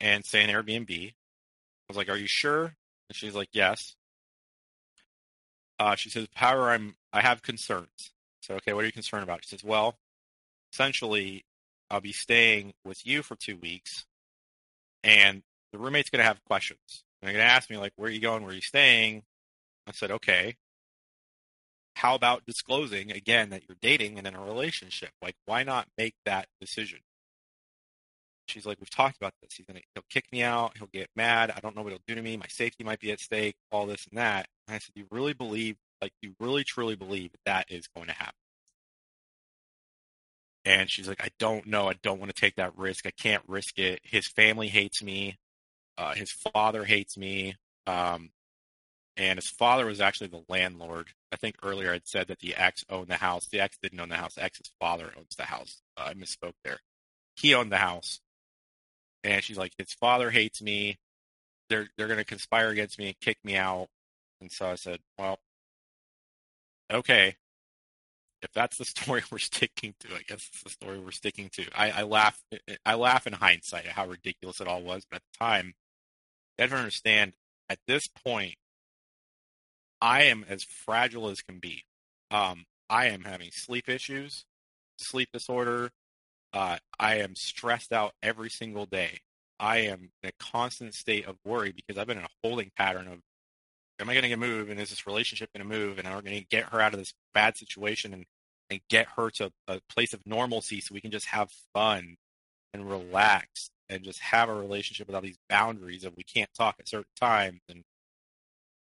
and 0.00 0.24
stay 0.24 0.42
in 0.42 0.50
Airbnb. 0.50 1.08
I 1.08 1.14
was 1.88 1.96
like, 1.96 2.08
"Are 2.08 2.16
you 2.16 2.26
sure?" 2.26 2.64
And 2.64 3.16
she's 3.16 3.34
like, 3.34 3.48
"Yes." 3.52 3.96
Uh, 5.78 5.96
she 5.96 6.10
says, 6.10 6.28
Power, 6.34 6.70
I'm 6.70 6.96
I 7.12 7.22
have 7.22 7.42
concerns." 7.42 8.12
So, 8.40 8.54
okay, 8.56 8.72
what 8.72 8.84
are 8.84 8.86
you 8.86 8.92
concerned 8.92 9.22
about? 9.22 9.44
She 9.44 9.50
says, 9.50 9.64
"Well, 9.64 9.96
essentially, 10.72 11.44
I'll 11.90 12.00
be 12.00 12.12
staying 12.12 12.74
with 12.84 13.06
you 13.06 13.22
for 13.22 13.36
two 13.36 13.56
weeks, 13.56 14.06
and 15.02 15.42
the 15.72 15.78
roommate's 15.78 16.10
going 16.10 16.20
to 16.20 16.26
have 16.26 16.44
questions. 16.44 17.04
And 17.22 17.28
they're 17.28 17.36
going 17.38 17.46
to 17.46 17.52
ask 17.52 17.70
me 17.70 17.76
like, 17.76 17.92
"Where 17.96 18.08
are 18.08 18.12
you 18.12 18.20
going? 18.20 18.42
Where 18.42 18.52
are 18.52 18.54
you 18.54 18.60
staying?" 18.60 19.22
I 19.86 19.92
said, 19.92 20.10
"Okay." 20.10 20.56
How 21.94 22.14
about 22.14 22.46
disclosing 22.46 23.12
again 23.12 23.50
that 23.50 23.62
you're 23.68 23.76
dating 23.80 24.18
and 24.18 24.26
in 24.26 24.34
a 24.34 24.42
relationship? 24.42 25.10
Like, 25.20 25.36
why 25.44 25.62
not 25.62 25.88
make 25.98 26.14
that 26.24 26.48
decision? 26.60 27.00
She's 28.48 28.66
like, 28.66 28.78
we've 28.80 28.90
talked 28.90 29.16
about 29.18 29.34
this. 29.40 29.52
He's 29.54 29.66
gonna, 29.66 29.82
he'll 29.94 30.04
kick 30.10 30.24
me 30.32 30.42
out. 30.42 30.76
He'll 30.76 30.88
get 30.92 31.10
mad. 31.14 31.52
I 31.54 31.60
don't 31.60 31.76
know 31.76 31.82
what 31.82 31.92
he'll 31.92 32.02
do 32.06 32.14
to 32.14 32.22
me. 32.22 32.36
My 32.36 32.48
safety 32.48 32.82
might 32.82 32.98
be 32.98 33.12
at 33.12 33.20
stake. 33.20 33.56
All 33.70 33.86
this 33.86 34.06
and 34.10 34.18
that. 34.18 34.48
And 34.66 34.74
I 34.74 34.78
said, 34.78 34.92
you 34.94 35.06
really 35.10 35.34
believe, 35.34 35.76
like, 36.00 36.12
you 36.22 36.34
really 36.40 36.64
truly 36.64 36.96
believe 36.96 37.30
that 37.44 37.70
is 37.70 37.86
going 37.94 38.08
to 38.08 38.14
happen? 38.14 38.34
And 40.64 40.90
she's 40.90 41.08
like, 41.08 41.22
I 41.22 41.28
don't 41.38 41.66
know. 41.66 41.88
I 41.88 41.94
don't 42.02 42.18
want 42.18 42.34
to 42.34 42.40
take 42.40 42.56
that 42.56 42.76
risk. 42.76 43.06
I 43.06 43.10
can't 43.10 43.42
risk 43.46 43.78
it. 43.78 44.00
His 44.02 44.28
family 44.28 44.68
hates 44.68 45.02
me. 45.02 45.36
Uh, 45.98 46.14
his 46.14 46.30
father 46.30 46.84
hates 46.84 47.16
me. 47.16 47.56
Um, 47.86 48.30
and 49.16 49.38
his 49.38 49.48
father 49.48 49.86
was 49.86 50.00
actually 50.00 50.28
the 50.28 50.44
landlord. 50.48 51.08
I 51.30 51.36
think 51.36 51.56
earlier 51.62 51.92
I'd 51.92 52.06
said 52.06 52.28
that 52.28 52.40
the 52.40 52.54
ex 52.54 52.84
owned 52.88 53.08
the 53.08 53.16
house. 53.16 53.46
The 53.46 53.60
ex 53.60 53.78
didn't 53.82 54.00
own 54.00 54.08
the 54.08 54.16
house. 54.16 54.34
The 54.34 54.44
ex's 54.44 54.70
father 54.80 55.12
owns 55.16 55.36
the 55.36 55.44
house. 55.44 55.82
Uh, 55.96 56.06
I 56.08 56.14
misspoke 56.14 56.54
there. 56.64 56.78
He 57.36 57.54
owned 57.54 57.72
the 57.72 57.78
house, 57.78 58.20
and 59.24 59.42
she's 59.42 59.58
like, 59.58 59.72
his 59.78 59.92
father 59.92 60.30
hates 60.30 60.62
me. 60.62 60.98
They're 61.68 61.88
they're 61.96 62.06
going 62.06 62.18
to 62.18 62.24
conspire 62.24 62.68
against 62.70 62.98
me 62.98 63.06
and 63.08 63.20
kick 63.20 63.38
me 63.44 63.56
out. 63.56 63.88
And 64.40 64.50
so 64.50 64.66
I 64.66 64.74
said, 64.76 65.00
well, 65.18 65.38
okay, 66.92 67.36
if 68.42 68.52
that's 68.52 68.78
the 68.78 68.84
story 68.86 69.22
we're 69.30 69.38
sticking 69.38 69.94
to, 70.00 70.08
I 70.14 70.22
guess 70.26 70.48
it's 70.52 70.62
the 70.62 70.70
story 70.70 70.98
we're 70.98 71.10
sticking 71.10 71.50
to. 71.50 71.66
I, 71.74 71.90
I 71.90 72.02
laugh. 72.02 72.42
I 72.84 72.94
laugh 72.94 73.26
in 73.26 73.34
hindsight 73.34 73.86
at 73.86 73.92
how 73.92 74.06
ridiculous 74.06 74.60
it 74.60 74.68
all 74.68 74.82
was, 74.82 75.04
but 75.10 75.16
at 75.16 75.22
the 75.32 75.44
time, 75.44 75.74
have 76.62 76.70
to 76.70 76.76
understand. 76.76 77.32
At 77.68 77.78
this 77.86 78.02
point, 78.24 78.56
I 80.00 80.24
am 80.24 80.44
as 80.48 80.64
fragile 80.64 81.28
as 81.28 81.40
can 81.40 81.58
be. 81.58 81.84
Um, 82.30 82.64
I 82.90 83.06
am 83.06 83.22
having 83.24 83.50
sleep 83.52 83.88
issues, 83.88 84.44
sleep 84.98 85.28
disorder. 85.32 85.90
Uh, 86.52 86.78
I 86.98 87.16
am 87.16 87.34
stressed 87.36 87.92
out 87.92 88.12
every 88.22 88.50
single 88.50 88.84
day. 88.84 89.20
I 89.58 89.78
am 89.78 90.10
in 90.22 90.30
a 90.30 90.44
constant 90.52 90.94
state 90.94 91.26
of 91.26 91.36
worry 91.44 91.72
because 91.72 91.98
I've 91.98 92.06
been 92.06 92.18
in 92.18 92.24
a 92.24 92.28
holding 92.42 92.72
pattern 92.76 93.06
of 93.06 93.20
am 94.00 94.10
I 94.10 94.14
going 94.14 94.24
to 94.24 94.28
get 94.28 94.38
moved? 94.38 94.70
and 94.70 94.80
is 94.80 94.90
this 94.90 95.06
relationship 95.06 95.50
going 95.54 95.66
to 95.66 95.76
move 95.76 95.98
and 95.98 96.06
am 96.06 96.18
I 96.18 96.20
going 96.20 96.40
to 96.40 96.46
get 96.50 96.70
her 96.70 96.80
out 96.80 96.92
of 96.92 96.98
this 96.98 97.14
bad 97.32 97.56
situation 97.56 98.12
and, 98.12 98.24
and 98.68 98.80
get 98.90 99.06
her 99.16 99.30
to 99.36 99.52
a 99.68 99.80
place 99.88 100.12
of 100.12 100.26
normalcy 100.26 100.80
so 100.80 100.94
we 100.94 101.00
can 101.00 101.12
just 101.12 101.26
have 101.26 101.48
fun 101.72 102.16
and 102.74 102.90
relax 102.90 103.70
and 103.88 104.02
just 104.02 104.20
have 104.20 104.48
a 104.48 104.54
relationship 104.54 105.06
without 105.06 105.22
these 105.22 105.38
boundaries 105.48 106.04
of 106.04 106.16
we 106.16 106.22
can't 106.22 106.52
talk 106.54 106.76
at 106.78 106.88
certain 106.88 107.04
times 107.18 107.60
and 107.68 107.82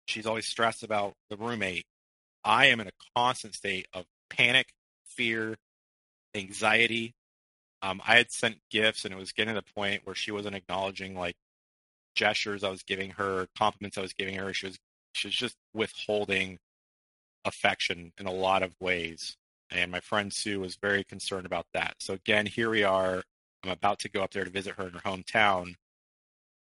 she's 0.06 0.26
always 0.26 0.46
stressed 0.46 0.84
about 0.84 1.14
the 1.30 1.38
roommate. 1.38 1.86
I 2.44 2.68
am 2.68 2.80
in 2.80 2.88
a 2.88 2.92
constant 3.16 3.56
state 3.56 3.88
of 3.94 4.06
panic, 4.30 4.74
fear, 5.06 5.56
anxiety. 6.36 7.14
Um, 7.82 8.02
I 8.06 8.18
had 8.18 8.32
sent 8.32 8.58
gifts 8.70 9.06
and 9.06 9.14
it 9.14 9.18
was 9.18 9.32
getting 9.32 9.54
to 9.54 9.62
the 9.62 9.74
point 9.74 10.02
where 10.06 10.16
she 10.16 10.32
wasn't 10.32 10.56
acknowledging 10.56 11.16
like 11.16 11.36
gestures 12.16 12.64
I 12.64 12.70
was 12.70 12.84
giving 12.84 13.12
her, 13.12 13.48
compliments 13.58 13.98
I 13.98 14.02
was 14.02 14.14
giving 14.14 14.36
her. 14.36 14.54
She 14.54 14.68
was 14.68 14.78
she 15.14 15.28
was 15.28 15.36
just 15.36 15.56
withholding 15.74 16.60
affection 17.46 18.12
in 18.20 18.28
a 18.28 18.32
lot 18.32 18.64
of 18.64 18.76
ways. 18.80 19.38
And 19.72 19.92
my 19.92 20.00
friend 20.00 20.34
Sue 20.34 20.60
was 20.60 20.76
very 20.76 21.04
concerned 21.04 21.46
about 21.46 21.66
that. 21.74 21.96
So 22.00 22.14
again, 22.14 22.46
here 22.46 22.70
we 22.70 22.84
are. 22.84 23.24
I'm 23.64 23.72
about 23.72 24.00
to 24.00 24.10
go 24.10 24.22
up 24.22 24.32
there 24.32 24.46
to 24.46 24.50
visit 24.50 24.76
her 24.76 24.88
in 24.88 24.94
her 24.94 25.00
hometown. 25.00 25.76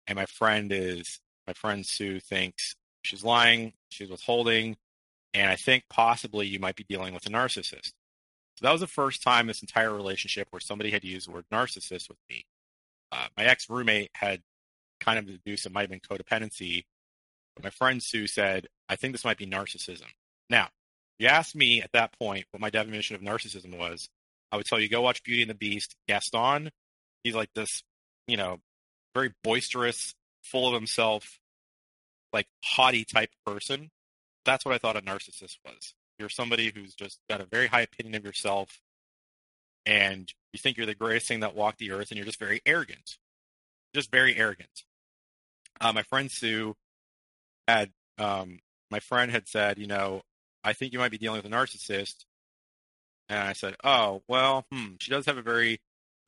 And 0.06 0.16
my 0.16 0.26
friend 0.26 0.72
is 0.72 1.20
my 1.46 1.52
friend 1.52 1.84
Sue 1.86 2.20
thinks 2.20 2.74
she's 3.02 3.24
lying, 3.24 3.72
she's 3.90 4.10
withholding, 4.10 4.76
and 5.34 5.50
I 5.50 5.56
think 5.56 5.84
possibly 5.88 6.46
you 6.46 6.58
might 6.58 6.76
be 6.76 6.84
dealing 6.88 7.14
with 7.14 7.26
a 7.26 7.30
narcissist. 7.30 7.92
So 8.56 8.62
that 8.66 8.72
was 8.72 8.80
the 8.80 8.86
first 8.86 9.22
time 9.22 9.46
this 9.46 9.62
entire 9.62 9.92
relationship 9.92 10.48
where 10.50 10.60
somebody 10.60 10.90
had 10.90 11.04
used 11.04 11.28
the 11.28 11.32
word 11.32 11.46
narcissist 11.52 12.08
with 12.08 12.18
me. 12.28 12.44
Uh, 13.12 13.26
my 13.36 13.44
ex 13.44 13.70
roommate 13.70 14.10
had 14.14 14.42
kind 15.00 15.18
of 15.18 15.26
deduced 15.26 15.66
it 15.66 15.72
might 15.72 15.82
have 15.82 15.90
been 15.90 16.00
codependency, 16.00 16.84
but 17.56 17.64
my 17.64 17.70
friend 17.70 18.02
Sue 18.02 18.26
said, 18.26 18.66
I 18.88 18.96
think 18.96 19.14
this 19.14 19.24
might 19.24 19.38
be 19.38 19.46
narcissism. 19.46 20.06
Now, 20.48 20.68
you 21.18 21.28
asked 21.28 21.54
me 21.54 21.82
at 21.82 21.92
that 21.92 22.18
point 22.18 22.46
what 22.50 22.60
my 22.60 22.70
definition 22.70 23.16
of 23.16 23.22
narcissism 23.22 23.78
was. 23.78 24.08
I 24.52 24.56
would 24.56 24.66
tell 24.66 24.80
you, 24.80 24.88
go 24.88 25.02
watch 25.02 25.22
Beauty 25.22 25.42
and 25.42 25.50
the 25.50 25.54
Beast. 25.54 25.94
Gaston, 26.08 26.70
he's 27.24 27.34
like 27.34 27.50
this, 27.54 27.82
you 28.26 28.36
know, 28.36 28.58
very 29.14 29.32
boisterous, 29.42 30.14
full 30.42 30.68
of 30.68 30.74
himself, 30.74 31.38
like 32.32 32.46
haughty 32.64 33.04
type 33.04 33.30
person. 33.46 33.90
That's 34.44 34.64
what 34.64 34.74
I 34.74 34.78
thought 34.78 34.96
a 34.96 35.02
narcissist 35.02 35.58
was. 35.64 35.94
You're 36.18 36.28
somebody 36.28 36.72
who's 36.74 36.94
just 36.94 37.18
got 37.28 37.40
a 37.40 37.46
very 37.46 37.66
high 37.66 37.82
opinion 37.82 38.14
of 38.14 38.24
yourself 38.24 38.80
and 39.86 40.32
you 40.52 40.58
think 40.58 40.76
you're 40.76 40.86
the 40.86 40.94
greatest 40.94 41.28
thing 41.28 41.40
that 41.40 41.54
walked 41.54 41.78
the 41.78 41.92
earth 41.92 42.10
and 42.10 42.16
you're 42.16 42.26
just 42.26 42.38
very 42.38 42.60
arrogant. 42.66 43.16
Just 43.94 44.10
very 44.10 44.36
arrogant. 44.36 44.84
Uh, 45.80 45.92
my 45.92 46.02
friend 46.02 46.30
Sue 46.30 46.76
had, 47.66 47.90
um, 48.18 48.60
my 48.90 49.00
friend 49.00 49.30
had 49.30 49.48
said, 49.48 49.78
you 49.78 49.86
know, 49.86 50.22
I 50.62 50.74
think 50.74 50.92
you 50.92 50.98
might 50.98 51.10
be 51.10 51.18
dealing 51.18 51.42
with 51.42 51.50
a 51.50 51.54
narcissist. 51.54 52.24
And 53.28 53.38
I 53.38 53.52
said, 53.52 53.76
oh, 53.84 54.22
well, 54.28 54.66
hmm, 54.70 54.94
she 55.00 55.10
does 55.10 55.26
have 55.26 55.38
a 55.38 55.42
very, 55.42 55.80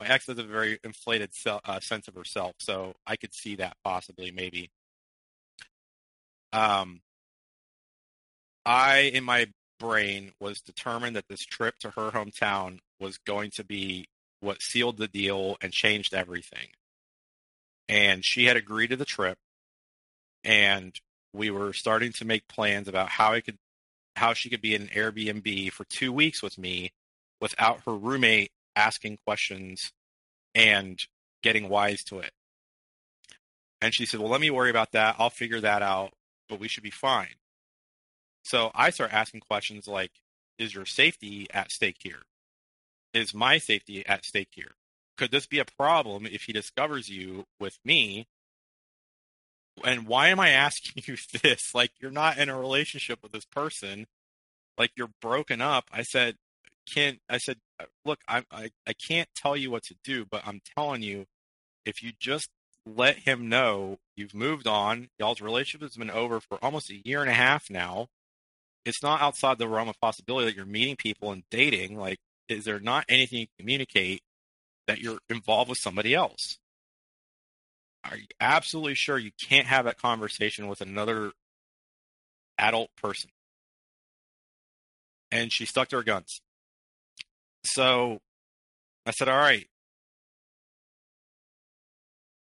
ex 0.02 0.26
has 0.26 0.38
a 0.38 0.42
very 0.42 0.78
inflated 0.84 1.30
uh, 1.46 1.80
sense 1.80 2.08
of 2.08 2.14
herself. 2.14 2.54
So 2.58 2.94
I 3.06 3.16
could 3.16 3.34
see 3.34 3.56
that 3.56 3.76
possibly, 3.84 4.30
maybe. 4.30 4.70
Um, 6.52 7.00
I, 8.64 9.10
in 9.14 9.24
my 9.24 9.48
brain, 9.80 10.32
was 10.40 10.60
determined 10.60 11.16
that 11.16 11.28
this 11.28 11.44
trip 11.44 11.78
to 11.80 11.90
her 11.90 12.10
hometown 12.10 12.78
was 13.00 13.18
going 13.18 13.50
to 13.52 13.64
be 13.64 14.06
what 14.40 14.62
sealed 14.62 14.98
the 14.98 15.08
deal 15.08 15.56
and 15.60 15.72
changed 15.72 16.14
everything. 16.14 16.68
And 17.88 18.24
she 18.24 18.44
had 18.44 18.56
agreed 18.56 18.88
to 18.88 18.96
the 18.96 19.04
trip, 19.04 19.38
and 20.44 20.94
we 21.32 21.50
were 21.50 21.72
starting 21.72 22.12
to 22.12 22.24
make 22.24 22.46
plans 22.48 22.88
about 22.88 23.08
how 23.08 23.32
I 23.32 23.40
could, 23.40 23.58
how 24.16 24.34
she 24.34 24.50
could 24.50 24.60
be 24.60 24.74
in 24.74 24.82
an 24.82 24.88
Airbnb 24.88 25.72
for 25.72 25.84
two 25.84 26.12
weeks 26.12 26.42
with 26.42 26.58
me, 26.58 26.92
without 27.40 27.80
her 27.86 27.94
roommate 27.94 28.52
asking 28.76 29.18
questions 29.26 29.92
and 30.54 30.98
getting 31.42 31.68
wise 31.68 32.02
to 32.04 32.18
it. 32.18 32.32
And 33.80 33.94
she 33.94 34.06
said, 34.06 34.20
Well, 34.20 34.30
let 34.30 34.40
me 34.40 34.50
worry 34.50 34.70
about 34.70 34.92
that. 34.92 35.16
I'll 35.18 35.30
figure 35.30 35.60
that 35.60 35.82
out 35.82 36.12
but 36.52 36.60
we 36.60 36.68
should 36.68 36.82
be 36.82 36.90
fine. 36.90 37.36
So 38.44 38.70
I 38.74 38.90
start 38.90 39.14
asking 39.14 39.40
questions 39.40 39.88
like, 39.88 40.10
is 40.58 40.74
your 40.74 40.84
safety 40.84 41.46
at 41.50 41.70
stake 41.70 41.96
here? 42.00 42.22
Is 43.14 43.32
my 43.32 43.56
safety 43.56 44.04
at 44.06 44.26
stake 44.26 44.50
here? 44.50 44.72
Could 45.16 45.30
this 45.30 45.46
be 45.46 45.58
a 45.58 45.64
problem 45.64 46.26
if 46.26 46.42
he 46.42 46.52
discovers 46.52 47.08
you 47.08 47.46
with 47.58 47.78
me? 47.86 48.26
And 49.82 50.06
why 50.06 50.28
am 50.28 50.40
I 50.40 50.50
asking 50.50 51.04
you 51.06 51.16
this? 51.42 51.74
Like, 51.74 51.92
you're 52.00 52.10
not 52.10 52.36
in 52.36 52.50
a 52.50 52.58
relationship 52.58 53.20
with 53.22 53.32
this 53.32 53.46
person. 53.46 54.06
Like, 54.76 54.90
you're 54.94 55.10
broken 55.22 55.62
up. 55.62 55.84
I 55.90 56.02
said, 56.02 56.36
can't, 56.92 57.18
I 57.28 57.38
said, 57.38 57.58
uh, 57.80 57.84
look, 58.04 58.20
I, 58.28 58.44
I, 58.50 58.70
I 58.86 58.92
can't 58.92 59.28
tell 59.34 59.56
you 59.56 59.70
what 59.70 59.82
to 59.84 59.94
do, 60.04 60.24
but 60.24 60.42
I'm 60.46 60.60
telling 60.76 61.02
you, 61.02 61.26
if 61.84 62.02
you 62.02 62.12
just 62.18 62.48
let 62.84 63.18
him 63.18 63.48
know 63.48 63.98
you've 64.16 64.34
moved 64.34 64.66
on. 64.66 65.08
Y'all's 65.18 65.40
relationship 65.40 65.82
has 65.82 65.96
been 65.96 66.10
over 66.10 66.40
for 66.40 66.58
almost 66.62 66.90
a 66.90 67.00
year 67.04 67.20
and 67.20 67.30
a 67.30 67.34
half 67.34 67.70
now. 67.70 68.08
It's 68.84 69.02
not 69.02 69.20
outside 69.20 69.58
the 69.58 69.68
realm 69.68 69.88
of 69.88 70.00
possibility 70.00 70.46
that 70.46 70.56
you're 70.56 70.66
meeting 70.66 70.96
people 70.96 71.30
and 71.30 71.44
dating. 71.50 71.96
Like, 71.96 72.18
is 72.48 72.64
there 72.64 72.80
not 72.80 73.04
anything 73.08 73.38
you 73.40 73.46
communicate 73.56 74.22
that 74.88 74.98
you're 74.98 75.20
involved 75.30 75.68
with 75.68 75.78
somebody 75.78 76.12
else? 76.14 76.58
are 78.04 78.16
you 78.16 78.26
absolutely 78.40 78.94
sure 78.94 79.18
you 79.18 79.30
can't 79.48 79.66
have 79.66 79.84
that 79.84 79.98
conversation 79.98 80.68
with 80.68 80.80
another 80.80 81.32
adult 82.58 82.90
person? 83.00 83.30
And 85.30 85.52
she 85.52 85.64
stuck 85.64 85.88
to 85.88 85.96
her 85.96 86.02
guns. 86.02 86.40
So 87.64 88.18
I 89.06 89.10
said, 89.12 89.28
all 89.28 89.38
right. 89.38 89.66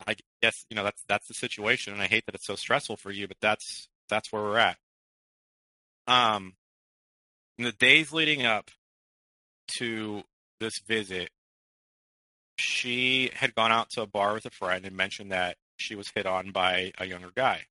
I 0.08 0.16
guess, 0.42 0.66
you 0.70 0.76
know, 0.76 0.84
that's 0.84 1.02
that's 1.08 1.28
the 1.28 1.34
situation 1.34 1.94
and 1.94 2.02
I 2.02 2.08
hate 2.08 2.26
that 2.26 2.36
it's 2.36 2.46
so 2.48 2.56
stressful 2.56 2.98
for 2.98 3.12
you, 3.12 3.28
but 3.28 3.38
that's 3.42 3.88
that's 4.10 4.32
where 4.32 4.44
we're 4.44 4.58
at. 4.58 4.78
Um 6.08 6.54
in 7.58 7.66
the 7.66 7.72
days 7.72 8.12
leading 8.12 8.46
up 8.46 8.70
to 9.80 10.24
this 10.60 10.80
visit, 10.88 11.30
she 12.58 13.32
had 13.34 13.56
gone 13.56 13.72
out 13.72 13.90
to 13.92 14.02
a 14.02 14.08
bar 14.08 14.34
with 14.34 14.46
a 14.46 14.50
friend 14.50 14.86
and 14.86 14.96
mentioned 14.96 15.32
that 15.32 15.58
she 15.78 15.96
was 15.96 16.12
hit 16.14 16.26
on 16.26 16.52
by 16.52 16.92
a 16.98 17.06
younger 17.06 17.32
guy. 17.36 17.66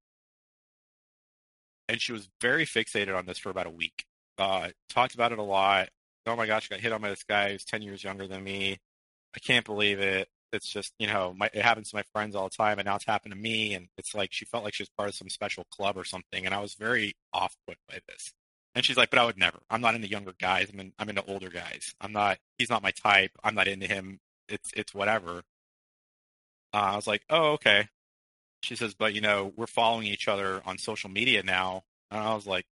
And 1.88 2.00
she 2.00 2.12
was 2.12 2.28
very 2.40 2.64
fixated 2.66 3.16
on 3.16 3.26
this 3.26 3.38
for 3.38 3.50
about 3.50 3.66
a 3.66 3.70
week. 3.70 4.04
Uh, 4.38 4.70
talked 4.88 5.14
about 5.14 5.32
it 5.32 5.38
a 5.38 5.42
lot. 5.42 5.90
Oh 6.26 6.36
my 6.36 6.46
gosh, 6.46 6.68
I 6.70 6.76
got 6.76 6.82
hit 6.82 6.92
on 6.92 7.02
by 7.02 7.10
this 7.10 7.24
guy 7.24 7.52
who's 7.52 7.64
10 7.64 7.82
years 7.82 8.02
younger 8.02 8.26
than 8.26 8.42
me. 8.42 8.78
I 9.34 9.38
can't 9.40 9.66
believe 9.66 10.00
it. 10.00 10.28
It's 10.52 10.68
just, 10.68 10.92
you 10.98 11.08
know, 11.08 11.34
my, 11.36 11.50
it 11.52 11.62
happens 11.62 11.90
to 11.90 11.96
my 11.96 12.04
friends 12.12 12.36
all 12.36 12.48
the 12.48 12.56
time, 12.56 12.78
and 12.78 12.86
now 12.86 12.94
it's 12.96 13.04
happened 13.04 13.34
to 13.34 13.40
me. 13.40 13.74
And 13.74 13.88
it's 13.98 14.14
like 14.14 14.32
she 14.32 14.44
felt 14.44 14.64
like 14.64 14.74
she 14.74 14.82
was 14.82 14.90
part 14.96 15.08
of 15.08 15.14
some 15.14 15.28
special 15.28 15.64
club 15.70 15.96
or 15.96 16.04
something. 16.04 16.46
And 16.46 16.54
I 16.54 16.60
was 16.60 16.74
very 16.74 17.14
off 17.32 17.56
put 17.66 17.76
by 17.88 17.98
this. 18.08 18.32
And 18.76 18.84
she's 18.84 18.96
like, 18.96 19.10
but 19.10 19.18
I 19.18 19.24
would 19.24 19.38
never. 19.38 19.58
I'm 19.70 19.80
not 19.80 19.94
into 19.94 20.08
younger 20.08 20.34
guys. 20.40 20.70
I'm, 20.72 20.80
in, 20.80 20.92
I'm 20.98 21.08
into 21.08 21.24
older 21.26 21.50
guys. 21.50 21.94
I'm 22.00 22.12
not, 22.12 22.38
he's 22.58 22.70
not 22.70 22.82
my 22.82 22.90
type. 22.92 23.32
I'm 23.42 23.54
not 23.54 23.68
into 23.68 23.86
him 23.86 24.20
it's 24.48 24.70
it's 24.76 24.94
whatever. 24.94 25.42
Uh, 26.72 26.76
I 26.76 26.96
was 26.96 27.06
like, 27.06 27.22
oh 27.30 27.52
okay. 27.52 27.88
She 28.62 28.76
says, 28.76 28.94
but 28.94 29.14
you 29.14 29.20
know, 29.20 29.52
we're 29.56 29.66
following 29.66 30.06
each 30.06 30.28
other 30.28 30.62
on 30.64 30.78
social 30.78 31.10
media 31.10 31.42
now. 31.42 31.84
And 32.10 32.20
I 32.20 32.34
was 32.34 32.46
like, 32.46 32.66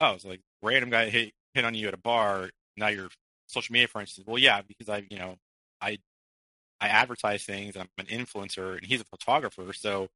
oh, 0.00 0.12
it's 0.12 0.24
like 0.24 0.40
random 0.62 0.90
guy 0.90 1.08
hit 1.10 1.32
hit 1.54 1.64
on 1.64 1.74
you 1.74 1.88
at 1.88 1.94
a 1.94 1.98
bar. 1.98 2.50
Now 2.78 2.88
you're 2.88 3.10
social 3.46 3.72
media. 3.72 3.88
She 4.06 4.14
says, 4.14 4.24
well, 4.26 4.38
yeah, 4.38 4.62
because 4.66 4.88
I, 4.88 5.04
you 5.10 5.18
know, 5.18 5.36
I 5.80 5.98
I 6.80 6.88
advertise 6.88 7.44
things. 7.44 7.76
I'm 7.76 7.88
an 7.98 8.06
influencer, 8.06 8.78
and 8.78 8.86
he's 8.86 9.00
a 9.00 9.04
photographer. 9.04 9.72
So 9.72 10.08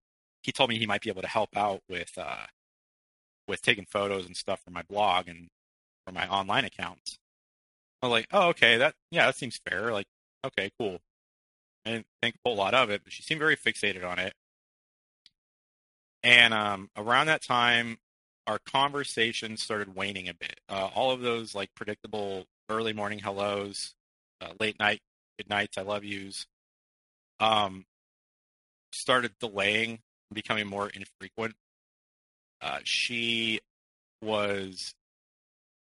he 0.43 0.53
told 0.53 0.71
me 0.71 0.79
he 0.79 0.87
might 0.87 1.03
be 1.03 1.11
able 1.11 1.23
to 1.23 1.29
help 1.29 1.57
out 1.57 1.81
with 1.89 2.13
uh, 2.17 2.47
with 3.49 3.63
taking 3.63 3.87
photos 3.87 4.27
and 4.27 4.37
stuff 4.37 4.61
for 4.65 4.71
my 4.71 4.83
blog 4.83 5.29
and 5.29 5.49
for 6.07 6.13
my 6.13 6.29
online 6.29 6.65
accounts. 6.65 7.19
I 8.03 8.07
was 8.07 8.13
like, 8.13 8.27
oh, 8.33 8.49
okay, 8.49 8.77
that 8.79 8.95
yeah, 9.11 9.27
that 9.27 9.37
seems 9.37 9.61
fair. 9.69 9.93
Like 9.93 10.07
okay, 10.45 10.71
cool. 10.79 10.99
I 11.87 11.91
didn't 11.91 12.07
think 12.23 12.37
a 12.37 12.49
whole 12.49 12.57
lot 12.57 12.75
of 12.75 12.91
it, 12.91 13.03
but 13.05 13.13
she 13.13 13.23
seemed 13.23 13.41
very 13.41 13.57
fixated 13.57 14.05
on 14.05 14.19
it. 14.19 14.35
And 16.23 16.55
um, 16.55 16.91
around 16.97 17.27
that 17.27 17.43
time, 17.43 17.99
our 18.47 18.59
conversation 18.59 19.57
started 19.57 19.95
waning 19.95 20.29
a 20.29 20.35
bit. 20.35 20.61
Uh, 20.69 20.89
all 20.95 21.11
of 21.11 21.21
those 21.21 21.55
like 21.55 21.75
predictable 21.75 22.45
early 22.69 22.93
morning 22.93 23.19
hellos, 23.19 23.95
uh, 24.41 24.53
late 24.59 24.79
night 24.79 25.01
good 25.39 25.49
nights, 25.49 25.79
I 25.79 25.83
love 25.83 26.05
yous, 26.05 26.47
um, 27.41 27.85
started 28.93 29.33
delaying, 29.41 30.01
becoming 30.33 30.67
more 30.67 30.89
infrequent. 30.89 31.55
Uh, 32.61 32.79
she 32.85 33.61
was 34.21 34.95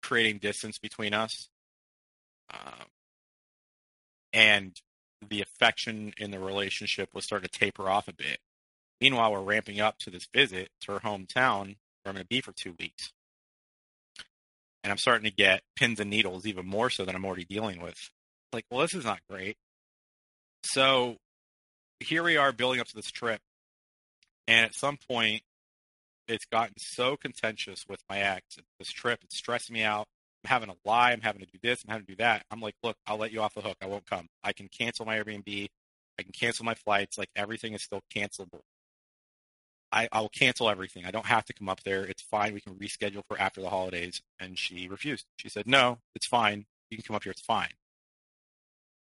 creating 0.02 0.38
distance 0.38 0.78
between 0.78 1.14
us. 1.14 1.48
Um, 2.52 2.86
and 4.32 4.80
the 5.28 5.42
affection 5.42 6.12
in 6.16 6.30
the 6.30 6.38
relationship 6.38 7.10
was 7.12 7.24
starting 7.24 7.48
to 7.48 7.58
taper 7.58 7.88
off 7.88 8.08
a 8.08 8.12
bit. 8.12 8.38
Meanwhile, 9.00 9.32
we're 9.32 9.40
ramping 9.40 9.80
up 9.80 9.98
to 9.98 10.10
this 10.10 10.28
visit 10.32 10.70
to 10.82 10.92
her 10.92 11.00
hometown 11.00 11.76
where 12.02 12.10
I'm 12.10 12.14
going 12.14 12.24
to 12.24 12.28
be 12.28 12.40
for 12.40 12.52
two 12.52 12.74
weeks. 12.78 13.12
And 14.84 14.90
I'm 14.90 14.98
starting 14.98 15.24
to 15.24 15.34
get 15.34 15.62
pins 15.76 16.00
and 16.00 16.10
needles 16.10 16.46
even 16.46 16.66
more 16.66 16.90
so 16.90 17.04
than 17.04 17.14
I'm 17.14 17.24
already 17.24 17.44
dealing 17.44 17.80
with. 17.80 17.98
Like, 18.52 18.64
well, 18.70 18.80
this 18.80 18.94
is 18.94 19.04
not 19.04 19.20
great. 19.28 19.56
So 20.62 21.16
here 22.00 22.22
we 22.22 22.36
are 22.36 22.52
building 22.52 22.80
up 22.80 22.86
to 22.88 22.96
this 22.96 23.10
trip. 23.10 23.40
And 24.46 24.64
at 24.64 24.74
some 24.74 24.98
point, 25.10 25.42
it's 26.26 26.46
gotten 26.46 26.74
so 26.78 27.16
contentious 27.16 27.84
with 27.88 28.00
my 28.08 28.20
ex. 28.20 28.56
This 28.78 28.88
trip, 28.88 29.20
it's 29.24 29.36
stressing 29.36 29.74
me 29.74 29.82
out. 29.82 30.06
I'm 30.44 30.50
having 30.50 30.68
to 30.68 30.76
lie. 30.84 31.12
I'm 31.12 31.20
having 31.20 31.40
to 31.40 31.46
do 31.46 31.58
this. 31.62 31.82
I'm 31.84 31.92
having 31.92 32.06
to 32.06 32.12
do 32.12 32.16
that. 32.16 32.44
I'm 32.50 32.60
like, 32.60 32.74
look, 32.82 32.96
I'll 33.06 33.18
let 33.18 33.32
you 33.32 33.40
off 33.40 33.54
the 33.54 33.60
hook. 33.60 33.76
I 33.82 33.86
won't 33.86 34.06
come. 34.06 34.28
I 34.44 34.52
can 34.52 34.68
cancel 34.68 35.04
my 35.04 35.18
Airbnb. 35.18 35.68
I 36.18 36.22
can 36.22 36.32
cancel 36.32 36.64
my 36.64 36.74
flights. 36.74 37.18
Like 37.18 37.30
everything 37.34 37.74
is 37.74 37.82
still 37.82 38.00
cancelable. 38.14 38.60
I, 39.90 40.08
I 40.12 40.20
will 40.20 40.28
cancel 40.28 40.68
everything. 40.68 41.04
I 41.06 41.10
don't 41.10 41.26
have 41.26 41.44
to 41.46 41.52
come 41.52 41.68
up 41.68 41.82
there. 41.82 42.04
It's 42.04 42.22
fine. 42.22 42.52
We 42.52 42.60
can 42.60 42.74
reschedule 42.74 43.22
for 43.26 43.40
after 43.40 43.60
the 43.60 43.70
holidays. 43.70 44.22
And 44.38 44.58
she 44.58 44.88
refused. 44.88 45.24
She 45.36 45.48
said, 45.48 45.66
no, 45.66 45.98
it's 46.14 46.26
fine. 46.26 46.66
You 46.90 46.96
can 46.96 47.04
come 47.04 47.16
up 47.16 47.24
here. 47.24 47.30
It's 47.30 47.40
fine. 47.40 47.70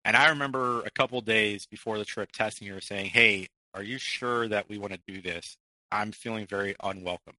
And 0.05 0.17
I 0.17 0.29
remember 0.29 0.83
a 0.83 0.91
couple 0.91 1.21
days 1.23 1.67
before 1.67 1.97
the 1.97 2.05
trip 2.05 2.33
testing 2.33 2.69
her 2.69 2.81
saying, 2.81 3.07
hey, 3.07 3.49
are 3.73 3.83
you 3.83 3.99
sure 3.99 4.47
that 4.49 4.69
we 4.69 4.79
want 4.79 4.93
to 4.93 5.01
do 5.07 5.23
this? 5.23 5.57
I'm 5.91 6.13
feeling 6.13 6.47
very 6.47 6.77
unwelcome. 6.83 7.35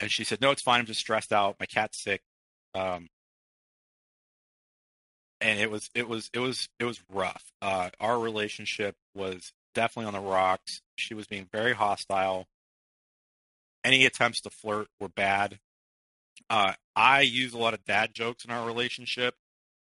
And 0.00 0.10
she 0.10 0.24
said, 0.24 0.40
"No, 0.40 0.50
it's 0.50 0.62
fine. 0.62 0.80
I'm 0.80 0.86
just 0.86 1.00
stressed 1.00 1.32
out. 1.32 1.56
My 1.58 1.66
cat's 1.66 1.98
sick." 1.98 2.22
Um, 2.74 3.08
and 5.40 5.60
it 5.60 5.70
was 5.70 5.90
it 5.94 6.08
was 6.08 6.30
it 6.32 6.38
was 6.38 6.68
it 6.78 6.84
was 6.84 7.00
rough. 7.12 7.52
Uh, 7.62 7.90
our 8.00 8.18
relationship 8.18 8.96
was 9.14 9.52
definitely 9.74 10.06
on 10.06 10.22
the 10.22 10.28
rocks. 10.28 10.80
She 10.96 11.14
was 11.14 11.26
being 11.26 11.48
very 11.52 11.74
hostile. 11.74 12.46
Any 13.84 14.06
attempts 14.06 14.40
to 14.42 14.50
flirt 14.50 14.88
were 15.00 15.08
bad. 15.08 15.58
Uh, 16.50 16.72
I 16.96 17.22
use 17.22 17.52
a 17.52 17.58
lot 17.58 17.74
of 17.74 17.84
dad 17.84 18.14
jokes 18.14 18.44
in 18.44 18.50
our 18.50 18.66
relationship. 18.66 19.34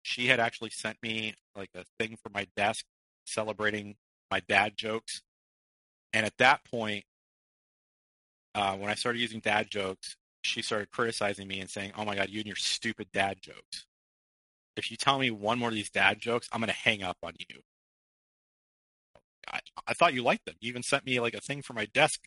She 0.03 0.27
had 0.27 0.39
actually 0.39 0.69
sent 0.69 1.01
me 1.01 1.33
like 1.55 1.69
a 1.75 1.85
thing 1.99 2.17
for 2.21 2.29
my 2.29 2.47
desk 2.55 2.85
celebrating 3.25 3.95
my 4.31 4.41
dad 4.47 4.77
jokes. 4.77 5.21
And 6.13 6.25
at 6.25 6.37
that 6.37 6.63
point, 6.63 7.03
uh, 8.53 8.75
when 8.77 8.89
I 8.89 8.95
started 8.95 9.19
using 9.19 9.39
dad 9.39 9.69
jokes, 9.69 10.15
she 10.43 10.61
started 10.61 10.91
criticizing 10.91 11.47
me 11.47 11.59
and 11.59 11.69
saying, 11.69 11.91
"Oh 11.97 12.05
my 12.05 12.15
god, 12.15 12.29
you 12.29 12.39
and 12.39 12.47
your 12.47 12.55
stupid 12.55 13.11
dad 13.11 13.41
jokes. 13.41 13.85
If 14.77 14.91
you 14.91 14.97
tell 14.97 15.19
me 15.19 15.31
one 15.31 15.59
more 15.59 15.69
of 15.69 15.75
these 15.75 15.89
dad 15.89 16.19
jokes, 16.19 16.47
I'm 16.51 16.61
going 16.61 16.67
to 16.67 16.73
hang 16.73 17.03
up 17.03 17.17
on 17.23 17.33
you." 17.39 17.63
I, 19.51 19.59
I 19.87 19.93
thought 19.93 20.13
you 20.13 20.23
liked 20.23 20.45
them. 20.45 20.55
You 20.59 20.69
even 20.69 20.83
sent 20.83 21.05
me 21.05 21.19
like 21.19 21.33
a 21.33 21.41
thing 21.41 21.61
for 21.61 21.73
my 21.73 21.85
desk 21.85 22.21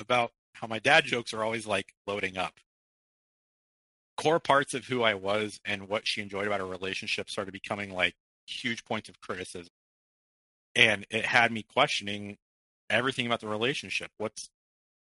about 0.00 0.32
how 0.54 0.66
my 0.66 0.78
dad 0.78 1.04
jokes 1.04 1.32
are 1.34 1.42
always 1.42 1.66
like 1.66 1.94
loading 2.06 2.36
up. 2.36 2.54
Core 4.16 4.40
parts 4.40 4.74
of 4.74 4.86
who 4.86 5.02
I 5.02 5.14
was 5.14 5.60
and 5.64 5.88
what 5.88 6.06
she 6.06 6.22
enjoyed 6.22 6.46
about 6.46 6.60
our 6.60 6.66
relationship 6.66 7.28
started 7.28 7.52
becoming 7.52 7.92
like 7.92 8.14
huge 8.46 8.84
points 8.84 9.08
of 9.08 9.20
criticism. 9.20 9.72
And 10.74 11.06
it 11.10 11.26
had 11.26 11.52
me 11.52 11.62
questioning 11.62 12.38
everything 12.88 13.26
about 13.26 13.40
the 13.40 13.48
relationship. 13.48 14.10
What's 14.18 14.48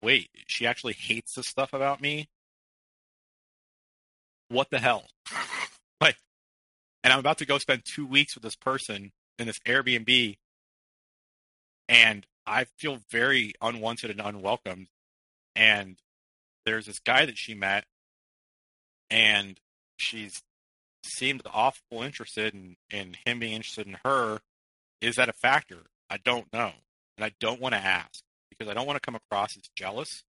wait, 0.01 0.29
she 0.47 0.65
actually 0.65 0.93
hates 0.93 1.33
this 1.35 1.47
stuff 1.47 1.73
about 1.73 2.01
me? 2.01 2.29
What 4.49 4.69
the 4.69 4.79
hell? 4.79 5.05
like, 6.01 6.17
and 7.03 7.13
I'm 7.13 7.19
about 7.19 7.37
to 7.39 7.45
go 7.45 7.57
spend 7.57 7.83
two 7.85 8.05
weeks 8.05 8.35
with 8.35 8.43
this 8.43 8.55
person 8.55 9.11
in 9.37 9.47
this 9.47 9.59
Airbnb, 9.59 10.37
and 11.89 12.25
I 12.45 12.65
feel 12.77 12.99
very 13.09 13.53
unwanted 13.61 14.11
and 14.11 14.21
unwelcomed. 14.21 14.87
And 15.55 15.97
there's 16.65 16.85
this 16.85 16.99
guy 16.99 17.25
that 17.25 17.37
she 17.37 17.55
met, 17.55 17.85
and 19.09 19.59
she's 19.97 20.41
seemed 21.03 21.41
awful 21.51 22.03
interested 22.03 22.53
in, 22.53 22.75
in 22.91 23.15
him 23.25 23.39
being 23.39 23.53
interested 23.53 23.87
in 23.87 23.97
her. 24.05 24.39
Is 25.01 25.15
that 25.15 25.29
a 25.29 25.33
factor? 25.33 25.87
I 26.09 26.17
don't 26.17 26.51
know. 26.53 26.71
And 27.17 27.25
I 27.25 27.31
don't 27.39 27.59
want 27.59 27.73
to 27.73 27.79
ask 27.79 28.21
because 28.49 28.69
I 28.69 28.73
don't 28.73 28.85
want 28.85 28.97
to 28.97 29.05
come 29.05 29.15
across 29.15 29.57
as 29.57 29.63
jealous. 29.75 30.23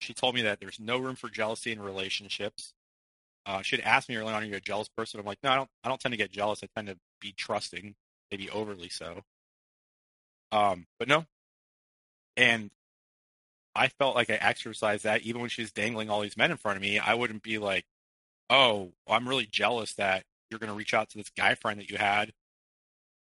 She 0.00 0.14
told 0.14 0.34
me 0.34 0.42
that 0.42 0.60
there's 0.60 0.78
no 0.78 0.98
room 0.98 1.16
for 1.16 1.28
jealousy 1.28 1.72
in 1.72 1.80
relationships. 1.80 2.72
Uh, 3.46 3.62
she 3.62 3.76
had 3.76 3.84
asked 3.84 4.08
me 4.08 4.16
early 4.16 4.32
on, 4.32 4.42
"Are 4.42 4.46
you 4.46 4.56
a 4.56 4.60
jealous 4.60 4.88
person?" 4.88 5.18
I'm 5.18 5.26
like, 5.26 5.42
"No, 5.42 5.50
I 5.50 5.56
don't. 5.56 5.70
I 5.82 5.88
don't 5.88 6.00
tend 6.00 6.12
to 6.12 6.18
get 6.18 6.30
jealous. 6.30 6.60
I 6.62 6.68
tend 6.74 6.88
to 6.88 6.98
be 7.20 7.32
trusting, 7.32 7.94
maybe 8.30 8.50
overly 8.50 8.90
so." 8.90 9.24
Um, 10.52 10.86
but 10.98 11.08
no, 11.08 11.26
and 12.36 12.70
I 13.74 13.88
felt 13.88 14.16
like 14.16 14.30
I 14.30 14.34
exercised 14.34 15.04
that 15.04 15.22
even 15.22 15.40
when 15.40 15.50
she's 15.50 15.72
dangling 15.72 16.10
all 16.10 16.20
these 16.20 16.36
men 16.36 16.50
in 16.50 16.56
front 16.56 16.76
of 16.76 16.82
me. 16.82 16.98
I 16.98 17.14
wouldn't 17.14 17.42
be 17.42 17.58
like, 17.58 17.84
"Oh, 18.50 18.92
I'm 19.08 19.28
really 19.28 19.46
jealous 19.46 19.94
that 19.94 20.24
you're 20.50 20.60
going 20.60 20.70
to 20.70 20.76
reach 20.76 20.94
out 20.94 21.10
to 21.10 21.18
this 21.18 21.30
guy 21.30 21.54
friend 21.54 21.80
that 21.80 21.90
you 21.90 21.98
had." 21.98 22.32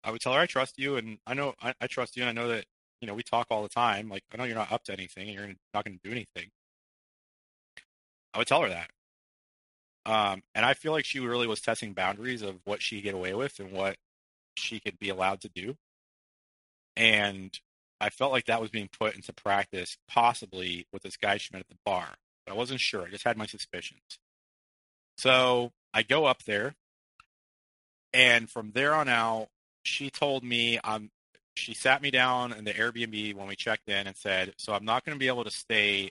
I 0.04 0.10
would 0.10 0.20
tell 0.20 0.32
her 0.32 0.40
I 0.40 0.46
trust 0.46 0.78
you, 0.78 0.96
and 0.96 1.18
I 1.26 1.34
know 1.34 1.54
I, 1.62 1.74
I 1.80 1.86
trust 1.86 2.16
you, 2.16 2.22
and 2.22 2.30
I 2.30 2.32
know 2.40 2.48
that 2.48 2.66
you 3.00 3.06
know, 3.06 3.14
we 3.14 3.22
talk 3.22 3.46
all 3.50 3.62
the 3.62 3.68
time. 3.68 4.08
Like, 4.08 4.24
I 4.32 4.36
know 4.36 4.44
you're 4.44 4.56
not 4.56 4.72
up 4.72 4.84
to 4.84 4.92
anything, 4.92 5.28
and 5.28 5.34
you're 5.34 5.54
not 5.74 5.84
going 5.84 5.98
to 5.98 6.08
do 6.08 6.12
anything. 6.12 6.50
I 8.34 8.38
would 8.38 8.48
tell 8.48 8.62
her 8.62 8.68
that. 8.68 8.90
Um, 10.06 10.42
and 10.54 10.64
I 10.64 10.74
feel 10.74 10.92
like 10.92 11.04
she 11.04 11.20
really 11.20 11.46
was 11.46 11.60
testing 11.60 11.92
boundaries 11.92 12.42
of 12.42 12.56
what 12.64 12.82
she 12.82 12.96
could 12.96 13.04
get 13.04 13.14
away 13.14 13.34
with 13.34 13.60
and 13.60 13.72
what 13.72 13.96
she 14.56 14.80
could 14.80 14.98
be 14.98 15.10
allowed 15.10 15.40
to 15.42 15.48
do. 15.48 15.76
And 16.98 17.58
I 18.00 18.10
felt 18.10 18.32
like 18.32 18.46
that 18.46 18.60
was 18.60 18.70
being 18.70 18.88
put 18.88 19.14
into 19.14 19.32
practice, 19.32 19.96
possibly 20.08 20.86
with 20.92 21.02
this 21.02 21.16
guy 21.16 21.36
she 21.38 21.50
met 21.52 21.60
at 21.60 21.68
the 21.68 21.78
bar. 21.84 22.08
But 22.44 22.52
I 22.52 22.56
wasn't 22.56 22.80
sure. 22.80 23.06
I 23.06 23.10
just 23.10 23.24
had 23.24 23.38
my 23.38 23.46
suspicions. 23.46 24.18
So 25.16 25.72
I 25.94 26.02
go 26.02 26.26
up 26.26 26.44
there, 26.44 26.74
and 28.12 28.50
from 28.50 28.72
there 28.72 28.94
on 28.94 29.08
out, 29.08 29.48
she 29.84 30.10
told 30.10 30.44
me 30.44 30.78
I'm. 30.84 31.10
She 31.56 31.74
sat 31.74 32.02
me 32.02 32.12
down 32.12 32.52
in 32.52 32.64
the 32.64 32.72
Airbnb 32.72 33.34
when 33.34 33.48
we 33.48 33.56
checked 33.56 33.88
in 33.88 34.06
and 34.06 34.16
said, 34.16 34.54
"So 34.58 34.74
I'm 34.74 34.84
not 34.84 35.04
going 35.04 35.16
to 35.16 35.20
be 35.20 35.28
able 35.28 35.44
to 35.44 35.50
stay 35.50 36.10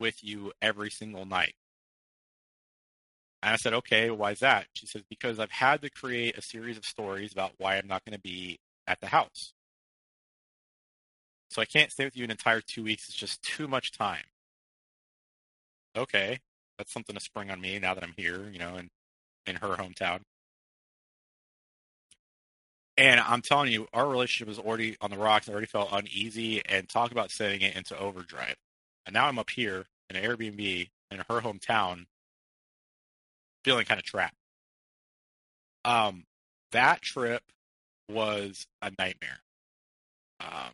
with 0.00 0.22
you 0.24 0.52
every 0.62 0.90
single 0.90 1.26
night." 1.26 1.54
And 3.42 3.52
I 3.52 3.56
said, 3.56 3.74
"Okay, 3.74 4.10
why 4.10 4.32
is 4.32 4.40
that?" 4.40 4.68
She 4.74 4.86
says, 4.86 5.02
"Because 5.08 5.38
I've 5.38 5.50
had 5.50 5.82
to 5.82 5.90
create 5.90 6.38
a 6.38 6.42
series 6.42 6.76
of 6.78 6.86
stories 6.86 7.32
about 7.32 7.52
why 7.58 7.76
I'm 7.76 7.86
not 7.88 8.04
going 8.04 8.14
to 8.16 8.20
be 8.20 8.60
at 8.86 9.00
the 9.00 9.08
house." 9.08 9.52
So 11.52 11.60
I 11.60 11.66
can't 11.66 11.92
stay 11.92 12.04
with 12.04 12.16
you 12.16 12.24
an 12.24 12.30
entire 12.30 12.62
two 12.62 12.82
weeks. 12.82 13.08
It's 13.08 13.16
just 13.16 13.42
too 13.42 13.68
much 13.68 13.92
time. 13.92 14.24
Okay, 15.96 16.40
that's 16.78 16.92
something 16.92 17.14
to 17.14 17.20
spring 17.20 17.50
on 17.50 17.60
me 17.60 17.78
now 17.78 17.92
that 17.92 18.02
I'm 18.02 18.14
here, 18.16 18.48
you 18.50 18.58
know, 18.58 18.76
in 18.76 18.88
in 19.46 19.56
her 19.56 19.76
hometown. 19.76 20.20
And 22.96 23.20
I'm 23.20 23.42
telling 23.42 23.70
you, 23.72 23.86
our 23.92 24.08
relationship 24.08 24.48
was 24.48 24.58
already 24.58 24.96
on 25.00 25.10
the 25.10 25.18
rocks. 25.18 25.48
I 25.48 25.52
already 25.52 25.66
felt 25.66 25.90
uneasy, 25.92 26.64
and 26.64 26.88
talk 26.88 27.12
about 27.12 27.30
setting 27.30 27.60
it 27.60 27.76
into 27.76 27.98
overdrive. 27.98 28.56
And 29.06 29.12
now 29.12 29.26
I'm 29.26 29.38
up 29.38 29.50
here 29.50 29.84
in 30.08 30.16
an 30.16 30.24
Airbnb 30.24 30.88
in 31.10 31.18
her 31.18 31.40
hometown, 31.40 32.06
feeling 33.64 33.84
kind 33.84 33.98
of 34.00 34.04
trapped. 34.06 34.36
Um, 35.84 36.24
that 36.70 37.02
trip 37.02 37.42
was 38.08 38.66
a 38.80 38.90
nightmare. 38.98 39.40
Um, 40.40 40.72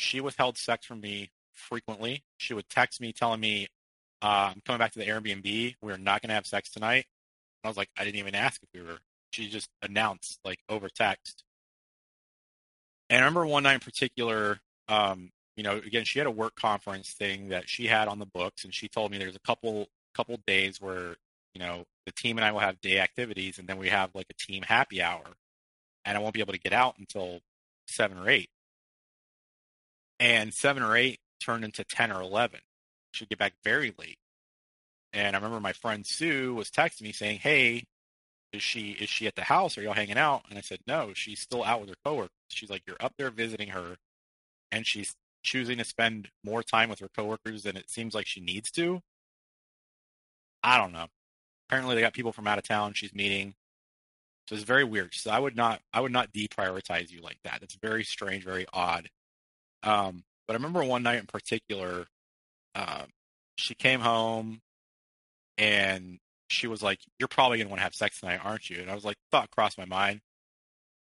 she 0.00 0.20
withheld 0.20 0.58
sex 0.58 0.86
from 0.86 1.00
me 1.00 1.30
frequently. 1.52 2.24
She 2.38 2.54
would 2.54 2.68
text 2.68 3.00
me 3.00 3.12
telling 3.12 3.40
me, 3.40 3.68
uh, 4.22 4.52
I'm 4.54 4.62
coming 4.64 4.78
back 4.78 4.92
to 4.92 4.98
the 4.98 5.06
Airbnb. 5.06 5.76
We're 5.82 5.96
not 5.96 6.22
going 6.22 6.28
to 6.28 6.34
have 6.34 6.46
sex 6.46 6.70
tonight. 6.70 7.06
And 7.62 7.64
I 7.64 7.68
was 7.68 7.76
like, 7.76 7.90
I 7.98 8.04
didn't 8.04 8.18
even 8.18 8.34
ask 8.34 8.62
if 8.62 8.68
we 8.74 8.86
were. 8.86 8.98
She 9.32 9.48
just 9.48 9.68
announced, 9.82 10.40
like, 10.44 10.58
over 10.68 10.88
text. 10.88 11.44
And 13.08 13.18
I 13.18 13.20
remember 13.20 13.46
one 13.46 13.62
night 13.62 13.74
in 13.74 13.80
particular, 13.80 14.60
um, 14.88 15.30
you 15.56 15.62
know, 15.62 15.76
again, 15.76 16.04
she 16.04 16.18
had 16.18 16.26
a 16.26 16.32
work 16.32 16.54
conference 16.56 17.12
thing 17.12 17.48
that 17.50 17.68
she 17.68 17.86
had 17.86 18.08
on 18.08 18.18
the 18.18 18.26
books, 18.26 18.64
and 18.64 18.74
she 18.74 18.88
told 18.88 19.10
me 19.10 19.18
there's 19.18 19.36
a 19.36 19.40
couple 19.40 19.88
couple 20.14 20.36
days 20.46 20.80
where, 20.80 21.16
you 21.54 21.60
know, 21.60 21.84
the 22.06 22.12
team 22.12 22.38
and 22.38 22.44
I 22.44 22.50
will 22.50 22.60
have 22.60 22.80
day 22.80 22.98
activities, 22.98 23.58
and 23.58 23.68
then 23.68 23.78
we 23.78 23.88
have 23.88 24.10
like 24.14 24.26
a 24.30 24.34
team 24.34 24.62
happy 24.62 25.02
hour, 25.02 25.24
and 26.04 26.16
I 26.16 26.20
won't 26.20 26.34
be 26.34 26.40
able 26.40 26.52
to 26.52 26.58
get 26.58 26.72
out 26.72 26.96
until 26.98 27.40
seven 27.86 28.18
or 28.18 28.28
eight 28.28 28.50
and 30.20 30.54
seven 30.54 30.82
or 30.82 30.96
eight 30.96 31.18
turned 31.42 31.64
into 31.64 31.82
10 31.82 32.12
or 32.12 32.20
11. 32.20 32.60
She'd 33.12 33.30
get 33.30 33.38
back 33.38 33.54
very 33.64 33.92
late. 33.98 34.18
And 35.12 35.34
I 35.34 35.38
remember 35.38 35.58
my 35.58 35.72
friend 35.72 36.06
Sue 36.06 36.54
was 36.54 36.70
texting 36.70 37.02
me 37.02 37.12
saying, 37.12 37.40
Hey, 37.40 37.84
is 38.52 38.62
she 38.62 38.90
is 38.92 39.08
she 39.08 39.26
at 39.26 39.34
the 39.34 39.42
house? 39.42 39.76
Are 39.76 39.82
y'all 39.82 39.94
hanging 39.94 40.18
out? 40.18 40.42
And 40.48 40.58
I 40.58 40.60
said, 40.60 40.78
No, 40.86 41.12
she's 41.14 41.40
still 41.40 41.64
out 41.64 41.80
with 41.80 41.88
her 41.88 41.96
coworkers. 42.04 42.30
She's 42.50 42.70
like, 42.70 42.82
You're 42.86 42.96
up 43.00 43.14
there 43.18 43.30
visiting 43.30 43.70
her 43.70 43.96
and 44.70 44.86
she's 44.86 45.14
choosing 45.42 45.78
to 45.78 45.84
spend 45.84 46.28
more 46.44 46.62
time 46.62 46.90
with 46.90 47.00
her 47.00 47.08
coworkers 47.16 47.62
than 47.64 47.76
it 47.76 47.90
seems 47.90 48.14
like 48.14 48.26
she 48.26 48.40
needs 48.40 48.70
to. 48.72 49.00
I 50.62 50.76
don't 50.76 50.92
know. 50.92 51.06
Apparently 51.68 51.94
they 51.94 52.02
got 52.02 52.12
people 52.12 52.32
from 52.32 52.46
out 52.46 52.58
of 52.58 52.64
town 52.64 52.92
she's 52.94 53.14
meeting. 53.14 53.54
So 54.48 54.54
it's 54.54 54.64
very 54.64 54.84
weird. 54.84 55.14
So 55.14 55.30
I 55.30 55.38
would 55.38 55.56
not 55.56 55.80
I 55.92 56.00
would 56.00 56.12
not 56.12 56.32
deprioritize 56.32 57.10
you 57.10 57.20
like 57.22 57.38
that. 57.44 57.60
That's 57.60 57.76
very 57.76 58.04
strange, 58.04 58.44
very 58.44 58.66
odd. 58.72 59.08
Um, 59.82 60.24
but 60.46 60.54
I 60.54 60.56
remember 60.56 60.84
one 60.84 61.02
night 61.02 61.20
in 61.20 61.26
particular, 61.26 62.06
um, 62.74 63.06
she 63.56 63.74
came 63.74 64.00
home 64.00 64.60
and 65.58 66.18
she 66.48 66.66
was 66.66 66.82
like, 66.82 67.00
"You're 67.18 67.28
probably 67.28 67.58
gonna 67.58 67.70
want 67.70 67.80
to 67.80 67.84
have 67.84 67.94
sex 67.94 68.20
tonight, 68.20 68.40
aren't 68.42 68.70
you?" 68.70 68.80
And 68.80 68.90
I 68.90 68.94
was 68.94 69.04
like, 69.04 69.16
thought 69.30 69.50
crossed 69.50 69.78
my 69.78 69.84
mind. 69.84 70.20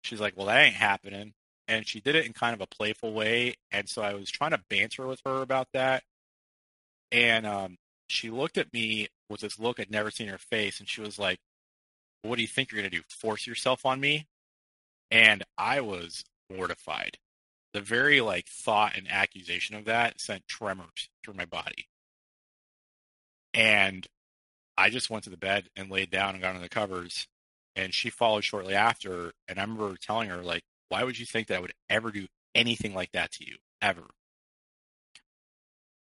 She's 0.04 0.20
like, 0.22 0.36
"Well, 0.36 0.48
that 0.48 0.60
ain't 0.62 0.76
happening." 0.76 1.34
And 1.68 1.88
she 1.88 2.02
did 2.02 2.16
it 2.16 2.26
in 2.26 2.34
kind 2.34 2.54
of 2.54 2.62
a 2.62 2.68
playful 2.68 3.14
way, 3.14 3.56
and 3.72 3.88
so 3.88 4.02
I 4.02 4.14
was 4.14 4.30
trying 4.30 4.52
to 4.52 4.64
banter 4.70 5.08
with 5.08 5.22
her 5.26 5.42
about 5.42 5.70
that. 5.74 6.04
And 7.12 7.46
um, 7.46 7.78
she 8.08 8.30
looked 8.30 8.58
at 8.58 8.74
me 8.74 9.08
with 9.30 9.42
this 9.42 9.60
look 9.60 9.80
I'd 9.80 9.92
never 9.92 10.12
seen 10.12 10.28
her 10.28 10.38
face, 10.38 10.80
and 10.80 10.90
she 10.90 11.02
was 11.02 11.18
like, 11.20 11.40
"What 12.24 12.36
do 12.38 12.42
you 12.42 12.48
think 12.48 12.72
you're 12.72 12.82
gonna 12.82 12.90
do? 12.90 13.04
Force 13.10 13.48
yourself 13.48 13.86
on 13.86 14.00
me?" 14.02 14.28
And 15.12 15.44
I 15.58 15.82
was 15.82 16.24
mortified 16.50 17.18
the 17.74 17.82
very 17.82 18.22
like 18.22 18.48
thought 18.48 18.98
and 18.98 19.10
accusation 19.10 19.76
of 19.76 19.86
that 19.86 20.20
sent 20.20 20.48
tremors 20.48 21.10
through 21.24 21.36
my 21.36 21.46
body. 21.46 21.88
And 23.54 24.08
I 24.78 24.90
just 24.90 25.10
went 25.10 25.24
to 25.26 25.30
the 25.30 25.38
bed 25.38 25.70
and 25.76 25.92
laid 25.92 26.10
down 26.10 26.34
and 26.34 26.42
got 26.42 26.50
under 26.56 26.62
the 26.62 26.70
covers. 26.70 27.28
And 27.76 27.94
she 27.94 28.10
followed 28.10 28.44
shortly 28.44 28.76
after. 28.76 29.32
And 29.48 29.60
I 29.60 29.62
remember 29.62 29.96
telling 29.96 30.30
her, 30.30 30.42
like, 30.42 30.64
why 30.90 31.04
would 31.04 31.20
you 31.20 31.26
think 31.26 31.48
that 31.48 31.58
I 31.58 31.62
would 31.62 31.74
ever 31.90 32.12
do 32.12 32.28
anything 32.54 32.94
like 32.94 33.12
that 33.14 33.32
to 33.34 33.46
you? 33.46 33.58
Ever. 33.82 34.04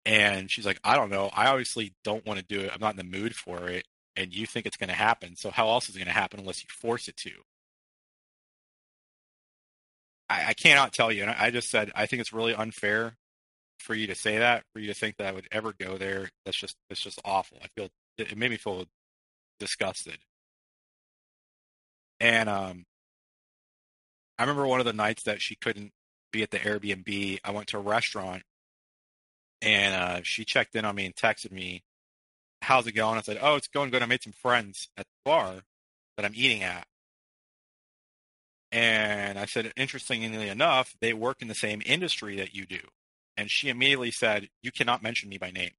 And 0.05 0.51
she's 0.51 0.67
like, 0.67 0.81
I 0.83 0.97
don't 0.97 1.11
know. 1.11 1.31
I 1.33 1.47
obviously 1.47 1.95
don't 2.05 2.27
want 2.27 2.41
to 2.41 2.45
do 2.45 2.61
it. 2.61 2.71
I'm 2.73 2.81
not 2.81 2.93
in 2.93 2.97
the 2.97 3.19
mood 3.19 3.37
for 3.37 3.69
it. 3.69 3.87
And 4.17 4.35
you 4.35 4.47
think 4.47 4.67
it's 4.67 4.77
going 4.77 4.89
to 4.89 4.95
happen. 4.95 5.37
So 5.37 5.51
how 5.51 5.69
else 5.69 5.89
is 5.89 5.95
it 5.95 5.99
going 5.99 6.09
to 6.09 6.13
happen 6.13 6.41
unless 6.41 6.63
you 6.63 6.69
force 6.71 7.07
it 7.07 7.17
to? 7.19 7.31
I, 10.31 10.51
I 10.51 10.55
cannot 10.55 10.93
tell 10.93 11.11
you. 11.13 11.23
And 11.23 11.31
I, 11.31 11.51
just 11.51 11.69
said 11.69 11.91
I 11.95 12.07
think 12.07 12.21
it's 12.21 12.33
really 12.33 12.55
unfair 12.55 13.17
for 13.79 13.95
you 13.95 14.07
to 14.07 14.15
say 14.15 14.39
that, 14.39 14.65
for 14.73 14.79
you 14.79 14.87
to 14.87 14.95
think 14.95 15.17
that 15.17 15.27
I 15.27 15.33
would 15.33 15.49
ever 15.51 15.75
go 15.79 15.99
there. 15.99 16.31
That's 16.45 16.57
just 16.57 16.77
it's 16.89 17.01
just 17.01 17.21
awful. 17.25 17.59
I 17.63 17.67
feel 17.75 17.89
it, 18.17 18.33
it 18.33 18.39
made 18.39 18.53
me 18.53 18.57
feel 18.57 18.87
disgusted. 19.59 20.19
And 22.21 22.49
um, 22.49 22.85
I 24.39 24.45
remember 24.45 24.67
one 24.67 24.81
of 24.81 24.87
the 24.87 24.93
nights 24.93 25.25
that 25.25 25.43
she 25.43 25.57
couldn't 25.57 25.93
be 26.33 26.43
at 26.43 26.51
the 26.51 26.59
Airbnb. 26.59 27.41
I 27.43 27.51
went 27.51 27.69
to 27.69 27.79
a 27.79 27.81
restaurant, 27.81 28.43
and 29.61 29.95
uh, 29.95 30.21
she 30.23 30.45
checked 30.45 30.77
in 30.77 30.85
on 30.85 30.95
me 30.95 31.07
and 31.07 31.15
texted 31.17 31.51
me, 31.51 31.83
"How's 32.63 32.87
it 32.87 32.93
going?" 32.93 33.19
I 33.19 33.23
said, 33.23 33.39
"Oh, 33.41 33.57
it's 33.57 33.69
going 33.69 33.91
good. 33.91 34.03
I 34.03 34.07
made 34.07 34.23
some 34.23 34.35
friends 34.35 34.89
at 34.97 35.07
the 35.07 35.31
bar 35.31 35.63
that 36.17 36.27
I'm 36.27 36.35
eating 36.35 36.63
at." 36.63 36.87
And 38.73 39.39
I 39.39 39.47
said, 39.47 39.73
interestingly 39.77 40.49
enough, 40.49 40.95
they 41.01 41.13
work 41.13 41.43
in 41.43 41.49
the 41.49 41.55
same 41.55 41.83
industry 41.85 42.37
that 42.37 42.55
you 42.55 42.67
do. 42.67 42.81
And 43.37 43.51
she 43.51 43.69
immediately 43.69 44.11
said, 44.11 44.49
You 44.63 44.71
cannot 44.71 45.03
mention 45.03 45.29
me 45.29 45.39
by 45.39 45.51
name. 45.51 45.73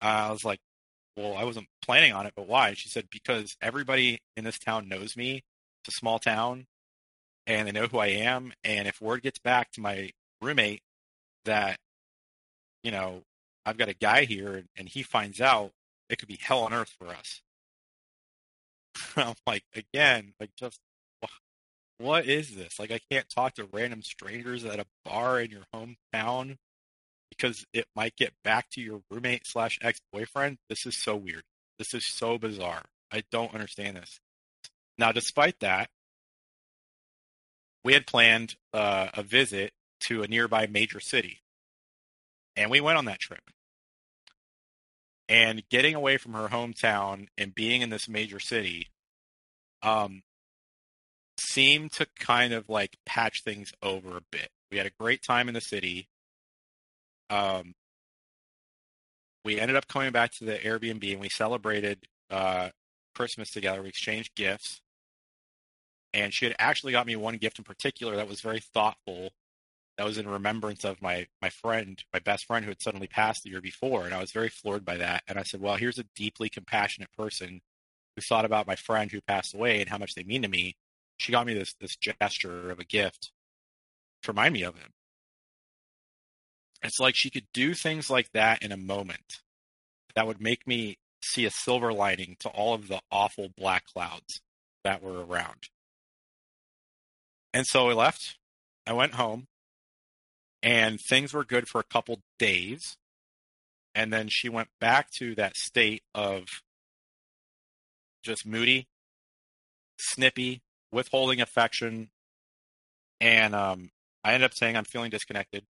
I 0.00 0.30
was 0.30 0.44
like, 0.44 0.60
Well, 1.16 1.36
I 1.36 1.44
wasn't 1.44 1.68
planning 1.82 2.12
on 2.12 2.26
it, 2.26 2.32
but 2.34 2.48
why? 2.48 2.74
She 2.74 2.88
said, 2.88 3.08
Because 3.10 3.56
everybody 3.60 4.20
in 4.36 4.44
this 4.44 4.58
town 4.58 4.88
knows 4.88 5.16
me. 5.16 5.44
It's 5.84 5.94
a 5.94 5.98
small 5.98 6.18
town 6.18 6.66
and 7.46 7.66
they 7.66 7.72
know 7.72 7.86
who 7.86 7.98
I 7.98 8.08
am. 8.08 8.52
And 8.64 8.86
if 8.86 9.00
word 9.00 9.22
gets 9.22 9.38
back 9.38 9.72
to 9.72 9.80
my 9.80 10.10
roommate 10.40 10.82
that, 11.44 11.78
you 12.82 12.90
know, 12.90 13.22
I've 13.66 13.76
got 13.76 13.88
a 13.88 13.94
guy 13.94 14.24
here 14.24 14.64
and 14.76 14.88
he 14.88 15.02
finds 15.02 15.40
out, 15.40 15.72
it 16.08 16.18
could 16.18 16.28
be 16.28 16.38
hell 16.40 16.60
on 16.60 16.72
earth 16.72 16.94
for 16.98 17.08
us. 17.08 17.42
I'm 19.16 19.34
like, 19.46 19.64
again, 19.74 20.34
like 20.40 20.50
just 20.56 20.80
what 22.00 22.26
is 22.26 22.56
this? 22.56 22.78
Like, 22.78 22.90
I 22.90 23.00
can't 23.10 23.28
talk 23.28 23.54
to 23.54 23.68
random 23.72 24.02
strangers 24.02 24.64
at 24.64 24.80
a 24.80 24.86
bar 25.04 25.40
in 25.40 25.50
your 25.50 25.64
hometown 25.74 26.56
because 27.28 27.66
it 27.74 27.84
might 27.94 28.16
get 28.16 28.32
back 28.42 28.70
to 28.70 28.80
your 28.80 29.02
roommate 29.10 29.46
slash 29.46 29.78
ex 29.82 30.00
boyfriend. 30.12 30.56
This 30.68 30.86
is 30.86 30.96
so 30.96 31.14
weird. 31.14 31.42
This 31.78 31.92
is 31.92 32.06
so 32.06 32.38
bizarre. 32.38 32.84
I 33.12 33.22
don't 33.30 33.52
understand 33.52 33.96
this. 33.96 34.18
Now, 34.98 35.12
despite 35.12 35.60
that, 35.60 35.90
we 37.84 37.92
had 37.92 38.06
planned 38.06 38.56
uh, 38.72 39.08
a 39.14 39.22
visit 39.22 39.72
to 40.00 40.22
a 40.22 40.28
nearby 40.28 40.66
major 40.66 41.00
city, 41.00 41.40
and 42.56 42.70
we 42.70 42.80
went 42.80 42.98
on 42.98 43.06
that 43.06 43.20
trip. 43.20 43.42
And 45.28 45.62
getting 45.70 45.94
away 45.94 46.16
from 46.16 46.32
her 46.32 46.48
hometown 46.48 47.28
and 47.38 47.54
being 47.54 47.82
in 47.82 47.90
this 47.90 48.08
major 48.08 48.40
city, 48.40 48.88
um, 49.82 50.22
seemed 51.40 51.92
to 51.92 52.06
kind 52.18 52.52
of 52.52 52.68
like 52.68 52.96
patch 53.06 53.42
things 53.42 53.72
over 53.82 54.16
a 54.16 54.22
bit. 54.30 54.48
We 54.70 54.78
had 54.78 54.86
a 54.86 54.92
great 54.98 55.22
time 55.22 55.48
in 55.48 55.54
the 55.54 55.60
city. 55.60 56.08
Um, 57.28 57.74
we 59.44 59.58
ended 59.58 59.76
up 59.76 59.88
coming 59.88 60.12
back 60.12 60.32
to 60.34 60.44
the 60.44 60.58
Airbnb 60.58 61.12
and 61.12 61.20
we 61.20 61.28
celebrated 61.28 62.06
uh, 62.30 62.70
Christmas 63.14 63.50
together. 63.50 63.82
We 63.82 63.88
exchanged 63.88 64.34
gifts. 64.34 64.80
And 66.12 66.34
she 66.34 66.44
had 66.44 66.56
actually 66.58 66.92
got 66.92 67.06
me 67.06 67.16
one 67.16 67.36
gift 67.36 67.58
in 67.58 67.64
particular 67.64 68.16
that 68.16 68.28
was 68.28 68.40
very 68.40 68.60
thoughtful. 68.60 69.30
That 69.96 70.06
was 70.06 70.18
in 70.18 70.28
remembrance 70.28 70.84
of 70.84 71.00
my 71.00 71.26
my 71.40 71.50
friend, 71.50 72.02
my 72.12 72.18
best 72.18 72.46
friend 72.46 72.64
who 72.64 72.70
had 72.70 72.82
suddenly 72.82 73.06
passed 73.06 73.44
the 73.44 73.50
year 73.50 73.60
before. 73.60 74.06
And 74.06 74.14
I 74.14 74.20
was 74.20 74.32
very 74.32 74.48
floored 74.48 74.84
by 74.84 74.96
that. 74.96 75.22
And 75.28 75.38
I 75.38 75.44
said, 75.44 75.60
Well, 75.60 75.76
here's 75.76 75.98
a 75.98 76.06
deeply 76.16 76.48
compassionate 76.48 77.12
person 77.16 77.60
who 78.16 78.22
thought 78.22 78.44
about 78.44 78.66
my 78.66 78.76
friend 78.76 79.10
who 79.10 79.20
passed 79.20 79.54
away 79.54 79.80
and 79.80 79.88
how 79.88 79.98
much 79.98 80.14
they 80.14 80.24
mean 80.24 80.42
to 80.42 80.48
me 80.48 80.74
she 81.20 81.32
got 81.32 81.46
me 81.46 81.54
this 81.54 81.74
this 81.80 81.96
gesture 81.96 82.70
of 82.70 82.78
a 82.78 82.84
gift 82.84 83.32
to 84.22 84.32
remind 84.32 84.54
me 84.54 84.62
of 84.62 84.74
him. 84.74 84.90
It's 86.82 86.98
like 86.98 87.14
she 87.16 87.30
could 87.30 87.46
do 87.52 87.74
things 87.74 88.08
like 88.08 88.32
that 88.32 88.62
in 88.62 88.72
a 88.72 88.76
moment 88.76 89.40
that 90.14 90.26
would 90.26 90.40
make 90.40 90.66
me 90.66 90.98
see 91.22 91.44
a 91.44 91.50
silver 91.50 91.92
lining 91.92 92.36
to 92.40 92.48
all 92.48 92.72
of 92.74 92.88
the 92.88 93.00
awful 93.10 93.50
black 93.56 93.84
clouds 93.92 94.40
that 94.82 95.02
were 95.02 95.24
around. 95.24 95.68
And 97.52 97.66
so 97.66 97.90
I 97.90 97.92
left. 97.92 98.38
I 98.86 98.94
went 98.94 99.14
home 99.14 99.46
and 100.62 100.98
things 101.08 101.32
were 101.32 101.44
good 101.44 101.68
for 101.68 101.80
a 101.80 101.84
couple 101.84 102.20
days. 102.38 102.96
And 103.94 104.12
then 104.12 104.28
she 104.30 104.48
went 104.48 104.68
back 104.80 105.10
to 105.18 105.34
that 105.34 105.56
state 105.56 106.02
of 106.14 106.44
just 108.22 108.46
moody, 108.46 108.86
snippy, 109.98 110.62
withholding 110.92 111.40
affection. 111.40 112.10
And 113.20 113.54
um, 113.54 113.90
I 114.24 114.32
ended 114.34 114.46
up 114.46 114.54
saying 114.54 114.76
I'm 114.76 114.84
feeling 114.84 115.10
disconnected 115.10 115.64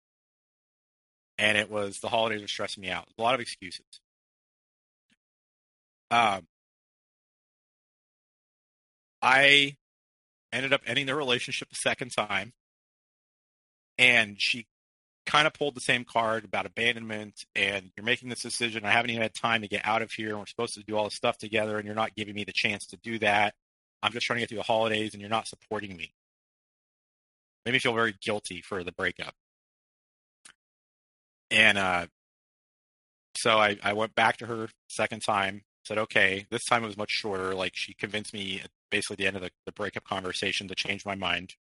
and 1.39 1.57
it 1.57 1.71
was 1.71 1.99
the 1.99 2.09
holidays 2.09 2.41
were 2.41 2.47
stressing 2.47 2.81
me 2.81 2.89
out. 2.91 3.07
A 3.17 3.21
lot 3.21 3.33
of 3.33 3.39
excuses. 3.39 3.85
Um, 6.11 6.47
I 9.21 9.77
ended 10.51 10.73
up 10.73 10.81
ending 10.85 11.05
the 11.05 11.15
relationship 11.15 11.69
the 11.69 11.75
second 11.75 12.09
time, 12.09 12.51
and 13.97 14.35
she 14.39 14.67
kind 15.25 15.47
of 15.47 15.53
pulled 15.53 15.75
the 15.75 15.81
same 15.81 16.03
card 16.03 16.43
about 16.43 16.65
abandonment 16.65 17.45
and 17.55 17.91
you're 17.95 18.05
making 18.05 18.29
this 18.29 18.41
decision. 18.41 18.83
I 18.83 18.89
haven't 18.89 19.11
even 19.11 19.21
had 19.21 19.35
time 19.35 19.61
to 19.61 19.67
get 19.67 19.85
out 19.85 20.01
of 20.01 20.11
here. 20.11 20.29
And 20.29 20.39
we're 20.39 20.47
supposed 20.47 20.73
to 20.73 20.83
do 20.83 20.97
all 20.97 21.03
this 21.03 21.13
stuff 21.13 21.37
together, 21.37 21.77
and 21.77 21.85
you're 21.85 21.95
not 21.95 22.15
giving 22.15 22.33
me 22.33 22.43
the 22.43 22.53
chance 22.53 22.85
to 22.87 22.97
do 22.97 23.19
that. 23.19 23.53
I'm 24.01 24.11
just 24.11 24.25
trying 24.25 24.37
to 24.37 24.41
get 24.41 24.49
through 24.49 24.59
the 24.59 24.63
holidays, 24.63 25.13
and 25.13 25.21
you're 25.21 25.29
not 25.29 25.47
supporting 25.47 25.95
me. 25.95 26.13
Made 27.65 27.73
me 27.73 27.79
feel 27.79 27.93
very 27.93 28.15
guilty 28.21 28.61
for 28.61 28.83
the 28.83 28.91
breakup. 28.91 29.33
And 31.51 31.77
uh, 31.77 32.07
so 33.35 33.57
I, 33.57 33.77
I 33.83 33.93
went 33.93 34.15
back 34.15 34.37
to 34.37 34.45
her 34.45 34.69
second 34.87 35.21
time, 35.21 35.63
said, 35.85 35.97
okay, 35.97 36.45
this 36.49 36.65
time 36.65 36.83
it 36.83 36.87
was 36.87 36.97
much 36.97 37.11
shorter. 37.11 37.53
Like 37.55 37.73
she 37.75 37.93
convinced 37.93 38.33
me 38.33 38.61
at 38.63 38.69
basically 38.89 39.17
the 39.17 39.27
end 39.27 39.35
of 39.35 39.41
the, 39.41 39.51
the 39.65 39.71
breakup 39.71 40.03
conversation 40.03 40.67
to 40.67 40.75
change 40.75 41.05
my 41.05 41.15
mind. 41.15 41.55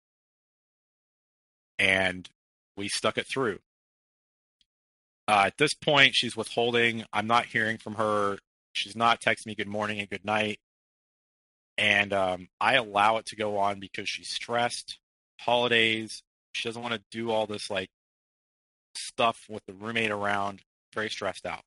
And 1.80 2.30
we 2.76 2.88
stuck 2.88 3.18
it 3.18 3.27
through. 3.27 3.59
Uh, 5.27 5.43
at 5.47 5.57
this 5.57 5.73
point, 5.73 6.15
she's 6.15 6.38
withholding. 6.38 7.03
I'm 7.11 7.27
not 7.27 7.47
hearing 7.47 7.77
from 7.77 7.95
her. 7.95 8.38
She's 8.73 8.95
not 8.95 9.22
texting 9.22 9.47
me 9.47 9.55
good 9.55 9.68
morning 9.68 9.99
and 9.99 10.09
good 10.09 10.23
night. 10.23 10.59
And 11.78 12.12
um, 12.14 12.48
I 12.60 12.76
allow 12.76 13.18
it 13.18 13.28
to 13.28 13.36
go 13.36 13.58
on 13.58 13.80
because 13.80 14.10
she's 14.10 14.30
stressed. 14.30 14.99
Holidays. 15.40 16.24
She 16.54 16.68
doesn't 16.68 16.82
want 16.82 16.95
to 16.95 17.02
do 17.12 17.30
all 17.30 17.45
this 17.45 17.70
like 17.70 17.90
stuff 18.95 19.45
with 19.48 19.64
the 19.68 19.74
roommate 19.74 20.12
around, 20.12 20.62
very 20.94 21.10
stressed 21.10 21.45
out. 21.45 21.62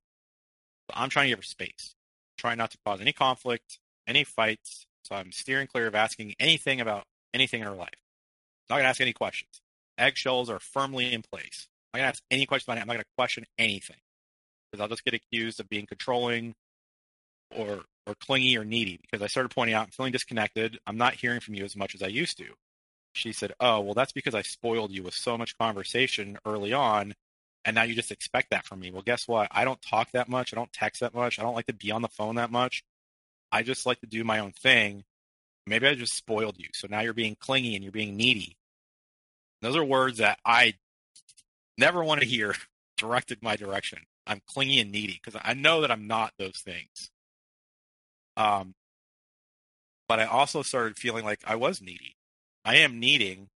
So 0.88 0.94
I'm 0.96 1.08
trying 1.08 1.26
to 1.26 1.30
give 1.30 1.38
her 1.38 1.44
space, 1.44 1.94
trying 2.36 2.58
not 2.58 2.72
to 2.72 2.78
cause 2.84 3.00
any 3.00 3.12
conflict, 3.12 3.78
any 4.06 4.24
fights. 4.24 4.86
So 5.04 5.14
I'm 5.14 5.32
steering 5.32 5.68
clear 5.68 5.86
of 5.86 5.94
asking 5.94 6.34
anything 6.40 6.80
about 6.80 7.04
anything 7.32 7.60
in 7.60 7.66
her 7.66 7.74
life. 7.74 7.88
I'm 8.68 8.74
not 8.74 8.76
going 8.76 8.84
to 8.84 8.88
ask 8.88 9.00
any 9.00 9.12
questions. 9.12 9.60
Eggshells 9.98 10.50
are 10.50 10.58
firmly 10.58 11.12
in 11.12 11.22
place. 11.22 11.68
I'm 11.92 11.98
not 11.98 12.04
going 12.04 12.12
to 12.12 12.16
ask 12.16 12.22
any 12.30 12.46
questions 12.46 12.66
about 12.66 12.78
it. 12.78 12.80
I'm 12.82 12.86
not 12.88 12.94
going 12.94 13.04
to 13.04 13.16
question 13.16 13.46
anything 13.58 13.96
because 14.70 14.82
I'll 14.82 14.88
just 14.88 15.04
get 15.04 15.14
accused 15.14 15.60
of 15.60 15.68
being 15.68 15.86
controlling 15.86 16.54
or 17.56 17.80
or 18.06 18.14
clingy 18.14 18.56
or 18.56 18.64
needy 18.64 18.98
because 19.02 19.22
I 19.22 19.26
started 19.26 19.50
pointing 19.50 19.74
out 19.74 19.86
I'm 19.86 19.90
feeling 19.90 20.12
disconnected. 20.12 20.78
I'm 20.86 20.96
not 20.96 21.14
hearing 21.14 21.40
from 21.40 21.54
you 21.54 21.64
as 21.64 21.76
much 21.76 21.94
as 21.94 22.02
I 22.02 22.08
used 22.08 22.38
to 22.38 22.46
she 23.12 23.32
said, 23.32 23.52
Oh, 23.60 23.80
well, 23.80 23.94
that's 23.94 24.12
because 24.12 24.34
I 24.34 24.42
spoiled 24.42 24.92
you 24.92 25.02
with 25.02 25.14
so 25.14 25.36
much 25.36 25.58
conversation 25.58 26.38
early 26.46 26.72
on. 26.72 27.14
And 27.64 27.74
now 27.74 27.82
you 27.82 27.94
just 27.94 28.10
expect 28.10 28.50
that 28.50 28.64
from 28.64 28.80
me. 28.80 28.90
Well, 28.90 29.02
guess 29.02 29.28
what? 29.28 29.48
I 29.50 29.64
don't 29.64 29.80
talk 29.82 30.12
that 30.12 30.28
much. 30.28 30.52
I 30.52 30.56
don't 30.56 30.72
text 30.72 31.00
that 31.00 31.14
much. 31.14 31.38
I 31.38 31.42
don't 31.42 31.54
like 31.54 31.66
to 31.66 31.74
be 31.74 31.90
on 31.90 32.02
the 32.02 32.08
phone 32.08 32.36
that 32.36 32.50
much. 32.50 32.82
I 33.52 33.62
just 33.62 33.84
like 33.84 34.00
to 34.00 34.06
do 34.06 34.24
my 34.24 34.38
own 34.38 34.52
thing. 34.52 35.04
Maybe 35.66 35.86
I 35.86 35.94
just 35.94 36.16
spoiled 36.16 36.56
you. 36.58 36.68
So 36.72 36.88
now 36.90 37.00
you're 37.00 37.12
being 37.12 37.36
clingy 37.38 37.74
and 37.74 37.84
you're 37.84 37.92
being 37.92 38.16
needy. 38.16 38.56
Those 39.60 39.76
are 39.76 39.84
words 39.84 40.18
that 40.18 40.38
I 40.44 40.74
never 41.76 42.02
want 42.02 42.22
to 42.22 42.26
hear 42.26 42.54
directed 42.96 43.42
my 43.42 43.56
direction. 43.56 43.98
I'm 44.26 44.40
clingy 44.46 44.80
and 44.80 44.90
needy 44.90 45.20
because 45.22 45.38
I 45.44 45.52
know 45.52 45.82
that 45.82 45.90
I'm 45.90 46.06
not 46.06 46.32
those 46.38 46.58
things. 46.64 47.10
Um, 48.36 48.74
but 50.08 50.18
I 50.18 50.24
also 50.24 50.62
started 50.62 50.96
feeling 50.96 51.24
like 51.24 51.40
I 51.46 51.56
was 51.56 51.80
needy. 51.80 52.16
I 52.64 52.76
am 52.76 52.98
needing 52.98 53.48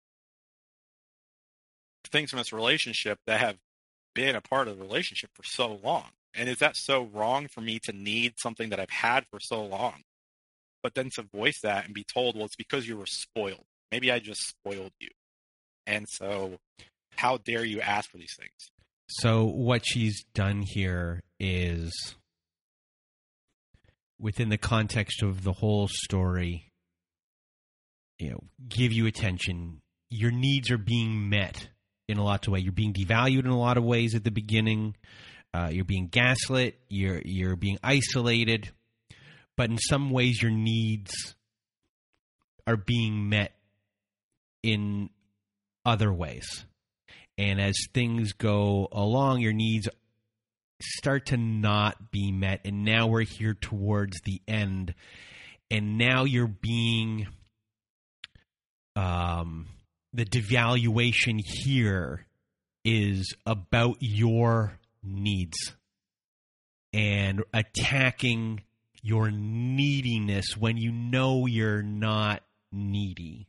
things 2.12 2.30
from 2.30 2.38
this 2.38 2.54
relationship 2.54 3.20
that 3.26 3.40
have 3.40 3.58
been 4.14 4.36
a 4.36 4.41
part 4.41 4.68
of 4.68 4.78
the 4.78 4.84
relationship 4.84 5.32
for 5.34 5.44
so 5.44 5.80
long. 5.84 6.10
And 6.36 6.50
is 6.50 6.60
that 6.60 6.76
so 6.76 7.04
wrong 7.04 7.48
for 7.48 7.62
me 7.62 7.80
to 7.80 7.91
need 7.91 8.34
something 8.38 8.70
that 8.70 8.80
I've 8.80 8.90
had 8.90 9.26
for 9.30 9.40
so 9.40 9.64
long? 9.64 10.02
But 10.82 10.95
then 10.95 11.10
to 11.16 11.24
voice 11.34 11.60
that 11.64 11.86
and 11.86 11.94
be 11.94 12.04
told, 12.04 12.36
well, 12.36 12.45
it's 12.45 12.56
because 12.56 12.88
you 12.88 12.98
were 12.98 13.06
spoiled. 13.06 13.66
Maybe 13.91 14.12
I 14.12 14.20
just 14.20 14.41
spoiled 14.41 14.91
you. 15.00 15.10
And 15.86 16.08
so, 16.10 16.58
how 17.16 17.38
dare 17.38 17.64
you 17.64 17.82
ask 17.82 18.10
for 18.10 18.18
these 18.18 18.36
things? 18.38 18.72
So, 19.08 19.45
what 19.45 19.86
she's 19.86 20.24
done 20.34 20.62
here 20.62 21.22
is 21.40 22.16
within 24.24 24.48
the 24.48 24.58
context 24.58 25.22
of 25.22 25.44
the 25.44 25.52
whole 25.52 25.90
story, 25.90 26.72
you 28.18 28.32
know 28.32 28.40
give 28.68 28.91
you 28.91 29.06
attention. 29.06 29.82
Your 30.10 30.32
needs 30.32 30.72
are 30.72 30.78
being 30.78 31.30
met 31.30 31.68
in 32.08 32.18
a 32.18 32.24
lot 32.24 32.48
of 32.48 32.54
ways 32.54 32.64
you're 32.64 32.72
being 32.72 32.94
devalued 32.94 33.40
in 33.40 33.48
a 33.48 33.60
lot 33.60 33.78
of 33.78 33.84
ways 33.84 34.16
at 34.16 34.24
the 34.24 34.32
beginning. 34.32 34.95
Uh, 35.54 35.70
you're 35.72 35.86
being 35.86 36.08
gaslit. 36.08 36.80
You're 36.90 37.22
you're 37.26 37.58
being 37.58 37.78
isolated. 37.84 38.72
But 39.58 39.70
in 39.70 39.78
some 39.78 40.10
ways 40.10 40.41
your 40.41 40.52
needs 40.52 41.36
are 42.66 42.78
being 42.78 43.30
met 43.30 43.54
in 44.64 45.10
other 45.86 46.12
ways. 46.12 46.66
And 47.38 47.60
as 47.60 47.76
things 47.94 48.34
go 48.34 48.88
along 48.91 49.41
your 49.41 49.54
needs 49.54 49.90
start 50.82 51.28
to 51.28 51.38
not 51.38 52.12
be 52.12 52.32
met 52.32 52.62
and 52.66 52.84
now 52.84 53.08
we're 53.08 53.22
here 53.22 53.54
towards 53.54 54.20
the 54.22 54.41
end 54.48 54.94
and 55.72 55.98
now 55.98 56.24
you're 56.24 56.48
being 56.48 57.28
um, 58.95 59.68
the 60.14 60.26
devaluation 60.26 61.40
here 61.44 62.26
is 62.86 63.34
about 63.45 63.98
your 64.00 64.78
needs 65.04 65.74
and 66.94 67.44
attacking 67.54 68.62
your 69.02 69.32
neediness 69.32 70.56
when 70.58 70.78
you 70.78 70.91
know 70.91 71.45
you're 71.45 71.82
not 71.82 72.44
needy. 72.72 73.48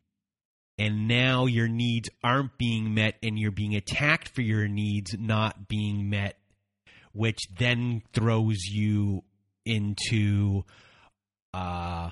And 0.77 1.07
now 1.07 1.47
your 1.47 1.69
needs 1.69 2.09
aren't 2.25 2.59
being 2.59 2.95
met 2.95 3.17
and 3.23 3.39
you're 3.39 3.53
being 3.53 3.77
attacked 3.77 4.29
for 4.29 4.43
your 4.43 4.67
needs 4.67 5.15
not 5.17 5.69
being 5.69 6.11
met, 6.11 6.37
which 7.15 7.39
then 7.59 8.03
throws 8.13 8.59
you 8.65 9.23
into 9.65 10.65
uh, 11.55 12.11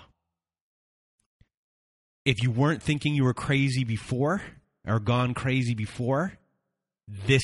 if 2.24 2.42
you 2.42 2.50
weren't 2.50 2.82
thinking 2.82 3.14
you 3.14 3.24
were 3.24 3.34
crazy 3.34 3.84
before 3.84 4.40
or 4.86 5.00
gone 5.00 5.34
crazy 5.34 5.74
before, 5.74 6.32
this 7.26 7.42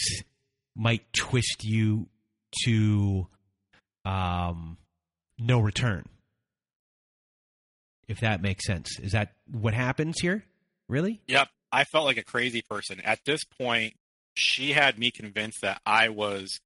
might 0.77 1.13
twist 1.13 1.65
you 1.65 2.09
to 2.65 3.27
um, 4.05 4.79
no 5.39 5.59
return. 5.59 6.05
If 8.07 8.21
that 8.21 8.41
makes 8.41 8.65
sense. 8.65 8.99
Is 9.01 9.13
that 9.13 9.33
what 9.51 9.75
happens 9.75 10.21
here? 10.21 10.45
Really? 10.89 11.21
Yep. 11.27 11.49
I 11.71 11.85
felt 11.85 12.07
like 12.07 12.17
a 12.17 12.25
crazy 12.25 12.63
person. 12.63 13.01
At 13.01 13.19
this 13.27 13.45
point, 13.45 13.95
she 14.35 14.73
had 14.73 14.99
me 14.99 15.11
convinced 15.11 15.61
that 15.61 15.83
I 15.85 16.09
was 16.09 16.61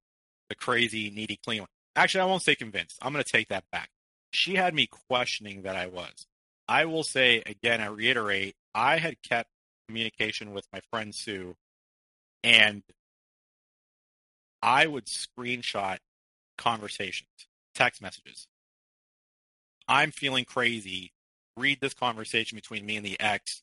the 0.52 0.56
crazy, 0.56 1.10
needy, 1.10 1.38
clean 1.42 1.60
one. 1.60 1.68
Actually, 1.96 2.20
I 2.20 2.26
won't 2.26 2.42
say 2.42 2.54
convinced. 2.54 2.98
I'm 3.00 3.12
going 3.12 3.24
to 3.24 3.30
take 3.30 3.48
that 3.48 3.64
back. 3.72 3.88
She 4.32 4.54
had 4.54 4.74
me 4.74 4.86
questioning 5.08 5.62
that 5.62 5.76
I 5.76 5.86
was. 5.86 6.26
I 6.68 6.84
will 6.84 7.04
say 7.04 7.42
again, 7.46 7.80
I 7.80 7.86
reiterate, 7.86 8.54
I 8.74 8.98
had 8.98 9.16
kept 9.22 9.48
communication 9.88 10.52
with 10.52 10.66
my 10.72 10.80
friend 10.90 11.14
Sue, 11.14 11.54
and 12.44 12.82
I 14.62 14.86
would 14.86 15.06
screenshot 15.06 15.98
conversations, 16.58 17.28
text 17.74 18.02
messages. 18.02 18.46
I'm 19.88 20.10
feeling 20.10 20.44
crazy. 20.44 21.12
Read 21.56 21.80
this 21.80 21.94
conversation 21.94 22.56
between 22.56 22.84
me 22.84 22.96
and 22.96 23.06
the 23.06 23.18
ex 23.18 23.62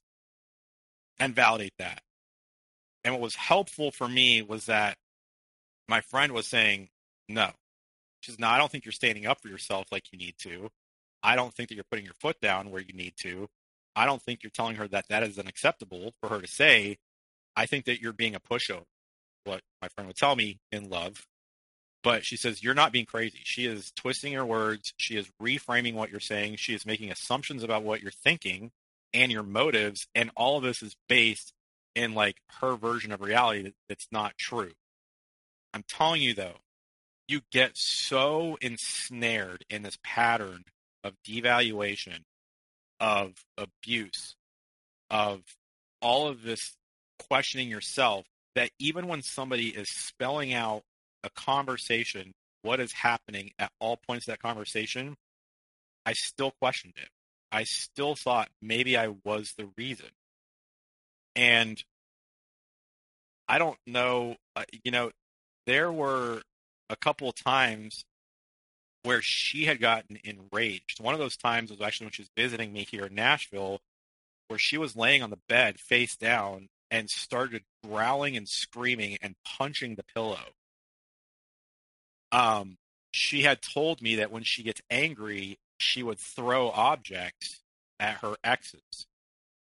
and 1.20 1.36
validate 1.36 1.74
that. 1.78 2.02
And 3.04 3.14
what 3.14 3.22
was 3.22 3.36
helpful 3.36 3.92
for 3.92 4.08
me 4.08 4.42
was 4.42 4.66
that 4.66 4.98
my 5.90 6.02
friend 6.02 6.32
was 6.34 6.48
saying, 6.48 6.90
no. 7.28 7.50
She 8.22 8.32
says, 8.32 8.40
no, 8.40 8.48
I 8.48 8.58
don't 8.58 8.72
think 8.72 8.86
you're 8.86 8.92
standing 8.92 9.26
up 9.26 9.42
for 9.42 9.48
yourself 9.48 9.88
like 9.92 10.12
you 10.12 10.20
need 10.20 10.36
to. 10.40 10.70
I 11.24 11.36
don't 11.36 11.54
think 11.54 11.70
that 11.70 11.76
you're 11.76 11.86
putting 11.90 12.06
your 12.06 12.14
foot 12.14 12.40
down 12.42 12.72
where 12.72 12.82
you 12.82 12.94
need 12.94 13.14
to. 13.22 13.48
I 13.96 14.06
don't 14.06 14.22
think 14.22 14.44
you're 14.44 14.52
telling 14.52 14.76
her 14.76 14.88
that 14.90 15.08
that 15.10 15.24
is 15.24 15.40
unacceptable 15.40 16.14
for 16.22 16.30
her 16.30 16.40
to 16.40 16.48
say. 16.48 16.98
I 17.56 17.66
think 17.66 17.86
that 17.86 18.02
you're 18.02 18.14
being 18.14 18.36
a 18.36 18.40
pushover. 18.40 18.84
What 19.44 19.62
my 19.82 19.88
friend 19.90 20.08
would 20.08 20.16
tell 20.16 20.36
me 20.36 20.60
in 20.72 20.90
love. 20.90 21.26
But 22.04 22.24
she 22.24 22.38
says, 22.38 22.64
You're 22.64 22.76
not 22.76 22.92
being 22.92 23.06
crazy. 23.06 23.40
She 23.44 23.66
is 23.66 23.92
twisting 23.96 24.34
your 24.34 24.46
words. 24.46 24.94
She 24.98 25.18
is 25.18 25.30
reframing 25.42 25.96
what 25.96 26.12
you're 26.12 26.20
saying. 26.20 26.58
She 26.58 26.74
is 26.74 26.86
making 26.86 27.12
assumptions 27.12 27.64
about 27.64 27.84
what 27.84 28.02
you're 28.02 28.12
thinking 28.12 28.72
and 29.14 29.32
your 29.32 29.44
motives. 29.44 30.08
And 30.16 30.32
all 30.38 30.58
of 30.58 30.64
this 30.64 30.82
is 30.82 30.96
based 31.10 31.54
in 31.96 32.14
like 32.14 32.38
her 32.62 32.76
version 32.76 33.12
of 33.12 33.22
reality 33.22 33.74
that's 33.90 34.08
not 34.12 34.38
true. 34.38 34.72
I'm 35.74 35.84
telling 35.88 36.22
you 36.22 36.34
though, 36.34 36.58
you 37.28 37.42
get 37.52 37.72
so 37.76 38.58
ensnared 38.62 39.64
in 39.70 39.84
this 39.84 39.98
pattern 40.04 40.64
of 41.04 41.14
devaluation, 41.28 42.24
of 43.00 43.34
abuse, 43.58 44.36
of 45.10 45.42
all 46.02 46.28
of 46.28 46.44
this 46.44 46.76
questioning 47.30 47.70
yourself 47.70 48.26
that 48.56 48.72
even 48.80 49.08
when 49.08 49.22
somebody 49.22 49.70
is 49.70 49.88
spelling 49.90 50.54
out 50.54 50.82
a 51.24 51.30
conversation, 51.30 52.34
what 52.62 52.80
is 52.80 52.92
happening 52.92 53.52
at 53.60 53.72
all 53.80 53.98
points 54.08 54.28
of 54.28 54.34
that 54.34 54.42
conversation, 54.42 55.16
I 56.06 56.14
still 56.14 56.52
questioned 56.60 56.96
it. 56.98 57.10
I 57.52 57.64
still 57.64 58.16
thought 58.16 58.50
maybe 58.62 58.98
I 58.98 59.14
was 59.24 59.54
the 59.58 59.70
reason. 59.78 60.10
And 61.36 61.82
I 63.48 63.58
don't 63.58 63.78
know, 63.88 64.36
uh, 64.56 64.64
you 64.84 64.92
know, 64.92 65.12
there 65.70 65.92
were 65.92 66.42
a 66.90 66.96
couple 66.96 67.30
of 67.30 67.36
times 67.36 68.04
where 69.04 69.22
she 69.22 69.66
had 69.66 69.80
gotten 69.80 70.18
enraged. 70.24 71.00
One 71.00 71.14
of 71.14 71.20
those 71.20 71.38
times 71.38 71.70
was 71.70 71.80
actually 71.80 72.08
when 72.08 72.14
she 72.14 72.24
was 72.24 72.32
visiting 72.36 72.74
me 72.74 72.88
here 72.90 73.06
in 73.06 73.14
Nashville, 73.14 73.80
where 74.48 74.58
she 74.58 74.80
was 74.80 74.96
laying 74.96 75.22
on 75.22 75.30
the 75.30 75.40
bed 75.48 75.80
face 75.80 76.16
down 76.16 76.70
and 76.90 77.08
started 77.08 77.62
growling 77.84 78.36
and 78.36 78.50
screaming 78.50 79.20
and 79.22 79.36
punching 79.46 79.94
the 79.94 80.04
pillow. 80.16 80.40
Um, 82.32 82.78
she 83.12 83.44
had 83.44 83.62
told 83.62 84.02
me 84.02 84.16
that 84.16 84.32
when 84.32 84.44
she 84.44 84.64
gets 84.64 84.82
angry, 84.90 85.60
she 85.78 86.02
would 86.02 86.18
throw 86.18 86.72
objects 86.72 87.62
at 88.00 88.18
her 88.18 88.36
exes. 88.44 89.06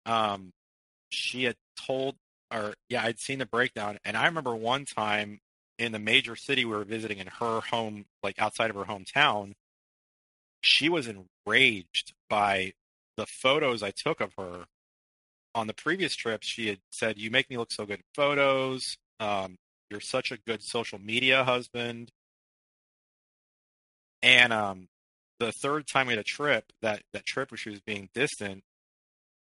Um, 0.05 0.51
she 1.09 1.45
had 1.45 1.55
told, 1.77 2.15
or 2.53 2.73
yeah, 2.89 3.03
I'd 3.03 3.19
seen 3.19 3.39
the 3.39 3.45
breakdown, 3.45 3.97
and 4.03 4.17
I 4.17 4.25
remember 4.25 4.53
one 4.55 4.83
time 4.83 5.39
in 5.77 5.91
the 5.91 5.99
major 5.99 6.35
city 6.35 6.65
we 6.65 6.75
were 6.75 6.83
visiting 6.83 7.17
in 7.17 7.27
her 7.27 7.61
home, 7.61 8.05
like 8.23 8.39
outside 8.39 8.69
of 8.69 8.75
her 8.75 8.85
hometown, 8.85 9.53
she 10.61 10.89
was 10.89 11.07
enraged 11.07 12.13
by 12.29 12.73
the 13.17 13.25
photos 13.25 13.83
I 13.83 13.91
took 13.91 14.21
of 14.21 14.33
her. 14.37 14.65
On 15.53 15.67
the 15.67 15.73
previous 15.73 16.15
trip, 16.15 16.43
she 16.43 16.67
had 16.67 16.79
said, 16.91 17.17
"You 17.17 17.31
make 17.31 17.49
me 17.49 17.57
look 17.57 17.71
so 17.71 17.85
good 17.85 17.99
in 17.99 18.05
photos. 18.13 18.97
Um, 19.19 19.57
you're 19.89 20.01
such 20.01 20.31
a 20.31 20.37
good 20.37 20.63
social 20.63 20.99
media 20.99 21.43
husband." 21.43 22.11
And 24.21 24.51
um, 24.51 24.87
the 25.39 25.51
third 25.51 25.87
time 25.87 26.07
we 26.07 26.13
had 26.13 26.19
a 26.19 26.23
trip, 26.23 26.73
that 26.81 27.03
that 27.13 27.25
trip 27.25 27.51
where 27.51 27.57
she 27.57 27.69
was 27.69 27.81
being 27.81 28.09
distant, 28.13 28.63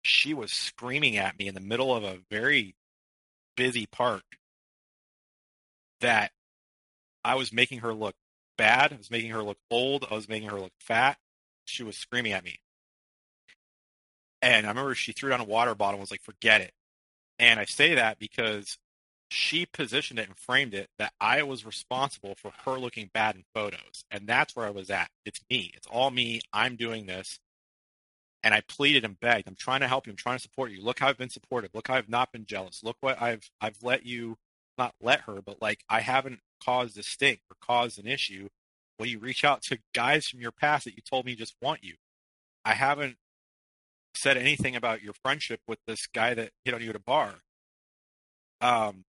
she 0.02 0.34
was 0.34 0.52
screaming 0.52 1.16
at 1.16 1.38
me 1.38 1.48
in 1.48 1.54
the 1.54 1.60
middle 1.60 1.94
of 1.94 2.04
a 2.04 2.18
very 2.30 2.74
busy 3.56 3.86
park 3.86 4.24
that 6.04 6.32
I 7.24 7.34
was 7.34 7.52
making 7.52 7.80
her 7.80 7.94
look 7.94 8.14
bad. 8.56 8.92
I 8.92 8.96
was 8.96 9.10
making 9.10 9.30
her 9.30 9.42
look 9.42 9.58
old. 9.70 10.06
I 10.10 10.14
was 10.14 10.28
making 10.28 10.50
her 10.50 10.60
look 10.60 10.72
fat. 10.78 11.16
She 11.64 11.82
was 11.82 11.96
screaming 11.96 12.32
at 12.32 12.44
me. 12.44 12.60
And 14.42 14.66
I 14.66 14.68
remember 14.68 14.94
she 14.94 15.12
threw 15.12 15.30
down 15.30 15.40
a 15.40 15.44
water 15.44 15.74
bottle 15.74 15.94
and 15.94 16.00
was 16.02 16.10
like, 16.10 16.22
forget 16.22 16.60
it. 16.60 16.72
And 17.38 17.58
I 17.58 17.64
say 17.64 17.94
that 17.94 18.18
because 18.18 18.76
she 19.30 19.64
positioned 19.64 20.18
it 20.18 20.28
and 20.28 20.36
framed 20.36 20.74
it 20.74 20.90
that 20.98 21.14
I 21.18 21.42
was 21.42 21.64
responsible 21.64 22.34
for 22.36 22.52
her 22.66 22.78
looking 22.78 23.10
bad 23.12 23.36
in 23.36 23.44
photos. 23.54 24.04
And 24.10 24.26
that's 24.26 24.54
where 24.54 24.66
I 24.66 24.70
was 24.70 24.90
at. 24.90 25.08
It's 25.24 25.40
me. 25.50 25.72
It's 25.74 25.86
all 25.86 26.10
me. 26.10 26.42
I'm 26.52 26.76
doing 26.76 27.06
this. 27.06 27.38
And 28.42 28.52
I 28.52 28.60
pleaded 28.60 29.06
and 29.06 29.18
begged. 29.18 29.48
I'm 29.48 29.56
trying 29.56 29.80
to 29.80 29.88
help 29.88 30.06
you. 30.06 30.12
I'm 30.12 30.18
trying 30.18 30.36
to 30.36 30.42
support 30.42 30.70
you. 30.70 30.82
Look 30.82 30.98
how 30.98 31.08
I've 31.08 31.16
been 31.16 31.30
supportive. 31.30 31.70
Look 31.72 31.88
how 31.88 31.94
I've 31.94 32.10
not 32.10 32.30
been 32.30 32.44
jealous. 32.44 32.84
Look 32.84 32.98
what 33.00 33.20
I've 33.20 33.50
I've 33.62 33.82
let 33.82 34.04
you 34.04 34.36
not 34.78 34.94
let 35.00 35.22
her, 35.22 35.40
but 35.44 35.60
like 35.62 35.84
I 35.88 36.00
haven't 36.00 36.40
caused 36.62 36.98
a 36.98 37.02
stink 37.02 37.40
or 37.50 37.56
caused 37.60 37.98
an 37.98 38.06
issue 38.06 38.48
when 38.96 39.08
you 39.08 39.18
reach 39.18 39.44
out 39.44 39.62
to 39.62 39.78
guys 39.94 40.28
from 40.28 40.40
your 40.40 40.52
past 40.52 40.84
that 40.84 40.94
you 40.94 41.02
told 41.02 41.26
me 41.26 41.34
just 41.34 41.56
want 41.60 41.82
you. 41.82 41.94
I 42.64 42.74
haven't 42.74 43.16
said 44.14 44.36
anything 44.36 44.76
about 44.76 45.02
your 45.02 45.12
friendship 45.12 45.60
with 45.66 45.78
this 45.86 46.06
guy 46.06 46.34
that 46.34 46.50
hit 46.64 46.74
on 46.74 46.80
you 46.80 46.90
at 46.90 46.96
a 46.96 47.00
bar. 47.00 47.34
Um, 48.60 49.04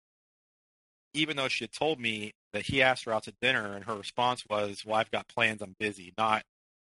even 1.13 1.37
though 1.37 1.49
she 1.49 1.65
had 1.65 1.73
told 1.73 2.01
me 2.01 2.33
that 2.53 2.67
he 2.67 2.83
asked 2.83 3.05
her 3.05 3.13
out 3.13 3.25
to 3.25 3.35
dinner 3.41 3.75
and 3.75 3.85
her 3.85 3.95
response 3.95 4.45
was, 4.49 4.85
Well, 4.85 4.97
I've 4.97 5.11
got 5.11 5.29
plans, 5.29 5.63
I'm 5.63 5.77
busy. 5.79 6.13
Not 6.19 6.45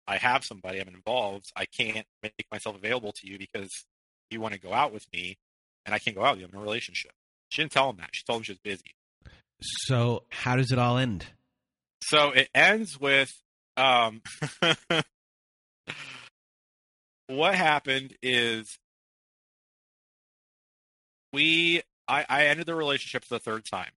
I 0.08 0.16
have 0.18 0.44
somebody, 0.44 0.80
I'm 0.80 0.88
involved. 0.88 1.52
I 1.56 1.66
can't 1.66 2.06
make 2.22 2.46
myself 2.50 2.76
available 2.76 3.12
to 3.12 3.26
you 3.26 3.38
because 3.38 3.84
you 4.30 4.40
want 4.40 4.54
to 4.54 4.60
go 4.60 4.72
out 4.72 4.92
with 4.92 5.06
me 5.12 5.36
and 5.84 5.94
I 5.94 5.98
can't 5.98 6.16
go 6.16 6.24
out 6.24 6.32
with 6.32 6.40
you. 6.40 6.46
I'm 6.46 6.54
in 6.54 6.60
a 6.60 6.62
relationship. 6.62 7.12
She 7.48 7.62
didn't 7.62 7.72
tell 7.72 7.90
him 7.90 7.96
that. 7.98 8.10
She 8.12 8.24
told 8.24 8.40
him 8.40 8.44
she 8.44 8.52
was 8.52 8.60
busy. 8.60 8.94
So 9.60 10.24
how 10.30 10.56
does 10.56 10.72
it 10.72 10.78
all 10.78 10.98
end? 10.98 11.26
So 12.02 12.30
it 12.30 12.48
ends 12.54 13.00
with 13.00 13.32
um, 13.76 14.22
what 17.26 17.54
happened 17.54 18.14
is 18.22 18.78
we 21.32 21.82
I, 22.08 22.24
I 22.28 22.46
ended 22.46 22.66
the 22.66 22.74
relationship 22.74 23.24
for 23.24 23.34
the 23.34 23.40
third 23.40 23.64
time. 23.64 23.90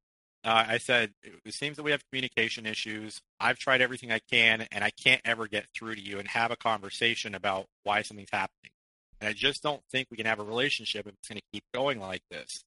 Uh, 0.44 0.66
I 0.70 0.78
said 0.78 1.12
it 1.46 1.54
seems 1.54 1.78
that 1.78 1.84
we 1.84 1.92
have 1.92 2.02
communication 2.10 2.66
issues. 2.66 3.20
I've 3.40 3.58
tried 3.58 3.82
everything 3.82 4.12
I 4.12 4.20
can, 4.32 4.66
and 4.72 4.84
I 4.84 4.92
can't 4.92 5.22
ever 5.26 5.48
get 5.48 5.66
through 5.78 5.96
to 5.96 6.02
you 6.02 6.18
and 6.18 6.28
have 6.30 6.52
a 6.52 6.56
conversation 6.56 7.36
about 7.36 7.66
why 7.84 8.02
something's 8.04 8.30
happening. 8.32 8.72
And 9.20 9.30
I 9.30 9.34
just 9.34 9.62
don't 9.62 9.82
think 9.92 10.08
we 10.10 10.18
can 10.18 10.26
have 10.26 10.40
a 10.40 10.44
relationship 10.44 11.08
if 11.08 11.14
it's 11.14 11.28
going 11.28 11.40
to 11.40 11.44
keep 11.52 11.64
going 11.74 12.00
like 12.00 12.22
this. 12.32 12.64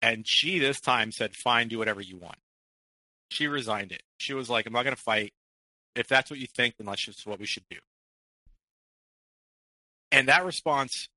And 0.00 0.26
she 0.26 0.58
this 0.58 0.80
time 0.80 1.12
said, 1.12 1.34
fine, 1.34 1.68
do 1.68 1.78
whatever 1.78 2.00
you 2.00 2.16
want. 2.16 2.38
She 3.30 3.46
resigned 3.46 3.92
it. 3.92 4.02
She 4.18 4.34
was 4.34 4.48
like, 4.48 4.66
I'm 4.66 4.72
not 4.72 4.84
going 4.84 4.96
to 4.96 5.02
fight. 5.02 5.32
If 5.94 6.08
that's 6.08 6.30
what 6.30 6.38
you 6.38 6.46
think, 6.46 6.76
then 6.76 6.86
that's 6.86 7.04
just 7.04 7.26
what 7.26 7.40
we 7.40 7.46
should 7.46 7.64
do. 7.68 7.78
And 10.12 10.28
that 10.28 10.44
response 10.44 11.08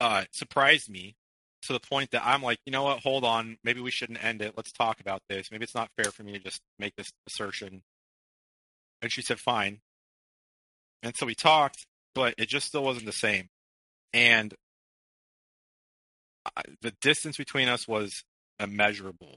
uh, 0.00 0.24
surprised 0.30 0.88
me 0.88 1.16
to 1.62 1.72
the 1.72 1.80
point 1.80 2.10
that 2.10 2.22
I'm 2.24 2.42
like, 2.42 2.58
you 2.64 2.72
know 2.72 2.84
what, 2.84 3.00
hold 3.00 3.24
on. 3.24 3.58
Maybe 3.62 3.80
we 3.80 3.90
shouldn't 3.90 4.22
end 4.22 4.42
it. 4.42 4.54
Let's 4.56 4.72
talk 4.72 5.00
about 5.00 5.22
this. 5.28 5.50
Maybe 5.50 5.64
it's 5.64 5.74
not 5.74 5.90
fair 5.96 6.10
for 6.10 6.22
me 6.22 6.32
to 6.32 6.38
just 6.38 6.60
make 6.78 6.96
this 6.96 7.12
assertion. 7.26 7.82
And 9.00 9.12
she 9.12 9.22
said, 9.22 9.38
fine. 9.38 9.80
And 11.02 11.16
so 11.16 11.26
we 11.26 11.34
talked, 11.34 11.86
but 12.14 12.34
it 12.38 12.48
just 12.48 12.68
still 12.68 12.84
wasn't 12.84 13.06
the 13.06 13.12
same. 13.12 13.48
And 14.12 14.54
the 16.80 16.92
distance 17.00 17.36
between 17.36 17.68
us 17.68 17.86
was 17.86 18.24
immeasurable. 18.58 19.36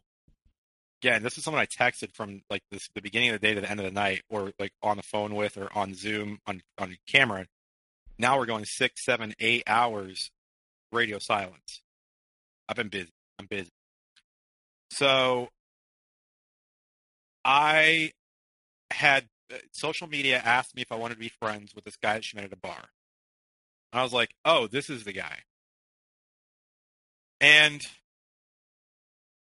Again, 1.02 1.23
this 1.23 1.38
is 1.38 1.44
someone 1.44 1.61
I 1.61 1.65
texted 1.65 2.14
from 2.14 2.41
like 2.49 2.64
this, 2.72 2.90
the 2.95 3.02
beginning 3.02 3.30
of 3.30 3.40
the 3.40 3.48
day 3.48 3.53
to 3.53 3.61
the 3.61 3.69
end 3.69 3.80
of 3.80 3.86
the 3.86 3.91
night, 3.91 4.22
or 4.30 4.52
like 4.60 4.72
on 4.82 4.98
the 4.98 5.03
phone 5.03 5.36
with, 5.36 5.57
or 5.57 5.69
on 5.76 5.94
Zoom 5.94 6.40
on 6.48 6.61
on 6.77 6.98
camera. 7.07 7.45
Now 8.18 8.38
we're 8.38 8.45
going 8.45 8.65
six, 8.65 9.03
seven, 9.03 9.34
eight 9.40 9.64
hours 9.68 10.32
radio 10.91 11.19
silence. 11.19 11.82
I've 12.68 12.77
been 12.77 12.90
busy. 12.90 13.11
I'm 13.38 13.48
busy. 13.48 13.69
So 14.90 15.49
I 17.44 18.11
had 18.91 19.27
uh, 19.53 19.57
social 19.72 20.07
media 20.07 20.41
asked 20.44 20.76
me 20.76 20.82
if 20.82 20.91
I 20.91 20.95
wanted 20.95 21.15
to 21.15 21.19
be 21.19 21.30
friends 21.30 21.76
with 21.76 21.84
this 21.84 21.98
guy 21.98 22.14
that 22.14 22.23
she 22.23 22.38
met 22.38 22.45
at 22.45 22.53
a 22.53 22.57
bar. 22.57 22.90
I 23.94 24.03
was 24.03 24.14
like, 24.14 24.32
oh, 24.44 24.68
this 24.68 24.90
is 24.90 25.03
the 25.03 25.14
guy. 25.14 25.40
And 27.41 27.86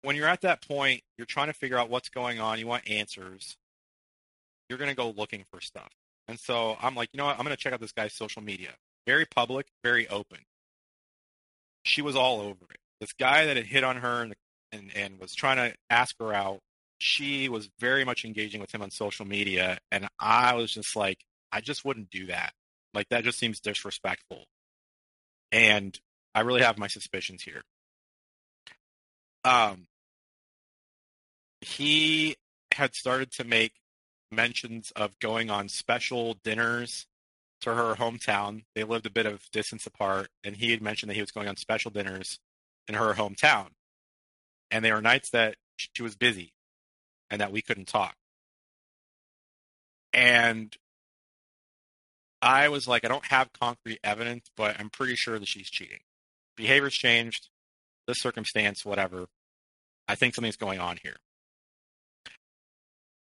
when 0.02 0.16
you're 0.16 0.28
at 0.28 0.42
that 0.42 0.66
point, 0.66 1.02
you're 1.16 1.26
trying 1.26 1.48
to 1.48 1.52
figure 1.52 1.78
out 1.78 1.90
what's 1.90 2.09
going 2.09 2.40
on, 2.40 2.59
you 2.59 2.66
want 2.66 2.88
answers, 2.88 3.56
you're 4.68 4.78
going 4.78 4.90
to 4.90 4.96
go 4.96 5.10
looking 5.10 5.44
for 5.50 5.60
stuff. 5.60 5.90
And 6.28 6.38
so 6.38 6.76
I'm 6.80 6.94
like, 6.94 7.09
you 7.12 7.18
know 7.18 7.26
what? 7.26 7.38
I'm 7.38 7.44
going 7.44 7.56
to 7.56 7.62
check 7.62 7.72
out 7.72 7.80
this 7.80 7.92
guy's 7.92 8.12
social 8.12 8.42
media. 8.42 8.70
Very 9.06 9.26
public, 9.26 9.66
very 9.82 10.09
open. 10.09 10.38
She 11.84 12.02
was 12.02 12.16
all 12.16 12.40
over 12.40 12.64
it. 12.70 12.78
This 13.00 13.12
guy 13.12 13.46
that 13.46 13.56
had 13.56 13.66
hit 13.66 13.82
on 13.84 13.96
her 13.96 14.22
and, 14.22 14.34
and, 14.70 14.90
and 14.94 15.18
was 15.18 15.34
trying 15.34 15.56
to 15.56 15.74
ask 15.90 16.14
her 16.20 16.32
out, 16.32 16.60
she 17.00 17.48
was 17.48 17.68
very 17.80 18.04
much 18.04 18.24
engaging 18.24 18.60
with 18.60 18.72
him 18.72 18.82
on 18.82 18.90
social 18.90 19.26
media. 19.26 19.78
And 19.90 20.09
I 20.20 20.54
was 20.54 20.72
just 20.72 20.94
like, 20.94 21.18
I 21.50 21.60
just 21.60 21.84
wouldn't 21.84 22.10
do 22.10 22.26
that. 22.26 22.52
Like, 22.94 23.09
that 23.09 23.24
just 23.24 23.38
seems 23.38 23.59
disrespectful. 23.60 24.44
And 25.50 25.98
I 26.34 26.40
really 26.40 26.62
have 26.62 26.78
my 26.78 26.86
suspicions 26.86 27.42
here. 27.42 27.62
Um, 29.44 29.86
he 31.60 32.36
had 32.74 32.94
started 32.94 33.32
to 33.32 33.44
make 33.44 33.73
mentions 34.31 34.90
of 34.93 35.19
going 35.19 35.51
on 35.51 35.69
special 35.69 36.35
dinners 36.43 37.06
to 37.60 37.74
her 37.74 37.94
hometown. 37.94 38.64
They 38.74 38.85
lived 38.85 39.06
a 39.06 39.10
bit 39.10 39.27
of 39.27 39.51
distance 39.52 39.86
apart, 39.86 40.28
and 40.43 40.56
he 40.56 40.70
had 40.70 40.82
mentioned 40.82 41.10
that 41.10 41.14
he 41.14 41.20
was 41.20 41.31
going 41.31 41.48
on 41.48 41.56
special 41.56 41.90
dinners 41.90 42.39
in 42.89 42.94
her 42.94 43.14
hometown. 43.14 43.69
And 44.70 44.85
they 44.85 44.93
were 44.93 45.02
nights 45.02 45.31
that 45.31 45.56
she 45.77 46.02
was 46.02 46.16
busy 46.16 46.52
and 47.31 47.40
that 47.40 47.52
we 47.52 47.62
couldn't 47.62 47.89
talk. 47.89 48.14
And 50.12 50.74
I 52.40 52.69
was 52.69 52.89
like, 52.89 53.05
I 53.05 53.09
don't 53.09 53.24
have 53.27 53.52
concrete 53.52 54.01
evidence, 54.02 54.51
but 54.56 54.78
I'm 54.78 54.90
pretty 54.90 55.14
sure 55.14 55.39
that 55.39 55.48
she's 55.48 55.70
cheating. 55.70 56.01
Behavior's 56.56 56.94
changed, 56.94 57.48
this 58.06 58.20
circumstance, 58.20 58.84
whatever. 58.84 59.26
I 60.08 60.14
think 60.14 60.34
something's 60.34 60.56
going 60.56 60.80
on 60.80 60.98
here. 61.02 61.16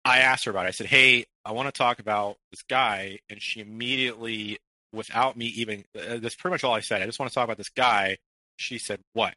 I 0.04 0.18
asked 0.18 0.44
her 0.46 0.50
about 0.50 0.66
it. 0.66 0.68
I 0.68 0.72
said, 0.72 0.86
Hey, 0.86 1.26
I 1.44 1.52
want 1.52 1.72
to 1.72 1.78
talk 1.78 1.98
about 1.98 2.36
this 2.50 2.62
guy. 2.62 3.20
And 3.30 3.40
she 3.40 3.60
immediately, 3.60 4.58
without 4.92 5.36
me 5.36 5.46
even, 5.46 5.84
uh, 5.96 6.18
that's 6.18 6.34
pretty 6.34 6.54
much 6.54 6.64
all 6.64 6.74
I 6.74 6.80
said. 6.80 7.02
I 7.02 7.06
just 7.06 7.18
want 7.18 7.30
to 7.30 7.34
talk 7.34 7.44
about 7.44 7.58
this 7.58 7.70
guy. 7.70 8.18
She 8.56 8.78
said, 8.78 9.00
What? 9.12 9.34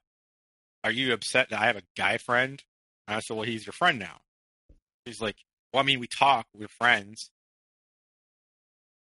Are 0.83 0.91
you 0.91 1.13
upset 1.13 1.49
that 1.49 1.61
I 1.61 1.67
have 1.67 1.77
a 1.77 1.83
guy 1.95 2.17
friend? 2.17 2.61
And 3.07 3.17
I 3.17 3.19
said, 3.19 3.37
Well, 3.37 3.45
he's 3.45 3.65
your 3.65 3.73
friend 3.73 3.99
now. 3.99 4.21
She's 5.05 5.21
like, 5.21 5.37
Well, 5.71 5.83
I 5.83 5.85
mean, 5.85 5.99
we 5.99 6.07
talk, 6.07 6.47
we're 6.57 6.67
friends. 6.67 7.29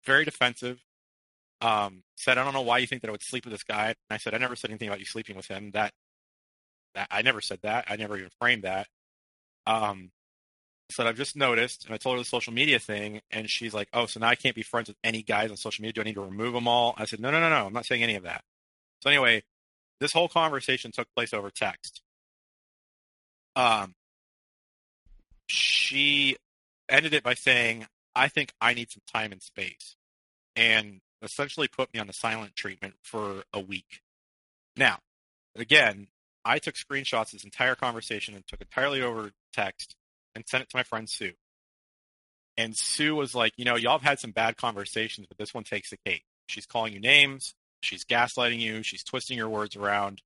Very 0.06 0.26
defensive. 0.26 0.80
Um, 1.60 2.04
said, 2.16 2.38
I 2.38 2.44
don't 2.44 2.54
know 2.54 2.62
why 2.62 2.78
you 2.78 2.88
think 2.88 3.02
that 3.02 3.08
I 3.08 3.12
would 3.12 3.24
sleep 3.24 3.46
with 3.46 3.52
this 3.52 3.64
guy. 3.64 3.88
And 3.88 3.96
I 4.12 4.18
said, 4.18 4.36
I 4.36 4.38
never 4.38 4.56
said 4.56 4.70
anything 4.70 4.88
about 4.88 5.00
you 5.00 5.06
sleeping 5.06 5.36
with 5.36 5.48
him. 5.48 5.72
That, 5.72 5.92
that 6.98 7.08
I 7.12 7.22
never 7.22 7.42
said 7.42 7.60
that. 7.62 7.86
I 7.88 7.96
never 7.96 8.18
even 8.18 8.32
framed 8.40 8.64
that. 8.64 8.88
Um, 9.68 10.12
said, 10.90 11.06
I've 11.06 11.18
just 11.18 11.36
noticed, 11.36 11.86
and 11.86 11.94
I 11.94 11.98
told 11.98 12.16
her 12.16 12.22
the 12.22 12.26
social 12.26 12.54
media 12.54 12.80
thing, 12.80 13.22
and 13.30 13.50
she's 13.50 13.74
like, 13.74 13.88
oh, 13.94 14.06
so 14.06 14.20
now 14.20 14.30
I 14.30 14.36
can't 14.36 14.56
be 14.56 14.64
friends 14.64 14.88
with 14.88 14.98
any 15.04 15.22
guys 15.22 15.52
on 15.52 15.58
social 15.58 15.84
media. 15.84 15.94
Do 15.94 16.02
I 16.02 16.06
need 16.06 16.16
to 16.16 16.22
remove 16.22 16.54
them 16.54 16.68
all? 16.68 16.96
I 16.98 17.06
said, 17.06 17.20
no, 17.20 17.30
no, 17.30 17.40
no, 17.40 17.50
no. 17.50 17.68
I'm 17.68 17.74
not 17.74 17.86
saying 17.86 18.04
any 18.04 18.16
of 18.16 18.24
that. 18.24 18.42
So 19.04 19.10
anyway, 19.10 19.44
this 20.00 20.14
whole 20.14 20.28
conversation 20.28 20.92
took 20.92 21.08
place 21.16 21.34
over 21.34 21.52
text. 21.52 22.02
Um, 23.56 23.94
she 25.48 26.38
ended 26.90 27.14
it 27.14 27.24
by 27.24 27.34
saying, 27.34 27.86
I 28.16 28.28
think 28.30 28.54
I 28.60 28.74
need 28.74 28.90
some 28.90 29.04
time 29.12 29.32
and 29.32 29.42
space, 29.42 29.96
and 30.56 31.02
essentially 31.22 31.68
put 31.68 31.94
me 31.94 32.00
on 32.00 32.08
the 32.08 32.14
silent 32.14 32.56
treatment 32.56 32.96
for 33.04 33.44
a 33.54 33.60
week. 33.60 34.02
Now, 34.76 35.00
again, 35.56 36.08
I 36.48 36.60
took 36.60 36.76
screenshots 36.76 37.26
of 37.26 37.32
this 37.32 37.44
entire 37.44 37.76
conversation 37.76 38.34
and 38.34 38.48
took 38.48 38.62
entirely 38.62 39.02
over 39.02 39.32
text 39.54 39.96
and 40.34 40.48
sent 40.48 40.64
it 40.64 40.70
to 40.70 40.78
my 40.78 40.84
friend 40.84 41.10
Sue. 41.10 41.34
And 42.56 42.76
Sue 42.76 43.16
was 43.16 43.36
like, 43.36 43.54
you 43.58 43.66
know, 43.66 43.76
y'all 43.76 44.00
have 44.00 44.08
had 44.08 44.20
some 44.20 44.32
bad 44.32 44.58
conversations, 44.58 45.28
but 45.28 45.38
this 45.38 45.54
one 45.54 45.64
takes 45.64 45.90
the 45.90 45.98
cake. 46.06 46.24
She's 46.48 46.66
calling 46.66 46.94
you 46.94 47.00
names. 47.00 47.54
She's 47.82 48.06
gaslighting 48.06 48.60
you. 48.60 48.82
She's 48.82 49.04
twisting 49.04 49.38
your 49.38 49.50
words 49.50 49.76
around. 49.76 50.22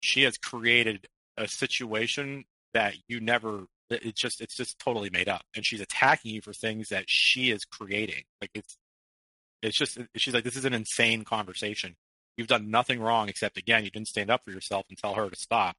She 0.00 0.22
has 0.22 0.38
created 0.38 1.08
a 1.36 1.48
situation 1.48 2.44
that 2.72 2.94
you 3.08 3.20
never 3.20 3.66
it's 3.90 4.20
just 4.20 4.40
it's 4.40 4.56
just 4.56 4.78
totally 4.78 5.10
made 5.10 5.28
up 5.28 5.42
and 5.54 5.64
she's 5.64 5.80
attacking 5.80 6.32
you 6.32 6.40
for 6.40 6.52
things 6.52 6.88
that 6.88 7.04
she 7.06 7.50
is 7.50 7.64
creating 7.64 8.24
like 8.40 8.50
it's 8.52 8.76
it's 9.62 9.76
just 9.76 9.98
she's 10.16 10.34
like 10.34 10.42
this 10.42 10.56
is 10.56 10.64
an 10.64 10.72
insane 10.72 11.22
conversation 11.22 11.94
you've 12.36 12.46
done 12.46 12.70
nothing 12.70 13.00
wrong 13.00 13.28
except 13.28 13.56
again 13.56 13.84
you 13.84 13.90
didn't 13.90 14.08
stand 14.08 14.30
up 14.30 14.44
for 14.44 14.50
yourself 14.50 14.86
and 14.88 14.98
tell 14.98 15.14
her 15.14 15.28
to 15.28 15.36
stop 15.36 15.76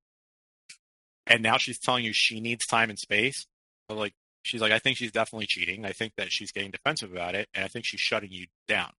and 1.26 1.44
now 1.44 1.58
she's 1.58 1.80
telling 1.80 2.04
you 2.04 2.14
she 2.14 2.40
needs 2.40 2.66
time 2.66 2.90
and 2.90 3.00
space 3.00 3.46
but 3.88 3.98
like 3.98 4.14
she's 4.44 4.62
like 4.62 4.72
i 4.72 4.80
think 4.80 4.98
she's 4.98 5.12
definitely 5.12 5.48
cheating 5.48 5.86
i 5.86 5.92
think 5.92 6.14
that 6.18 6.32
she's 6.32 6.52
getting 6.52 6.72
defensive 6.72 7.12
about 7.12 7.36
it 7.36 7.48
and 7.54 7.64
i 7.64 7.68
think 7.68 7.86
she's 7.86 8.00
shutting 8.00 8.32
you 8.32 8.48
down 8.68 8.92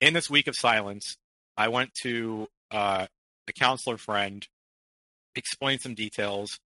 in 0.00 0.14
this 0.14 0.30
week 0.30 0.46
of 0.46 0.54
silence 0.54 1.16
i 1.56 1.68
went 1.68 1.92
to 1.94 2.46
uh, 2.70 3.06
a 3.48 3.52
counselor 3.52 3.96
friend 3.96 4.48
explained 5.36 5.80
some 5.80 5.94
details 5.94 6.58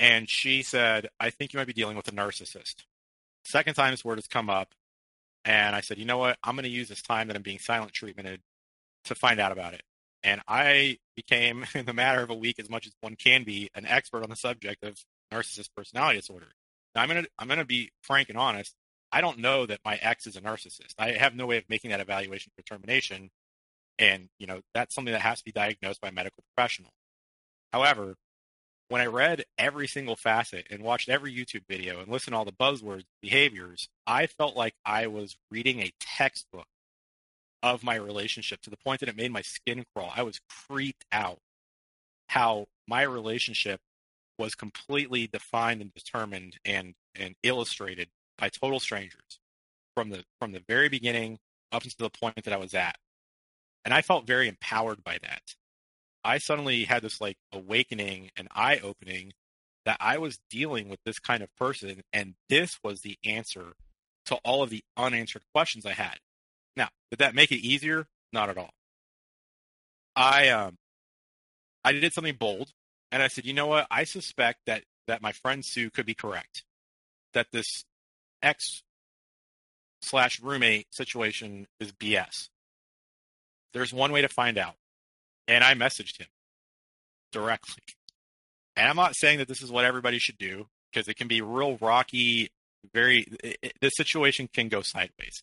and 0.00 0.28
she 0.28 0.62
said, 0.62 1.08
I 1.20 1.30
think 1.30 1.52
you 1.52 1.58
might 1.58 1.66
be 1.66 1.72
dealing 1.72 1.96
with 1.96 2.08
a 2.08 2.12
narcissist. 2.12 2.84
Second 3.44 3.74
time 3.74 3.92
this 3.92 4.04
word 4.04 4.18
has 4.18 4.26
come 4.26 4.50
up. 4.50 4.74
And 5.44 5.76
I 5.76 5.82
said, 5.82 5.98
you 5.98 6.06
know 6.06 6.18
what? 6.18 6.38
I'm 6.42 6.56
going 6.56 6.64
to 6.64 6.70
use 6.70 6.88
this 6.88 7.02
time 7.02 7.28
that 7.28 7.36
I'm 7.36 7.42
being 7.42 7.58
silent 7.58 7.92
treatmented 7.92 8.38
to 9.04 9.14
find 9.14 9.40
out 9.40 9.52
about 9.52 9.74
it. 9.74 9.82
And 10.22 10.40
I 10.48 10.98
became, 11.16 11.64
in 11.74 11.86
the 11.86 11.92
matter 11.92 12.22
of 12.22 12.30
a 12.30 12.34
week, 12.34 12.58
as 12.58 12.70
much 12.70 12.86
as 12.86 12.92
one 13.00 13.16
can 13.16 13.44
be, 13.44 13.70
an 13.74 13.86
expert 13.86 14.22
on 14.22 14.30
the 14.30 14.36
subject 14.36 14.82
of 14.82 14.98
narcissist 15.32 15.70
personality 15.76 16.18
disorder. 16.18 16.46
Now, 16.94 17.02
I'm 17.02 17.08
to 17.08 17.26
I'm 17.38 17.48
to 17.48 17.64
be 17.64 17.90
frank 18.02 18.28
and 18.28 18.38
honest. 18.38 18.74
I 19.12 19.20
don't 19.20 19.38
know 19.38 19.66
that 19.66 19.80
my 19.84 19.96
ex 19.96 20.26
is 20.26 20.36
a 20.36 20.40
narcissist. 20.40 20.94
I 20.98 21.12
have 21.12 21.34
no 21.34 21.46
way 21.46 21.58
of 21.58 21.68
making 21.68 21.90
that 21.90 22.00
evaluation 22.00 22.52
determination, 22.56 23.30
and 23.98 24.28
you 24.38 24.46
know 24.46 24.60
that's 24.74 24.94
something 24.94 25.12
that 25.12 25.20
has 25.20 25.38
to 25.38 25.44
be 25.44 25.52
diagnosed 25.52 26.00
by 26.00 26.08
a 26.08 26.12
medical 26.12 26.44
professional. 26.54 26.90
However, 27.72 28.14
when 28.88 29.00
I 29.00 29.06
read 29.06 29.44
every 29.58 29.88
single 29.88 30.16
facet 30.16 30.66
and 30.70 30.82
watched 30.82 31.08
every 31.08 31.34
YouTube 31.34 31.66
video 31.68 32.00
and 32.00 32.08
listened 32.08 32.34
to 32.34 32.38
all 32.38 32.44
the 32.44 32.52
buzzwords, 32.52 33.04
behaviors, 33.22 33.88
I 34.06 34.26
felt 34.26 34.56
like 34.56 34.74
I 34.84 35.06
was 35.06 35.36
reading 35.50 35.80
a 35.80 35.92
textbook 36.00 36.66
of 37.64 37.82
my 37.82 37.94
relationship 37.94 38.60
to 38.60 38.70
the 38.70 38.76
point 38.76 39.00
that 39.00 39.08
it 39.08 39.16
made 39.16 39.32
my 39.32 39.40
skin 39.40 39.84
crawl. 39.94 40.12
I 40.14 40.22
was 40.22 40.38
creeped 40.68 41.06
out 41.10 41.38
how 42.28 42.66
my 42.86 43.02
relationship 43.02 43.80
was 44.38 44.54
completely 44.54 45.26
defined 45.26 45.80
and 45.80 45.92
determined 45.94 46.58
and 46.64 46.94
and 47.14 47.34
illustrated 47.42 48.08
by 48.36 48.50
total 48.50 48.80
strangers 48.80 49.40
from 49.94 50.10
the 50.10 50.24
from 50.38 50.52
the 50.52 50.62
very 50.68 50.90
beginning 50.90 51.38
up 51.72 51.84
until 51.84 52.06
the 52.06 52.18
point 52.18 52.44
that 52.44 52.52
I 52.52 52.58
was 52.58 52.74
at. 52.74 52.96
And 53.84 53.94
I 53.94 54.02
felt 54.02 54.26
very 54.26 54.46
empowered 54.46 55.02
by 55.02 55.18
that. 55.22 55.42
I 56.22 56.38
suddenly 56.38 56.84
had 56.84 57.02
this 57.02 57.20
like 57.20 57.38
awakening 57.50 58.30
and 58.36 58.48
eye 58.54 58.78
opening 58.82 59.32
that 59.86 59.96
I 60.00 60.18
was 60.18 60.38
dealing 60.50 60.88
with 60.90 61.00
this 61.04 61.18
kind 61.18 61.42
of 61.42 61.54
person, 61.56 62.02
and 62.12 62.34
this 62.50 62.78
was 62.82 63.00
the 63.00 63.16
answer 63.24 63.72
to 64.26 64.36
all 64.36 64.62
of 64.62 64.70
the 64.70 64.82
unanswered 64.96 65.42
questions 65.54 65.86
I 65.86 65.92
had. 65.92 66.18
Now, 66.76 66.88
did 67.10 67.20
that 67.20 67.34
make 67.34 67.52
it 67.52 67.64
easier? 67.64 68.06
Not 68.32 68.50
at 68.50 68.58
all. 68.58 68.70
I 70.16 70.48
um 70.48 70.76
I 71.84 71.92
did 71.92 72.12
something 72.12 72.36
bold 72.36 72.70
and 73.12 73.22
I 73.22 73.28
said, 73.28 73.44
you 73.44 73.52
know 73.52 73.66
what? 73.66 73.86
I 73.90 74.04
suspect 74.04 74.60
that 74.66 74.84
that 75.06 75.22
my 75.22 75.32
friend 75.32 75.64
Sue 75.64 75.90
could 75.90 76.06
be 76.06 76.14
correct. 76.14 76.64
That 77.34 77.46
this 77.52 77.84
ex 78.42 78.82
slash 80.02 80.40
roommate 80.40 80.86
situation 80.94 81.66
is 81.80 81.92
BS. 81.92 82.48
There's 83.72 83.92
one 83.92 84.12
way 84.12 84.22
to 84.22 84.28
find 84.28 84.58
out 84.58 84.74
and 85.48 85.64
I 85.64 85.74
messaged 85.74 86.18
him 86.20 86.28
directly. 87.32 87.82
And 88.76 88.88
I'm 88.88 88.96
not 88.96 89.14
saying 89.16 89.38
that 89.38 89.48
this 89.48 89.62
is 89.62 89.70
what 89.70 89.84
everybody 89.84 90.18
should 90.18 90.38
do 90.38 90.66
because 90.92 91.08
it 91.08 91.16
can 91.16 91.28
be 91.28 91.40
real 91.40 91.76
rocky. 91.80 92.50
Very, 92.92 93.26
the 93.80 93.90
situation 93.90 94.48
can 94.52 94.68
go 94.68 94.82
sideways. 94.82 95.42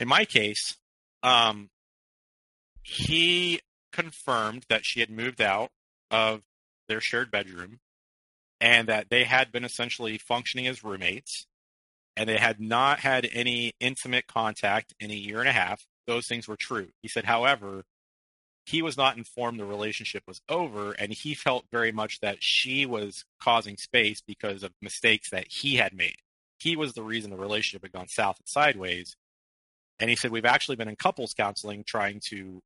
In 0.00 0.08
my 0.08 0.24
case, 0.24 0.76
um, 1.22 1.68
he 2.82 3.60
confirmed 3.92 4.64
that 4.70 4.86
she 4.86 5.00
had 5.00 5.10
moved 5.10 5.40
out 5.40 5.70
of 6.10 6.40
their 6.88 7.00
shared 7.00 7.30
bedroom 7.30 7.80
and 8.60 8.88
that 8.88 9.10
they 9.10 9.24
had 9.24 9.52
been 9.52 9.64
essentially 9.64 10.18
functioning 10.18 10.66
as 10.66 10.82
roommates 10.82 11.46
and 12.16 12.28
they 12.28 12.38
had 12.38 12.60
not 12.60 13.00
had 13.00 13.28
any 13.32 13.74
intimate 13.78 14.26
contact 14.26 14.94
in 14.98 15.10
a 15.10 15.14
year 15.14 15.40
and 15.40 15.48
a 15.48 15.52
half. 15.52 15.86
Those 16.06 16.26
things 16.26 16.48
were 16.48 16.56
true. 16.56 16.88
He 17.02 17.08
said, 17.08 17.26
however, 17.26 17.84
he 18.64 18.82
was 18.82 18.96
not 18.96 19.16
informed 19.16 19.60
the 19.60 19.64
relationship 19.64 20.22
was 20.26 20.40
over 20.48 20.92
and 20.92 21.12
he 21.12 21.34
felt 21.34 21.66
very 21.70 21.92
much 21.92 22.20
that 22.20 22.42
she 22.42 22.86
was 22.86 23.24
causing 23.40 23.76
space 23.76 24.22
because 24.26 24.62
of 24.62 24.72
mistakes 24.80 25.30
that 25.30 25.46
he 25.48 25.76
had 25.76 25.92
made 25.92 26.16
he 26.60 26.76
was 26.76 26.92
the 26.92 27.02
reason 27.02 27.30
the 27.30 27.36
relationship 27.36 27.82
had 27.82 27.92
gone 27.92 28.06
south 28.06 28.38
and 28.38 28.46
sideways 28.46 29.16
and 30.00 30.10
he 30.10 30.16
said 30.16 30.30
we've 30.30 30.44
actually 30.44 30.76
been 30.76 30.88
in 30.88 30.96
couples 30.96 31.32
counseling 31.36 31.84
trying 31.86 32.20
to 32.30 32.60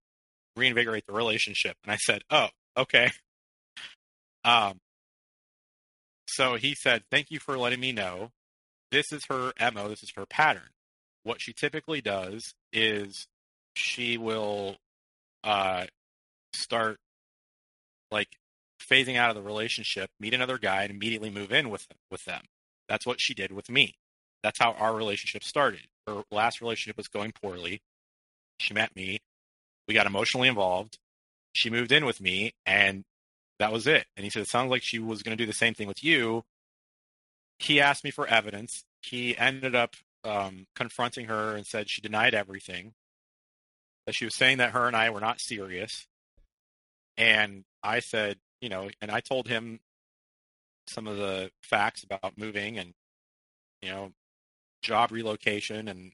reinvigorate 0.57 1.05
the 1.07 1.13
relationship 1.13 1.77
and 1.85 1.93
i 1.93 1.97
said 1.97 2.23
oh 2.31 2.49
okay 2.77 3.11
um 4.45 4.79
so 6.29 6.55
he 6.55 6.75
said 6.75 7.03
thank 7.11 7.31
you 7.31 7.39
for 7.39 7.59
letting 7.59 7.81
me 7.81 7.93
know 7.93 8.31
this 8.91 9.13
is 9.13 9.25
her 9.29 9.53
mo 9.73 9.89
this 9.89 10.03
is 10.03 10.13
her 10.17 10.25
pattern 10.27 10.71
what 11.25 11.41
she 11.41 11.53
typically 11.53 12.01
does 12.01 12.55
is 12.73 13.27
she 13.75 14.17
will 14.17 14.77
uh, 15.43 15.87
start 16.55 16.99
like 18.11 18.29
phasing 18.81 19.17
out 19.17 19.31
of 19.31 19.37
the 19.37 19.43
relationship, 19.43 20.11
meet 20.21 20.35
another 20.35 20.59
guy, 20.59 20.83
and 20.83 20.91
immediately 20.91 21.31
move 21.31 21.53
in 21.53 21.71
with 21.71 21.87
with 22.11 22.25
them. 22.25 22.43
That's 22.89 23.07
what 23.07 23.21
she 23.21 23.35
did 23.35 23.51
with 23.51 23.69
me. 23.69 23.95
That's 24.43 24.59
how 24.59 24.73
our 24.73 24.95
relationship 24.95 25.43
started. 25.43 25.87
Her 26.07 26.23
last 26.31 26.61
relationship 26.61 26.97
was 26.97 27.09
going 27.09 27.33
poorly. 27.33 27.81
She 28.59 28.75
met 28.75 28.95
me. 28.95 29.19
We 29.89 29.95
got 29.95 30.07
emotionally 30.07 30.49
involved. 30.49 30.99
She 31.53 31.71
moved 31.71 31.93
in 31.93 32.05
with 32.05 32.21
me, 32.21 32.53
and 32.67 33.05
that 33.59 33.73
was 33.73 33.87
it. 33.87 34.07
And 34.17 34.25
he 34.25 34.31
said, 34.31 34.43
It 34.43 34.49
sounds 34.49 34.71
like 34.71 34.83
she 34.83 34.99
was 34.99 35.23
going 35.23 35.37
to 35.37 35.43
do 35.43 35.47
the 35.47 35.57
same 35.57 35.75
thing 35.75 35.89
with 35.89 36.03
you. 36.03 36.43
He 37.59 37.81
asked 37.81 38.05
me 38.05 38.11
for 38.11 38.27
evidence. 38.27 38.85
He 39.03 39.37
ended 39.37 39.75
up 39.75 39.95
um, 40.25 40.67
confronting 40.75 41.27
her 41.27 41.55
and 41.55 41.67
said 41.67 41.89
she 41.89 42.01
denied 42.01 42.35
everything 42.35 42.95
that 44.07 44.15
she 44.15 44.25
was 44.25 44.35
saying 44.35 44.59
that 44.59 44.73
her 44.73 44.87
and 44.87 44.97
I 44.97 45.11
were 45.11 45.21
not 45.21 45.41
serious. 45.41 46.07
And 47.17 47.65
I 47.83 48.01
said, 48.01 48.39
you 48.61 48.69
know, 48.69 48.91
and 49.01 49.11
I 49.11 49.21
told 49.21 49.49
him 49.49 49.81
some 50.87 51.07
of 51.07 51.17
the 51.17 51.51
facts 51.63 52.03
about 52.03 52.37
moving 52.37 52.79
and, 52.79 52.93
you 53.81 53.91
know, 53.91 54.13
job 54.85 55.11
relocation 55.11 55.89
and, 55.89 56.13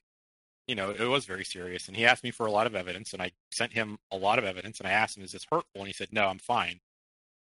you 0.67 0.75
know, 0.75 0.89
it 0.89 1.05
was 1.05 1.25
very 1.25 1.45
serious. 1.45 1.87
And 1.87 1.95
he 1.95 2.05
asked 2.05 2.23
me 2.23 2.31
for 2.31 2.45
a 2.45 2.51
lot 2.51 2.65
of 2.65 2.75
evidence 2.75 3.13
and 3.13 3.21
I 3.21 3.31
sent 3.51 3.73
him 3.73 3.99
a 4.11 4.17
lot 4.17 4.39
of 4.39 4.45
evidence 4.45 4.79
and 4.79 4.87
I 4.87 4.91
asked 4.91 5.17
him, 5.17 5.23
is 5.23 5.33
this 5.33 5.45
hurtful? 5.51 5.81
And 5.81 5.87
he 5.87 5.93
said, 5.93 6.09
no, 6.11 6.25
I'm 6.25 6.39
fine. 6.39 6.79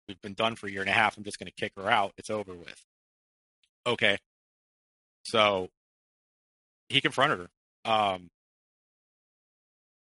We've 0.07 0.21
been 0.21 0.33
done 0.33 0.55
for 0.55 0.67
a 0.67 0.71
year 0.71 0.81
and 0.81 0.89
a 0.89 0.93
half. 0.93 1.17
I'm 1.17 1.23
just 1.23 1.39
going 1.39 1.47
to 1.47 1.53
kick 1.53 1.71
her 1.77 1.89
out. 1.89 2.13
It's 2.17 2.29
over 2.29 2.53
with. 2.53 2.85
Okay. 3.87 4.17
So 5.23 5.69
he 6.89 6.99
confronted 7.01 7.39
her. 7.39 7.91
Um, 7.91 8.29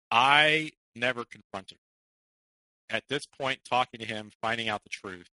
I 0.09 0.71
never 0.95 1.25
confronted 1.25 1.77
her. 2.89 2.97
At 2.97 3.03
this 3.09 3.25
point, 3.25 3.59
talking 3.69 3.99
to 3.99 4.05
him, 4.05 4.31
finding 4.41 4.69
out 4.69 4.84
the 4.84 4.89
truth, 4.89 5.30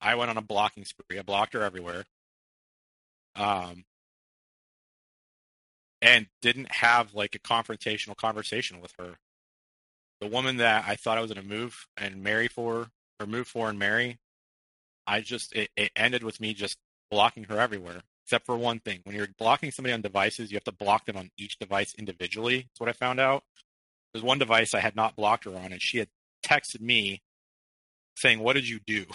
I 0.00 0.14
went 0.14 0.30
on 0.30 0.38
a 0.38 0.42
blocking 0.42 0.84
spree. 0.84 1.18
I 1.18 1.22
blocked 1.22 1.52
her 1.52 1.62
everywhere. 1.62 2.04
Um, 3.36 3.84
and 6.02 6.26
didn't 6.42 6.70
have 6.72 7.14
like 7.14 7.34
a 7.34 7.38
confrontational 7.38 8.16
conversation 8.16 8.80
with 8.80 8.92
her. 8.98 9.14
The 10.20 10.26
woman 10.26 10.58
that 10.58 10.84
I 10.86 10.96
thought 10.96 11.16
I 11.16 11.20
was 11.20 11.32
going 11.32 11.46
to 11.46 11.54
move 11.54 11.86
and 11.96 12.22
marry 12.22 12.48
for, 12.48 12.88
or 13.20 13.26
move 13.26 13.46
for 13.46 13.70
and 13.70 13.78
marry, 13.78 14.18
I 15.06 15.20
just, 15.20 15.54
it, 15.54 15.70
it 15.76 15.92
ended 15.96 16.24
with 16.24 16.40
me 16.40 16.54
just 16.54 16.76
blocking 17.10 17.44
her 17.44 17.58
everywhere, 17.58 18.02
except 18.24 18.46
for 18.46 18.56
one 18.56 18.80
thing. 18.80 19.00
When 19.04 19.16
you're 19.16 19.28
blocking 19.38 19.70
somebody 19.70 19.92
on 19.94 20.00
devices, 20.00 20.50
you 20.50 20.56
have 20.56 20.64
to 20.64 20.72
block 20.72 21.06
them 21.06 21.16
on 21.16 21.30
each 21.38 21.58
device 21.58 21.94
individually. 21.98 22.58
That's 22.58 22.80
what 22.80 22.88
I 22.88 22.92
found 22.92 23.20
out. 23.20 23.44
There's 24.12 24.24
one 24.24 24.38
device 24.38 24.74
I 24.74 24.80
had 24.80 24.96
not 24.96 25.16
blocked 25.16 25.44
her 25.44 25.56
on, 25.56 25.72
and 25.72 25.80
she 25.80 25.98
had 25.98 26.08
texted 26.44 26.80
me 26.80 27.22
saying, 28.16 28.40
What 28.40 28.54
did 28.54 28.68
you 28.68 28.80
do? 28.86 29.06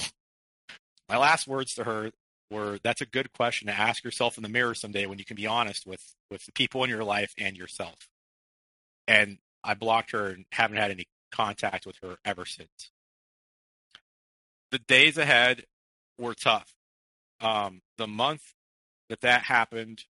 My 1.10 1.18
last 1.18 1.48
words 1.48 1.74
to 1.76 1.84
her 1.84 2.12
were, 2.50 2.80
That's 2.84 3.02
a 3.02 3.06
good 3.06 3.32
question 3.34 3.68
to 3.68 3.74
ask 3.74 4.04
yourself 4.04 4.38
in 4.38 4.44
the 4.44 4.50
mirror 4.50 4.76
someday 4.76 5.06
when 5.06 5.20
you 5.20 5.26
can 5.26 5.36
be 5.36 5.48
honest 5.48 5.86
with, 5.86 6.16
with 6.30 6.46
the 6.46 6.52
people 6.52 6.84
in 6.84 6.90
your 6.90 7.04
life 7.04 7.34
and 7.38 7.58
yourself. 7.58 8.08
And 9.08 9.38
I 9.64 9.74
blocked 9.74 10.12
her 10.12 10.28
and 10.28 10.46
haven't 10.52 10.78
had 10.78 10.92
any 10.92 11.06
contact 11.32 11.86
with 11.86 11.98
her 12.02 12.18
ever 12.26 12.46
since. 12.46 12.92
The 14.72 14.80
days 14.80 15.18
ahead 15.18 15.64
were 16.18 16.34
tough. 16.34 16.74
Um, 17.40 17.82
the 17.98 18.08
month 18.08 18.54
that 19.10 19.22
that 19.22 19.44
happened, 19.44 20.04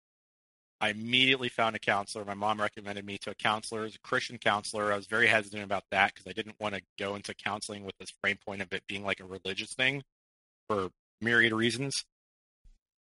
I 0.80 0.90
immediately 0.90 1.48
found 1.48 1.74
a 1.74 1.78
counselor. 1.78 2.24
My 2.24 2.34
mom 2.34 2.60
recommended 2.60 3.04
me 3.04 3.18
to 3.18 3.30
a 3.30 3.34
counselor, 3.34 3.84
as 3.84 3.94
a 3.94 4.00
Christian 4.00 4.38
counselor. 4.38 4.92
I 4.92 4.96
was 4.96 5.06
very 5.06 5.26
hesitant 5.26 5.62
about 5.62 5.84
that 5.90 6.14
because 6.14 6.28
I 6.28 6.32
didn't 6.32 6.60
want 6.60 6.74
to 6.74 6.82
go 6.98 7.16
into 7.16 7.34
counseling 7.34 7.84
with 7.84 7.96
this 7.98 8.12
frame 8.22 8.38
point 8.44 8.62
of 8.62 8.72
it 8.72 8.82
being 8.86 9.04
like 9.04 9.20
a 9.20 9.24
religious 9.24 9.74
thing 9.74 10.02
for 10.68 10.90
myriad 11.20 11.52
reasons. 11.52 12.04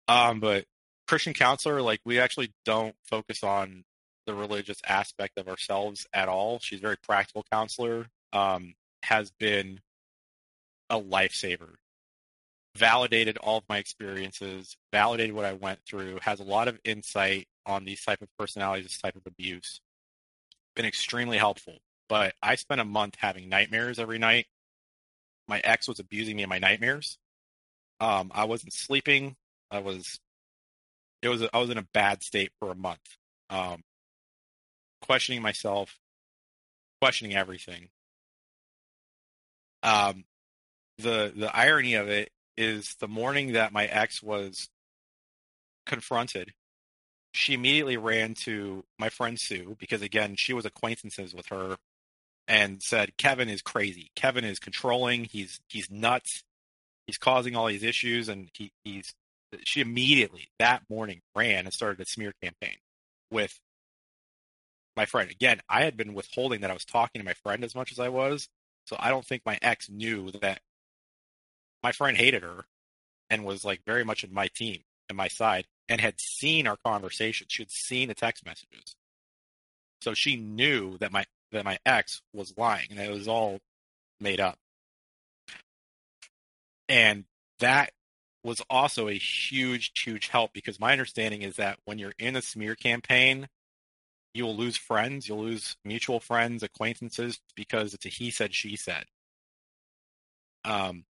Um, 0.09 0.41
but 0.41 0.65
Christian 1.07 1.35
counselor, 1.35 1.83
like 1.83 2.01
we 2.05 2.19
actually 2.19 2.53
don't 2.65 2.97
focus 3.05 3.45
on 3.45 3.85
the 4.27 4.35
religious 4.35 4.81
aspect 4.87 5.39
of 5.39 5.49
ourselves 5.49 6.07
at 6.13 6.29
all. 6.29 6.59
She's 6.61 6.81
a 6.81 6.83
very 6.83 6.97
practical 6.97 7.45
counselor. 7.51 8.07
Um, 8.33 8.75
has 9.05 9.31
been 9.31 9.81
a 10.91 11.01
lifesaver 11.01 11.77
validated 12.79 13.37
all 13.39 13.59
of 13.59 13.65
my 13.69 13.79
experiences, 13.79 14.77
validated 14.93 15.35
what 15.35 15.45
I 15.45 15.53
went 15.53 15.81
through, 15.85 16.21
has 16.23 16.41
a 16.41 16.45
lot 16.45 16.69
of 16.69 16.79
insight 16.85 17.49
on 17.67 17.85
these 17.85 18.03
type 18.05 18.23
of 18.23 18.29
personalities, 18.39 18.87
this 18.87 19.01
type 19.01 19.17
of 19.17 19.27
abuse. 19.27 19.81
Been 20.77 20.87
extremely 20.87 21.39
helpful. 21.39 21.79
But 22.09 22.35
I 22.43 22.55
spent 22.55 22.81
a 22.81 22.85
month 22.85 23.17
having 23.19 23.49
nightmares 23.49 23.99
every 23.99 24.19
night. 24.19 24.47
My 25.49 25.61
ex 25.61 25.89
was 25.89 25.99
abusing 25.99 26.37
me 26.37 26.45
in 26.45 26.49
my 26.49 26.59
nightmares. 26.59 27.19
Um, 28.01 28.31
I 28.35 28.45
wasn't 28.45 28.73
sleeping. 28.73 29.37
I 29.71 29.81
was, 29.81 30.19
it 31.23 31.29
was, 31.29 31.43
I 31.53 31.59
was 31.59 31.71
in 31.71 31.79
a 31.79 31.87
bad 31.95 32.23
state 32.23 32.53
for 32.59 32.71
a 32.71 32.75
month. 32.75 33.17
Um, 33.51 33.83
questioning 35.03 35.43
myself, 35.43 35.99
questioning 37.01 37.37
everything. 37.37 37.89
Um, 39.83 40.25
the 40.99 41.33
the 41.35 41.55
irony 41.57 41.95
of 41.95 42.09
it 42.09 42.31
is 42.57 42.97
the 42.99 43.09
morning 43.09 43.53
that 43.53 43.73
my 43.73 43.87
ex 43.87 44.23
was 44.23 44.69
confronted, 45.87 46.53
she 47.33 47.55
immediately 47.55 47.97
ran 47.97 48.35
to 48.35 48.85
my 48.99 49.09
friend 49.09 49.39
Sue 49.39 49.77
because 49.79 50.03
again 50.03 50.35
she 50.37 50.53
was 50.53 50.65
acquaintances 50.65 51.35
with 51.35 51.47
her 51.47 51.77
and 52.49 52.83
said 52.83 53.17
Kevin 53.19 53.49
is 53.49 53.63
crazy. 53.63 54.11
Kevin 54.17 54.45
is 54.45 54.59
controlling. 54.59 55.25
He's 55.25 55.61
he's 55.69 55.91
nuts. 55.91 56.43
He's 57.07 57.19
causing 57.19 57.57
all 57.57 57.67
these 57.67 57.85
issues, 57.85 58.29
and 58.29 58.51
he, 58.55 58.73
he's. 58.85 59.15
She 59.65 59.81
immediately 59.81 60.51
that 60.59 60.83
morning 60.91 61.23
ran 61.35 61.65
and 61.65 61.73
started 61.73 62.01
a 62.01 62.07
smear 62.07 62.35
campaign 62.43 62.77
with 63.31 63.59
my 64.97 65.07
friend. 65.07 65.31
Again, 65.31 65.61
I 65.69 65.85
had 65.85 65.97
been 65.97 66.15
withholding 66.15 66.61
that 66.61 66.71
I 66.71 66.75
was 66.75 66.85
talking 66.85 67.21
to 67.21 67.25
my 67.25 67.35
friend 67.35 67.65
as 67.65 67.75
much 67.75 67.93
as 67.93 67.99
I 67.99 68.09
was, 68.09 68.49
so 68.85 68.97
I 68.99 69.11
don't 69.11 69.25
think 69.25 69.43
my 69.47 69.59
ex 69.63 69.89
knew 69.89 70.31
that 70.43 70.61
my 71.83 71.93
friend 71.93 72.17
hated 72.17 72.43
her 72.43 72.65
and 73.31 73.45
was 73.45 73.65
like 73.65 73.83
very 73.87 74.05
much 74.05 74.25
in 74.25 74.33
my 74.33 74.49
team 74.49 74.81
and 75.09 75.17
my 75.17 75.29
side 75.29 75.67
and 75.89 76.01
had 76.01 76.21
seen 76.21 76.67
our 76.67 76.77
conversations. 76.85 77.51
She 77.51 77.63
had 77.63 77.71
seen 77.71 78.09
the 78.09 78.15
text 78.15 78.45
messages. 78.45 78.97
So 80.01 80.15
she 80.15 80.37
knew 80.37 80.99
that 80.99 81.13
my 81.13 81.25
that 81.53 81.65
my 81.65 81.79
ex 81.87 82.21
was 82.33 82.55
lying 82.57 82.89
and 82.91 83.01
it 83.01 83.11
was 83.11 83.29
all 83.29 83.61
made 84.21 84.41
up. 84.41 84.59
And 86.89 87.25
that 87.61 87.93
was 88.49 88.63
also 88.71 89.09
a 89.09 89.19
huge, 89.19 89.93
huge 90.03 90.29
help 90.29 90.53
because 90.53 90.81
my 90.81 90.93
understanding 90.93 91.43
is 91.43 91.57
that 91.57 91.79
when 91.85 91.99
you're 91.99 92.15
in 92.19 92.35
a 92.35 92.43
smear 92.43 92.75
campaign, 92.75 93.47
you 94.35 94.45
will 94.45 94.57
lose 94.57 94.77
friends, 94.77 95.29
you'll 95.29 95.43
lose 95.43 95.77
mutual 95.85 96.19
friends, 96.19 96.63
acquaintances 96.63 97.41
because 97.55 97.95
it's 97.95 98.07
a 98.07 98.09
he 98.09 98.31
said, 98.31 98.55
she 98.55 98.75
said. 98.75 99.05
Um, 100.65 101.05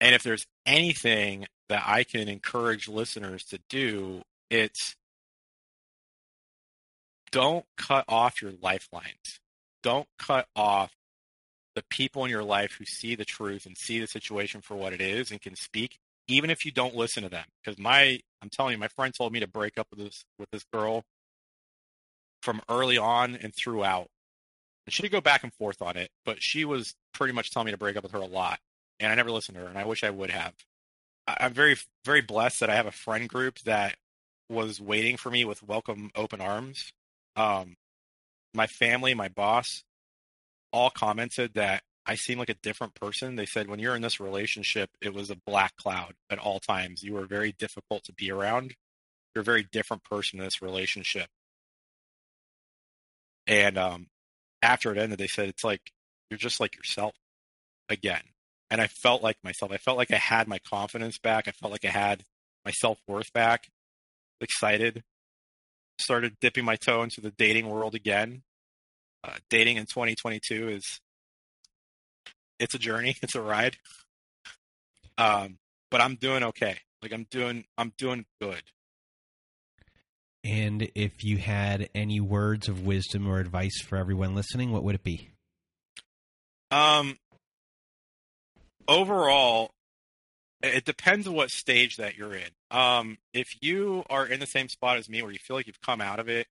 and 0.00 0.14
if 0.14 0.22
there's 0.22 0.46
anything 0.66 1.46
that 1.68 1.84
I 1.86 2.04
can 2.04 2.28
encourage 2.28 2.88
listeners 2.88 3.44
to 3.44 3.60
do, 3.68 4.22
it's 4.50 4.96
don't 7.30 7.64
cut 7.78 8.04
off 8.08 8.42
your 8.42 8.52
lifelines. 8.60 9.40
Don't 9.82 10.08
cut 10.18 10.46
off 10.54 10.92
the 11.74 11.84
people 11.90 12.24
in 12.24 12.30
your 12.30 12.44
life 12.44 12.72
who 12.78 12.84
see 12.84 13.14
the 13.14 13.24
truth 13.24 13.66
and 13.66 13.76
see 13.76 13.98
the 14.00 14.06
situation 14.06 14.60
for 14.60 14.76
what 14.76 14.92
it 14.92 15.00
is 15.00 15.30
and 15.30 15.40
can 15.40 15.56
speak, 15.56 15.98
even 16.28 16.50
if 16.50 16.64
you 16.64 16.72
don't 16.72 16.94
listen 16.94 17.22
to 17.22 17.28
them. 17.28 17.46
Because 17.62 17.78
my, 17.78 18.20
I'm 18.42 18.50
telling 18.50 18.72
you, 18.72 18.78
my 18.78 18.88
friend 18.88 19.14
told 19.14 19.32
me 19.32 19.40
to 19.40 19.48
break 19.48 19.78
up 19.78 19.86
with 19.90 20.00
this 20.00 20.24
with 20.38 20.50
this 20.50 20.64
girl 20.72 21.02
from 22.42 22.60
early 22.68 22.98
on 22.98 23.36
and 23.36 23.54
throughout. 23.54 24.08
And 24.86 24.92
she'd 24.92 25.12
go 25.12 25.20
back 25.20 25.44
and 25.44 25.54
forth 25.54 25.80
on 25.80 25.96
it, 25.96 26.10
but 26.24 26.42
she 26.42 26.64
was 26.64 26.94
pretty 27.14 27.32
much 27.32 27.50
telling 27.52 27.66
me 27.66 27.72
to 27.72 27.78
break 27.78 27.96
up 27.96 28.02
with 28.02 28.12
her 28.12 28.18
a 28.18 28.26
lot 28.26 28.58
and 29.02 29.10
I 29.10 29.16
never 29.16 29.32
listened 29.32 29.56
to 29.56 29.64
her, 29.64 29.68
and 29.68 29.76
I 29.76 29.84
wish 29.84 30.04
I 30.04 30.10
would 30.10 30.30
have. 30.30 30.54
I'm 31.26 31.52
very, 31.52 31.76
very 32.04 32.20
blessed 32.20 32.60
that 32.60 32.70
I 32.70 32.76
have 32.76 32.86
a 32.86 32.92
friend 32.92 33.28
group 33.28 33.58
that 33.60 33.96
was 34.48 34.80
waiting 34.80 35.16
for 35.16 35.30
me 35.30 35.44
with 35.44 35.62
welcome 35.62 36.10
open 36.14 36.40
arms. 36.40 36.92
Um, 37.36 37.74
my 38.54 38.66
family, 38.66 39.14
my 39.14 39.28
boss, 39.28 39.82
all 40.72 40.90
commented 40.90 41.54
that 41.54 41.82
I 42.06 42.16
seem 42.16 42.38
like 42.38 42.48
a 42.48 42.54
different 42.54 42.94
person. 42.94 43.36
They 43.36 43.46
said 43.46 43.68
when 43.68 43.78
you're 43.78 43.94
in 43.94 44.02
this 44.02 44.20
relationship, 44.20 44.90
it 45.00 45.14
was 45.14 45.30
a 45.30 45.36
black 45.46 45.76
cloud 45.76 46.14
at 46.30 46.38
all 46.38 46.58
times. 46.60 47.02
You 47.02 47.14
were 47.14 47.26
very 47.26 47.52
difficult 47.52 48.04
to 48.04 48.12
be 48.12 48.30
around. 48.30 48.74
You're 49.34 49.42
a 49.42 49.44
very 49.44 49.66
different 49.70 50.04
person 50.04 50.38
in 50.38 50.44
this 50.44 50.60
relationship. 50.60 51.28
And 53.46 53.78
um, 53.78 54.06
after 54.60 54.92
it 54.92 54.98
ended, 54.98 55.18
they 55.18 55.26
said 55.26 55.48
it's 55.48 55.64
like 55.64 55.92
you're 56.30 56.38
just 56.38 56.60
like 56.60 56.76
yourself 56.76 57.14
again 57.88 58.22
and 58.72 58.80
I 58.80 58.86
felt 58.86 59.22
like 59.22 59.36
myself. 59.44 59.70
I 59.70 59.76
felt 59.76 59.98
like 59.98 60.10
I 60.10 60.16
had 60.16 60.48
my 60.48 60.58
confidence 60.58 61.18
back. 61.18 61.46
I 61.46 61.50
felt 61.50 61.72
like 61.72 61.84
I 61.84 61.90
had 61.90 62.24
my 62.64 62.70
self 62.70 62.98
worth 63.06 63.30
back. 63.34 63.68
Excited. 64.40 65.02
Started 65.98 66.38
dipping 66.40 66.64
my 66.64 66.76
toe 66.76 67.02
into 67.02 67.20
the 67.20 67.32
dating 67.32 67.68
world 67.68 67.94
again. 67.94 68.44
Uh, 69.24 69.36
dating 69.50 69.76
in 69.76 69.86
2022 69.86 70.68
is 70.68 71.00
it's 72.58 72.74
a 72.74 72.78
journey. 72.78 73.16
It's 73.22 73.34
a 73.34 73.42
ride. 73.42 73.76
Um, 75.18 75.58
but 75.90 76.00
I'm 76.00 76.16
doing 76.16 76.42
okay. 76.42 76.78
Like 77.02 77.12
I'm 77.12 77.26
doing, 77.30 77.64
I'm 77.76 77.92
doing 77.98 78.24
good. 78.40 78.62
And 80.44 80.88
if 80.94 81.22
you 81.22 81.38
had 81.38 81.88
any 81.94 82.20
words 82.20 82.68
of 82.68 82.84
wisdom 82.84 83.28
or 83.28 83.38
advice 83.38 83.80
for 83.80 83.96
everyone 83.96 84.34
listening, 84.34 84.72
what 84.72 84.82
would 84.82 84.96
it 84.96 85.04
be? 85.04 85.30
Um, 86.72 87.18
overall, 88.88 89.70
it 90.62 90.84
depends 90.84 91.26
on 91.26 91.34
what 91.34 91.50
stage 91.50 91.96
that 91.96 92.16
you're 92.16 92.34
in. 92.34 92.50
Um, 92.70 93.18
if 93.32 93.48
you 93.60 94.04
are 94.08 94.26
in 94.26 94.40
the 94.40 94.46
same 94.46 94.68
spot 94.68 94.96
as 94.96 95.08
me, 95.08 95.22
where 95.22 95.32
you 95.32 95.38
feel 95.38 95.56
like 95.56 95.66
you've 95.66 95.80
come 95.80 96.00
out 96.00 96.18
of 96.18 96.28
it, 96.28 96.46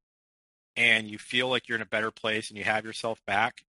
and 0.76 1.08
you 1.08 1.18
feel 1.18 1.50
like 1.50 1.68
you're 1.68 1.78
in 1.78 1.82
a 1.82 1.86
better 1.86 2.12
place, 2.12 2.50
and 2.50 2.58
you 2.58 2.64
have 2.64 2.86
yourself 2.86 3.20
back, 3.28 3.64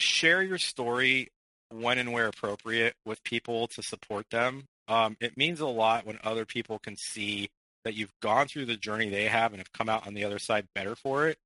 share 0.00 0.42
your 0.42 0.58
story 0.58 1.28
when 1.70 1.98
and 1.98 2.12
where 2.12 2.26
appropriate 2.26 2.94
with 3.04 3.22
people 3.24 3.66
to 3.68 3.82
support 3.82 4.26
them. 4.30 4.64
Um, 4.86 5.16
it 5.20 5.36
means 5.36 5.60
a 5.60 5.66
lot 5.66 6.06
when 6.06 6.18
other 6.22 6.44
people 6.44 6.78
can 6.78 6.96
see 6.96 7.48
that 7.84 7.94
you've 7.94 8.12
gone 8.20 8.48
through 8.48 8.66
the 8.66 8.76
journey 8.76 9.08
they 9.08 9.24
have 9.24 9.52
and 9.52 9.60
have 9.60 9.72
come 9.72 9.88
out 9.88 10.06
on 10.06 10.14
the 10.14 10.24
other 10.24 10.38
side 10.38 10.66
better 10.74 10.94
for 10.94 11.28
it. 11.28 11.38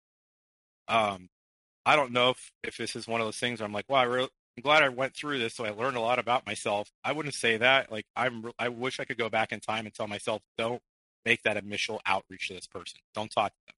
Um, 0.89 1.29
I 1.87 1.97
don't 1.97 2.13
know 2.13 2.31
if, 2.31 2.51
if 2.65 2.77
this 2.77 2.97
is 2.97 3.07
one 3.07 3.21
of 3.21 3.27
those 3.27 3.39
things 3.39 3.61
where 3.61 3.67
I'm 3.67 3.73
like, 3.73 3.87
well, 3.89 4.01
I 4.01 4.05
really, 4.05 4.29
I'm 4.57 4.63
glad 4.63 4.83
I 4.83 4.89
went 4.89 5.15
through 5.15 5.39
this, 5.39 5.55
so 5.55 5.65
I 5.65 5.71
learned 5.71 5.97
a 5.97 6.01
lot 6.01 6.19
about 6.19 6.47
myself. 6.47 6.91
I 7.05 7.13
wouldn't 7.13 7.35
say 7.35 7.57
that. 7.59 7.91
Like, 7.93 8.07
I'm, 8.17 8.51
I 8.59 8.69
wish 8.69 9.01
I 9.01 9.05
could 9.05 9.19
go 9.19 9.29
back 9.29 9.53
in 9.53 9.61
time 9.61 9.87
and 9.87 9.95
tell 9.95 10.09
myself, 10.09 10.43
don't 10.57 10.83
make 11.29 11.43
that 11.43 11.59
initial 11.59 12.01
outreach 12.07 12.49
to 12.49 12.55
this 12.55 12.67
person. 12.67 13.01
Don't 13.15 13.31
talk 13.31 13.53
to 13.53 13.59
them. 13.67 13.75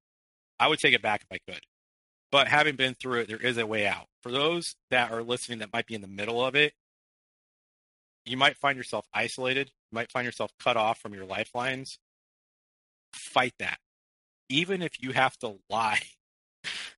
I 0.59 0.69
would 0.69 0.79
take 0.79 0.95
it 0.95 1.03
back 1.03 1.23
if 1.23 1.33
I 1.33 1.51
could. 1.51 1.63
But 2.31 2.47
having 2.47 2.77
been 2.77 2.95
through 2.95 3.21
it, 3.21 3.29
there 3.29 3.39
is 3.39 3.59
a 3.59 3.67
way 3.67 3.87
out. 3.89 4.07
For 4.23 4.31
those 4.31 4.77
that 4.91 5.11
are 5.11 5.23
listening 5.23 5.59
that 5.59 5.73
might 5.73 5.87
be 5.87 5.97
in 5.97 6.01
the 6.01 6.07
middle 6.07 6.45
of 6.45 6.55
it, 6.55 6.75
you 8.25 8.37
might 8.37 8.57
find 8.57 8.77
yourself 8.77 9.07
isolated. 9.13 9.69
You 9.91 9.97
might 9.97 10.13
find 10.13 10.25
yourself 10.25 10.53
cut 10.63 10.77
off 10.77 11.01
from 11.01 11.13
your 11.13 11.25
lifelines. 11.25 11.99
Fight 13.13 13.55
that. 13.59 13.79
Even 14.49 14.81
if 14.81 15.03
you 15.03 15.13
have 15.13 15.37
to 15.39 15.57
lie. 15.69 16.01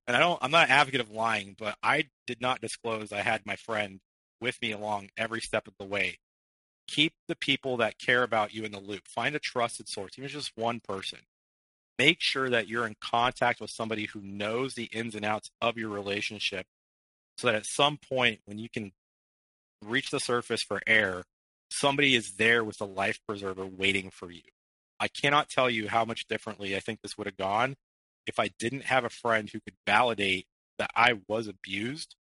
And 0.05 0.17
I 0.17 0.19
don't 0.19 0.37
I'm 0.41 0.51
not 0.51 0.65
an 0.65 0.71
advocate 0.71 0.99
of 0.99 1.09
lying, 1.09 1.55
but 1.57 1.77
I 1.81 2.09
did 2.27 2.41
not 2.41 2.59
disclose 2.59 3.13
I 3.13 3.21
had 3.21 3.45
my 3.45 3.55
friend 3.55 4.01
with 4.41 4.61
me 4.61 4.73
along 4.73 5.11
every 5.15 5.39
step 5.39 5.65
of 5.69 5.73
the 5.79 5.85
way. 5.85 6.17
Keep 6.87 7.13
the 7.27 7.35
people 7.35 7.77
that 7.77 7.97
care 7.97 8.23
about 8.23 8.53
you 8.53 8.63
in 8.63 8.71
the 8.71 8.79
loop. 8.79 9.07
Find 9.07 9.35
a 9.35 9.39
trusted 9.39 9.87
source, 9.87 10.13
even 10.17 10.29
just 10.29 10.51
one 10.55 10.79
person 10.79 11.19
make 11.99 12.21
sure 12.21 12.49
that 12.49 12.67
you're 12.67 12.87
in 12.87 12.95
contact 12.99 13.61
with 13.61 13.69
somebody 13.69 14.05
who 14.05 14.21
knows 14.21 14.73
the 14.73 14.85
ins 14.85 15.15
and 15.15 15.25
outs 15.25 15.49
of 15.61 15.77
your 15.77 15.89
relationship 15.89 16.65
so 17.37 17.47
that 17.47 17.55
at 17.55 17.65
some 17.65 17.97
point 17.97 18.39
when 18.45 18.57
you 18.57 18.69
can 18.69 18.91
reach 19.83 20.09
the 20.09 20.19
surface 20.19 20.63
for 20.63 20.81
air 20.87 21.23
somebody 21.69 22.15
is 22.15 22.33
there 22.33 22.63
with 22.63 22.79
a 22.81 22.85
life 22.85 23.19
preserver 23.27 23.65
waiting 23.65 24.09
for 24.09 24.31
you 24.31 24.41
i 24.99 25.07
cannot 25.07 25.49
tell 25.49 25.69
you 25.69 25.87
how 25.87 26.05
much 26.05 26.27
differently 26.27 26.75
i 26.75 26.79
think 26.79 27.01
this 27.01 27.17
would 27.17 27.27
have 27.27 27.37
gone 27.37 27.75
if 28.25 28.39
i 28.39 28.49
didn't 28.59 28.85
have 28.85 29.03
a 29.03 29.09
friend 29.09 29.49
who 29.49 29.59
could 29.59 29.75
validate 29.85 30.45
that 30.79 30.89
i 30.95 31.13
was 31.27 31.47
abused 31.47 32.15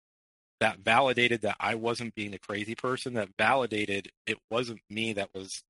that 0.62 0.78
validated 0.78 1.43
that 1.43 1.56
i 1.60 1.74
wasn't 1.74 2.14
being 2.14 2.34
a 2.34 2.39
crazy 2.39 2.74
person 2.74 3.14
that 3.14 3.28
validated 3.39 4.09
it 4.26 4.39
wasn't 4.51 4.80
me 4.89 5.12
that 5.12 5.28
was 5.34 5.62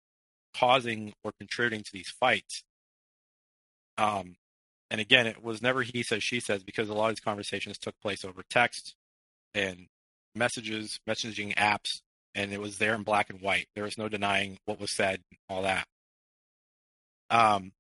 causing 0.55 1.13
or 1.25 1.33
contributing 1.39 1.83
to 1.83 1.93
these 1.93 2.11
fights 2.21 2.63
um, 3.99 4.37
and 4.91 5.01
again, 5.01 5.27
it 5.27 5.43
was 5.43 5.63
never 5.63 5.83
he 5.83 6.03
says, 6.03 6.23
she 6.23 6.39
says, 6.39 6.63
because 6.63 6.89
a 6.89 6.95
lot 6.95 7.09
of 7.09 7.17
these 7.17 7.25
conversations 7.25 7.79
took 7.79 7.99
place 8.01 8.25
over 8.25 8.43
text 8.51 8.95
and 9.55 9.87
messages, 10.35 11.01
messaging 11.09 11.55
apps, 11.57 12.01
and 12.35 12.53
it 12.53 12.61
was 12.61 12.79
there 12.79 12.95
in 12.95 13.03
black 13.03 13.31
and 13.31 13.41
white. 13.41 13.69
There 13.75 13.85
was 13.85 13.97
no 13.97 14.09
denying 14.09 14.59
what 14.67 14.81
was 14.81 14.95
said, 14.95 15.23
all 15.49 15.63
that. 15.63 15.87
Um, 17.31 17.73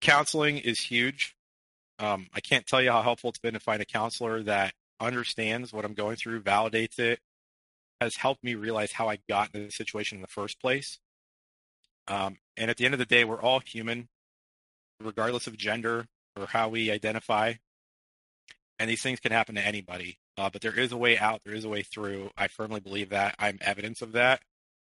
counseling 0.00 0.58
is 0.58 0.78
huge. 0.78 1.34
Um, 1.98 2.28
I 2.32 2.40
can't 2.40 2.66
tell 2.66 2.80
you 2.80 2.92
how 2.92 3.02
helpful 3.02 3.30
it's 3.30 3.40
been 3.40 3.54
to 3.54 3.60
find 3.60 3.82
a 3.82 3.86
counselor 3.86 4.42
that 4.44 4.72
understands 5.00 5.72
what 5.72 5.84
I'm 5.84 5.94
going 5.94 6.16
through, 6.16 6.42
validates 6.42 6.98
it, 6.98 7.20
has 8.00 8.16
helped 8.16 8.44
me 8.44 8.54
realize 8.54 8.92
how 8.92 9.08
I 9.08 9.18
got 9.28 9.54
into 9.54 9.66
the 9.66 9.72
situation 9.72 10.16
in 10.16 10.22
the 10.22 10.28
first 10.28 10.60
place. 10.60 10.98
Um, 12.06 12.38
and 12.56 12.70
at 12.70 12.76
the 12.76 12.84
end 12.84 12.94
of 12.94 12.98
the 12.98 13.06
day, 13.06 13.24
we're 13.24 13.40
all 13.40 13.60
human 13.60 14.08
regardless 15.00 15.46
of 15.46 15.56
gender 15.56 16.06
or 16.36 16.46
how 16.46 16.68
we 16.68 16.90
identify. 16.90 17.54
And 18.78 18.88
these 18.88 19.02
things 19.02 19.20
can 19.20 19.32
happen 19.32 19.56
to 19.56 19.66
anybody. 19.66 20.18
Uh, 20.36 20.50
but 20.50 20.62
there 20.62 20.78
is 20.78 20.92
a 20.92 20.96
way 20.96 21.18
out. 21.18 21.42
There 21.44 21.54
is 21.54 21.64
a 21.64 21.68
way 21.68 21.82
through. 21.82 22.30
I 22.36 22.48
firmly 22.48 22.80
believe 22.80 23.10
that. 23.10 23.34
I'm 23.38 23.58
evidence 23.60 24.02
of 24.02 24.12
that. 24.12 24.40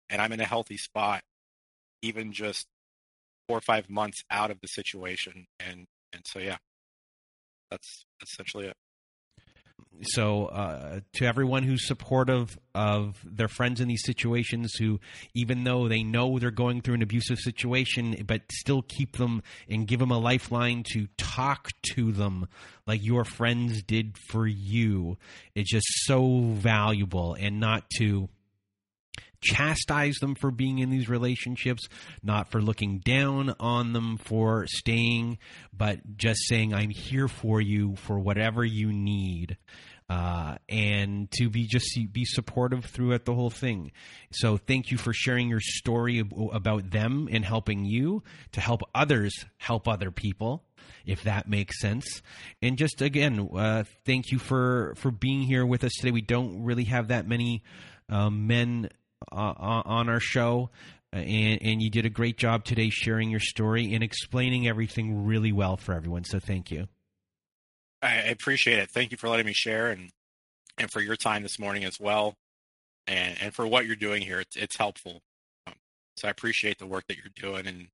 And 0.09 0.21
I'm 0.21 0.31
in 0.31 0.39
a 0.39 0.45
healthy 0.45 0.77
spot, 0.77 1.23
even 2.01 2.31
just 2.31 2.67
four 3.47 3.57
or 3.57 3.61
five 3.61 3.89
months 3.89 4.23
out 4.29 4.51
of 4.51 4.61
the 4.61 4.67
situation. 4.67 5.47
And, 5.59 5.87
and 6.13 6.25
so, 6.25 6.39
yeah, 6.39 6.57
that's 7.69 8.05
essentially 8.21 8.67
it 8.67 8.77
so 10.01 10.45
uh, 10.45 10.99
to 11.13 11.25
everyone 11.25 11.63
who's 11.63 11.87
supportive 11.87 12.57
of 12.75 13.17
their 13.25 13.47
friends 13.47 13.81
in 13.81 13.87
these 13.87 14.03
situations 14.05 14.73
who 14.75 14.99
even 15.33 15.63
though 15.63 15.87
they 15.87 16.03
know 16.03 16.37
they're 16.37 16.51
going 16.51 16.81
through 16.81 16.93
an 16.93 17.01
abusive 17.01 17.39
situation 17.39 18.15
but 18.27 18.41
still 18.51 18.83
keep 18.83 19.17
them 19.17 19.41
and 19.67 19.87
give 19.87 19.99
them 19.99 20.11
a 20.11 20.17
lifeline 20.17 20.83
to 20.93 21.07
talk 21.17 21.69
to 21.81 22.11
them 22.11 22.47
like 22.85 23.03
your 23.03 23.25
friends 23.25 23.81
did 23.81 24.15
for 24.29 24.45
you 24.45 25.17
it's 25.55 25.71
just 25.71 25.87
so 26.05 26.41
valuable. 26.41 27.35
And 27.39 27.59
not 27.59 27.89
to 27.97 28.29
chastise 29.41 30.17
them 30.19 30.35
for 30.35 30.51
being 30.51 30.79
in 30.79 30.89
these 30.89 31.09
relationships, 31.09 31.87
not 32.23 32.49
for 32.51 32.61
looking 32.61 32.99
down 32.99 33.55
on 33.59 33.93
them 33.93 34.17
for 34.17 34.65
staying, 34.67 35.37
but 35.75 36.17
just 36.17 36.39
saying, 36.47 36.73
I'm 36.73 36.89
here 36.89 37.27
for 37.27 37.61
you 37.61 37.95
for 37.95 38.19
whatever 38.19 38.63
you 38.63 38.91
need. 38.91 39.57
Uh, 40.09 40.55
and 40.69 41.29
to 41.31 41.49
be 41.49 41.67
just 41.67 41.99
be 42.13 42.23
supportive 42.23 42.85
throughout 42.85 43.25
the 43.25 43.35
whole 43.35 43.49
thing. 43.49 43.91
So 44.31 44.55
thank 44.55 44.89
you 44.89 44.97
for 44.97 45.11
sharing 45.11 45.49
your 45.49 45.59
story 45.59 46.23
about 46.53 46.91
them 46.91 47.27
and 47.29 47.43
helping 47.43 47.83
you 47.83 48.23
to 48.53 48.61
help 48.61 48.83
others 48.95 49.33
help 49.57 49.85
other 49.85 50.09
people, 50.09 50.63
if 51.05 51.23
that 51.23 51.49
makes 51.49 51.81
sense. 51.81 52.21
And 52.61 52.77
just 52.77 53.01
again, 53.01 53.49
uh, 53.53 53.83
thank 54.05 54.31
you 54.31 54.39
for 54.39 54.93
for 54.95 55.11
being 55.11 55.41
here 55.41 55.65
with 55.65 55.83
us 55.83 55.91
today. 55.99 56.11
We 56.11 56.21
don't 56.21 56.63
really 56.63 56.85
have 56.85 57.09
that 57.09 57.27
many 57.27 57.63
um, 58.07 58.47
men 58.47 58.87
uh, 59.31 59.53
on 59.85 60.09
our 60.09 60.19
show. 60.19 60.69
Uh, 61.13 61.19
and, 61.19 61.61
and 61.61 61.81
you 61.81 61.89
did 61.89 62.05
a 62.05 62.09
great 62.09 62.37
job 62.37 62.65
today 62.65 62.89
sharing 62.89 63.29
your 63.29 63.39
story 63.39 63.93
and 63.93 64.03
explaining 64.03 64.67
everything 64.67 65.25
really 65.25 65.51
well 65.51 65.77
for 65.77 65.93
everyone. 65.93 66.23
So 66.25 66.39
thank 66.39 66.69
you. 66.69 66.87
I 68.01 68.15
appreciate 68.15 68.79
it. 68.79 68.91
Thank 68.91 69.11
you 69.11 69.17
for 69.17 69.29
letting 69.29 69.45
me 69.45 69.53
share 69.53 69.89
and 69.89 70.11
and 70.77 70.91
for 70.91 71.01
your 71.01 71.15
time 71.15 71.41
this 71.41 71.57
morning 71.57 71.83
as 71.83 71.99
well, 71.99 72.35
and 73.07 73.35
and 73.41 73.53
for 73.53 73.65
what 73.65 73.87
you're 73.87 73.95
doing 73.95 74.21
here. 74.21 74.39
It's 74.39 74.55
it's 74.55 74.77
helpful. 74.77 75.21
Um, 75.65 75.73
so 76.15 76.27
I 76.27 76.31
appreciate 76.31 76.77
the 76.77 76.85
work 76.85 77.05
that 77.07 77.17
you're 77.17 77.33
doing 77.35 77.65
and 77.65 77.87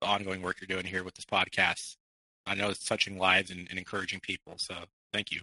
the 0.00 0.06
ongoing 0.06 0.42
work 0.42 0.56
you're 0.60 0.68
doing 0.68 0.86
here 0.86 1.04
with 1.04 1.14
this 1.14 1.24
podcast. 1.24 1.96
I 2.46 2.54
know 2.54 2.68
it's 2.68 2.84
touching 2.84 3.18
lives 3.18 3.50
and, 3.50 3.66
and 3.70 3.78
encouraging 3.78 4.20
people. 4.20 4.54
So 4.58 4.74
thank 5.12 5.32
you. 5.32 5.40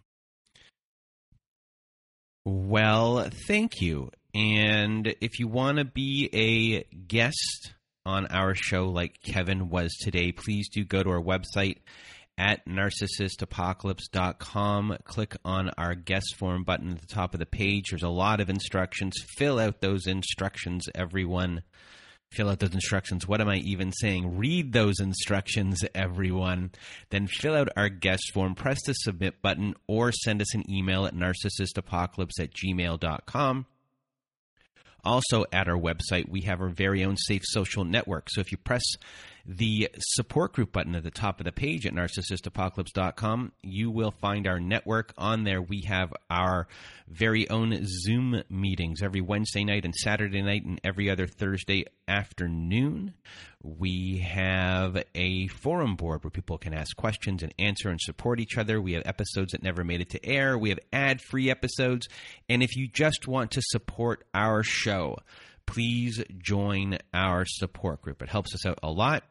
Well, 2.45 3.29
thank 3.47 3.81
you. 3.81 4.11
And 4.33 5.15
if 5.21 5.39
you 5.39 5.47
want 5.47 5.77
to 5.77 5.85
be 5.85 6.29
a 6.33 6.83
guest 6.95 7.73
on 8.05 8.25
our 8.27 8.53
show 8.55 8.89
like 8.89 9.21
Kevin 9.23 9.69
was 9.69 9.95
today, 10.01 10.31
please 10.31 10.69
do 10.69 10.83
go 10.83 11.03
to 11.03 11.11
our 11.11 11.21
website 11.21 11.77
at 12.37 12.65
narcissistapocalypse.com. 12.65 14.97
Click 15.03 15.35
on 15.45 15.69
our 15.77 15.93
guest 15.95 16.35
form 16.37 16.63
button 16.63 16.93
at 16.93 17.01
the 17.01 17.07
top 17.07 17.33
of 17.33 17.39
the 17.39 17.45
page. 17.45 17.89
There's 17.91 18.03
a 18.03 18.09
lot 18.09 18.39
of 18.39 18.49
instructions. 18.49 19.15
Fill 19.37 19.59
out 19.59 19.81
those 19.81 20.07
instructions, 20.07 20.87
everyone 20.95 21.63
fill 22.33 22.49
out 22.49 22.59
those 22.59 22.73
instructions. 22.73 23.27
What 23.27 23.41
am 23.41 23.49
I 23.49 23.57
even 23.57 23.91
saying? 23.91 24.37
Read 24.37 24.73
those 24.73 24.99
instructions, 24.99 25.83
everyone. 25.93 26.71
Then 27.09 27.27
fill 27.27 27.55
out 27.55 27.69
our 27.77 27.89
guest 27.89 28.31
form, 28.33 28.55
press 28.55 28.79
the 28.85 28.93
submit 28.93 29.41
button, 29.41 29.75
or 29.87 30.11
send 30.11 30.41
us 30.41 30.53
an 30.55 30.69
email 30.69 31.05
at 31.05 31.13
narcissistapocalypse 31.13 32.39
at 32.39 32.53
gmail.com. 32.53 33.65
Also, 35.03 35.45
at 35.51 35.67
our 35.67 35.77
website, 35.77 36.29
we 36.29 36.41
have 36.41 36.61
our 36.61 36.69
very 36.69 37.03
own 37.03 37.17
safe 37.17 37.41
social 37.45 37.83
network. 37.83 38.29
So 38.29 38.39
if 38.41 38.51
you 38.51 38.57
press 38.57 38.83
the 39.45 39.89
support 39.99 40.53
group 40.53 40.71
button 40.71 40.95
at 40.95 41.03
the 41.03 41.11
top 41.11 41.41
of 41.41 41.45
the 41.45 41.51
page 41.51 41.85
at 41.85 41.93
narcissistapocalypse.com. 41.93 43.51
You 43.61 43.91
will 43.91 44.11
find 44.11 44.47
our 44.47 44.59
network 44.59 45.13
on 45.17 45.43
there. 45.43 45.61
We 45.61 45.81
have 45.81 46.13
our 46.29 46.67
very 47.09 47.49
own 47.49 47.77
Zoom 47.85 48.43
meetings 48.49 49.01
every 49.01 49.19
Wednesday 49.19 49.65
night 49.65 49.83
and 49.83 49.93
Saturday 49.93 50.41
night 50.41 50.63
and 50.63 50.79
every 50.83 51.09
other 51.09 51.27
Thursday 51.27 51.85
afternoon. 52.07 53.15
We 53.61 54.19
have 54.19 55.03
a 55.13 55.47
forum 55.47 55.97
board 55.97 56.23
where 56.23 56.31
people 56.31 56.57
can 56.57 56.73
ask 56.73 56.95
questions 56.95 57.43
and 57.43 57.53
answer 57.59 57.89
and 57.89 57.99
support 57.99 58.39
each 58.39 58.57
other. 58.57 58.81
We 58.81 58.93
have 58.93 59.03
episodes 59.05 59.51
that 59.51 59.63
never 59.63 59.83
made 59.83 59.99
it 59.99 60.09
to 60.11 60.25
air. 60.25 60.57
We 60.57 60.69
have 60.69 60.79
ad 60.93 61.19
free 61.21 61.49
episodes. 61.49 62.07
And 62.47 62.63
if 62.63 62.77
you 62.77 62.87
just 62.87 63.27
want 63.27 63.51
to 63.51 63.61
support 63.61 64.25
our 64.33 64.63
show, 64.63 65.17
please 65.65 66.23
join 66.37 66.97
our 67.13 67.45
support 67.45 68.01
group. 68.01 68.21
It 68.21 68.29
helps 68.29 68.53
us 68.55 68.65
out 68.65 68.79
a 68.81 68.91
lot. 68.91 69.23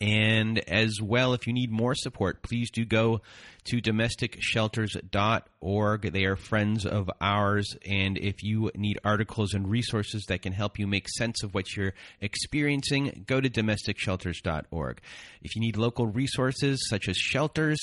And 0.00 0.58
as 0.60 1.02
well, 1.02 1.34
if 1.34 1.46
you 1.46 1.52
need 1.52 1.70
more 1.70 1.94
support, 1.94 2.42
please 2.42 2.70
do 2.70 2.86
go 2.86 3.20
to 3.64 3.82
domesticshelters.org. 3.82 6.12
They 6.12 6.24
are 6.24 6.36
friends 6.36 6.86
of 6.86 7.10
ours. 7.20 7.76
And 7.84 8.16
if 8.16 8.42
you 8.42 8.70
need 8.74 8.98
articles 9.04 9.52
and 9.52 9.68
resources 9.68 10.24
that 10.28 10.40
can 10.40 10.54
help 10.54 10.78
you 10.78 10.86
make 10.86 11.06
sense 11.10 11.42
of 11.42 11.52
what 11.52 11.76
you're 11.76 11.92
experiencing, 12.22 13.24
go 13.26 13.42
to 13.42 13.50
domesticshelters.org. 13.50 15.02
If 15.42 15.54
you 15.54 15.60
need 15.60 15.76
local 15.76 16.06
resources 16.06 16.88
such 16.88 17.06
as 17.06 17.18
shelters, 17.18 17.78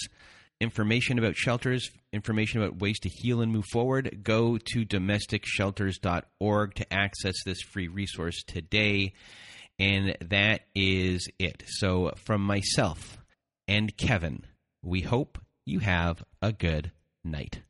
information 0.59 1.19
about 1.19 1.35
shelters, 1.35 1.89
information 2.11 2.61
about 2.61 2.79
ways 2.79 2.99
to 2.99 3.09
heal 3.09 3.41
and 3.41 3.51
move 3.51 3.65
forward, 3.71 4.21
go 4.23 4.57
to 4.57 4.85
domesticshelters.org 4.85 6.73
to 6.73 6.93
access 6.93 7.35
this 7.45 7.61
free 7.61 7.87
resource 7.87 8.43
today. 8.43 9.13
And 9.79 10.17
that 10.21 10.61
is 10.73 11.27
it. 11.37 11.63
So, 11.67 12.13
from 12.17 12.41
myself 12.41 13.19
and 13.67 13.95
Kevin, 13.95 14.43
we 14.83 15.01
hope 15.01 15.37
you 15.65 15.79
have 15.79 16.23
a 16.41 16.51
good 16.51 16.91
night. 17.23 17.61